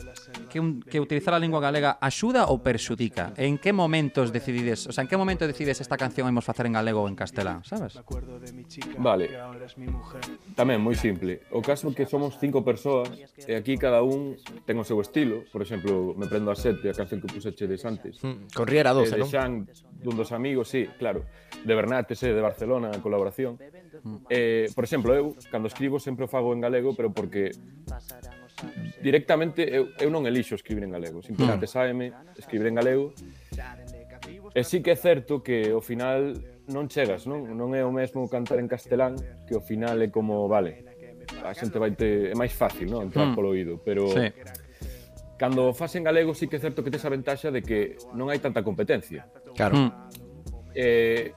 que, 0.48 0.56
un, 0.56 0.80
que 0.80 1.04
utilizar 1.04 1.36
a 1.36 1.40
lingua 1.42 1.60
galega 1.60 2.00
axuda 2.00 2.48
ou 2.48 2.64
perxudica? 2.64 3.36
En 3.36 3.60
que 3.60 3.76
momentos 3.76 4.32
decidides, 4.32 4.88
o 4.88 4.92
sea, 4.96 5.04
en 5.04 5.12
que 5.12 5.20
momento 5.20 5.44
decides 5.44 5.84
esta 5.84 6.00
canción 6.00 6.32
imos 6.32 6.48
facer 6.48 6.64
en 6.64 6.80
galego 6.80 7.04
ou 7.04 7.12
en 7.12 7.12
castelán, 7.12 7.60
sabes? 7.60 7.92
Vale. 8.96 9.36
Tamén 10.56 10.80
moi 10.80 10.96
simple. 10.96 11.44
O 11.52 11.60
caso 11.60 11.92
que 11.92 12.08
somos 12.08 12.40
cinco 12.40 12.64
persoas 12.64 13.12
e 13.44 13.52
aquí 13.52 13.76
cada 13.76 14.00
un 14.00 14.40
ten 14.64 14.80
o 14.80 14.84
seu 14.88 14.96
estilo. 15.04 15.44
Por 15.52 15.60
exemplo, 15.60 16.16
me 16.16 16.24
prendo 16.24 16.48
a 16.48 16.56
sete, 16.56 16.88
a 16.88 16.96
canción 16.96 17.20
que 17.20 17.28
pusechedes 17.28 17.84
antes. 17.84 18.16
Mm, 18.24 18.48
con 18.56 18.64
Riera 18.64 18.96
12, 18.96 19.12
eh, 19.12 19.20
non? 19.20 19.28
De 19.28 19.36
Xan, 19.36 19.52
dun 20.00 20.16
dos 20.16 20.32
amigos, 20.32 20.72
sí, 20.72 20.88
claro. 20.96 21.28
De 21.52 21.72
Bernates, 21.76 22.16
de 22.16 22.40
Barcelona, 22.40 22.88
a 22.96 23.04
colaboración. 23.04 23.60
Mm. 24.00 24.24
Eh, 24.32 24.53
por 24.74 24.84
exemplo, 24.84 25.14
eu 25.14 25.36
cando 25.50 25.68
escribo 25.68 25.98
sempre 25.98 26.24
o 26.24 26.28
fago 26.28 26.52
en 26.52 26.60
galego, 26.60 26.94
pero 26.94 27.10
porque 27.10 27.52
directamente 29.02 29.66
eu, 29.66 29.90
eu 29.98 30.08
non 30.10 30.24
elixo 30.24 30.54
escribir 30.54 30.84
en 30.86 30.92
galego, 30.94 31.20
simplemente 31.20 31.66
mm. 31.66 31.72
saeme 31.72 32.06
escribir 32.38 32.70
en 32.70 32.76
galego. 32.78 33.12
E 34.54 34.62
sí 34.62 34.80
que 34.80 34.94
é 34.94 34.98
certo 34.98 35.42
que 35.42 35.68
ao 35.74 35.82
final 35.82 36.38
non 36.70 36.88
chegas, 36.88 37.28
non? 37.28 37.44
Non 37.52 37.76
é 37.76 37.84
o 37.84 37.92
mesmo 37.92 38.24
cantar 38.30 38.56
en 38.62 38.70
castelán, 38.70 39.18
que 39.44 39.58
ao 39.58 39.62
final 39.64 40.00
é 40.00 40.08
como, 40.08 40.48
vale, 40.48 40.80
a 41.44 41.52
xente 41.52 41.76
vai 41.76 41.92
te 41.92 42.32
é 42.32 42.36
máis 42.38 42.54
fácil, 42.54 42.88
non? 42.88 43.04
Entrar 43.04 43.28
mm. 43.28 43.34
polo 43.36 43.52
oído, 43.52 43.82
pero 43.84 44.08
sí. 44.08 44.32
cando 45.36 45.74
fas 45.76 45.92
en 45.98 46.06
galego 46.06 46.32
sí 46.32 46.48
que 46.48 46.56
é 46.56 46.62
certo 46.62 46.80
que 46.80 46.88
tes 46.94 47.04
a 47.04 47.10
ventaxa 47.12 47.52
de 47.52 47.60
que 47.60 48.00
non 48.16 48.32
hai 48.32 48.40
tanta 48.40 48.64
competencia. 48.64 49.28
Claro. 49.52 49.76
Mm. 49.76 49.90
Eh, 50.72 51.34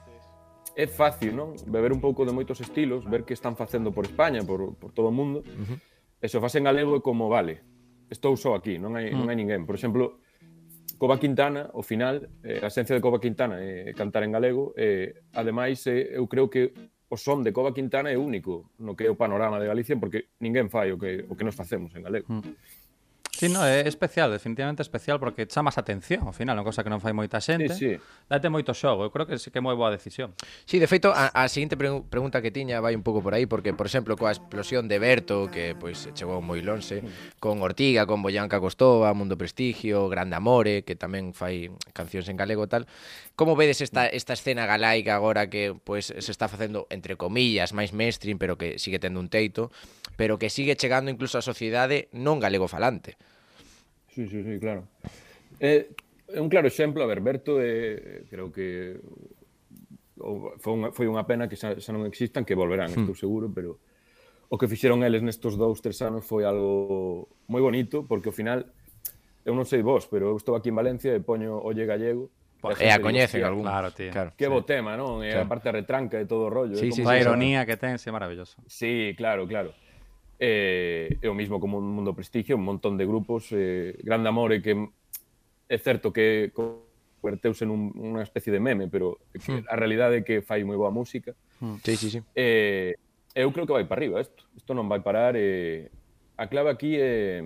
é 0.78 0.86
fácil, 0.86 1.34
non? 1.34 1.58
Beber 1.66 1.90
un 1.90 1.98
pouco 1.98 2.22
de 2.22 2.30
moitos 2.30 2.62
estilos, 2.62 3.02
ver 3.02 3.26
que 3.26 3.34
están 3.34 3.58
facendo 3.58 3.90
por 3.90 4.06
España, 4.06 4.46
por, 4.46 4.78
por 4.78 4.94
todo 4.94 5.10
o 5.10 5.14
mundo. 5.14 5.42
Uh 5.42 5.74
-huh. 5.74 5.78
E 6.22 6.26
se 6.30 6.38
o 6.38 6.40
facen 6.40 6.62
galego 6.62 6.94
é 6.94 7.02
como, 7.02 7.26
vale, 7.26 7.58
estou 8.06 8.38
só 8.38 8.54
aquí, 8.54 8.78
non 8.78 8.94
hai, 8.94 9.10
uh 9.10 9.18
-huh. 9.18 9.18
non 9.18 9.26
hai 9.26 9.34
ninguén. 9.34 9.66
Por 9.66 9.74
exemplo, 9.74 10.22
Cova 10.94 11.18
Quintana, 11.18 11.66
ao 11.74 11.82
final, 11.82 12.30
eh, 12.46 12.62
a 12.62 12.70
esencia 12.70 12.94
de 12.94 13.02
Cova 13.02 13.18
Quintana 13.18 13.58
é 13.58 13.90
eh, 13.90 13.94
cantar 13.98 14.22
en 14.22 14.30
galego, 14.30 14.70
eh, 14.78 15.18
ademais, 15.34 15.82
eh, 15.90 16.14
eu 16.14 16.30
creo 16.30 16.46
que 16.46 16.70
o 17.10 17.16
son 17.18 17.42
de 17.42 17.50
Cova 17.50 17.74
Quintana 17.74 18.14
é 18.14 18.18
único 18.18 18.70
no 18.78 18.94
que 18.94 19.06
é 19.06 19.10
o 19.10 19.18
panorama 19.18 19.58
de 19.58 19.66
Galicia, 19.66 19.98
porque 19.98 20.30
ninguén 20.38 20.70
fai 20.70 20.94
o 20.94 20.98
que, 20.98 21.26
o 21.26 21.34
que 21.34 21.42
nos 21.42 21.58
facemos 21.58 21.90
en 21.98 22.06
galego. 22.06 22.30
Uh 22.30 22.38
-huh. 22.38 22.54
Sí, 23.38 23.48
no, 23.48 23.62
é 23.62 23.86
especial, 23.86 24.32
definitivamente 24.32 24.82
especial 24.82 25.20
porque 25.22 25.46
chamas 25.46 25.78
atención, 25.78 26.26
ao 26.26 26.34
final, 26.34 26.58
unha 26.58 26.66
cosa 26.66 26.82
que 26.82 26.90
non 26.90 26.98
fai 26.98 27.14
moita 27.14 27.38
xente. 27.38 27.70
Sí, 27.70 27.94
sí. 27.94 28.26
Date 28.26 28.50
moito 28.50 28.74
xogo, 28.74 29.06
eu 29.06 29.14
creo 29.14 29.30
que 29.30 29.38
sí 29.38 29.54
que 29.54 29.62
é 29.62 29.64
moi 29.64 29.78
boa 29.78 29.94
decisión. 29.94 30.34
Sí, 30.66 30.82
de 30.82 30.90
feito, 30.90 31.14
a, 31.14 31.30
a 31.30 31.46
seguinte 31.46 31.78
pre 31.78 31.86
pregunta 32.10 32.42
que 32.42 32.50
tiña 32.50 32.82
vai 32.82 32.98
un 32.98 33.06
pouco 33.06 33.22
por 33.22 33.38
aí 33.38 33.46
porque, 33.46 33.70
por 33.70 33.86
exemplo, 33.86 34.18
coa 34.18 34.34
explosión 34.34 34.90
de 34.90 34.98
Berto, 34.98 35.46
que 35.54 35.78
pois 35.78 36.10
chegou 36.18 36.42
moi 36.42 36.58
lonxe, 36.66 37.06
con 37.38 37.62
Ortiga, 37.62 38.10
con 38.10 38.26
Boyanca 38.26 38.58
Costova, 38.58 39.14
Mundo 39.14 39.38
Prestigio, 39.38 40.10
Grande 40.10 40.34
Amore, 40.34 40.82
que 40.82 40.98
tamén 40.98 41.30
fai 41.30 41.70
cancións 41.94 42.26
en 42.26 42.34
galego 42.34 42.66
tal. 42.66 42.90
Como 43.38 43.54
vedes 43.54 43.78
esta 43.86 44.10
esta 44.10 44.34
escena 44.34 44.66
galaica 44.66 45.14
agora 45.14 45.46
que 45.46 45.78
pois 45.78 46.10
se 46.10 46.32
está 46.34 46.50
facendo 46.50 46.90
entre 46.90 47.14
comillas 47.14 47.70
máis 47.70 47.94
mainstream, 47.94 48.34
pero 48.34 48.58
que 48.58 48.82
sigue 48.82 48.98
tendo 48.98 49.22
un 49.22 49.30
teito, 49.30 49.70
pero 50.18 50.42
que 50.42 50.50
sigue 50.50 50.74
chegando 50.74 51.06
incluso 51.06 51.38
á 51.38 51.42
sociedade 51.46 52.10
non 52.10 52.42
galego 52.42 52.66
falante? 52.66 53.14
Sí, 54.18 54.26
sí, 54.26 54.42
sí, 54.42 54.58
claro. 54.58 54.88
Eh, 55.60 55.94
é 56.26 56.40
un 56.42 56.50
claro 56.50 56.66
exemplo, 56.66 57.04
a 57.04 57.06
ver, 57.06 57.20
Berto 57.20 57.62
é, 57.62 57.94
eh, 57.94 58.22
creo 58.26 58.50
que 58.50 58.98
foi 60.58 60.72
unha, 60.74 60.90
foi 60.90 61.06
unha 61.06 61.22
pena 61.22 61.46
que 61.46 61.54
xa, 61.54 61.78
xa 61.78 61.94
non 61.94 62.02
existan, 62.02 62.42
que 62.42 62.58
volverán, 62.58 62.90
hmm. 62.90 63.06
estou 63.06 63.14
seguro, 63.14 63.46
pero 63.46 63.78
o 64.50 64.58
que 64.58 64.66
fixeron 64.66 65.06
eles 65.06 65.22
nestos 65.22 65.54
dous, 65.54 65.78
tres 65.78 66.02
anos 66.02 66.26
foi 66.26 66.42
algo 66.42 67.30
moi 67.46 67.62
bonito, 67.62 68.10
porque 68.10 68.34
ao 68.34 68.34
final, 68.34 68.66
eu 69.46 69.54
non 69.54 69.62
sei 69.62 69.86
vos, 69.86 70.10
pero 70.10 70.34
eu 70.34 70.36
estou 70.42 70.58
aquí 70.58 70.74
en 70.74 70.82
Valencia 70.82 71.14
e 71.14 71.22
poño 71.22 71.54
Olle 71.54 71.86
Gallego, 71.86 72.34
E 72.58 72.90
a 72.90 72.98
coñecen 72.98 73.46
algún. 73.46 73.62
Claro, 73.62 73.94
tío. 73.94 74.10
Claro, 74.10 74.34
que 74.34 74.46
sí. 74.46 74.50
bo 74.50 74.66
tema, 74.66 74.98
non? 74.98 75.22
E 75.22 75.30
claro. 75.30 75.46
a 75.46 75.50
parte 75.54 75.70
retranca 75.70 76.18
de 76.18 76.26
todo 76.26 76.50
o 76.50 76.52
rollo. 76.52 76.74
Sí, 76.74 76.90
sí, 76.90 77.06
como... 77.06 77.14
sí, 77.14 77.14
a 77.14 77.22
ironía 77.22 77.62
sí. 77.62 77.70
que 77.70 77.78
ten, 77.78 77.94
é 77.94 78.10
maravilloso. 78.10 78.58
Sí, 78.66 79.14
claro, 79.14 79.46
claro 79.46 79.70
eh, 80.38 81.18
é 81.20 81.28
o 81.28 81.34
mismo 81.34 81.58
como 81.58 81.78
un 81.78 81.90
mundo 81.90 82.14
prestigio, 82.14 82.56
un 82.56 82.64
montón 82.64 82.96
de 82.96 83.06
grupos, 83.06 83.50
eh, 83.50 83.98
Grande 84.02 84.28
Amore 84.30 84.62
que 84.62 84.74
é 85.68 85.78
certo 85.78 86.12
que 86.12 86.54
converteuse 86.54 87.66
nun, 87.66 87.90
unha 87.98 88.22
especie 88.22 88.54
de 88.54 88.62
meme, 88.62 88.86
pero 88.86 89.18
que 89.34 89.42
mm. 89.42 89.66
a 89.68 89.74
realidade 89.74 90.22
é 90.22 90.24
que 90.24 90.40
fai 90.40 90.62
moi 90.62 90.78
boa 90.78 90.94
música. 90.94 91.34
Mm. 91.60 91.76
Sí, 91.82 91.94
sí, 91.98 92.08
sí. 92.08 92.20
Eh, 92.38 92.94
eu 93.34 93.50
creo 93.50 93.66
que 93.66 93.74
vai 93.74 93.84
para 93.84 94.00
arriba 94.00 94.22
isto. 94.22 94.46
Isto 94.54 94.72
non 94.72 94.86
vai 94.86 95.02
parar. 95.02 95.34
Eh, 95.34 95.90
a 96.38 96.46
clave 96.46 96.70
aquí 96.70 96.94
é, 96.96 97.42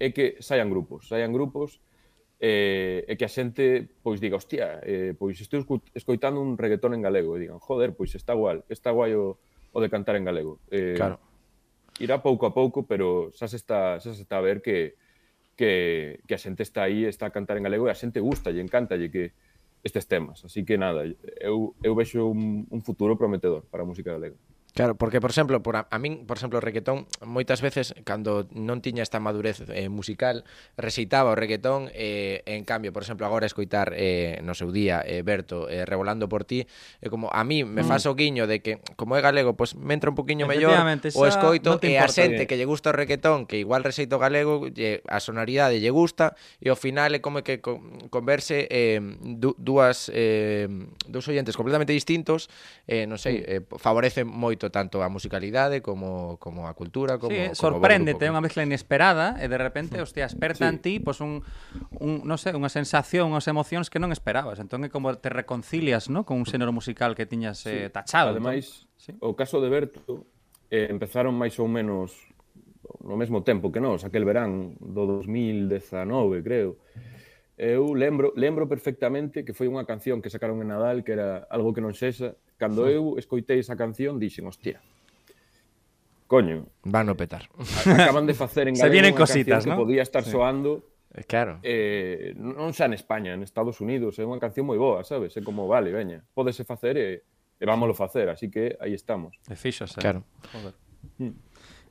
é 0.00 0.08
que 0.10 0.40
saian 0.40 0.72
grupos, 0.72 1.06
saian 1.12 1.36
grupos 1.36 1.84
eh, 2.40 3.04
e 3.04 3.12
que 3.20 3.28
a 3.28 3.30
xente 3.30 3.92
pois 4.00 4.18
diga, 4.18 4.40
hostia, 4.40 4.80
eh, 4.82 5.12
pois 5.12 5.36
estou 5.36 5.60
escoitando 5.92 6.40
un 6.40 6.56
reggaetón 6.56 6.96
en 6.96 7.04
galego 7.04 7.36
e 7.36 7.44
digan, 7.44 7.60
joder, 7.60 7.92
pois 7.92 8.16
está 8.16 8.32
gual, 8.32 8.64
está 8.72 8.90
guai 8.90 9.12
o, 9.12 9.36
o 9.76 9.78
de 9.84 9.92
cantar 9.92 10.16
en 10.16 10.24
galego. 10.24 10.58
Eh, 10.72 10.96
claro 10.96 11.20
irá 12.00 12.22
pouco 12.22 12.46
a 12.46 12.52
pouco, 12.52 12.84
pero 12.86 13.30
xa 13.32 13.48
se 13.48 13.56
está, 13.56 13.98
xa 14.00 14.12
se 14.14 14.22
está 14.22 14.38
a 14.38 14.44
ver 14.44 14.60
que, 14.60 14.96
que, 15.56 16.20
que 16.26 16.34
a 16.34 16.38
xente 16.38 16.62
está 16.62 16.84
aí, 16.84 17.04
está 17.04 17.26
a 17.26 17.34
cantar 17.34 17.56
en 17.56 17.64
galego 17.64 17.88
e 17.88 17.92
a 17.92 17.98
xente 17.98 18.20
gusta, 18.20 18.52
e 18.52 18.60
encanta, 18.60 19.00
que 19.10 19.32
estes 19.82 20.06
temas. 20.06 20.44
Así 20.44 20.64
que 20.64 20.76
nada, 20.76 21.06
eu, 21.40 21.74
eu 21.82 21.92
vexo 21.94 22.26
un, 22.26 22.66
un 22.68 22.80
futuro 22.82 23.16
prometedor 23.16 23.64
para 23.70 23.82
a 23.82 23.88
música 23.88 24.12
galega. 24.12 24.36
Claro, 24.76 24.94
porque 24.94 25.22
por 25.22 25.30
exemplo, 25.30 25.62
por 25.62 25.76
a, 25.76 25.88
a 25.88 25.98
min, 25.98 26.28
por 26.28 26.36
exemplo, 26.36 26.60
o 26.60 26.62
reggaetón 26.62 27.08
moitas 27.24 27.64
veces 27.64 27.96
cando 28.04 28.44
non 28.52 28.84
tiña 28.84 29.00
esta 29.00 29.24
madurez 29.24 29.64
eh, 29.72 29.88
musical, 29.88 30.44
rexeitaba 30.76 31.32
o 31.32 31.36
reggaetón 31.40 31.88
eh, 31.96 32.44
en 32.44 32.68
cambio, 32.68 32.92
por 32.92 33.00
exemplo, 33.00 33.24
agora 33.24 33.48
escoitar 33.48 33.96
eh, 33.96 34.36
no 34.44 34.52
seu 34.52 34.68
día 34.68 35.00
eh, 35.00 35.24
Berto 35.24 35.64
eh, 35.72 35.88
revolando 35.88 36.28
por 36.28 36.44
ti, 36.44 36.68
eh, 37.00 37.08
como 37.08 37.32
a 37.32 37.40
mí 37.40 37.64
me 37.64 37.80
mm. 37.80 37.88
faz 37.88 38.04
o 38.04 38.12
guiño 38.12 38.44
de 38.44 38.60
que 38.60 38.84
como 39.00 39.16
é 39.16 39.24
galego, 39.24 39.56
pois 39.56 39.72
pues, 39.72 39.80
me 39.80 39.96
entra 39.96 40.12
un 40.12 40.18
poquinho 40.20 40.44
mellor 40.44 40.76
o 40.76 41.24
escoito 41.24 41.72
no 41.72 41.80
e 41.80 41.96
a 41.96 42.04
xente 42.12 42.44
que... 42.44 42.52
que 42.52 42.56
lle 42.60 42.68
gusta 42.68 42.92
o 42.92 42.94
reggaetón, 42.94 43.48
que 43.48 43.56
igual 43.56 43.80
rexeito 43.80 44.20
galego, 44.20 44.68
lle, 44.68 45.00
a 45.08 45.24
sonoridade 45.24 45.80
lle 45.80 45.88
gusta 45.88 46.36
e 46.60 46.68
ao 46.68 46.76
final 46.76 47.16
é 47.16 47.24
como 47.24 47.40
que 47.40 47.64
converse 48.12 48.68
eh, 48.68 49.00
du, 49.24 49.56
dúas 49.56 50.12
eh, 50.12 50.68
dous 51.08 51.24
oyentes 51.32 51.56
completamente 51.56 51.96
distintos, 51.96 52.52
eh, 52.84 53.08
non 53.08 53.16
sei, 53.16 53.40
eh, 53.40 53.64
favorece 53.80 54.20
moito 54.20 54.65
respecto 54.66 54.70
tanto 54.70 55.02
a 55.02 55.08
musicalidade 55.08 55.82
como 55.82 56.36
como 56.38 56.68
a 56.68 56.74
cultura, 56.74 57.18
como 57.18 57.34
sí, 57.34 57.42
como 57.42 57.54
sorpréndete, 57.54 58.26
é 58.26 58.30
unha 58.30 58.42
mezcla 58.42 58.66
inesperada 58.66 59.38
e 59.38 59.46
de 59.48 59.58
repente, 59.58 60.00
hostia, 60.02 60.26
esperta 60.26 60.66
sí. 60.66 60.70
en 60.70 60.78
ti 60.82 60.94
pois 60.98 61.18
pues 61.18 61.24
un, 61.24 61.40
un 62.02 62.26
non 62.26 62.38
sei, 62.38 62.52
sé, 62.52 62.58
unha 62.58 62.70
sensación, 62.72 63.30
unhas 63.30 63.46
emocións 63.46 63.88
que 63.88 64.02
non 64.02 64.10
esperabas. 64.10 64.58
Entón 64.58 64.84
é 64.84 64.90
como 64.90 65.14
te 65.16 65.30
reconcilias, 65.30 66.10
¿no? 66.10 66.26
con 66.26 66.42
un 66.42 66.46
xénero 66.46 66.74
musical 66.74 67.14
que 67.14 67.24
tiñas 67.26 67.62
sí. 67.62 67.70
eh, 67.70 67.88
tachado. 67.88 68.34
Entón. 68.34 68.50
Ademais, 68.50 68.90
sí. 68.98 69.14
o 69.22 69.32
caso 69.38 69.62
de 69.62 69.68
Berto 69.70 70.26
eh, 70.68 70.90
empezaron 70.90 71.36
máis 71.38 71.56
ou 71.62 71.70
menos 71.70 72.12
no 73.02 73.18
mesmo 73.18 73.42
tempo 73.42 73.70
que 73.70 73.82
nós, 73.82 74.06
aquel 74.06 74.26
verán 74.26 74.78
do 74.78 75.06
2019, 75.06 76.42
creo. 76.42 76.78
Eu 77.56 77.96
lembro, 77.96 78.36
lembro 78.36 78.68
perfectamente 78.68 79.40
que 79.40 79.56
foi 79.56 79.64
unha 79.64 79.88
canción 79.88 80.20
que 80.20 80.28
sacaron 80.28 80.60
en 80.60 80.68
Nadal, 80.68 81.00
que 81.00 81.16
era 81.16 81.48
algo 81.48 81.72
que 81.72 81.80
non 81.80 81.96
sexa. 81.96 82.36
Cando 82.60 82.84
eu 82.84 83.16
escoitei 83.16 83.56
esa 83.56 83.80
canción, 83.80 84.20
dixen, 84.20 84.44
hostia, 84.44 84.84
coño. 86.28 86.68
Van 86.84 87.08
a 87.08 87.16
petar. 87.16 87.48
Acaban 87.88 88.28
de 88.28 88.36
facer 88.36 88.68
en 88.68 88.76
Se 88.80 88.92
vienen 88.92 89.16
cositas, 89.16 89.64
¿no? 89.64 89.72
que 89.72 89.88
podía 89.88 90.04
estar 90.04 90.24
sí. 90.24 90.36
soando 90.36 90.84
eh, 91.16 91.24
Claro. 91.24 91.64
Eh, 91.64 92.36
non 92.36 92.76
xa 92.76 92.92
en 92.92 92.92
España, 92.92 93.32
en 93.32 93.40
Estados 93.40 93.80
Unidos, 93.80 94.20
é 94.20 94.24
unha 94.28 94.36
canción 94.36 94.68
moi 94.68 94.76
boa, 94.76 95.00
sabes? 95.00 95.32
É 95.32 95.40
como, 95.40 95.64
vale, 95.64 95.88
veña, 95.96 96.28
podese 96.36 96.60
facer 96.68 97.00
e, 97.00 97.24
e 97.56 97.64
vámoslo 97.64 97.96
facer, 97.96 98.28
así 98.28 98.52
que 98.52 98.76
aí 98.76 98.92
estamos. 98.92 99.40
E 99.48 99.56
fixo, 99.56 99.88
eh? 99.88 99.96
Claro. 99.96 100.28
Joder. 100.52 100.76
Mm. 101.24 101.45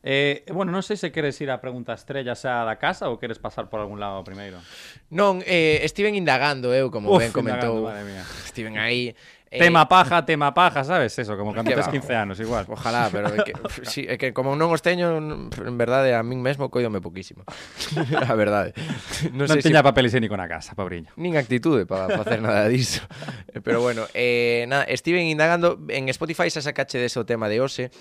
Eh, 0.05 0.45
bueno, 0.53 0.69
non 0.69 0.85
sei 0.85 1.01
se 1.01 1.09
queres 1.09 1.33
ir 1.41 1.49
a 1.49 1.57
pregunta 1.57 1.97
estrella 1.97 2.37
xa 2.37 2.61
da 2.61 2.77
casa 2.77 3.09
ou 3.09 3.17
queres 3.17 3.41
pasar 3.41 3.73
por 3.73 3.81
algún 3.81 3.97
lado 3.97 4.21
primeiro. 4.21 4.61
Non, 5.09 5.41
eh, 5.41 5.81
estiven 5.81 6.13
indagando 6.13 6.69
eu, 6.77 6.93
como 6.93 7.09
Uf, 7.09 7.25
ben 7.25 7.33
comentou. 7.33 7.89
Indagando, 7.89 8.21
estiven 8.45 8.77
aí 8.77 9.17
Eh, 9.55 9.59
tema 9.59 9.87
paja, 9.87 10.25
tema 10.25 10.53
paja, 10.53 10.83
sabes? 10.83 11.17
Eso, 11.17 11.37
como 11.37 11.53
cando 11.53 11.71
tes 11.71 11.87
15 11.87 12.15
anos, 12.15 12.39
igual. 12.39 12.65
Ojalá, 12.67 13.09
pero 13.11 13.27
é 13.29 13.43
que, 13.43 13.53
sí, 13.83 14.05
é 14.07 14.17
que 14.17 14.33
como 14.33 14.57
non 14.57 14.67
os 14.73 14.83
teño, 14.83 15.15
en 15.15 15.77
verdade, 15.79 16.11
a 16.11 16.25
min 16.27 16.43
mesmo 16.43 16.67
coidome 16.67 16.99
poquísimo. 16.99 17.47
a 18.19 18.33
verdade. 18.35 18.75
Non, 19.31 19.47
non 19.47 19.55
sei 19.55 19.63
teña 19.63 19.79
si... 19.79 19.87
papel 19.87 20.11
higiénico 20.11 20.35
na 20.35 20.51
casa, 20.51 20.75
pobriño. 20.75 21.13
Nin 21.15 21.39
actitude 21.39 21.87
para 21.87 22.11
facer 22.11 22.43
nada 22.43 22.67
disso. 22.67 23.05
Eh, 23.53 23.63
pero 23.63 23.79
bueno, 23.79 24.09
eh, 24.11 24.67
nada, 24.67 24.83
estiven 24.91 25.29
indagando, 25.31 25.79
en 25.87 26.11
Spotify 26.11 26.51
xa 26.51 26.59
sacache 26.59 26.99
dese 26.99 27.21
o 27.21 27.25
tema 27.29 27.47
de 27.47 27.63
Ose, 27.63 27.93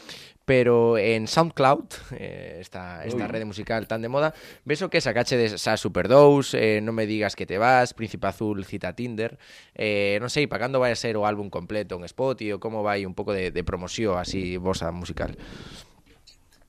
pero 0.45 0.99
en 0.99 1.27
SoundCloud, 1.27 2.13
eh, 2.13 2.59
esta, 2.61 3.05
esta 3.05 3.27
red 3.29 3.45
musical 3.45 3.89
tan 3.89 4.03
de 4.03 4.09
moda, 4.09 4.35
beso 4.65 4.91
que 4.91 5.01
sacache 5.01 5.37
de 5.37 5.57
Sa 5.59 5.77
Super 5.77 6.09
2, 6.09 6.55
eh, 6.55 6.81
No 6.83 6.93
me 6.93 7.07
digas 7.07 7.37
que 7.37 7.47
te 7.47 7.59
vas, 7.59 7.95
Príncipe 7.95 8.27
Azul, 8.27 8.65
Cita 8.65 8.93
Tinder, 8.93 9.39
eh, 9.75 10.19
non 10.21 10.29
sei, 10.29 10.45
para 10.45 10.69
cando 10.69 10.81
vai 10.81 10.93
a 10.93 10.99
ser 11.01 11.17
o 11.17 11.25
álbum 11.25 11.49
completo 11.49 11.97
en 11.97 12.05
Spotify 12.05 12.53
ou 12.53 12.61
como 12.61 12.85
vai 12.85 13.09
un 13.09 13.17
pouco 13.17 13.33
de, 13.33 13.49
de 13.49 13.63
promoción 13.65 14.21
así 14.21 14.61
vosa 14.61 14.93
musical? 14.93 15.33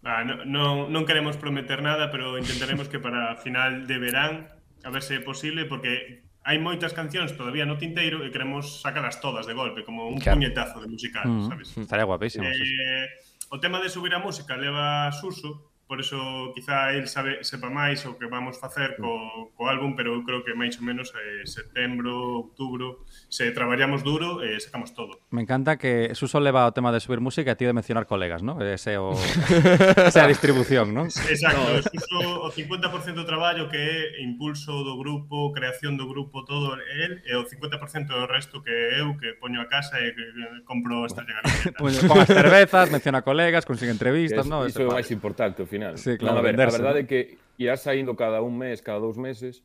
Ah, 0.06 0.24
no, 0.24 0.46
non, 0.48 0.94
non 0.94 1.04
queremos 1.04 1.36
prometer 1.36 1.84
nada, 1.84 2.14
pero 2.14 2.40
intentaremos 2.40 2.88
que 2.88 3.04
para 3.04 3.36
final 3.42 3.90
de 3.90 3.98
verán, 4.00 4.48
a 4.88 4.90
ver 4.94 5.04
se 5.04 5.20
é 5.20 5.22
posible, 5.22 5.68
porque 5.68 6.24
hai 6.46 6.62
moitas 6.62 6.94
cancións 6.94 7.34
todavía 7.36 7.68
no 7.68 7.76
tinteiro 7.76 8.24
e 8.24 8.32
queremos 8.32 8.80
sacalas 8.80 9.20
todas 9.20 9.50
de 9.50 9.58
golpe, 9.58 9.84
como 9.84 10.08
un 10.08 10.22
claro. 10.22 10.40
puñetazo 10.40 10.80
de 10.80 10.88
musical, 10.88 11.28
mm, 11.28 11.40
-hmm. 11.44 11.50
sabes? 11.50 11.68
Estaría 11.76 12.06
guapísimo. 12.06 12.46
Eh, 12.48 12.54
sí 12.54 13.25
o 13.50 13.60
tema 13.60 13.80
de 13.80 13.90
subir 13.90 14.14
a 14.14 14.20
música 14.20 14.56
leva 14.56 15.12
Suso 15.12 15.75
por 15.88 16.02
eso 16.02 16.52
quizá 16.56 16.92
el 16.92 17.08
sabe, 17.08 17.44
sepa 17.44 17.70
máis 17.70 18.06
o 18.10 18.18
que 18.18 18.26
vamos 18.26 18.58
facer 18.58 18.98
co, 18.98 19.54
co 19.54 19.70
álbum, 19.70 19.94
pero 19.94 20.18
eu 20.18 20.26
creo 20.26 20.42
que 20.42 20.58
máis 20.58 20.82
ou 20.82 20.84
menos 20.84 21.14
eh, 21.14 21.46
setembro, 21.46 22.42
outubro, 22.42 23.06
se 23.30 23.54
traballamos 23.54 24.02
duro, 24.02 24.42
eh, 24.42 24.58
sacamos 24.58 24.98
todo. 24.98 25.22
Me 25.30 25.46
encanta 25.46 25.78
que 25.78 26.18
Suso 26.18 26.40
leva 26.42 26.66
o 26.66 26.74
tema 26.74 26.90
de 26.90 27.00
subir 27.00 27.22
música 27.22 27.54
e 27.54 27.58
ti 27.58 27.70
de 27.70 27.74
mencionar 27.74 28.10
colegas, 28.10 28.42
¿no? 28.42 28.58
Ese 28.58 28.98
o, 28.98 29.14
esa 30.10 30.26
distribución, 30.26 30.94
¿no? 30.94 31.06
Exacto, 31.06 31.62
no. 31.62 31.82
Suso 31.86 32.20
o 32.46 32.50
50% 32.50 33.14
do 33.14 33.26
traballo 33.30 33.70
que 33.70 33.78
é 33.78 34.26
impulso 34.26 34.82
do 34.82 34.98
grupo, 34.98 35.54
creación 35.54 36.02
do 36.02 36.10
grupo, 36.10 36.42
todo 36.50 36.74
el, 36.82 37.22
e 37.22 37.34
o 37.38 37.46
50% 37.46 38.10
do 38.10 38.26
resto 38.26 38.66
que 38.66 38.74
eu 38.98 39.14
que 39.22 39.38
poño 39.38 39.62
a 39.62 39.70
casa 39.70 40.02
e 40.02 40.18
que 40.18 40.26
compro 40.66 41.06
esta 41.06 41.22
llegar 41.22 41.46
a 41.46 41.54
Pon 41.78 42.22
as 42.22 42.30
cervezas, 42.30 42.90
menciona 42.90 43.22
colegas, 43.22 43.66
consigue 43.66 43.92
entrevistas, 43.92 44.46
es, 44.46 44.50
¿no? 44.50 44.66
Iso 44.66 44.82
é 44.82 44.88
o 44.90 44.94
máis 44.98 45.10
importante, 45.14 45.62
final. 45.76 46.00
Sí, 46.00 46.16
claro, 46.16 46.40
non, 46.40 46.42
a, 46.42 46.46
ver, 46.48 46.56
venderse, 46.56 46.80
a 46.80 46.82
verdade 46.82 47.04
é 47.04 47.06
que 47.06 47.20
irá 47.60 47.76
saindo 47.76 48.16
cada 48.16 48.40
un 48.40 48.56
mes, 48.56 48.80
cada 48.80 49.04
dous 49.04 49.20
meses, 49.20 49.60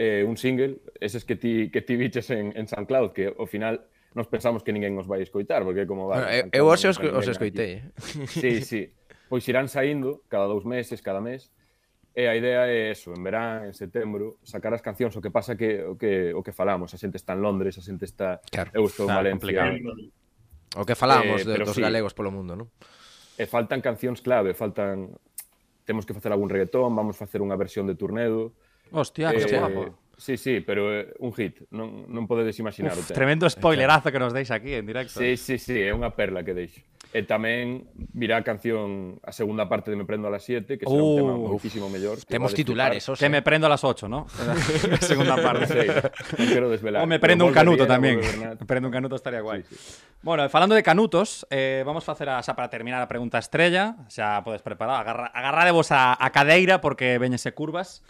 eh, 0.00 0.24
un 0.24 0.40
single, 0.40 0.80
eses 1.00 1.28
que 1.28 1.36
ti, 1.36 1.68
que 1.68 1.84
ti 1.84 2.00
biches 2.00 2.32
en, 2.32 2.56
en 2.56 2.64
SoundCloud, 2.64 3.12
que 3.12 3.28
ao 3.28 3.46
final 3.46 3.84
nos 4.14 4.26
pensamos 4.28 4.62
que 4.62 4.72
ninguén 4.72 4.96
os 4.96 5.06
vai 5.06 5.20
escoitar, 5.20 5.66
porque 5.66 5.86
como 5.86 6.08
va... 6.08 6.22
Bueno, 6.22 6.48
eu 6.54 6.64
hoxe 6.70 6.88
os, 6.88 6.98
os 6.98 7.26
escoitei. 7.28 7.82
Sí, 8.30 8.62
sí. 8.62 8.82
Pois 9.28 9.42
irán 9.50 9.68
saindo 9.68 10.22
cada 10.30 10.46
dous 10.46 10.64
meses, 10.64 11.02
cada 11.02 11.20
mes, 11.20 11.50
e 12.14 12.30
a 12.30 12.38
idea 12.38 12.70
é 12.70 12.94
eso, 12.94 13.10
en 13.10 13.26
verán, 13.26 13.66
en 13.66 13.74
setembro, 13.74 14.38
sacar 14.46 14.70
as 14.70 14.82
cancións, 14.82 15.18
o 15.18 15.20
que 15.20 15.34
pasa 15.34 15.58
que 15.58 15.82
o 15.82 15.98
que, 15.98 16.30
o 16.30 16.46
que 16.46 16.54
falamos, 16.54 16.94
a 16.94 16.98
xente 16.98 17.18
está 17.18 17.34
en 17.34 17.42
Londres, 17.42 17.74
a 17.74 17.82
xente 17.82 18.06
está... 18.06 18.38
Claro, 18.54 18.70
eu 18.70 18.86
estou 18.86 19.10
en 19.10 19.18
Valencia. 19.18 19.66
Complicado. 19.66 20.22
O 20.78 20.86
que 20.86 20.94
falamos 20.94 21.42
eh, 21.42 21.58
de, 21.58 21.66
dos 21.66 21.74
sí, 21.74 21.82
galegos 21.82 22.14
polo 22.14 22.30
mundo, 22.30 22.54
non? 22.54 22.70
E 23.34 23.50
faltan 23.50 23.82
cancións 23.82 24.22
clave, 24.22 24.54
faltan 24.54 25.10
temos 25.84 26.04
que 26.04 26.12
facer 26.12 26.32
algún 26.32 26.48
reggaetón, 26.48 26.96
vamos 26.96 27.16
facer 27.16 27.44
unha 27.44 27.56
versión 27.56 27.86
de 27.86 27.94
Turnedo. 27.94 28.56
Hostia, 28.90 29.32
eh, 29.32 29.44
que 29.44 29.58
guapo. 29.58 29.94
Sí, 30.16 30.36
sí, 30.36 30.60
pero 30.60 30.94
eh, 30.94 31.12
un 31.18 31.34
hit, 31.34 31.66
non, 31.74 32.06
non 32.06 32.24
podedes 32.30 32.56
imaginar. 32.62 32.94
Uf, 32.94 33.10
tremendo 33.10 33.50
spoilerazo 33.50 34.14
que 34.14 34.20
nos 34.22 34.32
deis 34.32 34.50
aquí 34.54 34.74
en 34.74 34.86
directo. 34.86 35.18
Sí, 35.18 35.36
sí, 35.36 35.58
sí, 35.58 35.76
é 35.82 35.90
unha 35.90 36.14
perla 36.14 36.46
que 36.46 36.54
deixo. 36.54 36.80
E 37.14 37.22
tamén 37.22 37.86
virá 38.10 38.42
a 38.42 38.44
canción 38.44 39.22
a 39.22 39.30
segunda 39.30 39.70
parte 39.70 39.86
de 39.86 39.94
Me 39.94 40.02
prendo 40.02 40.26
a 40.26 40.34
las 40.34 40.42
7, 40.42 40.66
que 40.74 40.82
será 40.82 40.98
uh, 40.98 41.06
un 41.06 41.14
tema 41.14 41.34
uh, 41.38 41.46
muitísimo 41.46 41.86
mellor. 41.86 42.18
Temos 42.26 42.50
titulares, 42.50 43.06
o 43.06 43.14
sea. 43.14 43.22
Que 43.22 43.30
me 43.30 43.38
prendo 43.38 43.70
a 43.70 43.70
las 43.70 43.86
8, 43.86 44.10
¿no? 44.10 44.26
a 44.90 44.98
segunda 44.98 45.38
parte. 45.38 45.70
Sí, 45.70 46.42
non 46.42 46.50
quero 46.50 46.66
desvelar. 46.66 47.00
O 47.00 47.06
me 47.06 47.22
prendo 47.22 47.46
un 47.46 47.54
canuto 47.54 47.86
tamén. 47.86 48.18
Me 48.18 48.66
prendo 48.66 48.90
un 48.90 48.94
canuto 48.98 49.14
estaría 49.14 49.46
guai. 49.46 49.62
Sí, 49.62 49.78
sí. 49.78 49.94
Bueno, 50.26 50.42
falando 50.50 50.74
de 50.74 50.82
canutos, 50.82 51.46
eh, 51.54 51.86
vamos 51.86 52.02
facer 52.02 52.26
a, 52.26 52.42
xa 52.42 52.58
para 52.58 52.66
terminar 52.66 52.98
a 52.98 53.06
pregunta 53.06 53.38
estrella, 53.38 53.94
xa 54.10 54.42
podes 54.42 54.66
preparar, 54.66 54.98
agarra, 54.98 55.30
agarradevos 55.30 55.94
a, 55.94 56.18
a 56.18 56.28
cadeira 56.34 56.82
porque 56.82 57.22
veñese 57.22 57.54
curvas. 57.54 58.02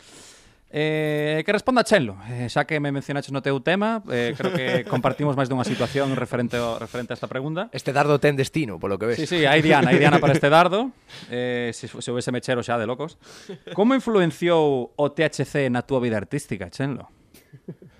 Eh, 0.76 1.44
que 1.46 1.52
responda 1.52 1.84
Chenlo, 1.84 2.18
eh, 2.26 2.50
xa 2.50 2.66
que 2.66 2.82
me 2.82 2.90
mencionaches 2.90 3.30
no 3.30 3.38
teu 3.38 3.62
tema, 3.62 4.02
eh, 4.10 4.34
creo 4.34 4.50
que 4.50 4.82
compartimos 4.90 5.38
máis 5.38 5.46
dunha 5.46 5.62
situación 5.62 6.10
referente, 6.18 6.58
ao, 6.58 6.82
referente 6.82 7.14
a 7.14 7.16
esta 7.16 7.30
pregunta. 7.30 7.70
Este 7.70 7.94
dardo 7.94 8.18
ten 8.18 8.34
destino, 8.34 8.82
polo 8.82 8.98
que 8.98 9.14
ves. 9.14 9.22
Sí, 9.22 9.30
sí, 9.30 9.40
hai 9.46 9.62
Diana, 9.62 9.94
hai 9.94 10.02
Diana 10.02 10.18
para 10.18 10.34
este 10.34 10.50
dardo, 10.50 10.90
eh, 11.30 11.70
se, 11.70 11.86
se 11.86 12.08
houvese 12.10 12.34
mechero 12.34 12.58
xa 12.66 12.74
de 12.74 12.90
locos. 12.90 13.22
Como 13.70 13.94
influenciou 13.94 14.90
o 14.98 15.06
THC 15.14 15.70
na 15.70 15.86
túa 15.86 16.02
vida 16.02 16.18
artística, 16.18 16.66
Chenlo? 16.66 17.06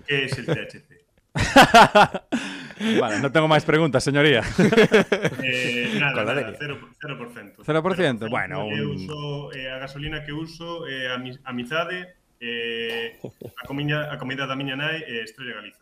Que 0.03 0.27
é 0.27 0.35
o 0.35 0.43
THC? 0.43 0.99
vale, 2.99 3.23
non 3.23 3.31
tengo 3.31 3.47
máis 3.47 3.63
preguntas, 3.63 4.03
señoría. 4.03 4.43
Eh, 5.39 5.95
nada, 5.95 6.27
nada, 6.27 6.51
0%. 6.59 6.91
0%, 6.99 7.63
0%, 7.63 7.63
0%, 7.63 8.27
0%, 8.27 8.27
bueno, 8.27 8.67
eu 8.67 8.99
uso, 8.99 9.47
eh, 9.55 9.71
a 9.71 9.79
gasolina 9.79 10.27
que 10.27 10.35
uso, 10.35 10.83
eh, 10.91 11.07
a, 11.07 11.15
mi, 11.15 11.31
a 11.31 11.55
Eh, 12.39 13.15
a, 13.57 13.63
comiña, 13.65 14.11
a 14.11 14.19
comida 14.19 14.43
da 14.45 14.55
miña 14.59 14.75
nai 14.75 15.01
eh, 15.07 15.23
Estrella 15.23 15.55
Galiza. 15.55 15.79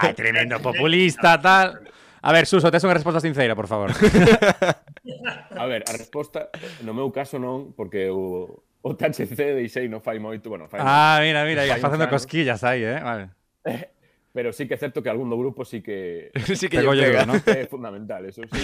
Ai, 0.00 0.14
tremendo 0.16 0.56
populista, 0.64 1.36
tal. 1.40 1.84
A 2.22 2.32
ver, 2.32 2.44
Suso, 2.44 2.68
tes 2.72 2.84
unha 2.84 2.96
resposta 2.96 3.20
sincera, 3.20 3.56
por 3.56 3.68
favor. 3.68 3.92
a 5.56 5.64
ver, 5.68 5.84
a 5.88 5.92
resposta, 5.96 6.48
no 6.84 6.92
meu 6.92 7.08
caso 7.12 7.40
non, 7.40 7.72
porque 7.72 8.08
o, 8.12 8.60
o 8.84 8.90
THC 8.96 9.56
deixei 9.56 9.88
non 9.88 10.04
fai 10.04 10.20
moito, 10.20 10.48
bueno, 10.52 10.68
fai 10.68 10.80
Ah, 10.84 11.20
mira, 11.24 11.44
mira, 11.48 11.64
fai 11.64 11.80
facendo 11.80 12.04
anos. 12.08 12.16
cosquillas 12.16 12.60
aí, 12.64 12.84
eh? 12.84 13.00
Vale. 13.00 13.32
Pero 14.30 14.52
sí 14.54 14.68
que 14.70 14.74
é 14.74 14.78
certo 14.78 15.02
que 15.02 15.10
algún 15.10 15.26
do 15.26 15.34
grupo 15.34 15.66
sí 15.66 15.82
que... 15.82 16.30
sí 16.54 16.70
que 16.70 16.78
Pego 16.78 16.94
llego, 16.94 17.18
¿no? 17.26 17.34
É 17.50 17.66
fundamental, 17.66 18.22
eso 18.30 18.46
sí. 18.46 18.62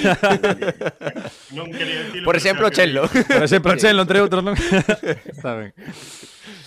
non 1.59 1.67
quería 1.75 2.07
decirlo, 2.07 2.23
Por 2.23 2.37
exemplo, 2.39 2.71
Chelo. 2.71 3.11
Por 3.11 3.43
exemplo, 3.43 3.75
Chelo, 3.75 4.07
entre 4.07 4.23
outros, 4.23 4.47
non? 4.47 4.55
Está 5.27 5.59
ben. 5.59 5.75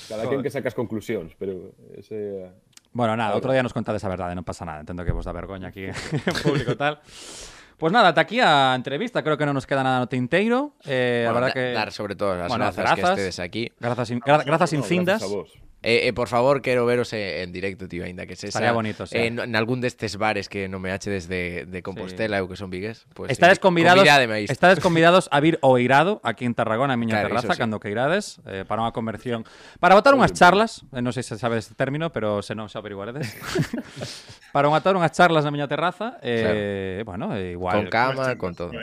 Cada 0.10 0.26
quen 0.28 0.42
que 0.42 0.50
sacas 0.50 0.74
conclusións, 0.74 1.38
pero 1.38 1.78
ese 1.94 2.50
Bueno, 2.92 3.14
nada, 3.14 3.38
outro 3.38 3.54
día 3.54 3.62
nos 3.62 3.72
contades 3.78 4.02
a 4.02 4.10
verdade, 4.10 4.34
non 4.34 4.42
pasa 4.42 4.66
nada. 4.66 4.82
Entendo 4.82 5.06
que 5.06 5.14
vos 5.14 5.24
da 5.24 5.32
vergoña 5.32 5.70
aquí 5.70 5.86
en 5.94 6.36
público 6.42 6.74
tal. 6.74 6.98
Pues 7.80 7.94
nada, 7.94 8.12
ata 8.12 8.26
aquí 8.26 8.42
a 8.44 8.74
entrevista, 8.76 9.22
creo 9.24 9.38
que 9.38 9.46
non 9.48 9.54
nos 9.56 9.64
queda 9.70 9.86
nada 9.86 10.02
no 10.04 10.10
tinteiro. 10.12 10.74
Eh, 10.84 11.30
Bueno, 11.30 11.40
verdad 11.40 11.50
da- 11.54 11.56
que 11.56 11.66
dar 11.72 11.90
sobre 11.94 12.18
todo 12.18 12.34
las 12.36 12.50
Bueno, 12.50 12.66
grazas, 12.68 12.76
que 12.76 13.02
grazas. 13.06 13.10
estedes 13.22 13.38
aquí. 13.40 13.72
Grazas, 13.80 14.10
in- 14.12 14.20
gra- 14.26 14.44
grazas 14.44 14.74
No, 14.74 14.80
infindas. 14.84 15.22
gracias 15.22 15.32
a 15.32 15.36
vos. 15.38 15.50
E, 15.82 16.08
e 16.08 16.14
por 16.14 16.28
favor, 16.28 16.60
quero 16.60 16.84
veros 16.84 17.16
en 17.16 17.56
directo, 17.56 17.88
tío, 17.88 18.04
aínda 18.04 18.28
que 18.28 18.36
sexa 18.36 18.60
Estaría 18.60 18.76
bonito, 18.76 19.08
sí. 19.08 19.16
en, 19.16 19.40
en 19.40 19.56
algún 19.56 19.80
destes 19.80 20.20
bares 20.20 20.52
que 20.52 20.68
non 20.68 20.84
me 20.84 20.92
achedes 20.92 21.32
de, 21.32 21.64
de 21.64 21.80
Compostela 21.80 22.36
sí. 22.36 22.44
ou 22.44 22.52
que 22.52 22.60
son 22.60 22.68
vigues, 22.68 23.08
pues, 23.16 23.32
estades 23.32 23.56
eh, 23.56 23.64
sí, 23.64 23.64
convidados, 23.64 24.04
estades 24.52 24.84
convidados 24.84 25.32
a 25.32 25.40
vir 25.40 25.56
ao 25.64 25.80
Eirado 25.80 26.20
aquí 26.28 26.44
en 26.44 26.52
Tarragona, 26.52 26.96
a 26.96 27.00
miña 27.00 27.24
claro, 27.24 27.32
terraza, 27.32 27.56
sí. 27.56 27.60
cando 27.64 27.80
que 27.80 27.88
irades, 27.88 28.44
eh, 28.44 28.68
para 28.68 28.84
unha 28.84 28.92
conversión, 28.92 29.48
para 29.80 29.96
botar 29.96 30.12
unhas 30.20 30.36
charlas, 30.36 30.84
eh, 30.92 31.00
non 31.00 31.16
sei 31.16 31.24
se 31.24 31.40
sabes 31.40 31.72
este 31.72 31.80
término, 31.80 32.12
pero 32.12 32.44
se 32.44 32.60
non 32.60 32.68
xa 32.68 32.84
averiguaredes. 32.84 33.32
para 34.56 34.68
botar 34.68 35.00
unhas 35.00 35.16
charlas 35.16 35.48
na 35.48 35.52
miña 35.56 35.72
terraza, 35.72 36.20
eh, 36.20 37.00
claro. 37.00 37.08
bueno, 37.08 37.26
eh, 37.40 37.56
igual. 37.56 37.80
Con 37.80 37.88
cama, 37.88 38.36
con 38.36 38.52
todo. 38.52 38.76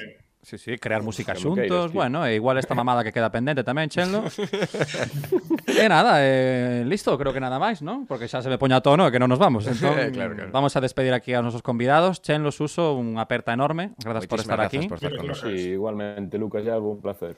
Sí, 0.47 0.63
sí, 0.63 0.79
crear 0.79 1.03
música 1.03 1.35
xuntos, 1.35 1.59
queiras, 1.67 1.91
tío. 1.91 1.99
bueno, 1.99 2.23
e 2.23 2.39
igual 2.39 2.55
esta 2.63 2.71
mamada 2.79 3.03
que 3.03 3.11
queda 3.11 3.35
pendente 3.35 3.67
tamén, 3.67 3.91
Chenlo. 3.91 4.23
e 5.67 5.87
nada, 5.91 6.23
eh, 6.23 6.87
listo, 6.87 7.19
creo 7.19 7.35
que 7.35 7.43
nada 7.43 7.59
máis, 7.59 7.83
¿no? 7.83 8.07
Porque 8.07 8.31
xa 8.31 8.39
se 8.43 8.49
me 8.49 8.55
poña 8.55 8.79
a 8.79 8.83
tono 8.85 9.03
e 9.07 9.11
que 9.11 9.19
non 9.19 9.27
nos 9.27 9.43
vamos. 9.43 9.67
Entón, 9.71 9.99
Claro, 10.15 10.39
claro. 10.39 10.55
vamos 10.55 10.71
a 10.79 10.81
despedir 10.81 11.11
aquí 11.19 11.35
a 11.35 11.43
nosos 11.43 11.67
convidados. 11.67 12.23
Chenlo, 12.23 12.55
Suso, 12.55 12.95
unha 12.95 13.27
aperta 13.27 13.51
enorme. 13.51 13.99
Grazas 13.99 14.31
por 14.31 14.39
estar 14.39 14.55
grazas 14.63 14.71
aquí. 14.71 14.87
por 14.87 15.03
estar 15.03 15.19
con 15.19 15.27
nosotros. 15.35 15.51
Sí, 15.51 15.75
igualmente, 15.75 16.39
Lucas 16.39 16.63
Yago, 16.63 16.95
un 16.95 17.03
placer. 17.03 17.35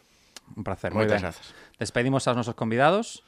Un 0.53 0.61
placer, 0.69 0.93
moi 0.93 1.09
Moitas 1.09 1.25
ben. 1.25 1.33
grazas. 1.33 1.47
Despedimos 1.81 2.29
aos 2.29 2.37
nosos 2.37 2.53
convidados. 2.61 3.25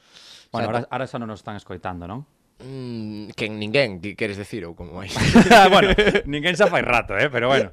Bueno, 0.53 0.69
ahora, 0.69 0.85
ahora 0.93 1.09
xa 1.09 1.17
non 1.17 1.33
nos 1.33 1.41
están 1.41 1.57
escoitando, 1.57 2.05
non? 2.05 2.29
Mm, 2.63 3.31
que 3.37 3.49
ninguén, 3.49 4.01
que 4.01 4.13
queres 4.15 4.37
decir 4.37 4.65
ou 4.69 4.77
como 4.77 5.01
vai? 5.01 5.09
bueno, 5.73 5.97
ninguén 6.29 6.53
xa 6.57 6.69
fai 6.69 6.85
rato, 6.85 7.17
eh, 7.17 7.33
pero 7.33 7.49
bueno. 7.49 7.73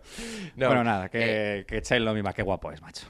No, 0.57 0.67
bueno, 0.73 0.81
nada, 0.83 1.05
que, 1.11 1.65
que 1.67 1.83
Chelo 1.85 2.15
mima, 2.17 2.33
que 2.33 2.41
guapo 2.41 2.71
es, 2.71 2.81
macho. 2.81 3.05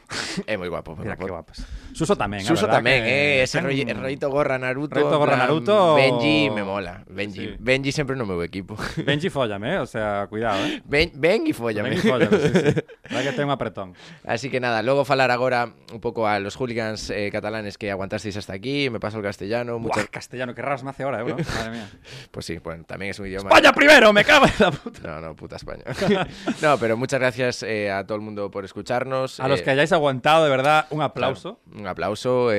É 0.50 0.58
moi 0.60 0.68
guapo, 0.68 0.98
Mira, 1.00 1.16
guapo. 1.16 1.24
que 1.24 1.32
guapos. 1.32 1.58
Suso 1.96 2.18
tamén, 2.20 2.44
a 2.44 2.50
Suso 2.50 2.68
verdad 2.68 2.84
tamén, 2.84 3.02
que 3.08 3.40
eh, 3.40 3.48
ese 3.48 3.62
rollo, 3.64 3.88
el 3.88 3.96
rollito 3.98 4.28
gorra 4.28 4.58
Naruto. 4.60 4.98
Rollito 5.00 5.18
gorra 5.22 5.38
Naruto- 5.40 5.96
Benji 5.96 6.50
me 6.52 6.66
mola. 6.68 7.06
Benji, 7.08 7.38
Sí. 7.38 7.56
Benji 7.62 7.92
sempre 7.96 8.18
no 8.20 8.26
meu 8.28 8.42
equipo. 8.44 8.76
Benji 9.08 9.30
follame, 9.32 9.78
eh, 9.78 9.80
o 9.80 9.88
sea, 9.88 10.26
cuidado, 10.28 10.60
eh. 10.66 10.82
Ben, 10.84 11.14
ben 11.16 11.48
e 11.48 11.54
fóllame. 11.54 11.94
Benji 11.96 12.10
follame, 12.10 12.36
sí, 12.42 12.50
sí. 12.52 12.72
Verdad 13.14 13.24
que 13.24 13.32
ten 13.38 13.46
un 13.48 13.54
apretón. 13.56 13.94
Así 14.28 14.50
que 14.52 14.60
nada, 14.60 14.84
logo 14.84 15.06
falar 15.06 15.32
agora 15.32 15.72
un 15.94 16.02
pouco 16.04 16.28
a 16.28 16.42
los 16.44 16.58
hooligans 16.60 17.10
eh, 17.14 17.30
catalanes 17.32 17.78
que 17.78 17.90
aguantasteis 17.94 18.36
hasta 18.36 18.52
aquí, 18.54 18.90
me 18.90 19.00
paso 19.00 19.18
el 19.18 19.24
castellano, 19.24 19.80
Buah, 19.80 19.96
muchas... 19.96 20.10
castellano, 20.12 20.52
que 20.54 20.62
raras 20.62 20.84
me 20.84 20.90
hace 20.92 21.04
ahora, 21.08 21.22
eh, 21.22 21.24
bro. 21.24 21.38
Madre 21.70 21.80
mía. 21.82 21.90
Pues 22.32 22.46
sí, 22.46 22.58
bueno, 22.60 22.84
también 22.86 23.12
es 23.12 23.20
un 23.20 23.28
idioma... 23.28 23.50
¡España 23.50 23.74
primero! 23.74 24.14
¡Me 24.14 24.24
cago 24.24 24.46
en 24.46 24.52
la 24.60 24.72
puta! 24.72 25.00
No, 25.08 25.22
no, 25.22 25.36
puta 25.36 25.56
España. 25.58 25.84
no, 26.62 26.78
pero 26.78 26.98
muchas 26.98 27.20
gracias 27.20 27.64
eh, 27.64 27.92
a 27.92 28.06
todo 28.06 28.16
el 28.16 28.22
mundo 28.22 28.50
por 28.52 28.66
escucharnos. 28.66 29.40
A 29.40 29.48
los 29.48 29.60
eh, 29.60 29.64
que 29.64 29.70
hayáis 29.72 29.92
aguantado, 29.92 30.44
de 30.44 30.50
verdad, 30.50 30.86
un 30.90 30.98
Claro, 30.98 31.06
aplauso. 31.12 31.60
un 31.74 31.88
aplauso. 31.88 32.52
eh, 32.52 32.56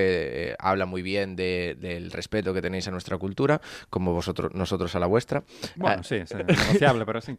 eh, 0.50 0.56
habla 0.58 0.86
muy 0.86 1.02
bien 1.02 1.36
de- 1.36 1.76
del 1.78 2.10
respeto 2.10 2.52
que 2.54 2.62
tenéis 2.62 2.86
a 2.88 2.90
nuestra 2.90 3.18
cultura, 3.18 3.60
como 3.90 4.12
vosotros, 4.12 4.52
nosotros 4.54 4.94
a 4.94 4.98
la 4.98 5.06
vuestra. 5.06 5.42
Bueno, 5.76 5.98
Ah, 6.00 6.02
sí, 6.04 6.16
es 6.16 6.34
negociable, 6.34 7.04
pero 7.06 7.20
sí. 7.20 7.36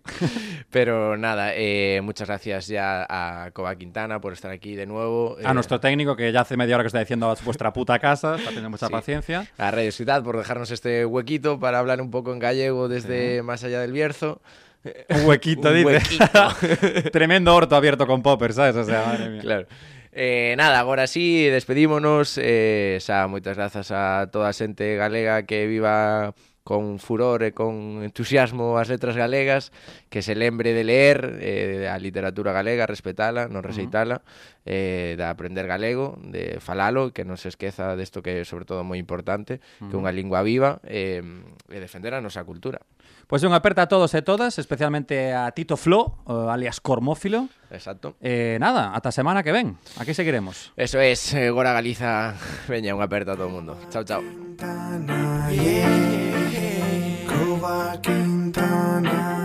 Pero 0.70 1.18
nada, 1.18 1.52
eh, 1.56 2.02
muchas 2.04 2.28
gracias 2.28 2.68
ya 2.68 3.06
a 3.10 3.52
Coba 3.52 3.76
Quintana 3.76 4.20
por 4.22 4.34
estar 4.34 4.52
aquí 4.52 4.76
de 4.76 4.86
nuevo. 4.86 5.38
A 5.44 5.52
eh, 5.52 5.54
nuestro 5.54 5.80
técnico, 5.80 6.16
que 6.16 6.32
ya 6.32 6.42
hace 6.42 6.58
media 6.58 6.76
hora 6.76 6.84
que 6.84 6.88
está 6.88 7.00
diciendo 7.00 7.36
vuestra 7.44 7.74
puta 7.74 8.00
casa, 8.00 8.36
está 8.36 8.48
teniendo 8.48 8.70
mucha 8.70 8.88
Sí. 8.88 8.92
paciencia. 8.92 9.48
a 9.58 9.72
Radio 9.72 9.92
Ciudad 9.92 10.24
por 10.24 10.38
dejarnos 10.38 10.72
este 10.72 11.06
huequito 11.06 11.59
para 11.60 11.80
hablar 11.80 12.02
un 12.02 12.12
poco 12.12 12.32
en 12.34 12.40
gallego 12.40 12.88
desde 12.88 13.42
más 13.44 13.64
allá 13.64 13.82
del 13.82 13.92
Bierzo. 13.92 14.42
Un 15.10 15.26
huequito, 15.26 15.70
Un 15.72 15.76
dice. 15.76 15.86
huequito. 15.86 17.10
Tremendo 17.12 17.54
orto 17.56 17.76
abierto 17.76 18.08
con 18.08 18.22
poppers, 18.22 18.56
¿sabes? 18.56 18.76
O 18.76 18.84
sea, 18.84 19.06
madre 19.06 19.30
mía. 19.30 19.42
Claro. 19.42 19.68
Eh, 20.12 20.56
nada, 20.58 20.80
agora 20.80 21.06
sí, 21.06 21.46
despedímonos 21.46 22.40
eh, 22.42 22.98
xa, 23.00 23.28
moitas 23.30 23.56
grazas 23.56 23.92
a 23.94 24.26
toda 24.34 24.50
a 24.50 24.58
xente 24.58 24.98
galega 24.98 25.46
que 25.46 25.70
viva 25.70 26.34
con 26.70 27.02
furor 27.02 27.42
e 27.42 27.50
con 27.50 28.06
entusiasmo 28.06 28.78
as 28.78 28.94
letras 28.94 29.18
galegas, 29.18 29.74
que 30.14 30.22
se 30.22 30.38
lembre 30.38 30.78
de 30.78 30.86
leer 30.86 31.42
eh, 31.42 31.90
a 31.90 31.98
literatura 31.98 32.54
galega, 32.54 32.86
respetala, 32.86 33.50
non 33.50 33.66
receitala, 33.66 34.22
uh 34.22 34.22
-huh. 34.22 34.70
eh, 34.70 35.12
de 35.18 35.26
aprender 35.26 35.66
galego, 35.66 36.22
de 36.22 36.62
falalo, 36.62 37.10
que 37.10 37.26
non 37.26 37.42
se 37.42 37.50
esqueza 37.50 37.98
desto 37.98 38.22
que 38.22 38.46
é 38.46 38.46
sobre 38.46 38.70
todo 38.70 38.86
moi 38.86 39.02
importante, 39.02 39.58
uh 39.58 39.58
-huh. 39.58 39.90
que 39.90 39.96
é 39.98 40.02
unha 40.06 40.14
lingua 40.14 40.46
viva, 40.46 40.78
eh, 40.86 41.26
e 41.74 41.78
defender 41.82 42.14
a 42.14 42.22
nosa 42.22 42.46
cultura. 42.46 42.86
Pois 43.26 43.42
unha 43.42 43.58
aperta 43.58 43.86
a 43.86 43.90
todos 43.90 44.14
e 44.14 44.22
todas, 44.22 44.62
especialmente 44.62 45.34
a 45.34 45.50
Tito 45.50 45.74
Flo, 45.74 46.22
alias 46.30 46.78
Cormófilo. 46.78 47.50
Exacto. 47.74 48.14
Eh, 48.22 48.62
nada, 48.62 48.94
ata 48.94 49.10
semana 49.10 49.42
que 49.42 49.50
ven. 49.50 49.74
Aquí 49.98 50.14
seguiremos. 50.14 50.70
Eso 50.78 51.02
es, 51.02 51.34
eh, 51.34 51.50
Gora 51.50 51.74
Galiza, 51.74 52.38
veña, 52.70 52.94
unha 52.94 53.10
aperta 53.10 53.34
a 53.34 53.38
todo 53.38 53.50
o 53.50 53.54
mundo. 53.54 53.74
Chao, 53.90 54.06
chao. 54.06 54.22
Yeah. 55.50 56.39
Uh, 57.62 57.96
uh. 57.96 59.40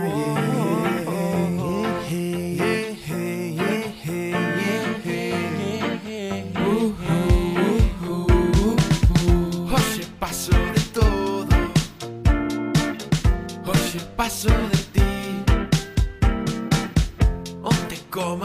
Hoxe 9.71 10.05
paso 10.19 10.51
de 10.51 10.81
todo. 10.93 11.55
Hoxe 13.65 13.99
paso 14.15 14.49
de 14.49 14.77
ti. 14.93 15.09
Onte 17.63 17.97
coma 18.09 18.44